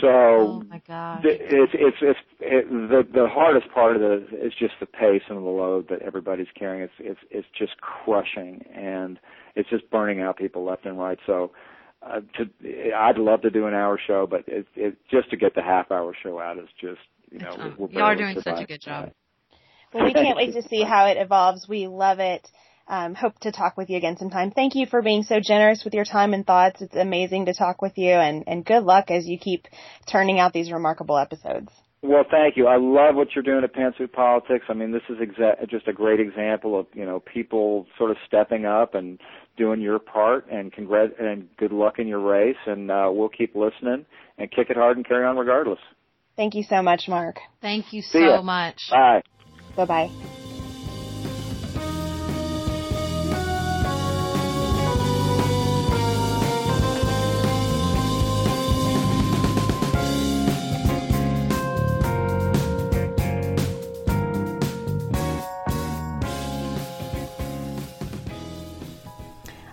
So 0.00 0.08
Oh 0.08 0.62
my 0.68 0.80
gosh. 0.86 1.22
the- 1.22 1.30
it's 1.40 1.72
it's 1.74 1.96
it's 2.02 2.18
it, 2.40 2.70
the 2.70 3.06
the 3.12 3.28
hardest 3.28 3.72
part 3.72 3.96
of 3.96 4.02
it 4.02 4.28
is 4.34 4.52
just 4.58 4.74
the 4.78 4.86
pace 4.86 5.22
and 5.28 5.38
the 5.38 5.42
load 5.42 5.88
that 5.88 6.02
everybody's 6.02 6.48
carrying. 6.58 6.82
It's 6.82 6.92
it's 6.98 7.20
it's 7.30 7.48
just 7.58 7.80
crushing 7.80 8.64
and 8.74 9.18
it's 9.56 9.68
just 9.70 9.90
burning 9.90 10.20
out 10.20 10.36
people 10.36 10.64
left 10.64 10.86
and 10.86 10.98
right. 10.98 11.18
So 11.26 11.52
uh, 12.02 12.20
to 12.38 12.92
I'd 12.94 13.18
love 13.18 13.42
to 13.42 13.50
do 13.50 13.66
an 13.66 13.74
hour 13.74 13.98
show, 14.06 14.26
but 14.30 14.44
it 14.46 14.66
it 14.76 14.96
just 15.10 15.30
to 15.30 15.36
get 15.36 15.54
the 15.54 15.62
half 15.62 15.90
hour 15.90 16.14
show 16.22 16.38
out 16.38 16.58
is 16.58 16.68
just 16.80 17.00
you 17.30 17.38
know 17.38 17.52
It's- 17.54 17.78
we're 17.78 17.88
Y'all 17.88 18.02
are 18.02 18.16
barely 18.16 18.34
doing 18.34 18.42
such 18.42 18.62
a 18.62 18.66
good 18.66 18.80
job. 18.80 19.10
Well, 19.92 20.04
we 20.04 20.12
can't 20.12 20.36
wait 20.36 20.52
to 20.54 20.62
see 20.62 20.82
how 20.82 21.06
it 21.06 21.16
evolves. 21.16 21.66
We 21.68 21.86
love 21.86 22.18
it. 22.20 22.50
Um, 22.88 23.14
hope 23.14 23.38
to 23.40 23.50
talk 23.50 23.76
with 23.76 23.90
you 23.90 23.96
again 23.96 24.16
sometime. 24.16 24.52
Thank 24.52 24.74
you 24.76 24.86
for 24.86 25.02
being 25.02 25.24
so 25.24 25.40
generous 25.40 25.84
with 25.84 25.94
your 25.94 26.04
time 26.04 26.34
and 26.34 26.46
thoughts. 26.46 26.82
It's 26.82 26.94
amazing 26.94 27.46
to 27.46 27.54
talk 27.54 27.82
with 27.82 27.98
you, 27.98 28.12
and, 28.12 28.44
and 28.46 28.64
good 28.64 28.84
luck 28.84 29.10
as 29.10 29.26
you 29.26 29.38
keep 29.38 29.66
turning 30.06 30.38
out 30.38 30.52
these 30.52 30.70
remarkable 30.70 31.18
episodes. 31.18 31.72
Well, 32.06 32.24
thank 32.30 32.56
you. 32.56 32.66
I 32.68 32.76
love 32.76 33.16
what 33.16 33.34
you're 33.34 33.42
doing 33.42 33.64
at 33.64 33.74
Pantsuit 33.74 34.12
Politics. 34.12 34.66
I 34.68 34.74
mean, 34.74 34.92
this 34.92 35.02
is 35.08 35.16
exa- 35.18 35.68
just 35.68 35.88
a 35.88 35.92
great 35.92 36.20
example 36.20 36.78
of 36.78 36.86
you 36.94 37.04
know 37.04 37.20
people 37.20 37.86
sort 37.98 38.10
of 38.10 38.16
stepping 38.26 38.64
up 38.64 38.94
and 38.94 39.20
doing 39.56 39.80
your 39.80 39.98
part. 39.98 40.46
And 40.50 40.72
congrat 40.72 41.20
and 41.20 41.48
good 41.56 41.72
luck 41.72 41.98
in 41.98 42.06
your 42.06 42.20
race. 42.20 42.56
And 42.66 42.90
uh, 42.90 43.10
we'll 43.12 43.28
keep 43.28 43.54
listening 43.54 44.06
and 44.38 44.50
kick 44.50 44.70
it 44.70 44.76
hard 44.76 44.96
and 44.96 45.06
carry 45.06 45.24
on 45.24 45.36
regardless. 45.36 45.80
Thank 46.36 46.54
you 46.54 46.62
so 46.62 46.82
much, 46.82 47.08
Mark. 47.08 47.36
Thank 47.60 47.92
you 47.92 48.02
See 48.02 48.20
ya. 48.20 48.36
so 48.36 48.42
much. 48.42 48.80
Bye. 48.90 49.22
Bye 49.76 49.84
bye. 49.86 50.45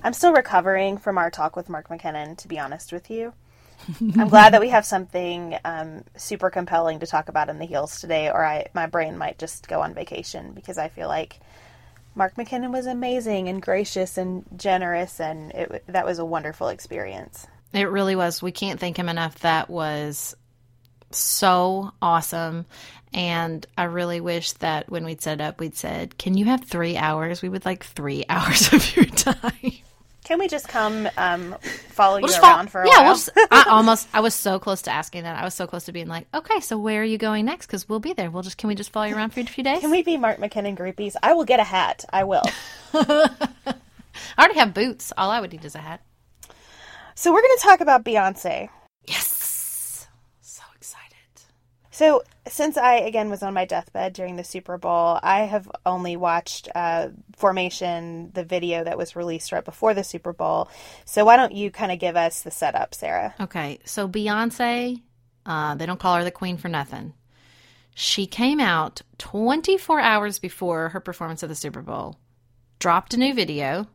I'm 0.04 0.14
still 0.14 0.34
recovering 0.34 0.98
from 0.98 1.18
our 1.18 1.32
talk 1.32 1.56
with 1.56 1.70
Mark 1.70 1.90
McKinnon, 1.90 2.38
to 2.38 2.48
be 2.48 2.60
honest 2.60 2.92
with 2.92 3.10
you. 3.10 3.34
I'm 4.18 4.30
glad 4.30 4.54
that 4.54 4.62
we 4.62 4.70
have 4.70 4.86
something 4.86 5.58
um, 5.66 6.04
super 6.16 6.50
compelling 6.50 7.00
to 7.00 7.08
talk 7.08 7.30
about 7.30 7.50
in 7.50 7.60
the 7.60 7.66
heels 7.66 8.00
today, 8.00 8.30
or 8.30 8.46
I 8.46 8.68
my 8.74 8.86
brain 8.86 9.18
might 9.18 9.40
just 9.40 9.68
go 9.68 9.82
on 9.82 9.94
vacation 9.94 10.54
because 10.54 10.78
I 10.78 10.90
feel 10.90 11.08
like 11.08 11.40
Mark 12.16 12.36
McKinnon 12.36 12.72
was 12.72 12.86
amazing 12.86 13.50
and 13.50 13.62
gracious 13.62 14.18
and 14.18 14.46
generous, 14.56 15.20
and 15.20 15.52
it, 15.52 15.84
that 15.88 16.06
was 16.06 16.20
a 16.20 16.26
wonderful 16.26 16.68
experience. 16.70 17.48
It 17.74 17.90
really 17.90 18.16
was. 18.16 18.42
We 18.42 18.52
can't 18.52 18.80
thank 18.80 18.98
him 18.98 19.10
enough. 19.10 19.40
That 19.40 19.70
was 19.70 20.36
so 21.12 21.92
awesome. 22.02 22.66
And 23.14 23.66
I 23.78 23.84
really 23.84 24.22
wish 24.22 24.54
that 24.54 24.90
when 24.90 25.06
we'd 25.06 25.22
set 25.22 25.42
up, 25.42 25.60
we'd 25.60 25.76
said, 25.76 26.18
Can 26.18 26.36
you 26.36 26.46
have 26.46 26.64
three 26.64 26.98
hours? 26.98 27.42
We 27.42 27.50
would 27.50 27.66
like 27.66 27.84
three 27.84 28.26
hours 28.30 28.74
of 28.74 28.96
your 28.96 29.06
time. 29.06 29.83
Can 30.24 30.40
we 30.40 30.48
just 30.48 30.68
come 30.68 31.10
um, 31.18 31.56
follow 31.90 32.22
We'll 32.22 32.32
you 32.32 32.42
around 32.42 32.72
for 32.72 32.82
a 32.82 32.88
yeah, 32.88 33.00
while? 33.00 33.06
we'll 33.06 33.16
just, 33.16 33.30
I 33.52 33.66
almost, 33.70 34.08
I 34.14 34.22
was 34.22 34.34
so 34.34 34.58
close 34.60 34.82
to 34.84 34.92
asking 34.92 35.24
that. 35.24 35.38
I 35.40 35.44
was 35.44 35.54
so 35.54 35.68
close 35.68 35.84
to 35.86 35.92
being 35.92 36.08
like, 36.08 36.28
okay, 36.34 36.60
so 36.62 36.78
where 36.78 37.02
are 37.02 37.06
you 37.06 37.18
going 37.18 37.46
next? 37.46 37.68
Because 37.68 37.90
we'll 37.90 38.00
be 38.00 38.14
there. 38.14 38.32
We'll 38.32 38.44
just, 38.44 38.58
can 38.58 38.68
we 38.70 38.76
just 38.76 38.92
follow 38.92 39.06
you 39.08 39.16
around 39.16 39.32
for 39.32 39.42
a 39.42 39.46
few 39.46 39.64
days? 39.64 39.82
Can 39.82 39.92
we 39.92 40.02
be 40.02 40.18
Mark 40.18 40.38
McKinnon 40.38 40.78
groupies? 40.78 41.16
I 41.22 41.34
will 41.34 41.46
get 41.46 41.60
a 41.60 41.64
hat. 41.64 42.06
I 42.12 42.24
will. 42.24 42.44
I 42.94 43.76
already 44.40 44.60
have 44.60 44.74
boots. 44.74 45.12
All 45.18 45.30
I 45.30 45.42
would 45.42 45.52
need 45.52 45.66
is 45.66 45.76
a 45.76 45.80
hat. 45.80 46.02
So 47.16 47.32
we're 47.32 47.42
going 47.42 47.58
to 47.58 47.64
talk 47.64 47.82
about 47.82 48.04
Beyonce. 48.04 48.70
Yes. 49.06 49.33
So 51.94 52.24
since 52.48 52.76
I 52.76 52.96
again 52.96 53.30
was 53.30 53.44
on 53.44 53.54
my 53.54 53.66
deathbed 53.66 54.14
during 54.14 54.36
the 54.36 54.44
Super 54.44 54.80
Bowl, 54.80 55.20
I 55.22 55.42
have 55.42 55.70
only 55.86 56.18
watched 56.18 56.68
uh, 56.74 57.10
Formation, 57.36 58.32
the 58.34 58.44
video 58.44 58.84
that 58.84 58.98
was 58.98 59.16
released 59.16 59.52
right 59.52 59.64
before 59.64 59.94
the 59.94 60.04
Super 60.04 60.34
Bowl. 60.34 60.70
So 61.06 61.24
why 61.24 61.38
don't 61.38 61.54
you 61.54 61.70
kind 61.70 61.92
of 61.92 62.00
give 62.00 62.16
us 62.16 62.42
the 62.42 62.50
setup, 62.50 62.96
Sarah? 62.96 63.36
Okay, 63.40 63.78
so 63.86 64.08
Beyonce, 64.08 65.04
uh, 65.46 65.76
they 65.76 65.86
don't 65.86 66.00
call 66.00 66.16
her 66.16 66.24
the 66.24 66.32
queen 66.32 66.58
for 66.58 66.68
nothing. 66.68 67.14
She 67.94 68.26
came 68.26 68.60
out 68.60 69.04
24 69.20 70.00
hours 70.00 70.40
before 70.40 70.90
her 70.90 71.00
performance 71.00 71.44
of 71.44 71.50
the 71.50 71.56
Super 71.56 71.84
Bowl, 71.84 72.18
dropped 72.80 73.14
a 73.14 73.18
new 73.18 73.36
video, 73.36 73.86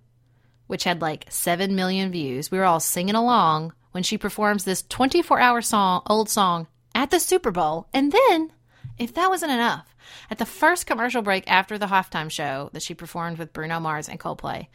which 0.69 0.85
had 0.85 1.03
like 1.03 1.27
7 1.31 1.75
million 1.75 2.12
views. 2.12 2.49
We 2.49 2.59
were 2.59 2.65
all 2.65 2.79
singing 2.79 3.16
along 3.16 3.73
when 3.91 4.05
she 4.05 4.16
performs 4.16 4.62
this 4.62 4.85
24 4.89 5.41
hour 5.41 5.61
song, 5.61 6.03
old 6.07 6.31
song 6.31 6.69
at 6.99 7.11
the 7.12 7.20
Super 7.20 7.53
Bowl. 7.53 7.87
And 7.95 8.11
then, 8.11 8.53
if 8.99 9.15
that 9.15 9.31
wasn't 9.31 9.53
enough, 9.53 9.95
at 10.31 10.39
the 10.39 10.45
first 10.45 10.85
commercial 10.85 11.23
break 11.23 11.45
after 11.47 11.79
the 11.79 11.87
halftime 11.87 12.29
show 12.29 12.70
that 12.73 12.83
she 12.83 12.93
performed 12.93 13.39
with 13.39 13.53
Bruno 13.53 13.79
Mars 13.79 14.09
and 14.09 14.19
Coldplay, 14.19 14.66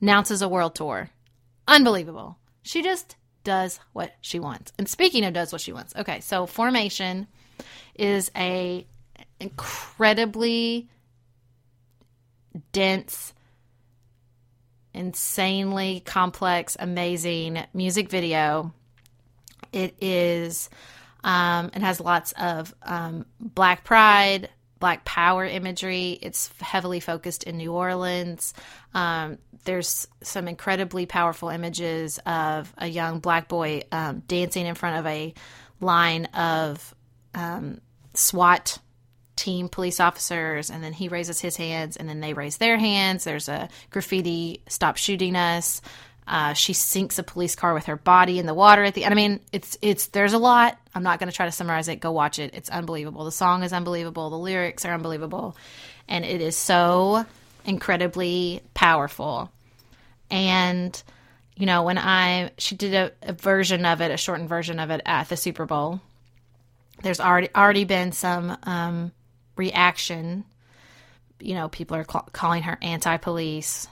announces 0.00 0.40
a 0.40 0.48
world 0.48 0.74
tour. 0.74 1.10
Unbelievable. 1.68 2.38
She 2.62 2.82
just 2.82 3.16
does 3.44 3.78
what 3.92 4.14
she 4.22 4.40
wants. 4.40 4.72
And 4.78 4.88
speaking 4.88 5.22
of 5.26 5.34
does 5.34 5.52
what 5.52 5.60
she 5.60 5.74
wants, 5.74 5.94
okay, 5.94 6.20
so 6.20 6.46
Formation 6.46 7.26
is 7.94 8.30
a 8.34 8.86
incredibly 9.38 10.88
dense, 12.72 13.34
insanely 14.94 16.00
complex, 16.06 16.74
amazing 16.80 17.62
music 17.74 18.08
video. 18.08 18.72
It 19.72 19.94
is 20.00 20.70
um, 21.26 21.72
it 21.74 21.82
has 21.82 22.00
lots 22.00 22.32
of 22.38 22.72
um, 22.82 23.26
black 23.40 23.82
pride, 23.82 24.48
black 24.78 25.04
power 25.04 25.44
imagery. 25.44 26.18
It's 26.22 26.48
heavily 26.60 27.00
focused 27.00 27.42
in 27.42 27.56
New 27.56 27.72
Orleans. 27.72 28.54
Um, 28.94 29.38
there's 29.64 30.06
some 30.22 30.46
incredibly 30.46 31.04
powerful 31.04 31.48
images 31.48 32.18
of 32.24 32.72
a 32.78 32.86
young 32.86 33.18
black 33.18 33.48
boy 33.48 33.82
um, 33.90 34.22
dancing 34.28 34.66
in 34.66 34.76
front 34.76 35.00
of 35.00 35.06
a 35.06 35.34
line 35.80 36.26
of 36.26 36.94
um, 37.34 37.80
SWAT 38.14 38.78
team 39.34 39.68
police 39.68 39.98
officers, 39.98 40.70
and 40.70 40.82
then 40.82 40.92
he 40.92 41.08
raises 41.08 41.40
his 41.40 41.56
hands, 41.56 41.96
and 41.96 42.08
then 42.08 42.20
they 42.20 42.34
raise 42.34 42.58
their 42.58 42.78
hands. 42.78 43.24
There's 43.24 43.48
a 43.48 43.68
graffiti, 43.90 44.62
"Stop 44.68 44.96
shooting 44.96 45.34
us." 45.34 45.82
Uh, 46.26 46.54
she 46.54 46.72
sinks 46.72 47.18
a 47.18 47.22
police 47.22 47.54
car 47.54 47.72
with 47.72 47.86
her 47.86 47.96
body 47.96 48.38
in 48.38 48.46
the 48.46 48.54
water 48.54 48.82
at 48.82 48.94
the 48.94 49.04
end. 49.04 49.12
I 49.12 49.16
mean, 49.16 49.40
it's 49.52 49.78
it's 49.80 50.08
there's 50.08 50.32
a 50.32 50.38
lot. 50.38 50.76
I'm 50.94 51.04
not 51.04 51.20
going 51.20 51.30
to 51.30 51.36
try 51.36 51.46
to 51.46 51.52
summarize 51.52 51.86
it. 51.88 52.00
Go 52.00 52.10
watch 52.10 52.38
it. 52.40 52.52
It's 52.54 52.68
unbelievable. 52.68 53.24
The 53.24 53.32
song 53.32 53.62
is 53.62 53.72
unbelievable. 53.72 54.30
The 54.30 54.38
lyrics 54.38 54.84
are 54.84 54.92
unbelievable, 54.92 55.56
and 56.08 56.24
it 56.24 56.40
is 56.40 56.56
so 56.56 57.24
incredibly 57.64 58.60
powerful. 58.74 59.52
And 60.28 61.00
you 61.54 61.66
know, 61.66 61.84
when 61.84 61.96
I 61.96 62.50
she 62.58 62.74
did 62.74 62.94
a, 62.94 63.12
a 63.22 63.32
version 63.32 63.86
of 63.86 64.00
it, 64.00 64.10
a 64.10 64.16
shortened 64.16 64.48
version 64.48 64.80
of 64.80 64.90
it 64.90 65.02
at 65.06 65.28
the 65.28 65.36
Super 65.36 65.64
Bowl. 65.64 66.00
There's 67.02 67.20
already 67.20 67.50
already 67.54 67.84
been 67.84 68.10
some 68.10 68.56
um, 68.64 69.12
reaction. 69.54 70.44
You 71.38 71.54
know, 71.54 71.68
people 71.68 71.96
are 71.98 72.04
ca- 72.04 72.24
calling 72.32 72.62
her 72.64 72.78
anti-police 72.82 73.86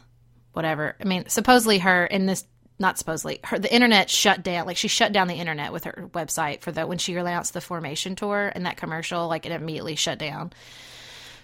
whatever. 0.55 0.97
I 1.01 1.05
mean, 1.05 1.29
supposedly 1.29 1.79
her 1.79 2.07
in 2.07 2.27
this 2.27 2.45
not 2.79 2.99
supposedly 2.99 3.39
her 3.45 3.59
the 3.59 3.73
internet 3.73 4.11
shut 4.11 4.43
down 4.43 4.67
like 4.67 4.77
she 4.77 4.89
shut 4.89 5.13
down 5.13 5.29
the 5.29 5.35
internet 5.35 5.73
with 5.73 5.85
her 5.85 6.09
website 6.13 6.61
for 6.61 6.73
the 6.73 6.87
when 6.87 6.99
she 6.99 7.15
announced 7.15 7.55
the 7.55 7.61
formation 7.61 8.17
tour 8.17 8.51
and 8.53 8.67
that 8.67 8.77
commercial 8.77 9.29
like 9.29 9.47
it 9.47 9.53
immediately 9.53 9.95
shut 9.95 10.19
down. 10.19 10.53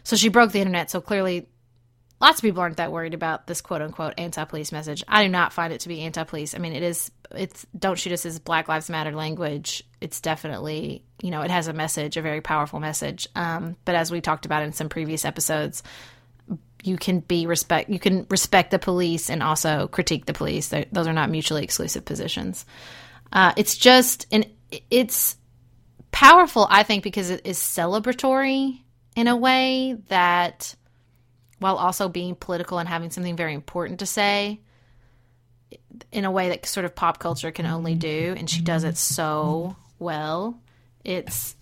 So 0.02 0.16
she 0.16 0.28
broke 0.28 0.50
the 0.50 0.58
internet. 0.60 0.90
So 0.90 1.00
clearly 1.00 1.46
lots 2.20 2.38
of 2.38 2.42
people 2.42 2.60
aren't 2.62 2.78
that 2.78 2.92
worried 2.92 3.14
about 3.14 3.46
this 3.46 3.60
quote 3.60 3.82
unquote 3.82 4.14
anti-police 4.18 4.72
message. 4.72 5.04
I 5.06 5.22
do 5.22 5.28
not 5.28 5.52
find 5.52 5.72
it 5.72 5.80
to 5.80 5.88
be 5.88 6.00
anti-police. 6.02 6.54
I 6.54 6.58
mean, 6.58 6.72
it 6.72 6.82
is 6.82 7.10
it's 7.32 7.64
don't 7.78 7.98
shoot 7.98 8.12
us 8.12 8.26
as 8.26 8.38
Black 8.40 8.68
Lives 8.68 8.90
Matter 8.90 9.12
language. 9.12 9.84
It's 10.00 10.20
definitely, 10.20 11.04
you 11.22 11.30
know, 11.30 11.42
it 11.42 11.50
has 11.50 11.68
a 11.68 11.72
message, 11.72 12.16
a 12.16 12.22
very 12.22 12.40
powerful 12.40 12.80
message. 12.80 13.28
Um, 13.36 13.76
but 13.84 13.94
as 13.94 14.10
we 14.10 14.20
talked 14.20 14.46
about 14.46 14.64
in 14.64 14.72
some 14.72 14.88
previous 14.88 15.24
episodes, 15.24 15.82
you 16.82 16.96
can 16.96 17.20
be 17.20 17.46
respect 17.46 17.90
you 17.90 17.98
can 17.98 18.26
respect 18.30 18.70
the 18.70 18.78
police 18.78 19.30
and 19.30 19.42
also 19.42 19.88
critique 19.88 20.26
the 20.26 20.32
police. 20.32 20.68
They're, 20.68 20.86
those 20.92 21.06
are 21.06 21.12
not 21.12 21.30
mutually 21.30 21.64
exclusive 21.64 22.04
positions. 22.04 22.64
Uh, 23.32 23.52
it's 23.56 23.76
just 23.76 24.26
and 24.32 24.46
it's 24.90 25.36
powerful 26.12 26.66
i 26.70 26.82
think 26.82 27.04
because 27.04 27.30
it 27.30 27.42
is 27.44 27.58
celebratory 27.58 28.80
in 29.14 29.28
a 29.28 29.36
way 29.36 29.96
that 30.08 30.74
while 31.58 31.76
also 31.76 32.08
being 32.08 32.34
political 32.34 32.78
and 32.78 32.88
having 32.88 33.10
something 33.10 33.36
very 33.36 33.54
important 33.54 34.00
to 34.00 34.06
say 34.06 34.60
in 36.10 36.24
a 36.24 36.30
way 36.30 36.48
that 36.48 36.66
sort 36.66 36.84
of 36.84 36.94
pop 36.94 37.18
culture 37.18 37.52
can 37.52 37.66
only 37.66 37.94
do 37.94 38.34
and 38.36 38.50
she 38.50 38.60
does 38.60 38.82
it 38.82 38.96
so 38.96 39.76
well 39.98 40.58
it's 41.04 41.54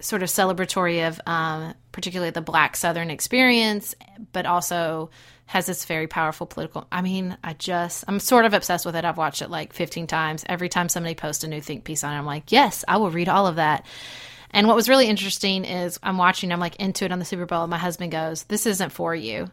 sort 0.00 0.22
of 0.22 0.28
celebratory 0.28 1.06
of 1.06 1.20
um, 1.26 1.74
particularly 1.98 2.30
the 2.30 2.40
black 2.40 2.76
southern 2.76 3.10
experience 3.10 3.92
but 4.32 4.46
also 4.46 5.10
has 5.46 5.66
this 5.66 5.84
very 5.84 6.06
powerful 6.06 6.46
political 6.46 6.86
i 6.92 7.02
mean 7.02 7.36
i 7.42 7.52
just 7.54 8.04
i'm 8.06 8.20
sort 8.20 8.44
of 8.44 8.54
obsessed 8.54 8.86
with 8.86 8.94
it. 8.94 9.04
I've 9.04 9.16
watched 9.16 9.42
it 9.42 9.50
like 9.50 9.72
15 9.72 10.06
times. 10.06 10.44
Every 10.48 10.68
time 10.68 10.88
somebody 10.88 11.16
posts 11.16 11.42
a 11.42 11.48
new 11.48 11.60
think 11.60 11.82
piece 11.82 12.04
on 12.04 12.12
it 12.12 12.16
i'm 12.16 12.24
like 12.24 12.52
yes 12.52 12.84
i 12.86 12.98
will 12.98 13.10
read 13.10 13.28
all 13.28 13.48
of 13.48 13.56
that. 13.56 13.84
And 14.52 14.68
what 14.68 14.76
was 14.76 14.88
really 14.88 15.08
interesting 15.08 15.64
is 15.64 15.98
i'm 16.04 16.18
watching 16.18 16.52
i'm 16.52 16.60
like 16.60 16.76
into 16.76 17.04
it 17.04 17.10
on 17.10 17.18
the 17.18 17.24
super 17.24 17.46
bowl 17.46 17.64
and 17.64 17.70
my 17.72 17.78
husband 17.78 18.12
goes 18.12 18.44
this 18.44 18.64
isn't 18.64 18.90
for 18.90 19.12
you. 19.12 19.50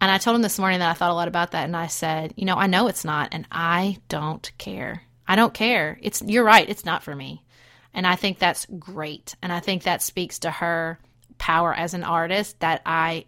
And 0.00 0.10
i 0.10 0.16
told 0.16 0.34
him 0.34 0.40
this 0.40 0.58
morning 0.58 0.78
that 0.78 0.90
i 0.90 0.94
thought 0.94 1.10
a 1.10 1.14
lot 1.14 1.28
about 1.28 1.50
that 1.50 1.64
and 1.64 1.76
i 1.76 1.88
said 1.88 2.32
you 2.38 2.46
know 2.46 2.56
i 2.56 2.68
know 2.68 2.88
it's 2.88 3.04
not 3.04 3.28
and 3.32 3.46
i 3.52 3.98
don't 4.08 4.50
care. 4.56 5.02
I 5.28 5.36
don't 5.36 5.52
care. 5.52 5.98
It's 6.00 6.22
you're 6.22 6.42
right 6.42 6.66
it's 6.66 6.86
not 6.86 7.02
for 7.02 7.14
me. 7.14 7.44
And 7.92 8.06
I 8.06 8.16
think 8.16 8.38
that's 8.38 8.64
great. 8.78 9.34
And 9.42 9.52
I 9.52 9.60
think 9.60 9.82
that 9.82 10.00
speaks 10.00 10.38
to 10.38 10.50
her 10.50 10.98
power 11.38 11.74
as 11.74 11.94
an 11.94 12.04
artist 12.04 12.58
that 12.60 12.82
I 12.86 13.26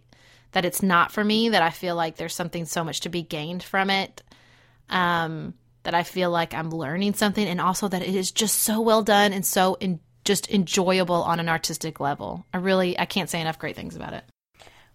that 0.53 0.65
it's 0.65 0.83
not 0.83 1.13
for 1.13 1.23
me, 1.23 1.51
that 1.51 1.63
I 1.63 1.71
feel 1.71 1.95
like 1.95 2.17
there's 2.17 2.35
something 2.35 2.65
so 2.65 2.83
much 2.83 3.01
to 3.01 3.09
be 3.09 3.23
gained 3.23 3.63
from 3.63 3.91
it. 3.91 4.23
Um 4.91 5.55
that 5.85 5.95
I 5.95 6.03
feel 6.03 6.31
like 6.31 6.55
I'm 6.55 6.71
learning 6.71 7.15
something 7.15 7.47
and 7.47 7.61
also 7.61 7.89
that 7.89 8.03
it 8.03 8.15
is 8.15 8.31
just 8.31 8.59
so 8.59 8.81
well 8.81 9.03
done 9.03 9.33
and 9.33 9.47
so 9.47 9.75
in, 9.81 10.01
just 10.25 10.51
enjoyable 10.51 11.23
on 11.23 11.41
an 11.41 11.49
artistic 11.49 12.01
level. 12.01 12.45
I 12.53 12.59
really 12.59 12.99
I 12.99 13.07
can't 13.07 13.31
say 13.31 13.41
enough 13.41 13.59
great 13.59 13.77
things 13.77 13.97
about 13.97 14.13
it. 14.13 14.25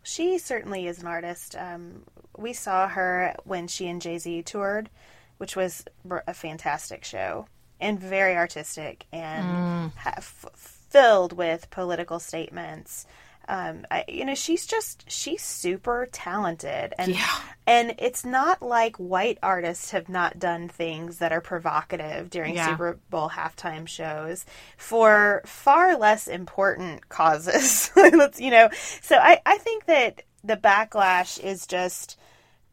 She 0.04 0.38
certainly 0.38 0.86
is 0.86 1.00
an 1.00 1.08
artist. 1.08 1.56
Um, 1.56 2.04
we 2.38 2.54
saw 2.54 2.88
her 2.90 3.36
when 3.46 3.68
she 3.68 3.88
and 3.88 4.02
Jay 4.02 4.18
Z 4.18 4.44
toured, 4.44 4.90
which 5.38 5.56
was 5.56 5.86
a 6.28 6.34
fantastic 6.34 7.06
show 7.06 7.48
and 7.80 8.00
very 8.00 8.36
artistic 8.36 9.06
and 9.12 9.92
ha- 9.96 10.14
f- 10.18 10.73
filled 10.94 11.34
with 11.34 11.70
political 11.72 12.20
statements. 12.20 13.06
Um, 13.46 13.86
I, 13.92 14.06
you 14.08 14.24
know, 14.24 14.36
she's 14.36 14.66
just 14.66 15.04
she's 15.12 15.42
super 15.42 16.08
talented, 16.14 16.94
and 16.98 17.14
Yeah. 17.14 17.28
and 17.68 17.94
it's 18.00 18.24
not 18.24 18.62
like 18.62 18.96
white 18.96 19.38
artists 19.44 19.92
have 19.92 20.08
not 20.08 20.40
done 20.40 20.70
things 20.70 21.18
that 21.18 21.34
are 21.34 21.42
provocative 21.42 22.30
during 22.30 22.56
Yeah. 22.56 22.70
Super 22.70 23.00
Bowl 23.10 23.30
halftime 23.32 23.86
shows 23.86 24.46
for 24.78 25.42
far 25.46 25.98
less 25.98 26.30
important 26.30 27.10
causes. 27.10 27.92
Let's 27.98 28.40
you 28.40 28.50
know, 28.52 28.70
so 29.02 29.18
I 29.18 29.42
I 29.46 29.58
think 29.58 29.88
that 29.88 30.22
the 30.42 30.56
backlash 30.56 31.38
is 31.38 31.68
just 31.68 32.18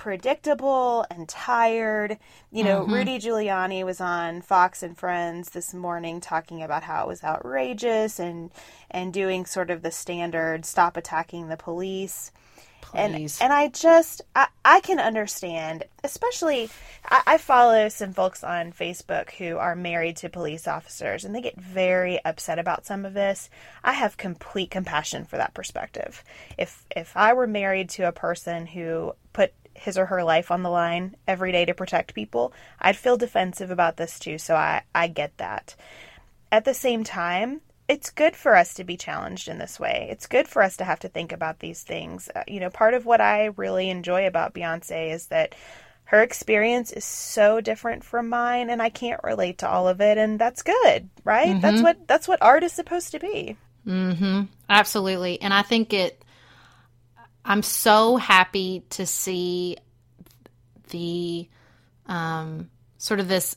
predictable 0.01 1.05
and 1.11 1.29
tired. 1.29 2.17
You 2.51 2.65
know, 2.65 2.81
mm-hmm. 2.81 2.95
Rudy 2.95 3.19
Giuliani 3.19 3.85
was 3.85 4.01
on 4.01 4.41
Fox 4.41 4.83
and 4.83 4.97
Friends 4.97 5.51
this 5.51 5.75
morning 5.75 6.23
talking 6.23 6.63
about 6.63 6.85
how 6.85 7.05
it 7.05 7.09
was 7.09 7.23
outrageous 7.23 8.19
and 8.19 8.51
and 8.91 9.13
doing 9.13 9.45
sort 9.45 9.71
of 9.71 9.83
the 9.83 9.91
standard 9.91 10.65
stop 10.65 10.97
attacking 10.97 11.49
the 11.49 11.59
police. 11.59 12.33
Please. 12.81 13.39
And 13.43 13.45
and 13.45 13.53
I 13.53 13.69
just 13.69 14.23
I, 14.35 14.47
I 14.65 14.81
can 14.81 14.99
understand, 14.99 15.85
especially 16.03 16.71
I, 17.05 17.23
I 17.27 17.37
follow 17.37 17.91
some 17.91 18.15
folks 18.15 18.43
on 18.43 18.73
Facebook 18.73 19.33
who 19.33 19.59
are 19.59 19.77
married 19.77 20.17
to 20.19 20.31
police 20.31 20.67
officers 20.67 21.27
and 21.27 21.35
they 21.35 21.43
get 21.43 21.61
very 21.61 22.25
upset 22.25 22.59
about 22.59 22.87
some 22.87 23.05
of 23.05 23.13
this. 23.13 23.51
I 23.85 23.93
have 23.93 24.17
complete 24.17 24.71
compassion 24.71 25.27
for 25.27 25.37
that 25.37 25.53
perspective. 25.53 26.25
If 26.57 26.87
if 26.97 27.15
I 27.19 27.35
were 27.35 27.47
married 27.47 27.91
to 27.91 28.09
a 28.09 28.13
person 28.13 28.65
who 28.65 29.13
put 29.35 29.53
his 29.81 29.97
or 29.97 30.07
her 30.07 30.23
life 30.23 30.51
on 30.51 30.63
the 30.63 30.71
line 30.71 31.17
every 31.27 31.53
day 31.53 31.65
to 31.65 31.75
protect 31.75 32.15
people, 32.15 32.53
I'd 32.79 32.97
feel 32.97 33.17
defensive 33.17 33.71
about 33.71 33.97
this 33.97 34.19
too, 34.19 34.37
so 34.37 34.55
I, 34.55 34.83
I 34.95 35.09
get 35.09 35.37
that. 35.39 35.75
At 36.53 36.65
the 36.65 36.75
same 36.75 37.03
time, 37.03 37.63
it's 37.89 38.11
good 38.11 38.37
for 38.37 38.55
us 38.55 38.75
to 38.75 38.85
be 38.85 38.97
challenged 38.97 39.49
in 39.49 39.59
this 39.59 39.81
way. 39.81 40.09
It's 40.11 40.27
good 40.27 40.47
for 40.47 40.63
us 40.63 40.77
to 40.77 40.85
have 40.85 41.01
to 41.01 41.09
think 41.09 41.33
about 41.33 41.59
these 41.59 41.83
things. 41.83 42.29
Uh, 42.35 42.45
you 42.47 42.61
know, 42.61 42.71
part 42.71 42.95
of 42.95 43.07
what 43.07 43.21
I 43.21 43.47
really 43.57 43.89
enjoy 43.89 44.27
about 44.27 44.55
Beyonce 44.55 45.13
is 45.13 45.27
that 45.29 45.55
her 46.05 46.23
experience 46.23 46.93
is 46.93 47.05
so 47.05 47.61
different 47.61 48.05
from 48.05 48.29
mine 48.29 48.69
and 48.69 48.83
I 48.83 48.91
can't 48.91 49.23
relate 49.25 49.59
to 49.59 49.69
all 49.69 49.89
of 49.89 50.01
it 50.01 50.19
and 50.19 50.39
that's 50.39 50.63
good, 50.63 51.09
right? 51.25 51.49
Mm-hmm. 51.49 51.61
That's 51.61 51.83
what 51.83 52.07
that's 52.07 52.29
what 52.29 52.43
art 52.43 52.65
is 52.65 52.73
supposed 52.73 53.13
to 53.13 53.19
be. 53.19 53.57
Mhm. 53.87 54.49
Absolutely. 54.69 55.41
And 55.41 55.55
I 55.55 55.63
think 55.63 55.93
it 55.93 56.23
I'm 57.45 57.63
so 57.63 58.17
happy 58.17 58.85
to 58.91 59.07
see 59.07 59.77
the 60.91 61.49
um, 62.07 62.71
sort 62.99 63.21
of 63.21 63.29
this 63.29 63.57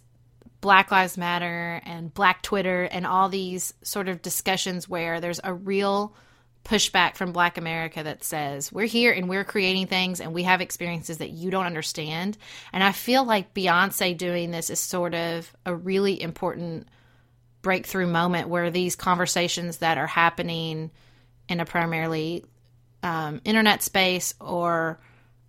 Black 0.62 0.92
Lives 0.92 1.18
Matter 1.18 1.82
and 1.86 2.14
Black 2.14 2.42
Twitter 2.42 2.84
and 2.84 3.06
all 3.06 3.28
these 3.28 3.74
sort 3.82 4.08
of 4.08 4.22
discussions 4.22 4.88
where 4.88 5.20
there's 5.20 5.42
a 5.44 5.54
real 5.54 6.16
pushback 6.64 7.16
from 7.16 7.34
Black 7.34 7.58
America 7.58 8.02
that 8.02 8.24
says, 8.24 8.72
we're 8.72 8.86
here 8.86 9.12
and 9.12 9.28
we're 9.28 9.44
creating 9.44 9.88
things 9.88 10.22
and 10.22 10.34
we 10.34 10.44
have 10.44 10.62
experiences 10.62 11.18
that 11.18 11.32
you 11.32 11.52
don't 11.52 11.66
understand. 11.66 12.38
And 12.72 12.82
I 12.82 12.94
feel 12.94 13.26
like 13.26 13.54
Beyonce 13.54 14.18
doing 14.18 14.52
this 14.52 14.70
is 14.70 14.80
sort 14.80 15.14
of 15.14 15.52
a 15.66 15.76
really 15.76 16.22
important 16.22 16.88
breakthrough 17.62 18.08
moment 18.08 18.48
where 18.48 18.72
these 18.72 18.96
conversations 18.96 19.78
that 19.80 19.98
are 19.98 20.08
happening 20.08 20.92
in 21.50 21.60
a 21.60 21.66
primarily 21.66 22.46
um, 23.04 23.42
internet 23.46 23.84
space 23.84 24.34
or 24.40 25.00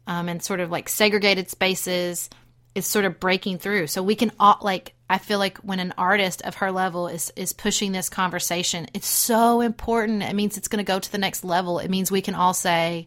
um, 0.07 0.29
in 0.29 0.41
sort 0.41 0.61
of 0.61 0.71
like 0.71 0.89
segregated 0.89 1.49
spaces 1.49 2.29
is 2.75 2.87
sort 2.87 3.05
of 3.05 3.21
breaking 3.21 3.59
through. 3.59 3.87
So 3.87 4.03
we 4.03 4.17
can 4.17 4.33
all 4.39 4.59
like 4.61 4.95
I 5.09 5.19
feel 5.19 5.39
like 5.39 5.59
when 5.59 5.81
an 5.81 5.95
artist 5.97 6.43
of 6.43 6.57
her 6.57 6.73
level 6.73 7.09
is 7.09 7.33
is 7.37 7.53
pushing 7.53 7.93
this 7.93 8.09
conversation, 8.09 8.89
it's 8.95 9.07
so 9.07 9.61
important. 9.61 10.23
It 10.23 10.35
means 10.35 10.57
it's 10.57 10.69
going 10.69 10.85
to 10.85 10.93
go 10.93 10.99
to 10.99 11.13
the 11.13 11.19
next 11.19 11.45
level. 11.45 11.79
It 11.79 11.91
means 11.91 12.11
we 12.11 12.23
can 12.23 12.35
all 12.35 12.55
say, 12.55 13.07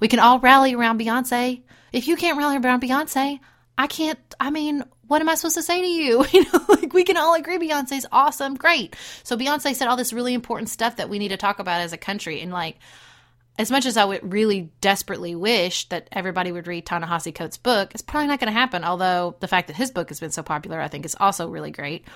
we 0.00 0.08
can 0.08 0.20
all 0.20 0.38
rally 0.38 0.74
around 0.74 1.00
Beyonce. 1.00 1.62
If 1.92 2.08
you 2.08 2.16
can't 2.16 2.38
rally 2.38 2.56
around 2.56 2.82
Beyonce, 2.82 3.40
I 3.76 3.86
can't. 3.86 4.18
I 4.38 4.50
mean, 4.50 4.84
what 5.06 5.20
am 5.20 5.28
I 5.28 5.34
supposed 5.34 5.56
to 5.56 5.62
say 5.62 5.80
to 5.80 5.86
you? 5.86 6.24
You 6.32 6.44
know, 6.44 6.64
like 6.68 6.92
we 6.92 7.04
can 7.04 7.16
all 7.16 7.34
agree 7.34 7.58
Beyonce's 7.58 8.06
awesome, 8.12 8.54
great. 8.54 8.94
So 9.24 9.36
Beyonce 9.36 9.74
said 9.74 9.88
all 9.88 9.96
this 9.96 10.12
really 10.12 10.34
important 10.34 10.68
stuff 10.68 10.96
that 10.96 11.08
we 11.08 11.18
need 11.18 11.28
to 11.28 11.36
talk 11.36 11.58
about 11.58 11.80
as 11.80 11.92
a 11.92 11.98
country, 11.98 12.40
and 12.40 12.52
like 12.52 12.78
as 13.58 13.70
much 13.70 13.84
as 13.86 13.96
I 13.96 14.04
would 14.04 14.32
really 14.32 14.70
desperately 14.80 15.34
wish 15.34 15.88
that 15.90 16.08
everybody 16.10 16.52
would 16.52 16.66
read 16.66 16.86
Ta-Nehisi 16.86 17.34
Coates' 17.34 17.58
book, 17.58 17.92
it's 17.92 18.02
probably 18.02 18.28
not 18.28 18.40
going 18.40 18.52
to 18.52 18.58
happen. 18.58 18.84
Although 18.84 19.36
the 19.40 19.48
fact 19.48 19.68
that 19.68 19.76
his 19.76 19.90
book 19.90 20.08
has 20.08 20.20
been 20.20 20.30
so 20.30 20.42
popular, 20.42 20.80
I 20.80 20.88
think, 20.88 21.04
is 21.04 21.16
also 21.20 21.48
really 21.48 21.70
great. 21.70 22.06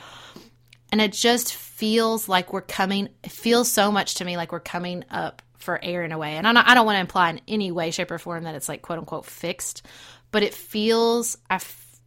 And 0.90 1.00
it 1.00 1.12
just 1.12 1.54
feels 1.54 2.28
like 2.28 2.52
we're 2.52 2.62
coming. 2.62 3.10
It 3.22 3.32
feels 3.32 3.70
so 3.70 3.92
much 3.92 4.14
to 4.16 4.24
me 4.24 4.36
like 4.36 4.52
we're 4.52 4.60
coming 4.60 5.04
up 5.10 5.42
for 5.58 5.82
air 5.82 6.04
in 6.04 6.12
a 6.12 6.18
way. 6.18 6.36
And 6.36 6.46
I 6.46 6.52
don't, 6.52 6.68
I 6.68 6.74
don't 6.74 6.86
want 6.86 6.96
to 6.96 7.00
imply 7.00 7.30
in 7.30 7.40
any 7.48 7.70
way, 7.70 7.90
shape, 7.90 8.10
or 8.10 8.18
form 8.18 8.44
that 8.44 8.54
it's 8.54 8.68
like 8.68 8.82
quote 8.82 8.98
unquote 8.98 9.26
fixed, 9.26 9.84
but 10.30 10.42
it 10.42 10.54
feels. 10.54 11.36
I 11.50 11.58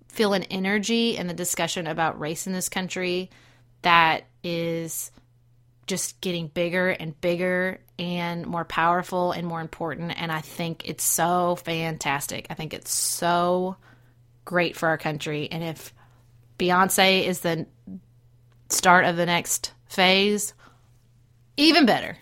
feel 0.07 0.33
an 0.33 0.43
energy 0.43 1.17
in 1.17 1.27
the 1.27 1.33
discussion 1.33 1.85
about 1.85 2.19
race 2.19 2.47
in 2.47 2.53
this 2.53 2.67
country 2.67 3.29
that 3.83 4.25
is 4.43 5.11
just 5.89 6.21
getting 6.21 6.47
bigger 6.47 6.89
and 6.89 7.19
bigger 7.19 7.79
and 7.97 8.45
more 8.45 8.63
powerful 8.63 9.31
and 9.31 9.45
more 9.45 9.59
important. 9.59 10.13
And 10.15 10.31
I 10.31 10.39
think 10.39 10.87
it's 10.87 11.03
so 11.03 11.57
fantastic. 11.57 12.45
I 12.49 12.53
think 12.53 12.73
it's 12.73 12.91
so 12.91 13.75
great 14.45 14.77
for 14.77 14.87
our 14.87 14.97
country. 14.97 15.49
And 15.51 15.63
if 15.63 15.91
Beyonce 16.59 17.25
is 17.25 17.39
the 17.41 17.65
start 18.69 19.05
of 19.05 19.17
the 19.17 19.25
next 19.25 19.73
phase, 19.87 20.53
even 21.57 21.87
better. 21.87 22.17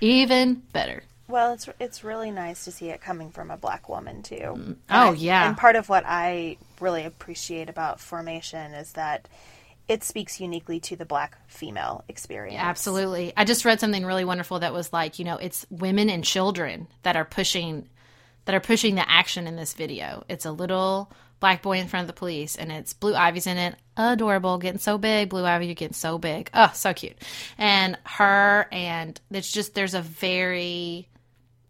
Even 0.00 0.62
better. 0.72 1.04
Well, 1.28 1.52
it's 1.52 1.68
it's 1.78 2.04
really 2.04 2.30
nice 2.30 2.64
to 2.64 2.72
see 2.72 2.88
it 2.88 3.00
coming 3.00 3.30
from 3.30 3.50
a 3.50 3.56
black 3.56 3.88
woman 3.88 4.22
too. 4.22 4.36
Mm. 4.36 4.76
Oh 4.90 5.10
I, 5.10 5.12
yeah. 5.12 5.48
And 5.48 5.56
part 5.56 5.76
of 5.76 5.88
what 5.88 6.04
I 6.06 6.56
really 6.80 7.04
appreciate 7.04 7.68
about 7.68 8.00
Formation 8.00 8.72
is 8.72 8.92
that 8.92 9.28
it 9.92 10.02
speaks 10.02 10.40
uniquely 10.40 10.80
to 10.80 10.96
the 10.96 11.04
black 11.04 11.36
female 11.48 12.02
experience. 12.08 12.58
Absolutely. 12.58 13.34
I 13.36 13.44
just 13.44 13.66
read 13.66 13.78
something 13.78 14.06
really 14.06 14.24
wonderful 14.24 14.60
that 14.60 14.72
was 14.72 14.90
like, 14.90 15.18
you 15.18 15.26
know, 15.26 15.36
it's 15.36 15.66
women 15.68 16.08
and 16.08 16.24
children 16.24 16.88
that 17.02 17.14
are 17.14 17.26
pushing 17.26 17.90
that 18.46 18.54
are 18.54 18.60
pushing 18.60 18.94
the 18.94 19.08
action 19.08 19.46
in 19.46 19.54
this 19.54 19.74
video. 19.74 20.24
It's 20.30 20.46
a 20.46 20.50
little 20.50 21.12
black 21.40 21.60
boy 21.60 21.78
in 21.78 21.88
front 21.88 22.04
of 22.04 22.06
the 22.06 22.18
police 22.18 22.56
and 22.56 22.72
it's 22.72 22.94
Blue 22.94 23.14
Ivy's 23.14 23.46
in 23.46 23.58
it. 23.58 23.76
Adorable, 23.98 24.56
getting 24.56 24.80
so 24.80 24.96
big. 24.96 25.28
Blue 25.28 25.44
Ivy 25.44 25.66
you're 25.66 25.74
getting 25.74 25.92
so 25.92 26.16
big. 26.16 26.48
Oh, 26.54 26.70
so 26.74 26.94
cute. 26.94 27.18
And 27.58 27.98
her 28.04 28.68
and 28.72 29.20
it's 29.30 29.52
just 29.52 29.74
there's 29.74 29.94
a 29.94 30.00
very 30.00 31.06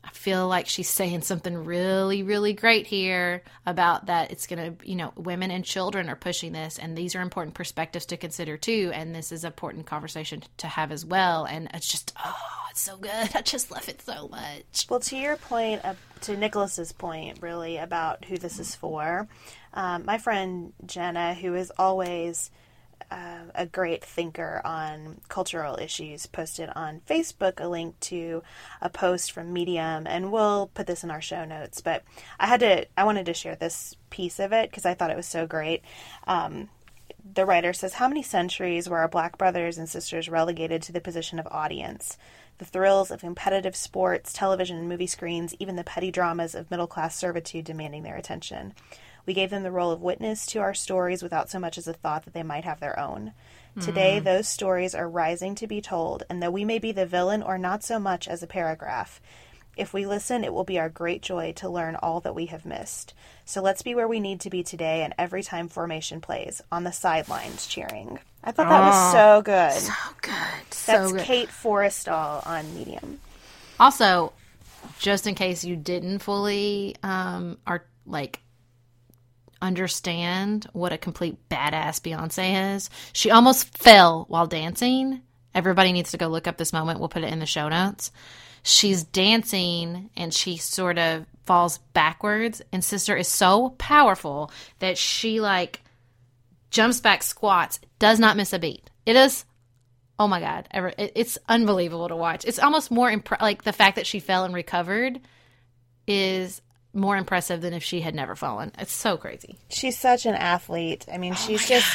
I 0.05 0.11
feel 0.11 0.49
like 0.49 0.67
she's 0.67 0.89
saying 0.89 1.23
something 1.23 1.65
really, 1.65 2.23
really 2.23 2.53
great 2.53 2.87
here 2.87 3.43
about 3.65 4.07
that 4.07 4.33
it's 4.33 4.47
going 4.47 4.77
to, 4.77 4.89
you 4.89 4.97
know, 4.97 5.13
women 5.17 5.51
and 5.51 5.65
children 5.65 6.09
are 6.09 6.17
pushing 6.17 6.53
this, 6.53 6.79
and 6.79 6.99
these 6.99 7.15
are 7.15 7.21
important 7.21 7.55
perspectives 7.55 8.07
to 8.07 8.17
consider 8.17 8.57
too. 8.57 8.91
And 8.95 9.15
this 9.15 9.31
is 9.31 9.45
an 9.45 9.49
important 9.49 9.87
conversation 9.87 10.43
to 10.59 10.67
have 10.67 10.91
as 10.91 11.07
well. 11.07 11.45
And 11.45 11.69
it's 11.73 11.87
just, 11.87 12.13
oh, 12.25 12.35
it's 12.71 12.81
so 12.81 12.97
good. 12.97 13.11
I 13.35 13.43
just 13.43 13.71
love 13.71 13.89
it 13.89 14.03
so 14.03 14.29
much. 14.29 14.87
Well, 14.89 15.01
to 15.01 15.17
your 15.17 15.37
point, 15.37 15.85
uh, 15.85 15.95
to 16.23 16.37
Nicholas's 16.37 16.93
point, 16.93 17.39
really, 17.41 17.77
about 17.77 18.25
who 18.25 18.39
this 18.39 18.59
is 18.59 18.75
for, 18.75 19.29
um, 19.75 20.05
my 20.05 20.19
friend 20.19 20.73
Jenna, 20.85 21.35
who 21.35 21.55
is 21.55 21.71
always 21.79 22.51
uh, 23.13 23.45
a 23.55 23.67
great 23.67 24.03
thinker 24.03 24.63
on 24.65 25.21
cultural 25.29 25.79
issues, 25.79 26.27
posted 26.27 26.71
on 26.75 27.03
Facebook 27.07 27.61
a 27.61 27.69
link 27.69 27.99
to 28.01 28.43
a 28.81 28.89
post 28.89 29.33
from 29.33 29.53
Medium, 29.53 30.07
and 30.07 30.33
we'll 30.33 30.71
put 30.73 30.87
this 30.87 31.05
in 31.05 31.11
our 31.11 31.21
show 31.21 31.45
notes. 31.45 31.83
But 31.83 32.05
I 32.41 32.47
had 32.47 32.61
to, 32.61 32.87
I 32.97 33.05
wanted 33.05 33.27
to 33.27 33.35
share 33.35 33.55
this 33.55 33.97
piece 34.09 34.39
of 34.39 34.53
it 34.53 34.71
because 34.71 34.87
I 34.87 34.95
thought 34.95 35.11
it 35.11 35.17
was 35.17 35.27
so 35.27 35.47
great. 35.47 35.83
Um, 36.27 36.71
the 37.35 37.45
writer 37.45 37.75
says, 37.75 37.95
How 37.95 38.09
many 38.09 38.23
centuries 38.23 38.89
were 38.89 38.99
our 38.99 39.09
black 39.09 39.37
brothers 39.37 39.77
and 39.77 39.89
sisters 39.89 40.31
relegated 40.31 40.81
to 40.83 40.93
the 40.93 41.01
position 41.01 41.39
of 41.39 41.47
audience? 41.51 42.17
The 42.59 42.65
thrills 42.65 43.11
of 43.11 43.21
competitive 43.21 43.77
sports, 43.77 44.33
television 44.33 44.79
and 44.79 44.89
movie 44.89 45.07
screens, 45.07 45.55
even 45.59 45.77
the 45.77 45.85
petty 45.85 46.11
dramas 46.11 46.55
of 46.55 46.71
middle 46.71 46.87
class 46.87 47.15
servitude 47.15 47.67
demanding 47.67 48.05
their 48.05 48.17
attention. 48.17 48.73
We 49.27 49.35
gave 49.35 49.51
them 49.51 49.63
the 49.63 49.71
role 49.71 49.91
of 49.91 50.03
witness 50.03 50.47
to 50.47 50.61
our 50.61 50.75
stories 50.75 51.23
without 51.23 51.51
so 51.51 51.59
much 51.59 51.79
as 51.79 51.87
a 51.87 51.93
thought 51.93 52.25
that 52.25 52.35
they 52.35 52.43
might 52.43 52.65
have 52.65 52.81
their 52.81 52.99
own. 52.99 53.33
Mm. 53.77 53.85
Today, 53.85 54.19
hmm. 54.19 54.25
those 54.25 54.49
stories 54.49 54.95
are 54.95 55.09
rising 55.09 55.55
to 55.57 55.67
be 55.67 55.81
told, 55.81 56.25
and 56.29 56.43
though 56.43 56.51
we 56.51 56.65
may 56.65 56.79
be 56.79 56.93
the 56.93 57.07
villain 57.07 57.43
or 57.43 57.57
not 57.57 57.83
so 57.83 57.99
much 57.99 58.29
as 58.29 58.43
a 58.43 58.47
paragraph, 58.47 59.21
if 59.77 59.95
we 59.95 60.07
listen, 60.07 60.45
it 60.45 60.53
will 60.53 60.65
be 60.65 60.79
our 60.79 60.91
great 60.91 61.23
joy 61.23 61.53
to 61.57 61.69
learn 61.69 61.97
all 61.97 62.21
that 62.21 62.35
we 62.35 62.47
have 62.47 62.67
missed. 62.67 63.15
So 63.47 63.63
let's 63.63 63.83
be 63.83 63.95
where 63.95 64.09
we 64.09 64.21
need 64.21 64.41
to 64.41 64.51
be 64.51 64.63
today 64.63 65.03
and 65.03 65.15
every 65.17 65.43
time 65.43 65.69
formation 65.69 66.21
plays, 66.21 66.61
on 66.71 66.85
the 66.85 66.93
sidelines 66.93 67.67
cheering. 67.67 68.19
I 68.45 68.53
thought 68.53 68.69
that 68.69 68.83
oh, 68.83 68.87
was 68.87 69.13
so 69.13 69.43
good. 69.43 69.73
So 69.73 69.93
good. 70.21 70.33
That's 70.87 71.13
good. 71.13 71.23
Kate 71.23 71.49
Forrestall 71.49 72.43
on 72.45 72.75
Medium. 72.75 73.21
Also, 73.81 74.33
just 74.99 75.27
in 75.27 75.35
case 75.35 75.65
you 75.65 75.77
didn't 75.77 76.19
fully 76.19 76.97
um, 77.03 77.57
are 77.67 77.85
like 78.05 78.42
understand 79.63 80.67
what 80.73 80.93
a 80.93 80.99
complete 80.99 81.49
badass 81.49 82.01
Beyonce 82.01 82.75
is. 82.75 82.91
She 83.13 83.31
almost 83.31 83.79
fell 83.79 84.27
while 84.29 84.47
dancing. 84.47 85.23
Everybody 85.55 85.93
needs 85.93 86.11
to 86.11 86.19
go 86.19 86.29
look 86.29 86.47
up 86.47 86.57
this 86.59 86.73
moment. 86.73 86.99
We'll 86.99 87.09
put 87.09 87.25
it 87.25 87.33
in 87.33 87.39
the 87.39 87.47
show 87.47 87.69
notes. 87.69 88.11
She's 88.63 89.05
dancing 89.05 90.11
and 90.17 90.35
she 90.35 90.57
sort 90.57 90.99
of 90.99 91.27
falls 91.45 91.79
backwards. 91.95 92.61
And 92.73 92.85
Sister 92.85 93.17
is 93.17 93.29
so 93.29 93.71
powerful 93.79 94.51
that 94.81 94.99
she 94.99 95.41
like 95.41 95.83
jumps 96.71 97.01
back, 97.01 97.23
squats, 97.23 97.81
does 97.99 98.19
not 98.19 98.37
miss 98.37 98.53
a 98.53 98.59
beat. 98.59 98.91
It 99.07 99.17
is, 99.17 99.45
oh 100.19 100.29
my 100.29 100.41
God, 100.41 100.69
it's 100.99 101.39
unbelievable 101.49 102.09
to 102.09 102.17
watch. 102.17 102.45
It's 102.45 102.59
almost 102.59 102.91
more 102.91 103.11
imp- 103.11 103.41
like 103.41 103.63
the 103.63 103.73
fact 103.73 103.97
that 103.97 104.07
she 104.07 104.21
fell 104.21 104.45
and 104.45 104.55
recovered 104.55 105.21
is 106.07 106.61
more 106.95 107.17
impressive 107.17 107.61
than 107.61 107.73
if 107.73 107.83
she 107.83 108.01
had 108.01 108.15
never 108.15 108.37
fallen. 108.37 108.73
It's 108.79 108.93
so 108.93 109.17
crazy. 109.17 109.57
She's 109.69 109.99
such 109.99 110.27
an 110.27 110.35
athlete. 110.35 111.07
I 111.13 111.19
mean, 111.19 111.33
oh 111.33 111.37
she's 111.37 111.67
just 111.67 111.87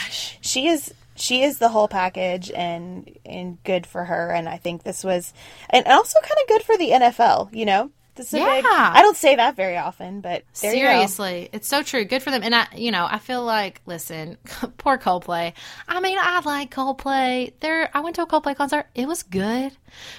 she 0.43 0.67
is 0.67 0.93
she 1.15 1.43
is 1.43 1.57
the 1.59 1.69
whole 1.69 1.87
package 1.87 2.51
and 2.51 3.17
and 3.25 3.61
good 3.63 3.85
for 3.85 4.03
her 4.05 4.31
and 4.31 4.47
I 4.47 4.57
think 4.57 4.83
this 4.83 5.03
was 5.03 5.33
and 5.69 5.85
also 5.87 6.19
kind 6.19 6.37
of 6.41 6.47
good 6.47 6.63
for 6.63 6.77
the 6.77 6.89
NFL, 6.89 7.53
you 7.53 7.65
know. 7.65 7.91
This 8.15 8.33
is 8.33 8.41
a 8.41 8.43
big, 8.43 8.63
Yeah. 8.63 8.91
I 8.95 9.03
don't 9.03 9.15
say 9.15 9.35
that 9.35 9.55
very 9.55 9.77
often, 9.77 10.21
but 10.21 10.43
there 10.61 10.73
you 10.73 10.81
go. 10.81 10.87
Seriously, 10.87 11.49
it's 11.51 11.67
so 11.67 11.83
true. 11.83 12.03
Good 12.03 12.23
for 12.23 12.31
them. 12.31 12.41
And 12.41 12.55
I, 12.55 12.65
you 12.75 12.89
know, 12.89 13.07
I 13.07 13.19
feel 13.19 13.43
like, 13.43 13.79
listen, 13.85 14.37
poor 14.79 14.97
Coldplay. 14.97 15.53
I 15.87 15.99
mean, 15.99 16.17
I 16.19 16.41
like 16.43 16.73
Coldplay. 16.73 17.53
There, 17.59 17.91
I 17.93 17.99
went 17.99 18.15
to 18.15 18.23
a 18.23 18.27
Coldplay 18.27 18.55
concert. 18.55 18.87
It 18.95 19.07
was 19.07 19.21
good, 19.21 19.71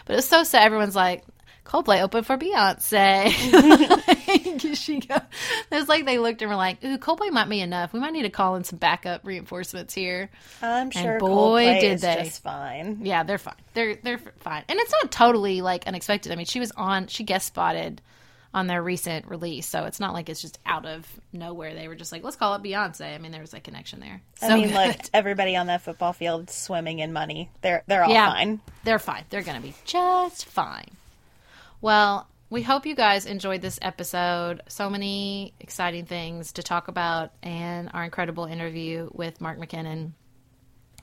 but 0.06 0.12
it 0.12 0.16
was 0.16 0.28
so 0.28 0.44
sad. 0.44 0.62
Everyone's 0.62 0.94
like, 0.94 1.24
Coldplay 1.68 2.02
open 2.02 2.24
for 2.24 2.36
Beyonce. 2.36 4.08
Like, 4.28 4.74
she 4.74 5.00
go, 5.00 5.16
it's 5.72 5.88
like 5.88 6.04
they 6.04 6.18
looked 6.18 6.42
and 6.42 6.50
were 6.50 6.56
like, 6.56 6.84
"Ooh, 6.84 6.98
Coldplay 6.98 7.30
might 7.30 7.48
be 7.48 7.60
enough. 7.60 7.94
We 7.94 8.00
might 8.00 8.12
need 8.12 8.24
to 8.24 8.30
call 8.30 8.56
in 8.56 8.64
some 8.64 8.78
backup 8.78 9.26
reinforcements 9.26 9.94
here." 9.94 10.28
I'm 10.60 10.90
sure 10.90 11.18
boy, 11.18 11.64
Coldplay 11.64 11.80
did 11.80 11.92
is 11.94 12.00
they. 12.02 12.24
just 12.24 12.42
fine. 12.42 12.98
Yeah, 13.02 13.22
they're 13.22 13.38
fine. 13.38 13.54
They're 13.72 13.96
they're 13.96 14.18
fine, 14.40 14.64
and 14.68 14.78
it's 14.78 14.92
not 14.92 15.10
totally 15.10 15.62
like 15.62 15.86
unexpected. 15.86 16.30
I 16.30 16.36
mean, 16.36 16.44
she 16.44 16.60
was 16.60 16.72
on. 16.72 17.06
She 17.06 17.24
guest 17.24 17.46
spotted 17.46 18.02
on 18.52 18.66
their 18.66 18.82
recent 18.82 19.26
release, 19.28 19.66
so 19.66 19.84
it's 19.84 20.00
not 20.00 20.12
like 20.12 20.28
it's 20.28 20.42
just 20.42 20.58
out 20.66 20.84
of 20.84 21.06
nowhere. 21.32 21.74
They 21.74 21.88
were 21.88 21.94
just 21.94 22.12
like, 22.12 22.22
let's 22.22 22.36
call 22.36 22.54
it 22.54 22.62
Beyonce. 22.62 23.14
I 23.14 23.18
mean, 23.18 23.32
there 23.32 23.40
was 23.40 23.54
a 23.54 23.60
connection 23.60 24.00
there. 24.00 24.20
I 24.42 24.56
mean, 24.56 24.74
look, 24.74 24.96
everybody 25.14 25.56
on 25.56 25.68
that 25.68 25.82
football 25.82 26.12
field 26.12 26.50
swimming 26.50 26.98
in 26.98 27.14
money. 27.14 27.50
They're 27.62 27.82
they're 27.86 28.04
all 28.04 28.10
yeah, 28.10 28.30
fine. 28.30 28.60
they're 28.84 28.98
fine. 28.98 29.24
They're 29.30 29.42
gonna 29.42 29.60
be 29.60 29.74
just 29.86 30.44
fine. 30.44 30.97
Well, 31.80 32.28
we 32.50 32.62
hope 32.62 32.86
you 32.86 32.94
guys 32.94 33.26
enjoyed 33.26 33.60
this 33.60 33.78
episode. 33.82 34.62
So 34.68 34.88
many 34.88 35.52
exciting 35.60 36.06
things 36.06 36.52
to 36.52 36.62
talk 36.62 36.88
about, 36.88 37.32
and 37.42 37.90
our 37.92 38.04
incredible 38.04 38.46
interview 38.46 39.10
with 39.12 39.40
Mark 39.40 39.58
McKinnon. 39.58 40.12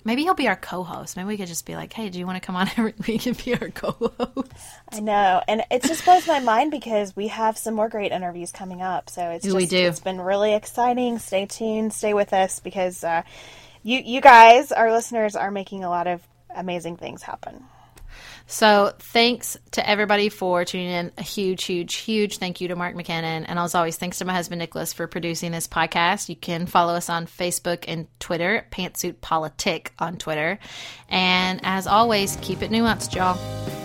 Maybe 0.03 0.21
he'll 0.21 0.35
be 0.35 0.47
our 0.47 0.55
co-host. 0.55 1.17
Maybe 1.17 1.27
we 1.27 1.37
could 1.37 1.47
just 1.47 1.65
be 1.65 1.75
like, 1.75 1.93
"Hey, 1.93 2.09
do 2.09 2.19
you 2.19 2.25
want 2.25 2.41
to 2.41 2.45
come 2.45 2.55
on 2.55 2.67
every 2.77 2.93
week 3.07 3.25
and 3.25 3.43
be 3.43 3.53
our 3.55 3.69
co-host?" 3.69 4.51
I 4.91 4.99
know, 4.99 5.41
and 5.47 5.63
it 5.71 5.83
just 5.83 6.03
blows 6.03 6.27
my 6.27 6.39
mind 6.39 6.71
because 6.71 7.15
we 7.15 7.27
have 7.29 7.57
some 7.57 7.73
more 7.75 7.89
great 7.89 8.11
interviews 8.11 8.51
coming 8.51 8.81
up. 8.81 9.09
So 9.09 9.29
it's 9.29 9.45
just, 9.45 9.55
We 9.55 9.65
do. 9.65 9.77
It's 9.77 9.99
been 9.99 10.21
really 10.21 10.53
exciting. 10.53 11.19
Stay 11.19 11.45
tuned. 11.45 11.93
Stay 11.93 12.13
with 12.13 12.33
us 12.33 12.59
because 12.59 13.03
uh, 13.03 13.21
you 13.83 13.99
you 13.99 14.19
guys, 14.19 14.71
our 14.71 14.91
listeners, 14.91 15.35
are 15.35 15.51
making 15.51 15.83
a 15.83 15.89
lot 15.89 16.07
of 16.07 16.21
amazing 16.55 16.97
things 16.97 17.21
happen. 17.21 17.65
So 18.47 18.93
thanks 18.99 19.57
to 19.71 19.87
everybody 19.87 20.29
for 20.29 20.65
tuning 20.65 20.89
in. 20.89 21.11
A 21.17 21.23
huge, 21.23 21.63
huge, 21.63 21.95
huge 21.95 22.37
thank 22.37 22.61
you 22.61 22.67
to 22.67 22.75
Mark 22.75 22.95
McKinnon. 22.95 23.45
And 23.47 23.57
as 23.59 23.73
always, 23.73 23.97
thanks 23.97 24.19
to 24.19 24.25
my 24.25 24.33
husband 24.33 24.59
Nicholas 24.59 24.93
for 24.93 25.07
producing 25.07 25.51
this 25.51 25.67
podcast. 25.67 26.29
You 26.29 26.35
can 26.35 26.65
follow 26.67 26.93
us 26.93 27.09
on 27.09 27.25
Facebook 27.25 27.85
and 27.87 28.07
Twitter, 28.19 28.65
Pantsuit 28.71 29.21
Politic 29.21 29.93
on 29.97 30.17
Twitter. 30.17 30.59
And 31.09 31.59
as 31.63 31.87
always, 31.87 32.37
keep 32.41 32.61
it 32.61 32.71
nuanced, 32.71 33.15
y'all. 33.15 33.84